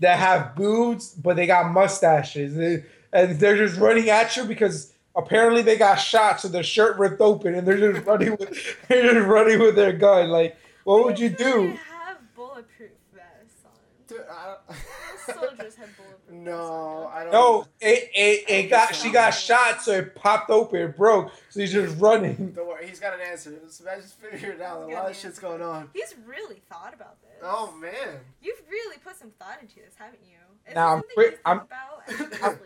that 0.00 0.18
have 0.18 0.54
boobs 0.54 1.14
but 1.14 1.36
they 1.36 1.46
got 1.46 1.70
mustaches 1.72 2.56
and 2.56 2.84
and 3.12 3.40
they're 3.40 3.56
just 3.56 3.78
running 3.80 4.08
at 4.10 4.36
you 4.36 4.44
because 4.44 4.92
apparently 5.16 5.62
they 5.62 5.76
got 5.76 5.96
shot 5.96 6.40
so 6.40 6.48
their 6.48 6.62
shirt 6.62 6.98
ripped 6.98 7.20
open 7.20 7.54
and 7.54 7.66
they're 7.66 7.92
just 7.92 8.06
running 8.06 8.30
with 8.32 8.76
they're 8.88 9.14
just 9.14 9.26
running 9.26 9.58
with 9.58 9.74
their 9.74 9.92
gun 9.92 10.28
like 10.28 10.56
what 10.84 11.04
would 11.04 11.18
you 11.18 11.28
do? 11.28 11.68
They 11.68 11.76
have 11.90 12.16
bulletproof 12.34 12.90
vests 13.14 13.64
on. 13.66 13.70
Dude, 14.08 14.24
I, 14.30 14.56
soldiers 15.32 15.74
have 15.76 15.88
bulletproof 15.96 16.30
No, 16.30 17.10
vests 17.10 17.16
I 17.16 17.22
don't. 17.24 17.32
No, 17.32 17.66
it, 17.80 18.10
it, 18.14 18.44
it 18.50 18.70
got 18.70 18.94
she 18.94 19.10
got 19.10 19.30
shot, 19.30 19.82
so 19.82 19.92
it 19.92 20.14
popped 20.14 20.48
open, 20.50 20.80
it 20.80 20.96
broke. 20.96 21.32
So 21.50 21.60
he's 21.60 21.72
just 21.72 22.00
running. 22.00 22.52
Don't 22.52 22.66
worry, 22.66 22.88
he's 22.88 22.98
got 22.98 23.12
an 23.12 23.20
answer. 23.20 23.52
Sebastian's 23.68 24.12
figured 24.12 24.54
it 24.56 24.60
out. 24.62 24.82
A 24.82 24.86
He's 24.86 24.94
lot 24.94 25.04
an 25.04 25.10
of 25.10 25.16
shit's 25.18 25.38
going 25.38 25.60
on. 25.60 25.90
He's 25.92 26.14
really 26.26 26.62
thought 26.70 26.94
about 26.94 27.20
this. 27.20 27.30
Oh 27.42 27.72
man. 27.80 28.20
You've 28.40 28.62
really 28.70 28.96
put 29.04 29.16
some 29.16 29.30
thought 29.38 29.58
into 29.60 29.76
this, 29.76 29.94
haven't 29.96 30.20
you? 30.24 30.38
Is 30.66 30.74
Nah, 30.74 30.86
I'm 30.94 30.98
something 31.00 31.10
quick- 31.14 31.28
think 31.34 31.40
I'm- 31.44 31.58
about 31.60 32.02
as 32.08 32.18
you 32.18 32.24
go 32.26 32.36
to 32.36 32.42
I'm- 32.44 32.58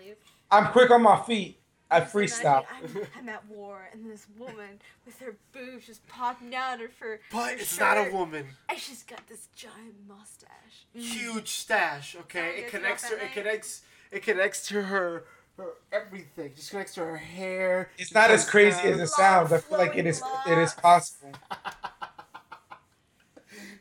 I'm 0.51 0.73
quick 0.73 0.91
on 0.93 1.03
my 1.03 1.21
feet. 1.23 1.59
I 1.95 2.01
freestyle. 2.01 2.65
imagine 2.81 3.09
I'm, 3.15 3.23
I'm 3.23 3.29
at 3.29 3.49
war 3.49 3.89
and 3.93 4.11
this 4.11 4.27
woman 4.39 4.81
with 5.07 5.21
her 5.21 5.37
boobs 5.53 5.87
just 5.87 6.07
popping 6.09 6.55
out 6.55 6.81
of 6.83 6.97
her. 6.99 7.21
But 7.31 7.53
her 7.53 7.59
it's 7.59 7.79
not 7.79 7.97
a 7.97 8.11
woman. 8.13 8.47
And 8.69 8.79
she's 8.79 9.03
got 9.03 9.27
this 9.29 9.49
giant 9.55 9.95
mustache. 10.09 10.87
Huge 10.93 11.49
stash. 11.49 12.17
Okay, 12.23 12.59
it 12.59 12.69
connects 12.69 13.05
off 13.05 13.11
to 13.11 13.17
at 13.17 13.25
it 13.25 13.33
connects 13.33 13.83
it 14.11 14.23
connects 14.23 14.67
to 14.69 14.83
her 14.83 15.25
her 15.57 15.75
everything. 15.93 16.53
Just 16.57 16.71
connects 16.71 16.95
to 16.95 17.01
her 17.01 17.17
hair. 17.17 17.91
It's 17.99 18.15
not 18.15 18.31
as 18.31 18.49
crazy 18.49 18.83
down. 18.83 18.93
as 18.95 19.01
it 19.01 19.09
sounds. 19.09 19.53
I 19.53 19.59
feel 19.59 19.79
like 19.79 19.97
it 19.97 20.07
is 20.07 20.23
it 20.47 20.59
is 20.59 20.73
possible. 20.75 21.33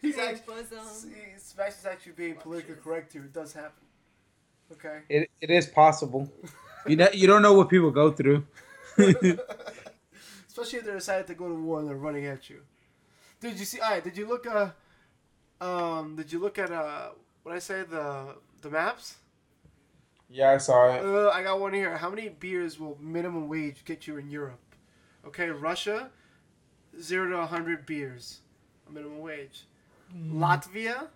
He's 0.02 0.18
Big 0.18 0.36
actually, 0.36 0.56
bosom. 0.56 0.86
see, 0.86 1.10
Sebastian's 1.38 1.86
actually 1.86 2.12
being 2.12 2.36
politically 2.36 2.76
correct 2.76 3.14
here. 3.14 3.24
It 3.24 3.32
does 3.32 3.54
happen. 3.54 3.84
Okay. 4.74 5.00
It, 5.08 5.30
it 5.40 5.50
is 5.50 5.66
possible. 5.66 6.30
You 6.88 6.96
know, 6.96 7.08
you 7.14 7.28
don't 7.28 7.42
know 7.42 7.54
what 7.54 7.70
people 7.70 7.92
go 7.92 8.12
through. 8.12 8.46
Especially 8.98 10.80
if 10.80 10.86
they 10.86 10.92
decided 10.92 11.28
to 11.28 11.36
go 11.36 11.48
to 11.48 11.56
war 11.56 11.80
and 11.80 11.88
they're 11.88 11.96
running 11.96 12.26
at 12.26 12.50
you. 12.50 12.62
Did 13.40 13.60
you 13.60 13.66
see? 13.66 13.80
All 13.80 13.92
right. 13.92 14.04
Did 14.04 14.18
you 14.18 14.28
look? 14.28 14.46
Uh, 14.48 14.70
um. 15.62 16.16
Did 16.16 16.32
you 16.32 16.40
look 16.40 16.58
at 16.60 16.72
uh? 16.72 17.10
What 17.44 17.56
I 17.56 17.60
say 17.60 17.84
the 17.84 18.36
the 18.62 18.70
maps? 18.70 19.18
Yeah, 20.30 20.52
I 20.52 20.58
saw 20.58 20.94
it. 20.94 21.06
Uh, 21.06 21.30
I 21.30 21.44
got 21.44 21.60
one 21.60 21.74
here. 21.74 21.98
How 21.98 22.10
many 22.10 22.30
beers 22.30 22.80
will 22.80 22.98
minimum 23.00 23.48
wage 23.48 23.86
get 23.86 24.08
you 24.08 24.18
in 24.18 24.30
Europe? 24.30 24.60
Okay, 25.28 25.50
Russia, 25.50 26.10
zero 27.00 27.30
to 27.30 27.46
hundred 27.46 27.86
beers, 27.86 28.40
minimum 28.90 29.20
wage. 29.20 29.66
Latvia, 30.16 31.08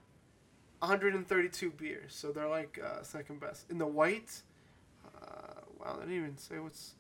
132 0.80 1.72
beers. 1.72 2.14
So 2.14 2.32
they're 2.32 2.48
like 2.48 2.80
uh, 2.84 3.04
second 3.04 3.40
best. 3.40 3.70
In 3.70 3.78
the 3.78 3.88
white, 3.88 4.42
wow, 5.80 5.94
they 5.96 6.02
didn't 6.06 6.16
even 6.18 6.38
say 6.38 6.60
what's. 6.60 6.94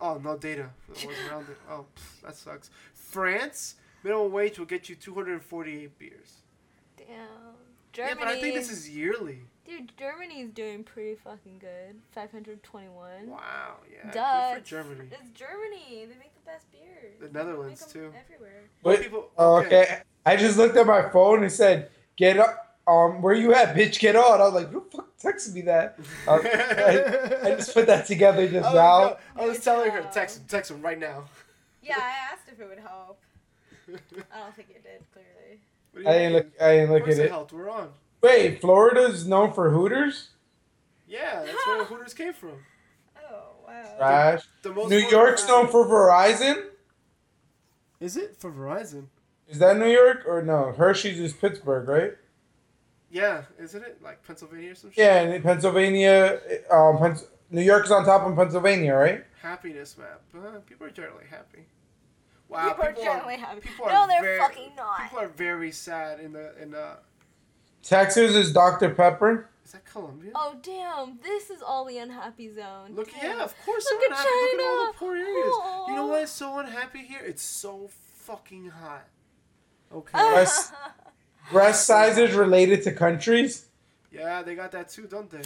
Oh, 0.00 0.20
no 0.22 0.36
data 0.36 0.70
for 0.80 0.92
the 1.00 1.06
ones 1.06 1.18
around 1.30 1.48
it. 1.48 1.56
Oh, 1.70 1.86
pff, 1.94 2.22
that 2.22 2.34
sucks. 2.36 2.70
France, 2.92 3.76
minimum 4.02 4.32
wage 4.32 4.58
will 4.58 4.66
get 4.66 4.88
you 4.88 4.96
248 4.96 5.98
beers. 5.98 6.38
Damn. 6.96 7.06
Germany. 7.92 8.16
Yeah, 8.18 8.24
but 8.24 8.28
I 8.28 8.40
think 8.40 8.54
this 8.54 8.70
is 8.70 8.88
yearly. 8.88 9.40
Dude, 9.64 9.92
Germany's 9.96 10.50
doing 10.50 10.82
pretty 10.82 11.14
fucking 11.22 11.58
good. 11.60 12.00
521. 12.12 13.28
Wow, 13.28 13.76
yeah. 13.92 14.10
Duh. 14.10 14.54
Good 14.54 14.62
for 14.64 14.68
Germany. 14.68 15.08
It's 15.12 15.30
Germany. 15.38 16.06
They 16.06 16.14
make 16.18 16.34
the 16.34 16.40
best 16.46 16.72
beers. 16.72 17.14
The 17.20 17.26
They 17.28 17.32
Netherlands, 17.32 17.80
make 17.94 17.96
'em 18.04 18.10
too. 18.12 18.18
Everywhere. 18.18 18.62
Well, 18.82 18.96
But, 18.96 19.02
people- 19.04 19.30
oh, 19.38 19.56
okay. 19.58 19.82
okay. 19.82 20.02
I 20.26 20.36
just 20.36 20.56
looked 20.56 20.76
at 20.76 20.86
my 20.86 21.08
phone 21.10 21.42
and 21.42 21.52
said, 21.52 21.90
"Get 22.16 22.38
up." 22.38 22.71
Um, 22.86 23.22
where 23.22 23.34
you 23.34 23.54
at, 23.54 23.76
bitch? 23.76 24.00
Get 24.00 24.16
on. 24.16 24.40
I 24.40 24.44
was 24.44 24.54
like, 24.54 24.70
"Who 24.70 24.84
the 24.90 24.96
fuck 24.96 25.16
texted 25.18 25.54
me 25.54 25.60
that?" 25.62 25.98
Uh, 26.26 26.40
I, 26.42 27.50
I 27.52 27.54
just 27.54 27.72
put 27.74 27.86
that 27.86 28.06
together 28.06 28.46
just 28.48 28.66
I 28.66 28.72
was, 28.72 28.74
now. 28.74 29.16
no, 29.36 29.42
I 29.42 29.46
was 29.46 29.60
telling 29.62 29.90
her, 29.92 30.02
text 30.12 30.38
him, 30.38 30.44
text 30.48 30.70
him 30.70 30.82
right 30.82 30.98
now. 30.98 31.24
Yeah, 31.82 31.98
I 31.98 32.32
asked 32.32 32.48
if 32.50 32.60
it 32.60 32.68
would 32.68 32.78
help. 32.80 33.20
I 33.88 34.38
don't 34.40 34.54
think 34.54 34.70
it 34.70 34.82
did, 34.82 35.04
clearly. 35.12 35.60
I 35.94 35.98
you 35.98 36.18
didn't 36.18 36.32
mean? 36.32 36.32
look. 36.32 36.46
I 36.60 36.72
didn't 36.76 36.92
look 36.92 37.02
at 37.02 37.08
it 37.10 37.18
it. 37.18 37.30
helped. 37.30 37.52
We're 37.52 37.70
on. 37.70 37.90
Wait, 38.20 38.60
Florida's 38.60 39.26
known 39.26 39.52
for 39.52 39.70
Hooters. 39.70 40.30
Yeah, 41.06 41.42
that's 41.44 41.66
where 41.66 41.84
Hooters 41.84 42.14
came 42.14 42.32
from. 42.32 42.52
Oh, 43.30 43.44
wow. 43.66 43.94
Trash. 43.98 44.42
The 44.62 44.72
most 44.72 44.90
New 44.90 44.98
York's 44.98 45.46
known 45.46 45.68
for 45.68 45.84
Verizon. 45.86 46.64
Is 48.00 48.16
it 48.16 48.36
for 48.38 48.50
Verizon? 48.50 49.06
Is 49.48 49.58
that 49.58 49.76
New 49.76 49.90
York 49.90 50.24
or 50.26 50.42
no? 50.42 50.72
Hershey's 50.72 51.20
is 51.20 51.32
Pittsburgh, 51.32 51.86
right? 51.88 52.12
Yeah, 53.12 53.42
isn't 53.60 53.84
it 53.84 54.02
like 54.02 54.26
Pennsylvania 54.26 54.72
or 54.72 54.74
some 54.74 54.90
shit? 54.90 54.98
Yeah, 55.04 55.20
and 55.20 55.34
in 55.34 55.42
Pennsylvania, 55.42 56.40
um, 56.70 56.96
Pens- 56.98 57.26
New 57.50 57.60
York's 57.60 57.90
on 57.90 58.06
top 58.06 58.26
of 58.26 58.34
Pennsylvania, 58.34 58.94
right? 58.94 59.24
Happiness 59.42 59.98
map. 59.98 60.22
Uh, 60.34 60.60
people 60.60 60.86
are 60.86 60.90
generally 60.90 61.26
happy. 61.28 61.66
Wow, 62.48 62.68
people, 62.68 62.84
are 62.84 62.92
generally 62.92 63.36
happy. 63.36 63.60
people 63.60 63.86
no, 63.86 63.92
are 63.92 64.08
they're 64.08 64.22
very- 64.22 64.38
fucking 64.38 64.72
not. 64.76 65.02
People 65.02 65.18
are 65.20 65.28
very 65.28 65.70
sad 65.72 66.20
in 66.20 66.32
the 66.32 66.54
in 66.60 66.70
the. 66.70 66.96
Texas 67.82 68.34
is 68.34 68.52
Dr 68.52 68.90
Pepper. 68.90 69.48
Is 69.64 69.72
that 69.72 69.84
Colombia? 69.84 70.32
Oh 70.34 70.56
damn! 70.62 71.18
This 71.22 71.50
is 71.50 71.60
all 71.62 71.84
the 71.84 71.98
unhappy 71.98 72.52
zone. 72.54 72.94
Look, 72.94 73.10
Damn. 73.12 73.38
yeah, 73.38 73.44
of 73.44 73.54
course. 73.64 73.86
Look 73.90 74.02
at 74.04 74.10
unhappy. 74.10 74.28
Look 74.28 74.60
at 74.60 74.66
all 74.66 74.86
the 74.92 74.98
poor 74.98 75.16
areas. 75.16 75.54
You 75.88 75.94
know 75.96 76.06
why 76.06 76.22
it's 76.22 76.32
so 76.32 76.58
unhappy 76.58 77.00
here? 77.04 77.20
It's 77.24 77.42
so 77.42 77.90
fucking 78.14 78.70
hot. 78.70 79.06
Okay. 79.92 80.10
Breast, 80.32 80.72
breast 81.50 81.86
sizes 81.86 82.34
related 82.34 82.82
to 82.84 82.92
countries. 82.92 83.66
yeah, 84.10 84.42
they 84.42 84.54
got 84.54 84.72
that 84.72 84.88
too, 84.88 85.06
don't 85.06 85.30
they? 85.30 85.42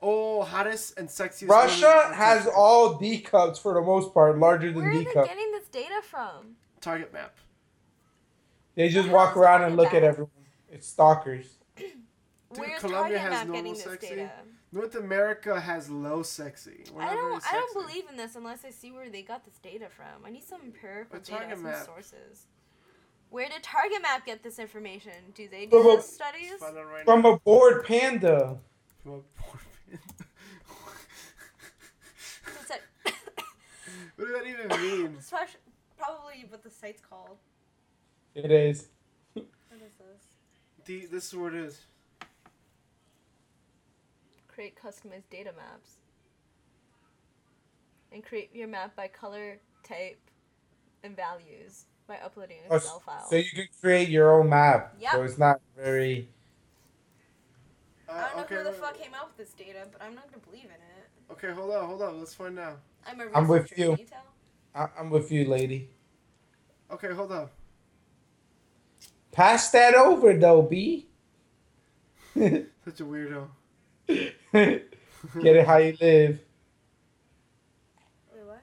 Oh, 0.00 0.42
hottest 0.42 0.98
and 0.98 1.08
sexiest. 1.08 1.48
Russia 1.48 2.10
has 2.14 2.46
all 2.48 2.94
D 2.98 3.20
cups 3.20 3.58
for 3.58 3.74
the 3.74 3.82
most 3.82 4.12
part, 4.12 4.36
larger 4.38 4.72
than 4.72 4.90
D 4.90 5.04
cups. 5.04 5.14
Where 5.14 5.24
are 5.24 5.26
they 5.26 5.34
getting 5.34 5.52
this 5.52 5.68
data 5.68 6.02
from? 6.02 6.56
target 6.80 7.12
map. 7.12 7.36
They 8.74 8.88
just 8.88 9.08
What 9.08 9.14
walk 9.14 9.36
around 9.36 9.62
and 9.62 9.76
look 9.76 9.94
at 9.94 10.02
everyone. 10.02 10.30
It's 10.70 10.88
stalkers. 10.88 11.46
Where's 12.48 12.80
Colombia 12.80 13.18
has 13.18 13.30
Map 13.30 13.46
normal 13.48 13.74
sexy. 13.76 14.08
data? 14.08 14.30
North 14.72 14.94
America 14.96 15.60
has 15.60 15.88
low 15.90 16.22
sexy. 16.22 16.84
We're 16.92 17.02
I 17.02 17.14
don't. 17.14 17.42
very 17.42 17.56
I 17.56 17.60
don't 17.60 17.86
believe 17.86 18.04
in 18.10 18.16
this 18.16 18.34
unless 18.34 18.64
I 18.64 18.70
see 18.70 18.90
where 18.90 19.08
they 19.10 19.22
got 19.22 19.44
this 19.44 19.58
data 19.58 19.86
from. 19.94 20.24
I 20.26 20.30
need 20.30 20.42
some 20.44 20.62
empirical 20.62 21.18
data, 21.20 21.30
Target 21.30 21.56
some 21.58 21.62
Map. 21.62 21.84
sources. 21.84 22.46
Where 23.32 23.48
did 23.48 23.62
Target 23.62 24.02
Map 24.02 24.26
get 24.26 24.42
this 24.42 24.58
information? 24.58 25.14
Do 25.34 25.48
they 25.48 25.64
do 25.64 25.82
From 25.82 25.98
a- 25.98 26.02
studies? 26.02 26.52
Right 26.60 27.06
From 27.06 27.22
now. 27.22 27.32
a 27.32 27.38
bored 27.38 27.86
panda. 27.86 28.58
From 29.02 29.12
a 29.12 29.20
poor 29.40 29.58
man. 29.88 29.98
It's 32.60 32.68
like- 32.68 32.82
what 34.16 34.26
does 34.26 34.34
that 34.34 34.46
even 34.46 34.68
mean? 34.82 35.14
It's 35.16 35.30
prob- 35.30 35.48
probably 35.96 36.44
what 36.50 36.62
the 36.62 36.68
site's 36.68 37.00
called. 37.00 37.38
It 38.34 38.50
is. 38.50 38.88
What 39.32 39.46
is 39.76 39.94
this? 39.94 40.84
The, 40.84 41.06
this 41.06 41.28
is 41.28 41.34
what 41.34 41.54
it 41.54 41.64
is. 41.64 41.80
Create 44.46 44.76
customized 44.76 45.30
data 45.30 45.52
maps. 45.56 45.92
And 48.12 48.22
create 48.22 48.50
your 48.54 48.68
map 48.68 48.94
by 48.94 49.08
color, 49.08 49.58
type, 49.88 50.20
and 51.02 51.16
values 51.16 51.86
by 52.06 52.16
uploading 52.24 52.58
an 52.64 52.64
Oh, 52.70 52.76
Excel 52.76 53.00
file. 53.00 53.26
So 53.28 53.36
you 53.36 53.50
can 53.54 53.68
create 53.80 54.08
your 54.08 54.38
own 54.38 54.48
map. 54.48 54.94
Yep. 55.00 55.12
So 55.12 55.22
it's 55.22 55.38
not 55.38 55.60
very. 55.76 56.28
Uh, 58.08 58.12
I 58.12 58.20
don't 58.20 58.36
know 58.36 58.42
okay, 58.42 58.54
who 58.56 58.64
the 58.64 58.70
wait, 58.70 58.78
fuck 58.80 59.00
came 59.00 59.14
up 59.14 59.32
with 59.36 59.46
this 59.48 59.54
data, 59.54 59.86
but 59.90 60.02
I'm 60.02 60.14
not 60.14 60.30
gonna 60.30 60.42
believe 60.44 60.64
in 60.64 60.70
it. 60.70 61.08
Okay, 61.30 61.50
hold 61.52 61.72
on, 61.72 61.86
hold 61.86 62.02
on. 62.02 62.18
Let's 62.18 62.34
find 62.34 62.58
out. 62.58 62.80
I'm 63.06 63.20
a 63.20 63.24
I'm 63.34 63.48
with 63.48 63.76
you. 63.78 63.96
can? 63.96 64.06
I- 64.74 64.88
I'm 64.98 65.10
with 65.10 65.30
you, 65.32 65.46
lady. 65.46 65.90
Okay, 66.90 67.12
hold 67.12 67.32
on. 67.32 67.48
Pass 69.32 69.70
that 69.70 69.94
over, 69.94 70.34
though, 70.34 70.62
B. 70.62 71.06
Such 72.34 73.00
a 73.00 73.04
weirdo. 73.04 73.48
Get 74.06 75.56
it 75.56 75.66
how 75.66 75.78
you 75.78 75.96
live. 76.00 76.40
Wait, 78.34 78.44
what? 78.44 78.62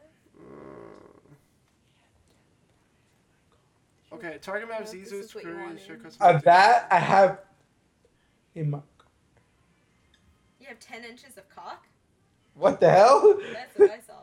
Uh, 4.08 4.08
okay, 4.25 4.37
target 4.41 4.69
map 4.69 4.81
is 4.81 4.89
Well, 4.91 4.99
this 4.99 5.07
easier 5.07 5.19
is 5.21 5.27
to 5.31 5.37
what 5.37 5.45
you 5.45 5.51
create. 5.53 5.63
wanted. 5.65 5.81
share 5.85 5.97
customer 5.97 6.29
Uh, 6.29 6.37
that 6.45 6.87
I 6.91 6.99
have 6.99 7.39
in 8.55 8.69
my. 8.69 8.79
You 10.59 10.67
have 10.67 10.79
10 10.79 11.03
inches 11.05 11.37
of 11.37 11.47
cock? 11.49 11.85
What 12.53 12.79
the 12.79 12.89
hell? 12.89 13.39
That's 13.53 13.77
what 13.77 13.91
I 13.91 13.99
saw. 13.99 14.13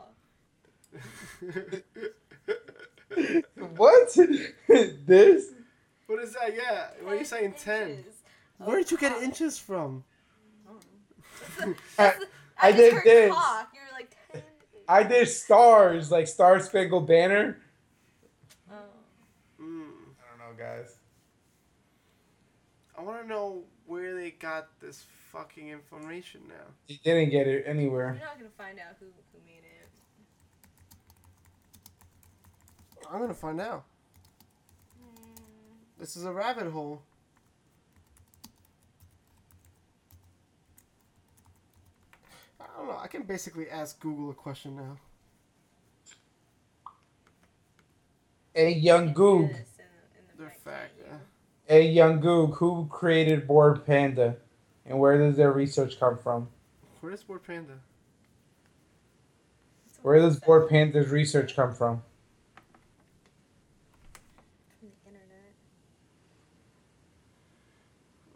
what? 3.75 4.13
this? 5.05 5.51
what 6.07 6.23
is 6.23 6.33
that? 6.33 6.55
Yeah. 6.55 6.87
What 7.01 7.13
are 7.15 7.17
you 7.17 7.25
saying? 7.25 7.53
Ten. 7.57 7.89
inches 7.89 8.13
of 8.59 8.67
Where 8.67 8.77
did 8.77 8.91
you 8.91 8.97
get 8.97 9.13
cock. 9.13 9.21
inches 9.23 9.57
from? 9.57 10.03
I, 11.59 11.73
I, 11.99 12.13
I 12.61 12.71
did 12.71 12.93
heard 12.93 13.03
this. 13.03 13.33
cock. 13.33 13.69
You 13.73 13.79
were 13.81 13.97
like 13.97 14.15
10. 14.31 14.41
I 14.87 15.03
did 15.03 15.27
stars, 15.27 16.11
like 16.11 16.27
Star 16.27 16.59
Spangled 16.59 17.07
Banner. 17.07 17.57
Oh. 18.71 18.75
Mm. 19.61 19.81
I 19.83 20.29
don't 20.29 20.39
know, 20.39 20.46
guys. 20.57 20.95
I 22.97 23.01
want 23.01 23.21
to 23.21 23.27
know 23.27 23.63
where 23.85 24.15
they 24.15 24.31
got 24.31 24.67
this 24.79 25.05
fucking 25.31 25.69
information 25.69 26.41
now. 26.47 26.65
You 26.87 26.97
didn't 27.03 27.29
get 27.29 27.47
it 27.47 27.65
anywhere. 27.67 28.05
You're 28.05 28.09
anywhere. 28.09 28.27
not 28.27 28.37
gonna 28.37 28.49
find 28.57 28.79
out 28.79 28.95
who, 28.99 29.05
who 29.05 29.39
made 29.45 29.63
it. 29.63 29.87
I'm 33.11 33.19
gonna 33.19 33.33
find 33.33 33.61
out. 33.61 33.85
Hmm. 34.99 35.41
This 35.99 36.15
is 36.15 36.25
a 36.25 36.31
rabbit 36.31 36.71
hole. 36.71 37.01
I 42.59 42.65
don't 42.75 42.87
know. 42.87 42.97
I 42.97 43.07
can 43.07 43.23
basically 43.23 43.69
ask 43.69 43.99
Google 43.99 44.31
a 44.31 44.33
question 44.33 44.75
now. 44.75 44.97
Hey, 48.53 48.73
young 48.73 49.13
Goog. 49.13 49.51
Yes, 49.51 49.59
in 49.76 49.76
the- 50.37 50.43
in 50.43 50.49
the 50.49 50.55
They're 50.65 50.73
back 50.73 50.89
fact, 50.89 50.93
yeah. 51.05 51.17
Hey, 51.67 51.89
young 51.89 52.19
Goog. 52.19 52.55
Who 52.55 52.87
created 52.87 53.47
Bored 53.47 53.85
Panda, 53.85 54.37
and 54.85 54.99
where 54.99 55.17
does 55.17 55.35
their 55.35 55.51
research 55.51 55.99
come 55.99 56.17
from? 56.17 56.47
Where 57.01 57.11
is 57.13 57.23
Bored 57.23 57.43
Panda? 57.43 57.79
Where 60.01 60.19
does 60.19 60.39
website 60.39 60.45
Bored 60.45 60.69
Panda's 60.69 61.09
research 61.09 61.55
come 61.55 61.73
from? 61.73 62.01
from 64.79 64.89
the 64.89 65.09
internet. 65.09 65.53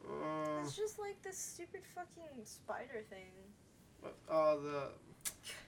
Uh, 0.10 0.62
It's 0.64 0.76
just 0.76 1.00
like 1.00 1.22
this 1.22 1.38
stupid 1.38 1.82
fucking 1.96 2.44
spider 2.46 3.04
thing. 3.10 3.32
uh, 4.30 4.56
the. 4.58 4.90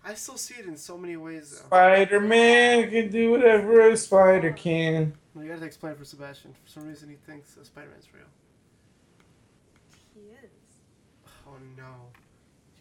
I 0.05 0.13
still 0.15 0.37
see 0.37 0.55
it 0.59 0.65
in 0.65 0.77
so 0.77 0.97
many 0.97 1.15
ways. 1.17 1.49
Though. 1.51 1.65
Spider 1.67 2.19
Man 2.19 2.89
can 2.89 3.09
do 3.09 3.31
whatever 3.31 3.89
a 3.89 3.97
spider 3.97 4.51
can. 4.51 5.13
You 5.39 5.47
gotta 5.47 5.65
explain 5.65 5.95
for 5.95 6.05
Sebastian. 6.05 6.53
For 6.63 6.69
some 6.71 6.87
reason, 6.87 7.09
he 7.09 7.15
thinks 7.15 7.57
uh, 7.57 7.63
Spider 7.63 7.87
Man's 7.89 8.07
real. 8.13 8.23
He 10.13 10.21
is. 10.45 10.51
Oh 11.47 11.55
no. 11.77 11.83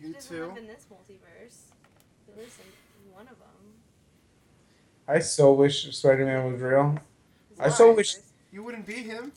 He 0.00 0.08
You 0.08 0.14
doesn't 0.14 0.36
too? 0.36 0.46
live 0.48 0.56
in 0.58 0.66
this 0.66 0.86
multiverse. 0.92 1.56
He 2.26 2.40
lives 2.40 2.58
in 2.58 3.12
one 3.12 3.22
of 3.28 3.38
them. 3.38 3.48
I 5.08 5.18
so 5.20 5.52
wish 5.52 5.94
Spider 5.96 6.26
Man 6.26 6.52
was 6.52 6.60
real. 6.60 6.98
His 7.50 7.60
I 7.60 7.68
so 7.68 7.94
wish- 7.94 8.16
You 8.52 8.62
wouldn't 8.64 8.86
be 8.86 8.94
him. 8.94 9.32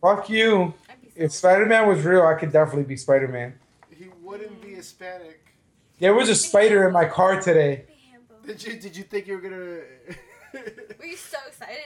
Fuck 0.00 0.28
you. 0.28 0.74
I'd 0.88 0.96
If 1.14 1.32
so- 1.32 1.38
Spider 1.38 1.66
Man 1.66 1.86
was 1.88 2.04
real, 2.04 2.22
I 2.26 2.34
could 2.34 2.50
definitely 2.52 2.84
be 2.84 2.96
Spider 2.96 3.28
Man. 3.28 3.54
He 3.90 4.08
wouldn't 4.22 4.60
be 4.60 4.74
Hispanic. 4.74 5.44
There 5.98 6.14
was 6.14 6.28
a 6.28 6.34
spider 6.34 6.86
in 6.86 6.92
my 6.92 7.06
car 7.06 7.40
today. 7.40 7.84
Did 8.46 8.62
you? 8.64 8.78
Did 8.80 8.96
you 8.96 9.02
think 9.04 9.26
you 9.26 9.34
were 9.34 9.40
gonna? 9.40 9.56
Were 10.98 11.04
you 11.06 11.16
so 11.16 11.38
excited? 11.46 11.76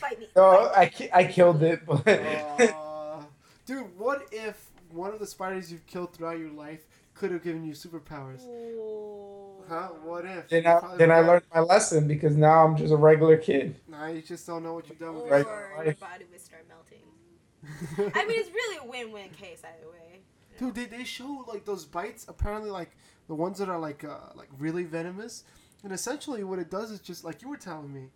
Fight 0.00 0.18
me. 0.20 0.28
No, 0.36 0.68
fight 0.68 0.78
I, 0.78 0.86
ki- 0.88 1.10
I 1.12 1.24
killed 1.24 1.62
it, 1.62 1.84
but 1.86 2.06
Aw. 2.06 3.20
dude, 3.66 3.98
what 3.98 4.26
if 4.30 4.70
one 4.90 5.12
of 5.12 5.18
the 5.18 5.26
spiders 5.26 5.72
you've 5.72 5.86
killed 5.86 6.12
throughout 6.14 6.38
your 6.38 6.50
life 6.50 6.84
could 7.14 7.30
have 7.32 7.42
given 7.42 7.64
you 7.64 7.72
superpowers? 7.72 8.44
Ooh. 8.46 9.64
Huh? 9.68 9.88
What 10.04 10.24
if? 10.24 10.48
then 10.48 10.66
I, 10.66 10.80
then 10.96 11.10
I 11.10 11.20
learned 11.20 11.42
my 11.54 11.60
lesson 11.60 12.06
because 12.06 12.36
now 12.36 12.64
I'm 12.64 12.76
just 12.76 12.92
a 12.92 12.96
regular 12.96 13.36
kid. 13.36 13.76
Nah, 13.88 14.06
you 14.06 14.22
just 14.22 14.46
don't 14.46 14.62
know 14.62 14.74
what 14.74 14.88
you've 14.88 14.98
done 14.98 15.14
with 15.16 15.24
Or 15.24 15.30
Right. 15.30 15.38
yourself. 15.46 15.84
your 15.86 15.94
body 15.94 16.24
would 16.30 16.40
start 16.40 16.64
melting. 16.68 18.12
I 18.14 18.24
mean, 18.26 18.38
it's 18.40 18.50
really 18.50 18.78
a 18.78 18.88
win-win 18.88 19.30
case 19.30 19.62
either 19.64 19.90
way. 19.90 20.20
you 20.58 20.66
know? 20.66 20.72
Dude, 20.72 20.90
they, 20.90 20.96
they 20.98 21.04
show 21.04 21.44
like 21.48 21.64
those 21.66 21.84
bites. 21.84 22.24
Apparently, 22.28 22.70
like 22.70 22.92
the 23.28 23.34
ones 23.34 23.58
that 23.58 23.68
are 23.68 23.78
like 23.78 24.04
uh, 24.04 24.16
like 24.34 24.48
really 24.58 24.84
venomous, 24.84 25.44
and 25.84 25.92
essentially 25.92 26.42
what 26.44 26.58
it 26.58 26.70
does 26.70 26.90
is 26.90 27.00
just 27.00 27.24
like 27.24 27.40
you 27.42 27.48
were 27.48 27.56
telling 27.56 27.92
me, 27.92 28.08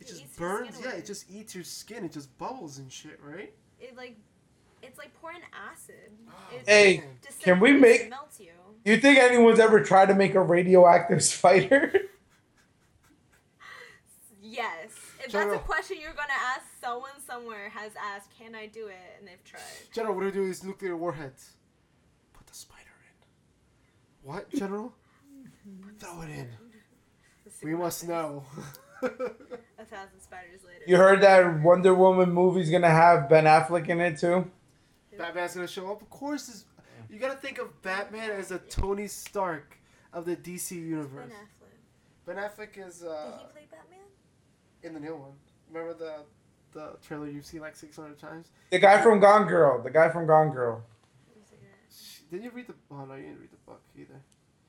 it 0.00 0.06
It 0.06 0.08
just 0.08 0.36
burns. 0.36 0.78
Yeah, 0.80 0.90
away. 0.90 0.98
it 0.98 1.06
just 1.06 1.30
eats 1.30 1.54
your 1.54 1.64
skin. 1.64 2.04
It 2.04 2.12
just 2.12 2.36
bubbles 2.38 2.78
and 2.78 2.90
shit, 2.92 3.18
right? 3.22 3.52
It 3.80 3.96
like, 3.96 4.16
it's 4.82 4.98
like 4.98 5.12
pouring 5.20 5.40
acid. 5.72 6.10
It 6.52 6.68
Hey, 6.68 6.98
Man. 6.98 7.08
can 7.40 7.60
we 7.60 7.72
make- 7.72 8.02
and 8.02 8.10
melts 8.10 8.38
you? 8.40 8.52
You 8.84 8.96
think 8.98 9.18
anyone's 9.18 9.58
ever 9.58 9.82
tried 9.82 10.06
to 10.06 10.14
make 10.14 10.34
a 10.34 10.40
radioactive 10.42 11.22
spider? 11.34 11.92
Yes. 14.40 14.92
If 15.24 15.32
General- 15.32 15.50
that's 15.56 15.62
a 15.62 15.66
question 15.66 15.96
you're 16.00 16.12
gonna 16.12 16.32
ask, 16.32 16.62
someone 16.80 17.10
somewhere 17.26 17.68
has 17.70 17.92
asked, 18.00 18.30
"Can 18.38 18.54
I 18.54 18.66
do 18.66 18.86
it?" 18.86 18.96
and 19.18 19.26
they've 19.26 19.42
tried. 19.44 19.60
General, 19.92 20.14
what 20.14 20.20
do 20.20 20.26
we 20.26 20.32
do 20.32 20.40
with 20.40 20.48
these 20.50 20.64
nuclear 20.64 20.96
warheads? 20.96 21.50
Put 22.32 22.46
the 22.46 22.54
spider 22.54 22.82
in. 23.04 24.17
What, 24.28 24.50
General? 24.50 24.92
Throw 25.98 26.20
it 26.20 26.28
in. 26.28 26.48
We 27.62 27.74
must 27.74 28.06
know. 28.06 28.44
A 29.02 29.08
thousand 29.08 30.20
spiders 30.20 30.60
later. 30.66 30.84
you 30.86 30.98
heard 30.98 31.22
that 31.22 31.62
Wonder 31.62 31.94
Woman 31.94 32.30
movie's 32.30 32.68
gonna 32.70 32.90
have 32.90 33.30
Ben 33.30 33.44
Affleck 33.44 33.88
in 33.88 34.02
it 34.02 34.18
too? 34.18 34.50
Batman's 35.16 35.54
gonna 35.54 35.66
show 35.66 35.90
up. 35.90 36.02
Of 36.02 36.10
course, 36.10 36.46
this, 36.46 36.66
you 37.08 37.18
gotta 37.18 37.38
think 37.38 37.56
of 37.56 37.80
Batman 37.80 38.32
as 38.32 38.50
a 38.50 38.58
Tony 38.58 39.06
Stark 39.06 39.78
of 40.12 40.26
the 40.26 40.36
DC 40.36 40.72
universe. 40.72 41.32
Ben 42.26 42.36
Affleck. 42.36 42.66
Ben 42.66 42.68
Affleck 42.76 42.86
is 42.86 42.98
Did 42.98 43.08
uh, 43.08 43.38
he 43.38 43.44
play 43.52 43.66
Batman? 43.70 43.98
in 44.82 44.92
the 44.92 45.00
new 45.00 45.16
one. 45.16 45.32
Remember 45.72 45.94
the 45.94 46.16
the 46.78 46.98
trailer 47.02 47.28
you've 47.30 47.46
seen 47.46 47.62
like 47.62 47.76
600 47.76 48.18
times? 48.18 48.48
The 48.72 48.78
guy 48.78 49.00
from 49.00 49.20
Gone 49.20 49.48
Girl. 49.48 49.82
The 49.82 49.90
guy 49.90 50.10
from 50.10 50.26
Gone 50.26 50.50
Girl. 50.50 50.82
Sh- 52.28 52.30
Did 52.30 52.44
you 52.44 52.50
read 52.50 52.66
the? 52.66 52.74
Oh 52.90 53.04
no, 53.04 53.14
you 53.14 53.22
didn't 53.22 53.40
read 53.40 53.50
the 53.50 53.56
book 53.66 53.80
either. 53.98 54.20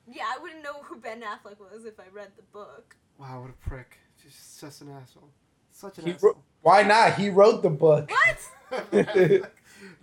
Yeah, 0.06 0.24
I 0.26 0.38
wouldn't 0.42 0.62
know 0.62 0.82
who 0.82 0.96
Ben 0.96 1.20
Affleck 1.22 1.58
was 1.60 1.84
if 1.84 2.00
I 2.00 2.04
read 2.12 2.28
the 2.36 2.42
book. 2.42 2.96
Wow, 3.18 3.42
what 3.42 3.50
a 3.50 3.68
prick! 3.68 3.98
Just 4.22 4.58
such 4.58 4.80
an 4.80 4.90
asshole. 4.90 5.28
Such 5.72 5.98
an 5.98 6.06
He 6.06 6.12
asshole. 6.12 6.30
wrote, 6.30 6.38
why 6.62 6.82
not? 6.82 7.14
He 7.14 7.30
wrote 7.30 7.62
the 7.62 7.70
book. 7.70 8.10
What? 8.10 8.82
no, 8.92 9.02
Did 9.02 9.44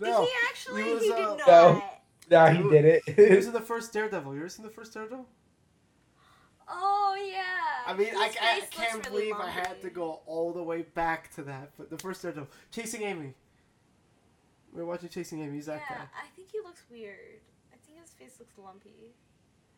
he 0.00 0.28
actually? 0.48 0.82
he 0.82 0.88
He, 0.88 0.94
was, 0.94 1.02
did 1.02 1.12
uh, 1.12 1.36
not. 1.36 1.46
No. 1.46 1.82
Nah, 2.30 2.50
he 2.50 2.62
did 2.68 3.02
he 3.06 3.12
was 3.34 3.44
it. 3.44 3.48
in 3.48 3.52
the 3.52 3.60
first 3.60 3.92
Daredevil. 3.92 4.34
You 4.34 4.40
ever 4.40 4.48
seen 4.48 4.64
the 4.64 4.70
first 4.70 4.92
Daredevil? 4.94 5.26
Oh 6.68 7.16
yeah. 7.30 7.42
I 7.86 7.94
mean, 7.96 8.10
I, 8.14 8.30
I 8.40 8.60
can't 8.70 8.94
looks 8.96 9.08
really 9.10 9.26
believe 9.32 9.36
I 9.40 9.48
had 9.50 9.80
to 9.82 9.90
go 9.90 10.20
all 10.26 10.52
the 10.52 10.62
way 10.62 10.82
back 10.82 11.34
to 11.36 11.42
that. 11.44 11.70
But 11.78 11.88
the 11.90 11.96
first 11.98 12.20
Daredevil, 12.22 12.48
Chasing 12.70 13.02
Amy. 13.02 13.34
We're 14.72 14.84
watching 14.84 15.08
Chasing 15.08 15.42
Amy. 15.42 15.54
He's 15.56 15.66
that 15.66 15.80
Yeah, 15.88 15.96
guy. 15.96 16.02
I 16.14 16.26
think 16.36 16.48
he 16.52 16.58
looks 16.60 16.82
weird. 16.90 17.40
I 18.20 18.24
face 18.24 18.34
looks 18.38 18.52
lumpy. 18.58 18.90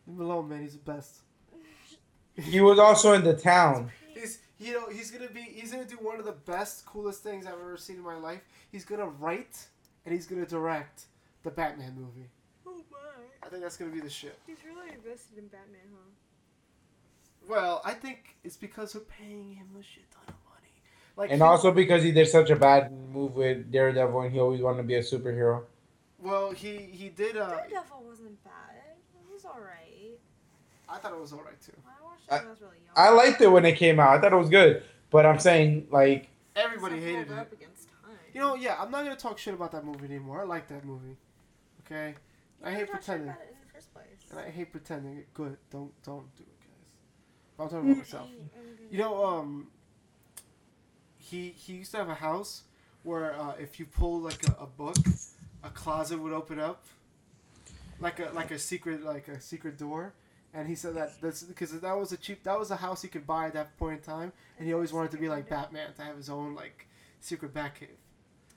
Leave 0.07 0.17
him 0.17 0.21
alone, 0.25 0.49
man. 0.49 0.61
He's 0.61 0.73
the 0.73 0.79
best. 0.79 1.17
he 2.37 2.61
was 2.61 2.79
also 2.79 3.13
in 3.13 3.23
the 3.23 3.33
town. 3.35 3.91
He's 4.13 4.39
you 4.59 4.73
know 4.73 4.89
he's 4.89 5.11
gonna 5.11 5.29
be 5.29 5.41
he's 5.41 5.71
gonna 5.71 5.85
do 5.85 5.95
one 5.97 6.19
of 6.19 6.25
the 6.25 6.31
best 6.33 6.85
coolest 6.85 7.23
things 7.23 7.45
I've 7.45 7.53
ever 7.53 7.77
seen 7.77 7.97
in 7.97 8.03
my 8.03 8.17
life. 8.17 8.41
He's 8.71 8.85
gonna 8.85 9.07
write 9.07 9.65
and 10.05 10.13
he's 10.13 10.27
gonna 10.27 10.45
direct 10.45 11.05
the 11.43 11.51
Batman 11.51 11.95
movie. 11.95 12.29
Oh 12.67 12.81
my. 12.91 12.97
I 13.43 13.49
think 13.49 13.61
that's 13.63 13.77
gonna 13.77 13.91
be 13.91 13.99
the 14.01 14.09
shit. 14.09 14.37
He's 14.47 14.57
really 14.65 14.93
invested 14.93 15.37
in 15.37 15.47
Batman, 15.47 15.81
huh? 15.91 16.09
Well, 17.49 17.81
I 17.83 17.93
think 17.93 18.35
it's 18.43 18.57
because 18.57 18.93
we're 18.95 19.01
paying 19.01 19.55
him 19.55 19.67
a 19.79 19.83
shit 19.83 20.09
ton 20.11 20.23
of 20.27 20.35
money. 20.49 20.71
Like 21.17 21.31
And 21.31 21.39
he- 21.41 21.45
also 21.45 21.71
because 21.71 22.03
he 22.03 22.11
did 22.11 22.27
such 22.27 22.49
a 22.49 22.55
bad 22.55 22.91
move 22.91 23.35
with 23.35 23.71
Daredevil 23.71 24.21
and 24.21 24.31
he 24.31 24.39
always 24.39 24.61
wanted 24.61 24.77
to 24.77 24.83
be 24.83 24.95
a 24.95 25.01
superhero. 25.01 25.63
Well 26.21 26.51
he 26.51 26.77
he 26.77 27.09
did 27.09 27.37
uh 27.37 27.49
Daredevil 27.49 28.03
wasn't 28.07 28.43
bad. 28.43 28.51
It 29.13 29.33
was 29.33 29.45
alright. 29.45 30.19
I 30.89 30.97
thought 30.97 31.13
it 31.13 31.19
was 31.19 31.33
alright 31.33 31.59
too. 31.61 31.71
I 31.87 32.03
watched 32.03 32.23
it 32.27 32.31
when 32.31 32.45
I 32.45 32.49
was 32.49 32.61
really 32.61 32.77
young. 32.85 32.93
I 32.95 33.09
liked 33.11 33.41
it 33.41 33.47
when 33.47 33.65
it 33.65 33.77
came 33.77 33.99
out. 33.99 34.09
I 34.17 34.21
thought 34.21 34.33
it 34.33 34.37
was 34.37 34.49
good. 34.49 34.83
But 35.09 35.25
I'm 35.25 35.39
saying, 35.39 35.87
like, 35.91 36.29
Everybody 36.55 36.95
It's 36.97 37.05
hated 37.05 37.31
it. 37.31 37.37
up 37.37 37.51
against 37.53 37.87
time. 37.89 38.15
You 38.33 38.39
know, 38.41 38.55
yeah, 38.55 38.75
I'm 38.79 38.91
not 38.91 39.03
gonna 39.03 39.15
talk 39.15 39.37
shit 39.37 39.53
about 39.53 39.71
that 39.73 39.85
movie 39.85 40.05
anymore. 40.05 40.41
I 40.41 40.43
like 40.43 40.67
that 40.69 40.83
movie. 40.85 41.15
Okay, 41.85 42.15
You 42.61 42.67
I 42.67 42.71
hate 42.71 42.87
talked 42.89 42.89
shit 42.89 42.91
pretending. 43.05 43.29
about 43.29 43.41
it 43.41 43.49
in 43.49 43.67
the 43.67 43.73
first 43.73 43.93
place. 43.93 44.05
and 44.31 44.39
I 44.39 44.49
hate 44.49 44.71
pretending. 44.71 45.23
Good, 45.33 45.57
don't 45.69 45.91
don't 46.03 46.35
do 46.35 46.43
it, 46.43 46.59
guys. 46.59 46.91
But 47.57 47.63
I'm 47.63 47.69
talking 47.69 47.85
about 47.91 47.97
myself. 47.99 48.27
You 48.89 48.97
know, 48.99 49.25
um, 49.25 49.67
he 51.17 51.49
he 51.55 51.73
used 51.73 51.91
to 51.91 51.97
have 51.97 52.09
a 52.09 52.15
house 52.15 52.63
where 53.03 53.33
uh, 53.39 53.53
if 53.59 53.79
you 53.79 53.85
pull 53.85 54.19
like 54.21 54.45
a, 54.47 54.63
a 54.63 54.67
book, 54.67 54.95
a 55.63 55.69
closet 55.69 56.19
would 56.19 56.33
open 56.33 56.59
up, 56.59 56.83
like 57.99 58.19
a 58.19 58.31
like 58.33 58.51
a 58.51 58.59
secret 58.59 59.03
like 59.03 59.27
a 59.27 59.39
secret 59.41 59.77
door. 59.77 60.13
And 60.53 60.67
he 60.67 60.75
said 60.75 60.95
that 60.95 61.21
that's 61.21 61.43
because 61.43 61.71
that 61.79 61.97
was 61.97 62.11
a 62.11 62.17
cheap 62.17 62.43
that 62.43 62.59
was 62.59 62.71
a 62.71 62.75
house 62.75 63.01
he 63.01 63.07
could 63.07 63.25
buy 63.25 63.47
at 63.47 63.53
that 63.53 63.77
point 63.77 63.99
in 63.99 64.03
time, 64.03 64.33
and 64.57 64.67
he 64.67 64.73
always 64.73 64.91
wanted 64.91 65.11
to 65.11 65.17
be 65.17 65.29
like 65.29 65.47
Batman 65.47 65.93
to 65.93 66.01
have 66.03 66.17
his 66.17 66.29
own 66.29 66.55
like 66.55 66.87
secret 67.21 67.53
Batcave. 67.53 67.95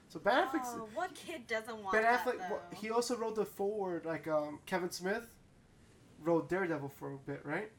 So 0.09 0.19
Ben 0.21 0.35
Affleck's 0.47 0.69
Oh, 0.75 0.89
what 0.95 1.15
kid 1.15 1.47
doesn't 1.47 1.77
want 1.83 1.93
Ben 1.93 2.03
that, 2.03 2.25
Affleck. 2.25 2.39
though? 2.49 2.59
wh- 2.73 2.75
He 2.77 2.91
also 2.91 3.17
wrote 3.17 3.35
the 3.37 3.45
foreword 3.45 4.05
like 4.05 4.27
um, 4.29 4.61
Kevin 4.67 4.91
Smith 4.91 5.27
wrote 6.23 6.49
Daredevil 6.49 6.89
for 6.89 7.13
a 7.13 7.17
bit, 7.19 7.41
right? 7.45 7.71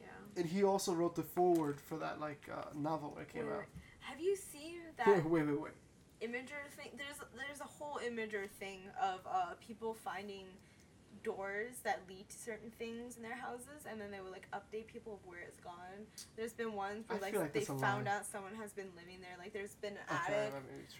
yeah. 0.00 0.06
And 0.36 0.46
he 0.46 0.64
also 0.64 0.92
wrote 0.92 1.14
the 1.14 1.22
foreword 1.22 1.80
for 1.80 1.96
that 1.98 2.18
like 2.20 2.48
uh, 2.54 2.64
novel 2.74 3.14
that 3.18 3.28
came 3.32 3.46
Wait, 3.46 3.52
out. 3.54 3.64
Have 4.00 4.20
you 4.20 4.36
seen 4.36 4.76
that 4.96 5.06
wait, 5.06 5.24
wait, 5.46 5.60
wait. 5.60 5.72
Imgur 6.22 6.70
thing? 6.76 6.90
There's 6.96 7.18
there's 7.36 7.60
a 7.60 7.64
whole 7.64 7.98
Imgur 7.98 8.48
thing 8.48 8.80
of 9.00 9.20
uh, 9.26 9.54
people 9.66 9.94
finding 9.94 10.46
doors 11.24 11.74
that 11.84 12.00
lead 12.08 12.28
to 12.28 12.36
certain 12.36 12.70
things 12.78 13.16
in 13.16 13.22
their 13.22 13.36
houses, 13.36 13.86
and 13.88 14.00
then 14.00 14.10
they 14.10 14.20
would 14.20 14.32
like 14.32 14.46
update 14.52 14.86
people 14.86 15.14
of 15.14 15.18
where 15.28 15.40
it's 15.40 15.58
gone. 15.58 16.06
There's 16.36 16.52
been 16.52 16.72
ones 16.72 17.08
where 17.08 17.18
I 17.18 17.22
like 17.22 17.34
like 17.36 17.52
they 17.52 17.60
found 17.64 18.08
out 18.08 18.26
someone 18.26 18.54
has 18.54 18.72
been 18.72 18.88
living 18.96 19.20
there. 19.20 19.36
Like 19.38 19.52
there's 19.52 19.74
been 19.76 19.92
an 19.94 20.16
Okay, 20.24 20.34
attic, 20.46 20.52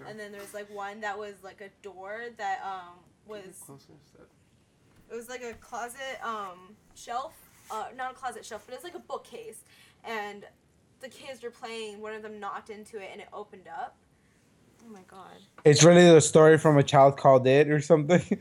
and 0.08 0.18
then 0.18 0.32
there's 0.32 0.54
like 0.54 0.72
one 0.74 1.00
that 1.00 1.18
was 1.18 1.34
like 1.42 1.60
a 1.60 1.70
door 1.82 2.20
that 2.38 2.60
um 2.64 2.98
was 3.26 3.56
closer, 3.64 3.92
is 3.92 4.10
that- 4.18 4.28
it 5.10 5.16
was 5.16 5.28
like 5.28 5.42
a 5.42 5.52
closet 5.54 6.18
um 6.22 6.74
shelf 6.94 7.34
uh 7.70 7.86
not 7.96 8.12
a 8.12 8.14
closet 8.14 8.44
shelf 8.46 8.62
but 8.66 8.74
it's 8.74 8.84
like 8.84 8.94
a 8.94 8.98
bookcase 8.98 9.62
and 10.04 10.44
the 11.00 11.08
kids 11.08 11.42
were 11.42 11.50
playing 11.50 12.00
one 12.00 12.14
of 12.14 12.22
them 12.22 12.40
knocked 12.40 12.70
into 12.70 12.96
it 12.98 13.10
and 13.12 13.20
it 13.20 13.28
opened 13.32 13.68
up 13.68 13.96
oh 14.84 14.92
my 14.92 15.02
god 15.08 15.38
it's 15.64 15.84
really 15.84 16.08
the 16.08 16.20
story 16.20 16.58
from 16.58 16.78
a 16.78 16.82
child 16.82 17.16
called 17.16 17.46
it 17.46 17.68
or 17.70 17.80
something. 17.80 18.20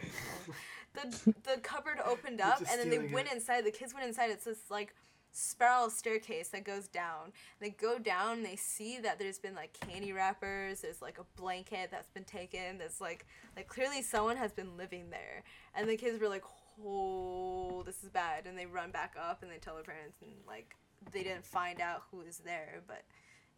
the 0.93 1.33
the 1.43 1.59
cupboard 1.61 1.99
opened 2.05 2.41
up 2.41 2.59
and 2.59 2.67
then 2.67 2.89
they 2.89 2.97
stealing 2.97 3.11
went 3.11 3.27
it. 3.27 3.33
inside. 3.33 3.65
The 3.65 3.71
kids 3.71 3.93
went 3.93 4.07
inside. 4.07 4.31
It's 4.31 4.45
this 4.45 4.69
like 4.69 4.93
spiral 5.33 5.89
staircase 5.89 6.49
that 6.49 6.65
goes 6.65 6.87
down. 6.87 7.31
They 7.59 7.69
go 7.69 7.97
down 7.99 8.37
and 8.37 8.45
they 8.45 8.55
see 8.55 8.99
that 8.99 9.19
there's 9.19 9.39
been 9.39 9.55
like 9.55 9.77
candy 9.79 10.13
wrappers. 10.13 10.81
There's 10.81 11.01
like 11.01 11.19
a 11.19 11.39
blanket 11.39 11.89
that's 11.91 12.09
been 12.09 12.25
taken. 12.25 12.77
That's 12.79 12.99
like 12.99 13.27
like 13.55 13.67
clearly 13.67 14.01
someone 14.01 14.37
has 14.37 14.51
been 14.51 14.75
living 14.77 15.09
there. 15.09 15.43
And 15.75 15.87
the 15.87 15.97
kids 15.97 16.19
were 16.19 16.29
like, 16.29 16.43
"Oh, 16.83 17.83
this 17.85 18.03
is 18.03 18.09
bad." 18.09 18.47
And 18.47 18.57
they 18.57 18.65
run 18.65 18.91
back 18.91 19.15
up 19.19 19.43
and 19.43 19.51
they 19.51 19.57
tell 19.57 19.75
their 19.75 19.83
parents 19.83 20.17
and 20.21 20.31
like 20.47 20.75
they 21.11 21.23
didn't 21.23 21.45
find 21.45 21.79
out 21.79 22.03
who 22.09 22.17
was 22.17 22.39
there, 22.39 22.81
but 22.87 23.03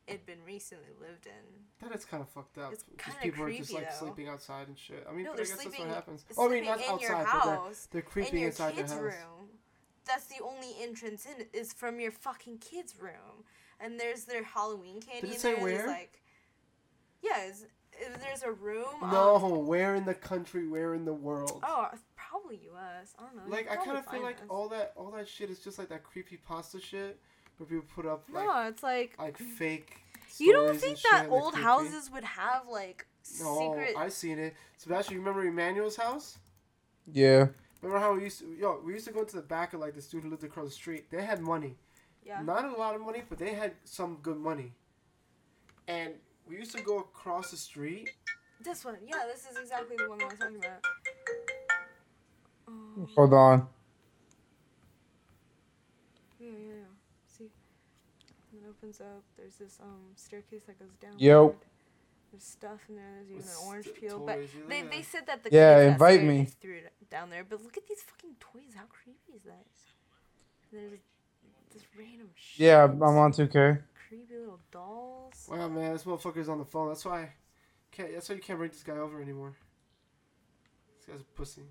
it'd 0.08 0.26
been 0.26 0.44
recently 0.46 0.90
lived 1.00 1.26
in. 1.28 1.88
That 1.88 1.96
is 1.96 2.06
kind 2.06 2.22
of 2.22 2.30
fucked 2.30 2.58
up. 2.58 2.74
It's 2.74 2.84
Because 2.84 3.14
people 3.22 3.44
are 3.46 3.52
just 3.52 3.74
like 3.74 3.90
though. 3.92 4.06
sleeping 4.06 4.28
outside 4.28 4.68
and 4.68 4.78
shit. 4.78 5.06
I 5.10 5.14
mean, 5.14 5.26
No, 5.26 5.34
I 5.34 5.38
guess 5.38 5.52
that's 5.52 5.66
what 5.80 5.88
happens. 5.88 6.26
Oh, 6.38 6.48
I 6.48 6.52
mean, 6.52 6.64
sleeping 6.66 6.70
not 6.70 6.78
in 6.80 6.94
outside, 6.94 7.26
but 7.34 7.44
they're, 7.46 7.56
house, 7.56 7.88
they're 7.92 8.02
in 8.02 8.08
creeping 8.08 8.40
your 8.40 8.50
inside 8.50 8.70
your 8.76 8.78
kid's 8.84 8.94
house. 8.94 9.02
room. 9.02 9.50
That's 10.06 10.26
the 10.26 10.44
only 10.44 10.76
entrance 10.82 11.26
in 11.26 11.46
is 11.54 11.72
from 11.74 12.00
your 12.00 12.12
fucking 12.12 12.58
kid's 12.58 13.00
room, 13.00 13.46
and 13.80 14.00
there's 14.00 14.26
their 14.26 14.44
Halloween 14.44 15.00
candy. 15.02 15.22
Did 15.22 15.30
it 15.30 15.34
in 15.36 15.40
say 15.40 15.54
there. 15.56 15.64
Where? 15.64 15.88
like, 15.88 16.22
yeah, 17.22 17.46
it's, 17.48 17.62
it- 17.94 18.20
there's 18.22 18.44
a 18.44 18.52
room. 18.52 18.86
No, 19.02 19.36
um, 19.38 19.66
where 19.68 19.96
in 19.96 20.04
the 20.06 20.14
country? 20.14 20.68
Where 20.68 20.94
in 20.94 21.06
the 21.06 21.14
world? 21.14 21.62
oh, 21.66 21.88
probably 22.18 22.60
U.S. 22.66 23.14
I 23.18 23.24
don't 23.24 23.36
know. 23.36 23.56
like 23.56 23.72
I 23.72 23.78
kind 23.78 23.98
of 23.98 24.06
feel 24.08 24.24
like 24.24 24.38
all 24.50 24.68
that 24.70 24.92
all 24.98 25.12
that 25.12 25.28
shit 25.28 25.50
is 25.50 25.60
just 25.60 25.78
like 25.80 25.88
that 25.90 26.04
creepy 26.04 26.36
pasta 26.38 26.82
shit 26.82 27.20
where 27.58 27.68
people 27.68 27.86
put 27.96 28.06
up 28.06 28.24
like 28.32 28.46
No, 28.46 28.68
it's 28.68 28.84
like 28.84 29.16
like 29.20 29.38
fake. 29.38 29.98
you 30.38 30.52
don't 30.54 30.64
stories 30.64 30.72
and 30.72 30.82
think 30.82 30.98
shit 30.98 31.12
that 31.12 31.24
and 31.26 31.34
old 31.34 31.54
creepy. 31.54 31.64
houses 31.64 32.12
would 32.12 32.24
have 32.24 32.68
like 32.70 33.06
No, 33.42 33.60
secret. 33.76 33.96
I 33.98 34.10
seen 34.10 34.40
it. 34.40 34.54
Sebastian, 34.78 35.14
you 35.16 35.20
remember 35.20 35.44
Emmanuel's 35.48 35.96
house? 35.96 36.38
Yeah. 37.12 37.48
Remember 37.82 38.00
how 38.00 38.14
we 38.16 38.24
used 38.24 38.40
to 38.40 38.46
yo 38.60 38.80
we 38.86 38.94
used 38.94 39.08
to 39.08 39.14
go 39.14 39.24
to 39.24 39.36
the 39.36 39.42
back 39.42 39.74
of 39.74 39.80
like 39.82 39.94
the 39.96 40.02
student 40.02 40.26
who 40.26 40.32
lived 40.32 40.44
across 40.44 40.66
the 40.68 40.72
street. 40.74 41.10
They 41.12 41.24
had 41.24 41.42
money, 41.42 41.76
yeah. 42.26 42.42
not 42.42 42.66
a 42.66 42.72
lot 42.78 42.96
of 42.96 43.02
money, 43.02 43.24
but 43.30 43.38
they 43.38 43.54
had 43.54 43.74
some 43.84 44.18
good 44.24 44.38
money. 44.38 44.72
And 45.88 46.14
we 46.48 46.56
used 46.56 46.76
to 46.76 46.82
go 46.82 47.00
across 47.00 47.52
the 47.52 47.58
street. 47.58 48.10
This 48.64 48.86
one. 48.86 48.96
Yeah, 49.06 49.24
this 49.32 49.46
is 49.46 49.58
exactly 49.58 49.98
the 49.98 50.08
one 50.10 50.18
that 50.20 50.26
I 50.26 50.30
was 50.30 50.40
talking 50.40 50.58
about. 50.58 50.86
Oh, 52.70 53.08
Hold 53.16 53.34
on. 53.34 53.68
yeah, 56.40 56.48
yeah, 56.50 56.58
yeah. 56.68 56.93
See? 58.82 58.86
And 58.86 58.94
it 58.94 59.00
opens 59.00 59.02
up. 59.02 59.24
There's 59.38 59.56
this 59.56 59.80
um 59.82 60.02
staircase 60.16 60.64
that 60.68 60.80
goes 60.80 60.96
down. 61.02 61.14
Yep. 61.18 61.56
There's 62.32 62.44
stuff 62.44 62.80
in 62.90 62.96
there. 62.96 63.04
There's 63.16 63.30
even 63.30 63.38
With 63.38 63.48
an 63.48 63.68
orange 63.68 63.86
st- 63.86 64.00
peel. 64.00 64.20
But 64.20 64.36
they, 64.36 64.42
look 64.42 64.86
at 64.86 64.92
they 64.92 65.02
said 65.04 65.28
that 65.28 65.44
the 65.44 65.50
Yeah, 65.52 65.80
kids 65.80 65.92
invite 65.94 66.24
me. 66.24 66.38
they 66.38 66.46
threw 66.46 66.76
it 66.76 66.94
down 67.10 67.30
there. 67.30 67.44
But 67.48 67.64
look 67.64 67.78
at 67.78 67.88
these 67.88 68.02
fucking 68.02 68.36
toys. 68.40 68.74
How 68.76 68.84
creepy 68.90 69.34
is 69.36 69.44
that? 69.44 69.66
And 70.72 70.82
there's 70.82 71.00
this 71.72 71.84
random 71.98 72.30
shit. 72.36 72.66
Yeah, 72.66 72.86
I'm 72.86 73.02
on 73.04 73.32
2K. 73.32 73.84
Creepy 74.10 74.36
little 74.36 74.60
dolls. 74.72 75.48
Wow, 75.50 75.70
man, 75.70 75.94
this 75.94 76.04
motherfucker's 76.04 76.50
on 76.50 76.58
the 76.58 76.66
phone. 76.66 76.88
That's 76.90 77.06
why, 77.06 77.34
can't. 77.92 78.12
That's 78.14 78.30
why 78.30 78.36
you 78.36 78.42
can't 78.42 78.58
bring 78.58 78.72
this 78.72 78.84
guy 78.84 78.98
over 78.98 79.22
anymore. 79.22 79.54
This 80.98 81.06
guy's 81.06 81.22
a 81.22 81.38
pussy. 81.38 81.62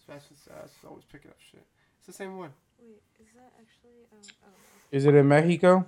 Sebastian's 0.00 0.48
ass 0.62 0.70
is 0.70 0.84
always 0.86 1.04
picking 1.04 1.30
up 1.30 1.36
shit. 1.38 1.64
It's 1.98 2.06
the 2.06 2.12
same 2.12 2.38
one. 2.38 2.50
Wait, 2.80 3.02
is 3.20 3.26
that 3.34 3.52
actually? 3.60 4.06
Um, 4.12 4.18
oh, 4.46 4.50
Is 4.92 5.06
it 5.06 5.14
in 5.14 5.28
Mexico? 5.28 5.86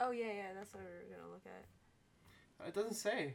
Oh 0.00 0.10
yeah, 0.10 0.26
yeah. 0.26 0.42
That's 0.56 0.72
what 0.74 0.82
we're 0.84 1.16
gonna 1.16 1.30
look 1.32 1.42
at. 1.46 2.66
It 2.68 2.74
doesn't 2.74 2.94
say. 2.94 3.34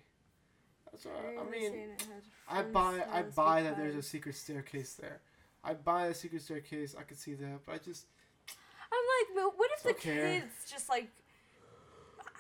That's 0.91 1.05
what, 1.05 1.16
I 1.18 1.36
They're 1.36 1.51
mean, 1.51 1.72
saying 1.72 1.89
it 1.91 2.01
has 2.01 2.24
I 2.47 2.61
buy. 2.64 3.03
I 3.11 3.22
buy 3.24 3.64
that 3.64 3.78
there's 3.78 3.95
a 3.95 4.01
secret 4.03 4.36
staircase 4.36 4.93
there. 4.95 5.22
I 5.64 5.74
buy 5.74 6.07
a 6.07 6.14
secret 6.14 6.41
staircase. 6.41 6.95
I 6.97 7.03
could 7.03 7.18
see 7.18 7.34
that, 7.36 7.59
but 7.66 7.74
I 7.76 7.78
just 7.80 8.05
I'm 8.49 9.36
like, 9.36 9.43
but 9.43 9.57
what 9.57 9.72
if 9.78 9.84
the 9.84 9.93
care. 9.93 10.39
kids 10.41 10.51
just 10.70 10.89
like 10.89 11.09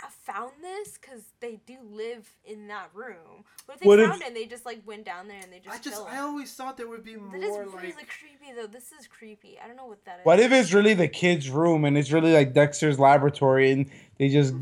I 0.03 0.09
found 0.31 0.51
this 0.61 0.97
because 1.01 1.21
they 1.39 1.61
do 1.65 1.77
live 1.89 2.29
in 2.45 2.67
that 2.67 2.89
room? 2.93 3.45
What 3.65 3.75
if 3.75 3.79
they 3.79 3.87
What 3.87 3.99
if- 3.99 4.09
found 4.09 4.21
it 4.21 4.27
and 4.27 4.35
they 4.35 4.45
just 4.45 4.65
like 4.65 4.81
went 4.85 5.05
down 5.05 5.27
there 5.29 5.39
and 5.41 5.51
they 5.51 5.59
just 5.59 5.75
I 5.75 5.79
just 5.81 5.95
killed 5.95 6.09
I 6.11 6.19
always 6.19 6.53
thought 6.53 6.75
there 6.77 6.89
would 6.89 7.03
be 7.05 7.15
more. 7.15 7.31
That 7.31 7.41
is 7.41 7.49
more 7.49 7.65
really 7.65 7.93
like 7.93 8.09
creepy 8.09 8.53
though. 8.55 8.67
This 8.67 8.91
is 8.91 9.07
creepy. 9.07 9.57
I 9.63 9.67
don't 9.67 9.77
know 9.77 9.85
what 9.85 10.03
that 10.05 10.19
is. 10.19 10.25
What 10.25 10.39
if 10.39 10.51
it's 10.51 10.73
really 10.73 10.93
the 10.93 11.07
kid's 11.07 11.49
room 11.49 11.85
and 11.85 11.97
it's 11.97 12.11
really 12.11 12.33
like 12.33 12.53
Dexter's 12.53 12.99
laboratory 12.99 13.71
and 13.71 13.89
they 14.23 14.29
just 14.29 14.53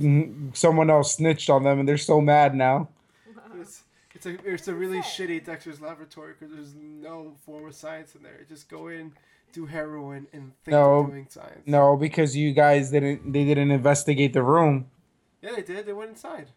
someone 0.57 0.89
else 0.89 1.16
snitched 1.16 1.49
on 1.49 1.64
them 1.64 1.80
and 1.80 1.88
they're 1.88 1.97
so 1.97 2.20
mad 2.22 2.55
now? 2.55 2.89
it's 3.59 3.84
it's 4.16 4.26
a 4.26 4.38
it's 4.45 4.68
a 4.68 4.74
really 4.74 4.97
What 4.97 5.05
is 5.05 5.12
shitty 5.14 5.45
Dexter's 5.45 5.80
laboratory 5.80 6.34
because 6.38 6.53
there's 6.55 6.74
no 6.76 7.34
form 7.45 7.68
of 7.68 7.76
science 7.76 8.16
in 8.16 8.24
there. 8.24 8.45
Just 8.49 8.70
go 8.70 8.88
in, 8.88 9.14
do 9.53 9.66
heroin, 9.66 10.28
and 10.34 10.51
think 10.64 10.72
No. 10.74 11.01
you're 11.01 11.09
doing 11.09 11.28
science. 11.30 11.62
No, 11.68 11.95
because 11.95 12.36
you 12.36 12.53
guys 12.53 12.91
didn't 12.91 13.32
they 13.32 13.45
didn't 13.45 13.72
investigate 13.72 14.34
the 14.34 14.43
room. 14.43 14.88
Yeah, 15.41 15.51
they 15.55 15.62
did. 15.64 15.86
They 15.86 15.93
went 15.93 16.12
inside. 16.12 16.47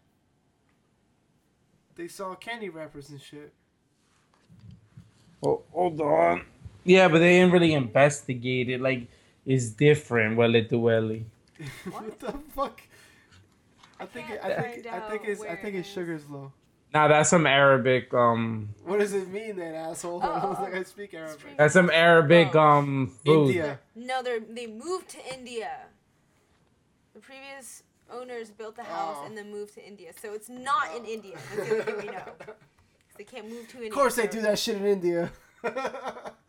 They 1.95 2.07
saw 2.07 2.35
candy 2.35 2.69
wrappers 2.69 3.09
and 3.09 3.21
shit. 3.21 3.53
Oh, 5.43 5.61
hold 5.71 6.01
on. 6.01 6.41
Yeah, 6.83 7.07
but 7.07 7.19
they 7.19 7.39
didn't 7.39 7.51
really 7.53 7.73
investigate 7.73 8.69
it. 8.69 8.81
Like, 8.81 9.07
it's 9.45 9.69
different. 9.69 10.37
Well, 10.37 10.53
it 10.55 10.69
duelli. 10.69 11.23
what 11.89 12.19
the 12.19 12.33
fuck? 12.53 12.81
I 13.99 14.05
think 14.05 14.29
it, 14.29 14.39
I 14.43 14.61
think 14.61 14.87
I 14.87 14.99
think 15.09 15.21
it's 15.25 15.41
I 15.43 15.55
think 15.55 15.75
it's 15.75 15.87
is. 15.87 15.93
sugar's 15.93 16.29
low. 16.29 16.51
Now 16.93 17.07
that's 17.07 17.29
some 17.29 17.45
Arabic. 17.47 18.13
Um, 18.13 18.69
What 18.83 18.99
does 18.99 19.13
it 19.13 19.27
mean 19.29 19.55
then, 19.57 19.73
asshole? 19.75 20.21
I 20.23 20.41
Oh, 20.43 20.49
was 20.49 20.59
like, 20.59 20.73
I 20.75 20.83
speak 20.83 21.13
Arabic. 21.13 21.57
that's 21.57 21.73
some 21.73 21.89
Arabic. 21.89 22.55
Oh. 22.55 22.59
Um, 22.59 23.07
food. 23.25 23.47
India. 23.47 23.79
No, 23.95 24.21
they 24.23 24.31
are 24.31 24.39
they 24.39 24.67
moved 24.67 25.09
to 25.09 25.33
India. 25.33 25.71
The 27.13 27.19
previous 27.21 27.83
owners 28.11 28.49
built 28.51 28.75
the 28.75 28.83
house 28.83 29.17
Oh. 29.19 29.25
and 29.25 29.37
then 29.37 29.49
moved 29.51 29.73
to 29.75 29.85
India, 29.85 30.11
so 30.21 30.33
it's 30.33 30.49
not 30.49 30.95
in 30.95 31.05
India. 31.05 31.37
That's 31.55 31.69
the 31.69 31.71
only 31.71 31.83
thing 31.83 31.97
we 31.97 32.05
know. 32.05 32.31
'Cause 32.39 33.17
They 33.17 33.23
can't 33.23 33.49
move 33.49 33.67
to 33.69 33.75
India. 33.77 33.89
Of 33.89 33.95
course 33.95 34.15
they 34.15 34.27
do 34.27 34.41
that 34.41 34.59
shit 34.59 34.75
in 34.77 34.85
India. 34.85 35.31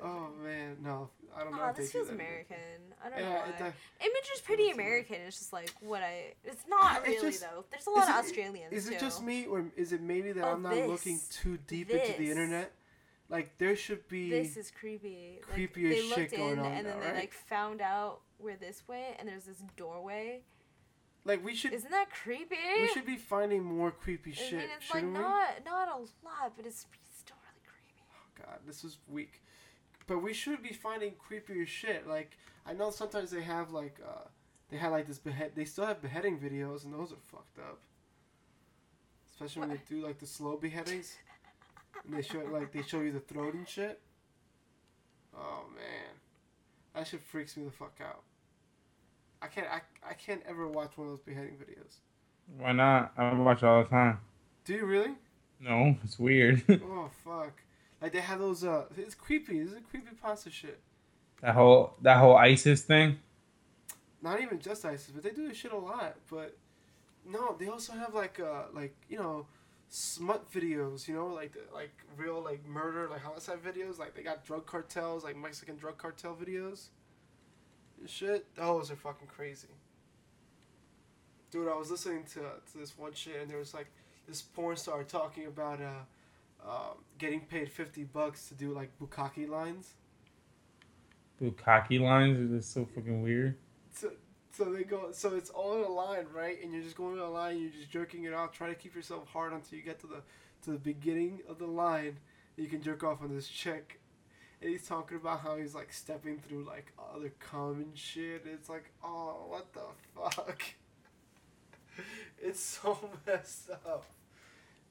Oh, 0.00 0.04
God, 0.04 0.06
you're 0.06 0.30
so 0.30 0.38
oh 0.38 0.42
man, 0.44 0.76
no, 0.82 1.10
I 1.36 1.44
don't 1.44 1.56
know. 1.56 1.66
If 1.68 1.76
this 1.76 1.92
feels 1.92 2.08
in. 2.08 2.14
American. 2.14 2.56
I 3.04 3.08
don't 3.10 3.18
Yeah, 3.18 3.28
know 3.30 3.36
it 3.44 3.60
why. 3.60 3.72
Image 4.00 4.30
is 4.34 4.40
pretty 4.40 4.70
American. 4.70 5.16
It's 5.26 5.38
just 5.38 5.52
like 5.52 5.72
what 5.80 6.02
I. 6.02 6.34
It's 6.44 6.64
not 6.68 6.98
It's 7.06 7.08
really 7.22 7.30
just- 7.32 7.42
though. 7.42 7.64
There's 7.70 7.86
a 7.86 7.90
lot 7.90 8.08
of 8.08 8.14
it- 8.16 8.18
Australians 8.18 8.72
Is 8.72 8.88
it 8.88 8.94
too. 8.98 9.04
just 9.06 9.22
me, 9.22 9.46
or 9.46 9.64
is 9.76 9.92
it 9.92 10.00
maybe 10.00 10.32
that 10.32 10.44
Oh, 10.44 10.52
I'm 10.52 10.62
not 10.62 10.76
looking 10.76 11.18
too 11.30 11.58
deep 11.66 11.90
into 11.90 12.12
the 12.18 12.30
internet? 12.30 12.72
Like 13.28 13.58
there 13.58 13.76
should 13.76 14.08
be. 14.08 14.30
This 14.30 14.56
is 14.56 14.70
creepy. 14.70 15.40
Like, 15.42 15.52
creepy 15.54 15.86
as 15.86 15.94
they 15.94 16.00
shit 16.08 16.18
looked 16.18 16.36
going 16.36 16.52
in 16.54 16.58
on 16.60 16.66
and 16.72 16.86
then 16.86 16.94
now, 16.98 17.00
they 17.00 17.06
right? 17.10 17.16
like 17.16 17.32
found 17.32 17.80
out 17.82 18.20
where 18.38 18.56
this 18.56 18.82
went, 18.88 19.16
and 19.18 19.28
there's 19.28 19.44
this 19.44 19.62
doorway. 19.76 20.40
like 21.24 21.44
we 21.44 21.54
should. 21.54 21.72
Isn't 21.74 21.90
that 21.90 22.06
creepy? 22.10 22.56
We 22.80 22.88
should 22.88 23.04
be 23.04 23.16
finding 23.16 23.62
more 23.64 23.90
creepy 23.90 24.32
shit. 24.32 24.54
I 24.54 24.56
mean, 24.58 24.68
it's 24.80 24.94
like 24.94 25.02
we? 25.04 25.10
not 25.10 25.48
not 25.66 25.88
a 25.88 25.96
lot, 26.24 26.52
but 26.56 26.64
it's 26.64 26.86
still 27.18 27.36
really 27.44 27.60
creepy. 27.66 28.00
Oh 28.10 28.42
god, 28.46 28.60
this 28.66 28.82
is 28.84 28.96
weak. 29.08 29.42
But 30.08 30.22
we 30.22 30.32
should 30.32 30.62
be 30.62 30.72
finding 30.72 31.12
creepier 31.12 31.66
shit. 31.66 32.08
Like 32.08 32.36
I 32.66 32.72
know 32.72 32.90
sometimes 32.90 33.30
they 33.30 33.42
have 33.42 33.70
like 33.70 34.00
uh 34.04 34.26
they 34.70 34.78
had 34.78 34.90
like 34.90 35.06
this 35.06 35.18
behead. 35.18 35.52
They 35.54 35.64
still 35.64 35.86
have 35.86 36.02
beheading 36.02 36.38
videos, 36.38 36.84
and 36.84 36.92
those 36.92 37.12
are 37.12 37.22
fucked 37.30 37.58
up. 37.58 37.78
Especially 39.30 39.60
when 39.60 39.70
they 39.70 39.80
do 39.88 40.04
like 40.04 40.18
the 40.18 40.26
slow 40.26 40.56
beheadings, 40.56 41.14
and 42.04 42.16
they 42.16 42.22
show 42.22 42.40
like 42.50 42.72
they 42.72 42.82
show 42.82 43.00
you 43.00 43.12
the 43.12 43.20
throat 43.20 43.54
and 43.54 43.68
shit. 43.68 44.00
Oh 45.36 45.64
man, 45.74 46.16
that 46.94 47.06
shit 47.06 47.22
freaks 47.22 47.56
me 47.56 47.64
the 47.64 47.70
fuck 47.70 47.98
out. 48.02 48.22
I 49.42 49.46
can't 49.46 49.68
I, 49.68 49.82
I 50.08 50.14
can't 50.14 50.42
ever 50.48 50.66
watch 50.66 50.96
one 50.96 51.06
of 51.08 51.12
those 51.12 51.20
beheading 51.20 51.56
videos. 51.56 51.96
Why 52.56 52.72
not? 52.72 53.12
I 53.18 53.34
watch 53.34 53.62
it 53.62 53.66
all 53.66 53.82
the 53.82 53.88
time. 53.90 54.20
Do 54.64 54.72
you 54.72 54.86
really? 54.86 55.14
No, 55.60 55.96
it's 56.02 56.18
weird. 56.18 56.62
Oh 56.82 57.10
fuck! 57.24 57.60
Like 58.00 58.12
they 58.12 58.20
have 58.20 58.38
those. 58.38 58.64
Uh, 58.64 58.84
it's 58.96 59.14
creepy. 59.14 59.60
This 59.62 59.72
is 59.72 59.78
creepy 59.90 60.14
pasta 60.22 60.50
shit. 60.50 60.80
that 61.40 61.54
whole 61.54 61.94
that 62.02 62.18
whole 62.18 62.36
ISIS 62.36 62.82
thing. 62.82 63.18
not 64.22 64.40
even 64.40 64.58
just 64.58 64.84
ISIS, 64.84 65.10
but 65.14 65.22
they 65.22 65.30
do 65.30 65.48
this 65.48 65.56
shit 65.56 65.72
a 65.72 65.76
lot. 65.76 66.16
But 66.30 66.56
no, 67.26 67.56
they 67.58 67.66
also 67.68 67.92
have 67.92 68.14
like 68.14 68.40
uh 68.40 68.64
like 68.72 68.94
you 69.08 69.18
know 69.18 69.46
smut 69.88 70.50
videos, 70.52 71.08
you 71.08 71.14
know, 71.14 71.26
like 71.28 71.52
the, 71.52 71.60
like 71.74 71.92
real 72.16 72.42
like 72.42 72.66
murder 72.66 73.08
like 73.08 73.22
homicide 73.22 73.62
videos. 73.62 73.98
Like 73.98 74.14
they 74.14 74.22
got 74.22 74.44
drug 74.44 74.66
cartels, 74.66 75.24
like 75.24 75.36
Mexican 75.36 75.76
drug 75.76 75.98
cartel 75.98 76.36
videos. 76.36 76.88
And 78.00 78.08
shit, 78.08 78.46
those 78.54 78.90
are 78.90 78.96
fucking 78.96 79.28
crazy. 79.28 79.68
Dude, 81.50 81.68
I 81.68 81.76
was 81.76 81.90
listening 81.90 82.24
to 82.34 82.40
to 82.40 82.78
this 82.78 82.96
one 82.96 83.12
shit, 83.14 83.40
and 83.40 83.50
there 83.50 83.58
was 83.58 83.74
like 83.74 83.88
this 84.28 84.42
porn 84.42 84.76
star 84.76 85.02
talking 85.04 85.46
about 85.46 85.80
uh, 85.80 86.04
um, 86.64 87.04
getting 87.18 87.40
paid 87.40 87.70
fifty 87.70 88.04
bucks 88.04 88.48
to 88.48 88.54
do 88.54 88.72
like 88.72 88.90
bukkake 88.98 89.48
lines. 89.48 89.94
Cocky 91.56 91.98
lines 91.98 92.50
is 92.50 92.66
so 92.66 92.84
fucking 92.84 93.22
weird. 93.22 93.56
So, 93.92 94.10
so 94.50 94.64
they 94.72 94.82
go. 94.82 95.12
So 95.12 95.36
it's 95.36 95.50
all 95.50 95.76
in 95.76 95.84
a 95.84 95.88
line, 95.88 96.26
right? 96.32 96.62
And 96.62 96.72
you're 96.72 96.82
just 96.82 96.96
going 96.96 97.18
on 97.18 97.26
a 97.26 97.30
line. 97.30 97.58
You're 97.60 97.70
just 97.70 97.90
jerking 97.90 98.24
it 98.24 98.34
off, 98.34 98.52
trying 98.52 98.74
to 98.74 98.80
keep 98.80 98.94
yourself 98.94 99.28
hard 99.28 99.52
until 99.52 99.78
you 99.78 99.84
get 99.84 100.00
to 100.00 100.06
the 100.06 100.22
to 100.64 100.70
the 100.72 100.78
beginning 100.78 101.40
of 101.48 101.58
the 101.58 101.66
line, 101.66 102.18
You 102.56 102.66
can 102.66 102.82
jerk 102.82 103.04
off 103.04 103.22
on 103.22 103.32
this 103.34 103.46
chick, 103.48 104.00
and 104.60 104.70
he's 104.70 104.86
talking 104.86 105.16
about 105.16 105.40
how 105.40 105.56
he's 105.56 105.74
like 105.74 105.92
stepping 105.92 106.38
through 106.40 106.64
like 106.64 106.92
other 107.14 107.32
common 107.38 107.92
shit. 107.94 108.44
It's 108.46 108.68
like, 108.68 108.90
oh, 109.04 109.46
what 109.48 109.72
the 109.72 109.82
fuck? 110.14 110.62
It's 112.40 112.60
so 112.60 112.96
messed 113.26 113.70
up. 113.70 114.04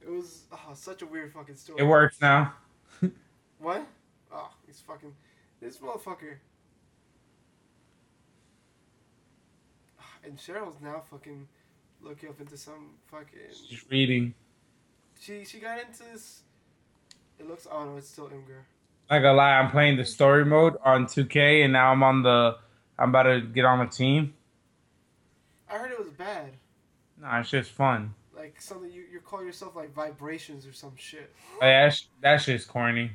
It 0.02 0.10
was 0.10 0.44
oh, 0.52 0.74
such 0.74 1.02
a 1.02 1.06
weird 1.06 1.34
fucking 1.34 1.56
story. 1.56 1.82
It 1.82 1.86
works 1.86 2.18
now. 2.22 2.54
What? 3.60 3.88
Oh, 4.32 4.52
he's 4.68 4.80
fucking. 4.82 5.14
This 5.60 5.78
motherfucker. 5.78 6.36
Ah, 10.00 10.04
and 10.24 10.38
Cheryl's 10.38 10.80
now 10.80 11.02
fucking 11.10 11.48
looking 12.02 12.30
up 12.30 12.40
into 12.40 12.58
some 12.58 12.92
fucking. 13.08 13.40
She's 13.68 13.84
reading. 13.90 14.34
She 15.20 15.44
she 15.44 15.60
got 15.60 15.80
into 15.80 16.04
this. 16.12 16.42
It 17.40 17.48
looks. 17.48 17.68
Oh 17.72 17.86
no, 17.86 17.98
it's 17.98 18.10
still 18.10 18.28
Imgur. 18.28 18.62
Not 19.10 19.20
gonna 19.20 19.34
lie, 19.34 19.54
I'm 19.54 19.72
playing 19.72 19.98
the 19.98 20.06
story 20.06 20.44
mode 20.44 20.76
on 20.84 21.06
2K, 21.06 21.64
and 21.64 21.74
now 21.74 21.92
I'm 21.92 22.04
on 22.04 22.24
the. 22.24 22.58
I'm 23.00 23.10
about 23.10 23.24
to 23.24 23.42
get 23.42 23.64
on 23.66 23.80
the 23.80 23.86
team. 23.86 24.34
I 25.70 25.78
heard 25.78 25.92
it 25.92 26.00
was 26.00 26.10
bad. 26.10 26.52
Nah, 27.22 27.40
it's 27.40 27.50
just 27.50 27.72
fun. 27.72 28.14
Like 28.38 28.62
something 28.62 28.92
you 28.92 29.04
you 29.12 29.20
call 29.20 29.44
yourself 29.44 29.76
like 29.76 29.94
vibrations 29.96 30.68
or 30.68 30.74
some 30.74 30.94
shit. 30.96 31.34
Oh, 31.60 31.66
yeah, 31.66 31.92
that 32.22 32.38
shit's 32.38 32.66
corny. 32.66 33.12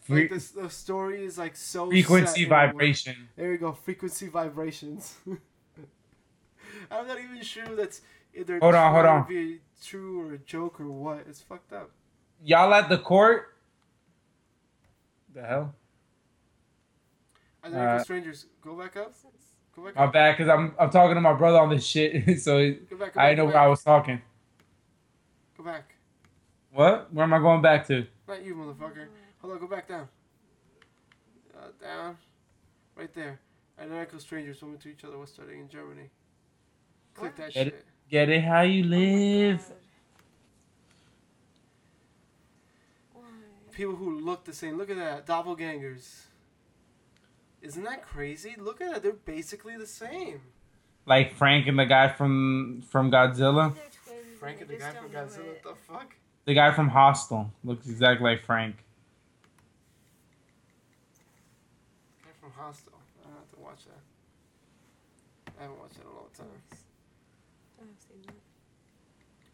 Fre- 0.00 0.14
Like 0.14 0.30
this 0.30 0.50
the 0.50 0.68
story 0.68 1.24
is 1.24 1.38
like 1.38 1.54
so. 1.54 1.88
frequency 1.88 2.44
way- 2.44 2.48
vibration. 2.50 3.28
There 3.36 3.50
we 3.50 3.56
go. 3.56 3.72
Frequency 3.72 4.28
vibrations. 4.28 5.14
I'm 6.90 7.06
not 7.06 7.18
even 7.20 7.40
sure 7.42 7.64
that's 7.76 8.00
either 8.34 8.58
Hold 8.58 8.74
on, 8.74 8.92
hold 8.92 9.06
on. 9.06 9.28
be 9.28 9.60
true 9.84 10.20
or 10.28 10.34
a 10.34 10.38
joke 10.38 10.80
or 10.80 10.88
what. 10.90 11.24
It's 11.28 11.40
fucked 11.40 11.72
up. 11.72 11.90
Y'all 12.44 12.74
at 12.74 12.88
the 12.88 12.98
court? 12.98 13.54
The 15.34 15.42
hell? 15.42 15.74
Identical 17.64 17.88
Uh, 17.96 17.98
strangers, 18.02 18.46
go 18.60 18.74
back 18.74 18.96
up. 18.96 19.14
Go 19.76 19.84
back 19.84 19.94
My 19.96 20.04
up. 20.04 20.12
bad, 20.12 20.36
cause 20.36 20.48
I'm 20.48 20.74
I'm 20.78 20.90
talking 20.90 21.14
to 21.14 21.20
my 21.20 21.32
brother 21.32 21.58
on 21.58 21.70
this 21.70 21.86
shit, 21.86 22.40
so 22.40 22.74
back. 22.98 23.16
I 23.16 23.30
back, 23.30 23.36
know 23.38 23.44
where 23.46 23.56
I 23.58 23.68
was 23.68 23.82
talking. 23.84 24.20
Go 25.62 25.70
back. 25.70 25.94
What? 26.72 27.12
Where 27.14 27.22
am 27.24 27.34
I 27.34 27.38
going 27.38 27.62
back 27.62 27.86
to? 27.86 28.04
Not 28.26 28.44
you, 28.44 28.56
motherfucker. 28.56 29.06
Hold 29.40 29.52
on. 29.52 29.60
Go 29.60 29.68
back 29.68 29.86
down. 29.86 30.08
Uh, 31.56 31.66
down. 31.80 32.16
Right 32.96 33.12
there. 33.14 33.38
Identical 33.78 34.18
strangers 34.18 34.58
swimming 34.58 34.78
to 34.78 34.88
each 34.88 35.04
other 35.04 35.16
while 35.16 35.26
studying 35.26 35.60
in 35.60 35.68
Germany. 35.68 36.10
Click 37.14 37.36
that 37.36 37.52
Get 37.52 37.64
shit. 37.64 37.66
it? 37.68 37.86
Get 38.10 38.28
it 38.28 38.42
how 38.42 38.62
you 38.62 38.82
live. 38.84 39.64
People 43.70 43.94
who 43.94 44.18
look 44.18 44.44
the 44.44 44.52
same. 44.52 44.76
Look 44.76 44.90
at 44.90 44.96
that. 44.96 45.26
Doppelgangers. 45.26 46.22
Isn't 47.60 47.84
that 47.84 48.02
crazy? 48.02 48.56
Look 48.58 48.80
at 48.80 48.96
it. 48.96 49.02
They're 49.04 49.12
basically 49.12 49.76
the 49.76 49.86
same. 49.86 50.40
Like 51.06 51.34
Frank 51.34 51.68
and 51.68 51.78
the 51.78 51.86
guy 51.86 52.08
from 52.08 52.82
from 52.90 53.12
Godzilla. 53.12 53.74
They're 54.42 54.54
twins 54.54 54.58
Frank 54.58 54.60
and 54.60 54.70
the 54.70 54.76
guy 54.76 54.92
from 54.92 55.10
Godzilla. 55.10 55.46
What 55.48 55.62
the 55.62 55.74
fuck? 55.92 56.14
The 56.44 56.54
guy 56.54 56.72
from 56.72 56.88
Hostel 56.88 57.52
looks 57.64 57.86
exactly 57.86 58.30
like 58.30 58.44
Frank. 58.44 58.76
The 62.20 62.24
Guy 62.26 62.30
from 62.40 62.50
Hostel. 62.52 62.92
I 63.24 63.28
have 63.30 63.50
to 63.54 63.60
watch 63.60 63.84
that. 63.86 65.52
I 65.58 65.62
haven't 65.62 65.78
watched 65.78 65.94
that 65.94 66.02
in 66.02 66.06
a 66.08 66.14
long 66.14 66.28
time. 66.36 66.46
I've 67.80 67.86
seen 68.00 68.22
that. 68.26 68.34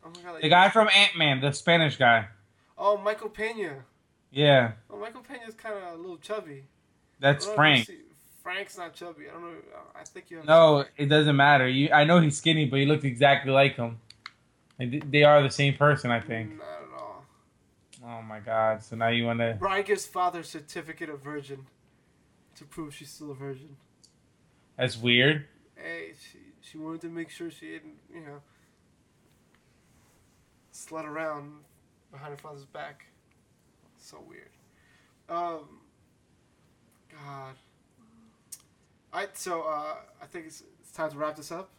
Oh 0.05 0.11
my 0.15 0.33
god. 0.33 0.43
The 0.43 0.49
guy 0.49 0.69
from 0.71 0.89
Ant 0.95 1.17
Man, 1.17 1.41
the 1.41 1.53
Spanish 1.53 1.97
guy. 1.97 2.29
Oh, 2.77 2.97
Michael 2.97 3.29
Pena. 3.29 3.85
Yeah, 4.31 4.73
Oh, 4.91 4.99
Michael 4.99 5.23
Pena's 5.23 5.55
kind 5.55 5.75
of 5.75 5.95
a 5.95 5.97
little 5.97 6.19
chubby. 6.19 6.65
that's 7.19 7.47
I 7.47 7.49
don't 7.49 7.57
know 7.57 7.63
if 7.73 7.85
Frank. 7.87 7.91
Frank's 8.43 8.77
not 8.79 8.95
chubby. 8.95 9.25
I 9.29 9.33
don't 9.33 9.43
know. 9.43 9.49
I 9.99 10.05
think 10.05 10.31
you 10.31 10.37
have. 10.39 10.47
No, 10.47 10.85
it 10.97 11.07
doesn't 11.07 11.35
matter. 11.37 11.67
You, 11.69 11.91
I 11.91 12.05
know 12.05 12.21
he's 12.21 12.37
skinny, 12.37 12.67
but 12.67 12.79
he 12.79 12.85
looks 12.87 13.05
exactly 13.05 13.53
like 13.53 13.77
him. 13.77 13.99
Like, 14.79 15.11
they 15.11 15.25
are 15.25 15.43
the 15.43 15.51
same 15.51 15.75
person, 15.75 16.11
I 16.11 16.21
think. 16.21 16.57
Not 16.59 16.65
at 16.65 17.03
all. 17.03 17.25
Oh 18.05 18.23
my 18.23 18.41
god! 18.41 18.83
So 18.83 18.97
now 18.97 19.09
you 19.09 19.25
want 19.25 19.41
to? 19.41 19.57
Brian 19.59 19.85
gives 19.85 20.07
father 20.07 20.43
certificate 20.43 21.11
of 21.11 21.21
virgin 21.21 21.67
to 22.55 22.65
prove 22.65 22.95
she's 22.95 23.11
still 23.11 23.33
a 23.33 23.35
virgin. 23.35 23.77
That's 24.77 24.97
weird. 24.97 25.47
Hey, 25.75 26.13
she 26.19 26.39
she 26.61 26.79
wanted 26.79 27.01
to 27.03 27.09
make 27.09 27.31
sure 27.31 27.51
she 27.51 27.67
didn't, 27.67 27.99
you 28.13 28.21
know, 28.21 28.41
slut 30.73 31.05
around 31.05 31.53
behind 32.13 32.31
her 32.31 32.37
father's 32.37 32.65
back. 32.65 33.07
So 33.99 34.23
weird. 34.29 34.51
Um. 35.29 35.81
God. 37.11 37.55
Alright, 39.13 39.37
so 39.37 39.63
uh, 39.63 39.95
I 40.23 40.27
think 40.27 40.47
it's, 40.47 40.63
it's 40.81 40.93
time 40.93 41.11
to 41.11 41.17
wrap 41.17 41.37
this 41.37 41.51
up. 41.51 41.71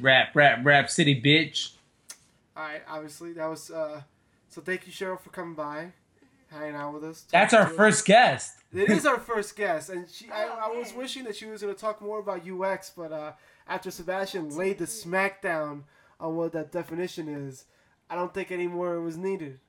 Rap, 0.00 0.34
rap, 0.34 0.60
rap, 0.64 0.90
city 0.90 1.20
bitch. 1.20 1.72
Alright, 2.56 2.82
obviously 2.88 3.32
that 3.34 3.46
was. 3.46 3.70
uh 3.70 4.02
So 4.48 4.60
thank 4.60 4.86
you, 4.86 4.92
Cheryl, 4.92 5.20
for 5.20 5.30
coming 5.30 5.54
by, 5.54 5.92
hanging 6.50 6.74
out 6.74 6.94
with 6.94 7.04
us. 7.04 7.24
That's 7.30 7.54
our 7.54 7.62
talking 7.62 7.76
to 7.76 7.82
us. 7.82 7.88
first 7.94 8.06
guest. 8.06 8.52
It 8.74 8.90
is 8.90 9.04
our 9.04 9.18
first 9.18 9.54
guest, 9.56 9.90
and 9.90 10.08
she. 10.08 10.30
I, 10.30 10.44
Oh, 10.44 10.58
I 10.74 10.78
was 10.78 10.94
wishing 10.94 11.24
that 11.24 11.36
she 11.36 11.46
was 11.46 11.62
going 11.62 11.74
to 11.74 11.80
talk 11.80 12.00
more 12.00 12.18
about 12.20 12.42
UX, 12.48 12.90
but 12.96 13.12
uh, 13.12 13.32
after 13.68 13.90
Sebastian 13.90 14.56
laid 14.56 14.78
the 14.78 14.86
smackdown 14.86 15.82
on 16.18 16.36
what 16.36 16.52
that 16.52 16.72
definition 16.72 17.28
is, 17.28 17.66
I 18.08 18.14
don't 18.14 18.32
think 18.32 18.50
any 18.50 18.66
more 18.68 19.00
was 19.00 19.16
needed. 19.18 19.60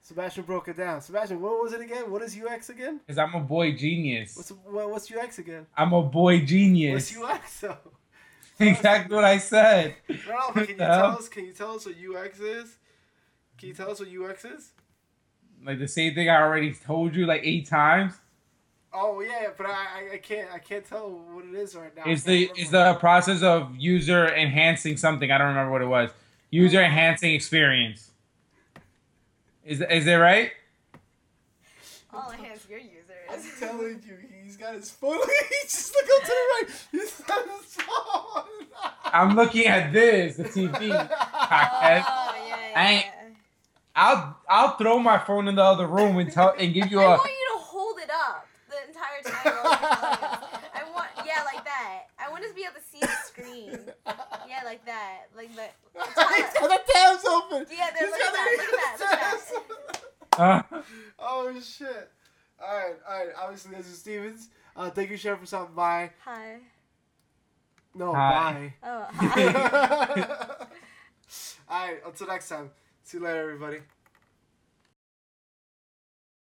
Sebastian 0.00 0.44
broke 0.44 0.66
it 0.68 0.76
down. 0.76 1.00
Sebastian, 1.00 1.40
what 1.40 1.62
was 1.62 1.72
it 1.72 1.80
again? 1.80 2.10
What 2.10 2.22
is 2.22 2.36
UX 2.36 2.70
again? 2.70 3.00
Cause 3.06 3.18
I'm 3.18 3.34
a 3.34 3.40
boy 3.40 3.72
genius. 3.72 4.36
What's 4.36 4.50
what, 4.50 4.90
what's 4.90 5.12
UX 5.12 5.38
again? 5.38 5.66
I'm 5.76 5.92
a 5.92 6.02
boy 6.02 6.44
genius. 6.44 7.14
What's 7.14 7.32
UX 7.44 7.60
though? 7.60 7.76
exactly 8.60 9.14
what 9.14 9.24
I 9.24 9.38
said. 9.38 9.94
No, 10.08 10.16
but 10.54 10.68
can 10.68 10.70
you 10.70 10.76
tell 10.76 11.18
us? 11.18 11.28
Can 11.28 11.44
you 11.46 11.52
tell 11.52 11.74
us 11.74 11.86
what 11.86 11.94
UX 11.96 12.40
is? 12.40 12.76
Can 13.58 13.68
you 13.68 13.74
tell 13.74 13.90
us 13.90 14.00
what 14.00 14.08
UX 14.08 14.44
is? 14.44 14.72
Like 15.64 15.78
the 15.78 15.88
same 15.88 16.14
thing 16.14 16.28
I 16.28 16.40
already 16.40 16.72
told 16.72 17.14
you 17.14 17.26
like 17.26 17.42
eight 17.44 17.68
times. 17.68 18.14
Oh 18.94 19.20
yeah, 19.20 19.48
but 19.56 19.66
I, 19.66 19.70
I, 19.70 20.14
I 20.14 20.18
can't 20.18 20.48
I 20.52 20.58
can't 20.58 20.84
tell 20.84 21.08
what 21.10 21.44
it 21.44 21.54
is 21.54 21.74
right 21.74 21.94
now. 21.96 22.10
Is 22.10 22.24
the 22.24 22.46
can't 22.46 22.58
is 22.58 22.66
remember. 22.66 22.94
the 22.94 22.98
process 23.00 23.42
of 23.42 23.74
user 23.76 24.26
enhancing 24.34 24.96
something? 24.96 25.30
I 25.30 25.38
don't 25.38 25.48
remember 25.48 25.72
what 25.72 25.82
it 25.82 25.86
was. 25.86 26.10
User 26.50 26.82
enhancing 26.82 27.34
experience. 27.34 28.10
Is 29.64 29.80
is 29.80 30.06
it 30.06 30.14
right? 30.14 30.50
I'll 32.12 32.30
enhance 32.32 32.66
your 32.68 32.78
users. 32.78 32.98
I'm 33.30 33.40
telling 33.58 34.02
you, 34.06 34.16
he's 34.20 34.31
got 34.62 34.74
his 34.74 34.90
phone. 34.90 35.18
he 35.50 35.56
just 35.64 35.92
look 35.94 36.04
up 36.16 36.22
to 36.22 36.28
the 36.28 36.32
right. 36.32 36.66
He's 36.92 37.20
got 37.20 37.44
his 37.48 37.74
phone. 37.74 38.44
I'm 39.04 39.36
looking 39.36 39.66
at 39.66 39.92
this, 39.92 40.36
the 40.36 40.44
TV. 40.44 40.70
cockhead. 40.78 42.04
Oh 42.06 42.34
yeah, 42.46 42.46
yeah. 42.48 42.72
I 42.76 42.92
ain't, 42.92 43.06
I'll 43.94 44.36
I'll 44.48 44.76
throw 44.76 44.98
my 44.98 45.18
phone 45.18 45.48
in 45.48 45.54
the 45.56 45.62
other 45.62 45.86
room 45.86 46.16
and 46.18 46.32
tell 46.32 46.54
and 46.58 46.72
give 46.72 46.90
you 46.90 47.00
I 47.00 47.04
a. 47.04 47.08
want 47.10 47.24
you 47.30 47.58
to 47.58 47.62
hold 47.62 47.98
it 47.98 48.10
up 48.10 48.46
the 48.70 48.76
entire 48.88 49.22
time. 49.22 49.54
while 49.62 49.70
you're 49.70 49.98
telling 49.98 50.24
us. 50.24 50.48
I 50.74 50.90
want, 50.94 51.08
yeah, 51.26 51.42
like 51.44 51.64
that. 51.64 52.02
I 52.18 52.30
want 52.30 52.42
us 52.44 52.50
to 52.50 52.54
be 52.56 52.62
able 52.62 52.74
to 52.74 52.80
see 52.90 53.00
the 53.00 53.08
screen. 53.26 53.78
Yeah, 54.48 54.62
like 54.64 54.84
that, 54.86 55.24
like 55.36 55.54
that. 55.56 55.74
he's 55.94 56.14
got 56.14 56.70
the 56.86 56.92
tabs 56.92 57.24
open. 57.26 57.66
Yeah, 57.70 57.90
there, 57.98 58.08
He's 58.08 58.12
look 58.12 58.20
at 58.20 58.32
that, 58.32 58.56
the 58.56 58.62
look 58.72 58.80
at 58.80 58.98
that, 58.98 59.20
tabs 59.20 59.52
look 59.52 60.40
at 60.40 60.58
open. 60.72 60.74
Uh, 60.78 60.82
Oh 61.18 61.60
shit! 61.60 62.10
All 62.64 62.76
right, 62.76 62.94
all 63.08 63.18
right. 63.18 63.34
Obviously, 63.42 63.76
this 63.76 63.88
is 63.88 63.98
Stevens. 63.98 64.48
Uh, 64.76 64.90
thank 64.90 65.10
you, 65.10 65.16
Sharon, 65.16 65.38
for 65.40 65.46
stopping 65.46 65.74
by. 65.74 66.10
Hi. 66.24 66.58
No, 67.94 68.14
Hi. 68.14 68.74
Oh, 68.82 69.00
bye. 69.00 69.08
hi. 69.26 70.46
all 71.68 71.86
right. 71.88 72.00
Until 72.06 72.26
next 72.28 72.48
time. 72.48 72.70
See 73.02 73.18
you 73.18 73.24
later, 73.24 73.42
everybody. 73.42 73.78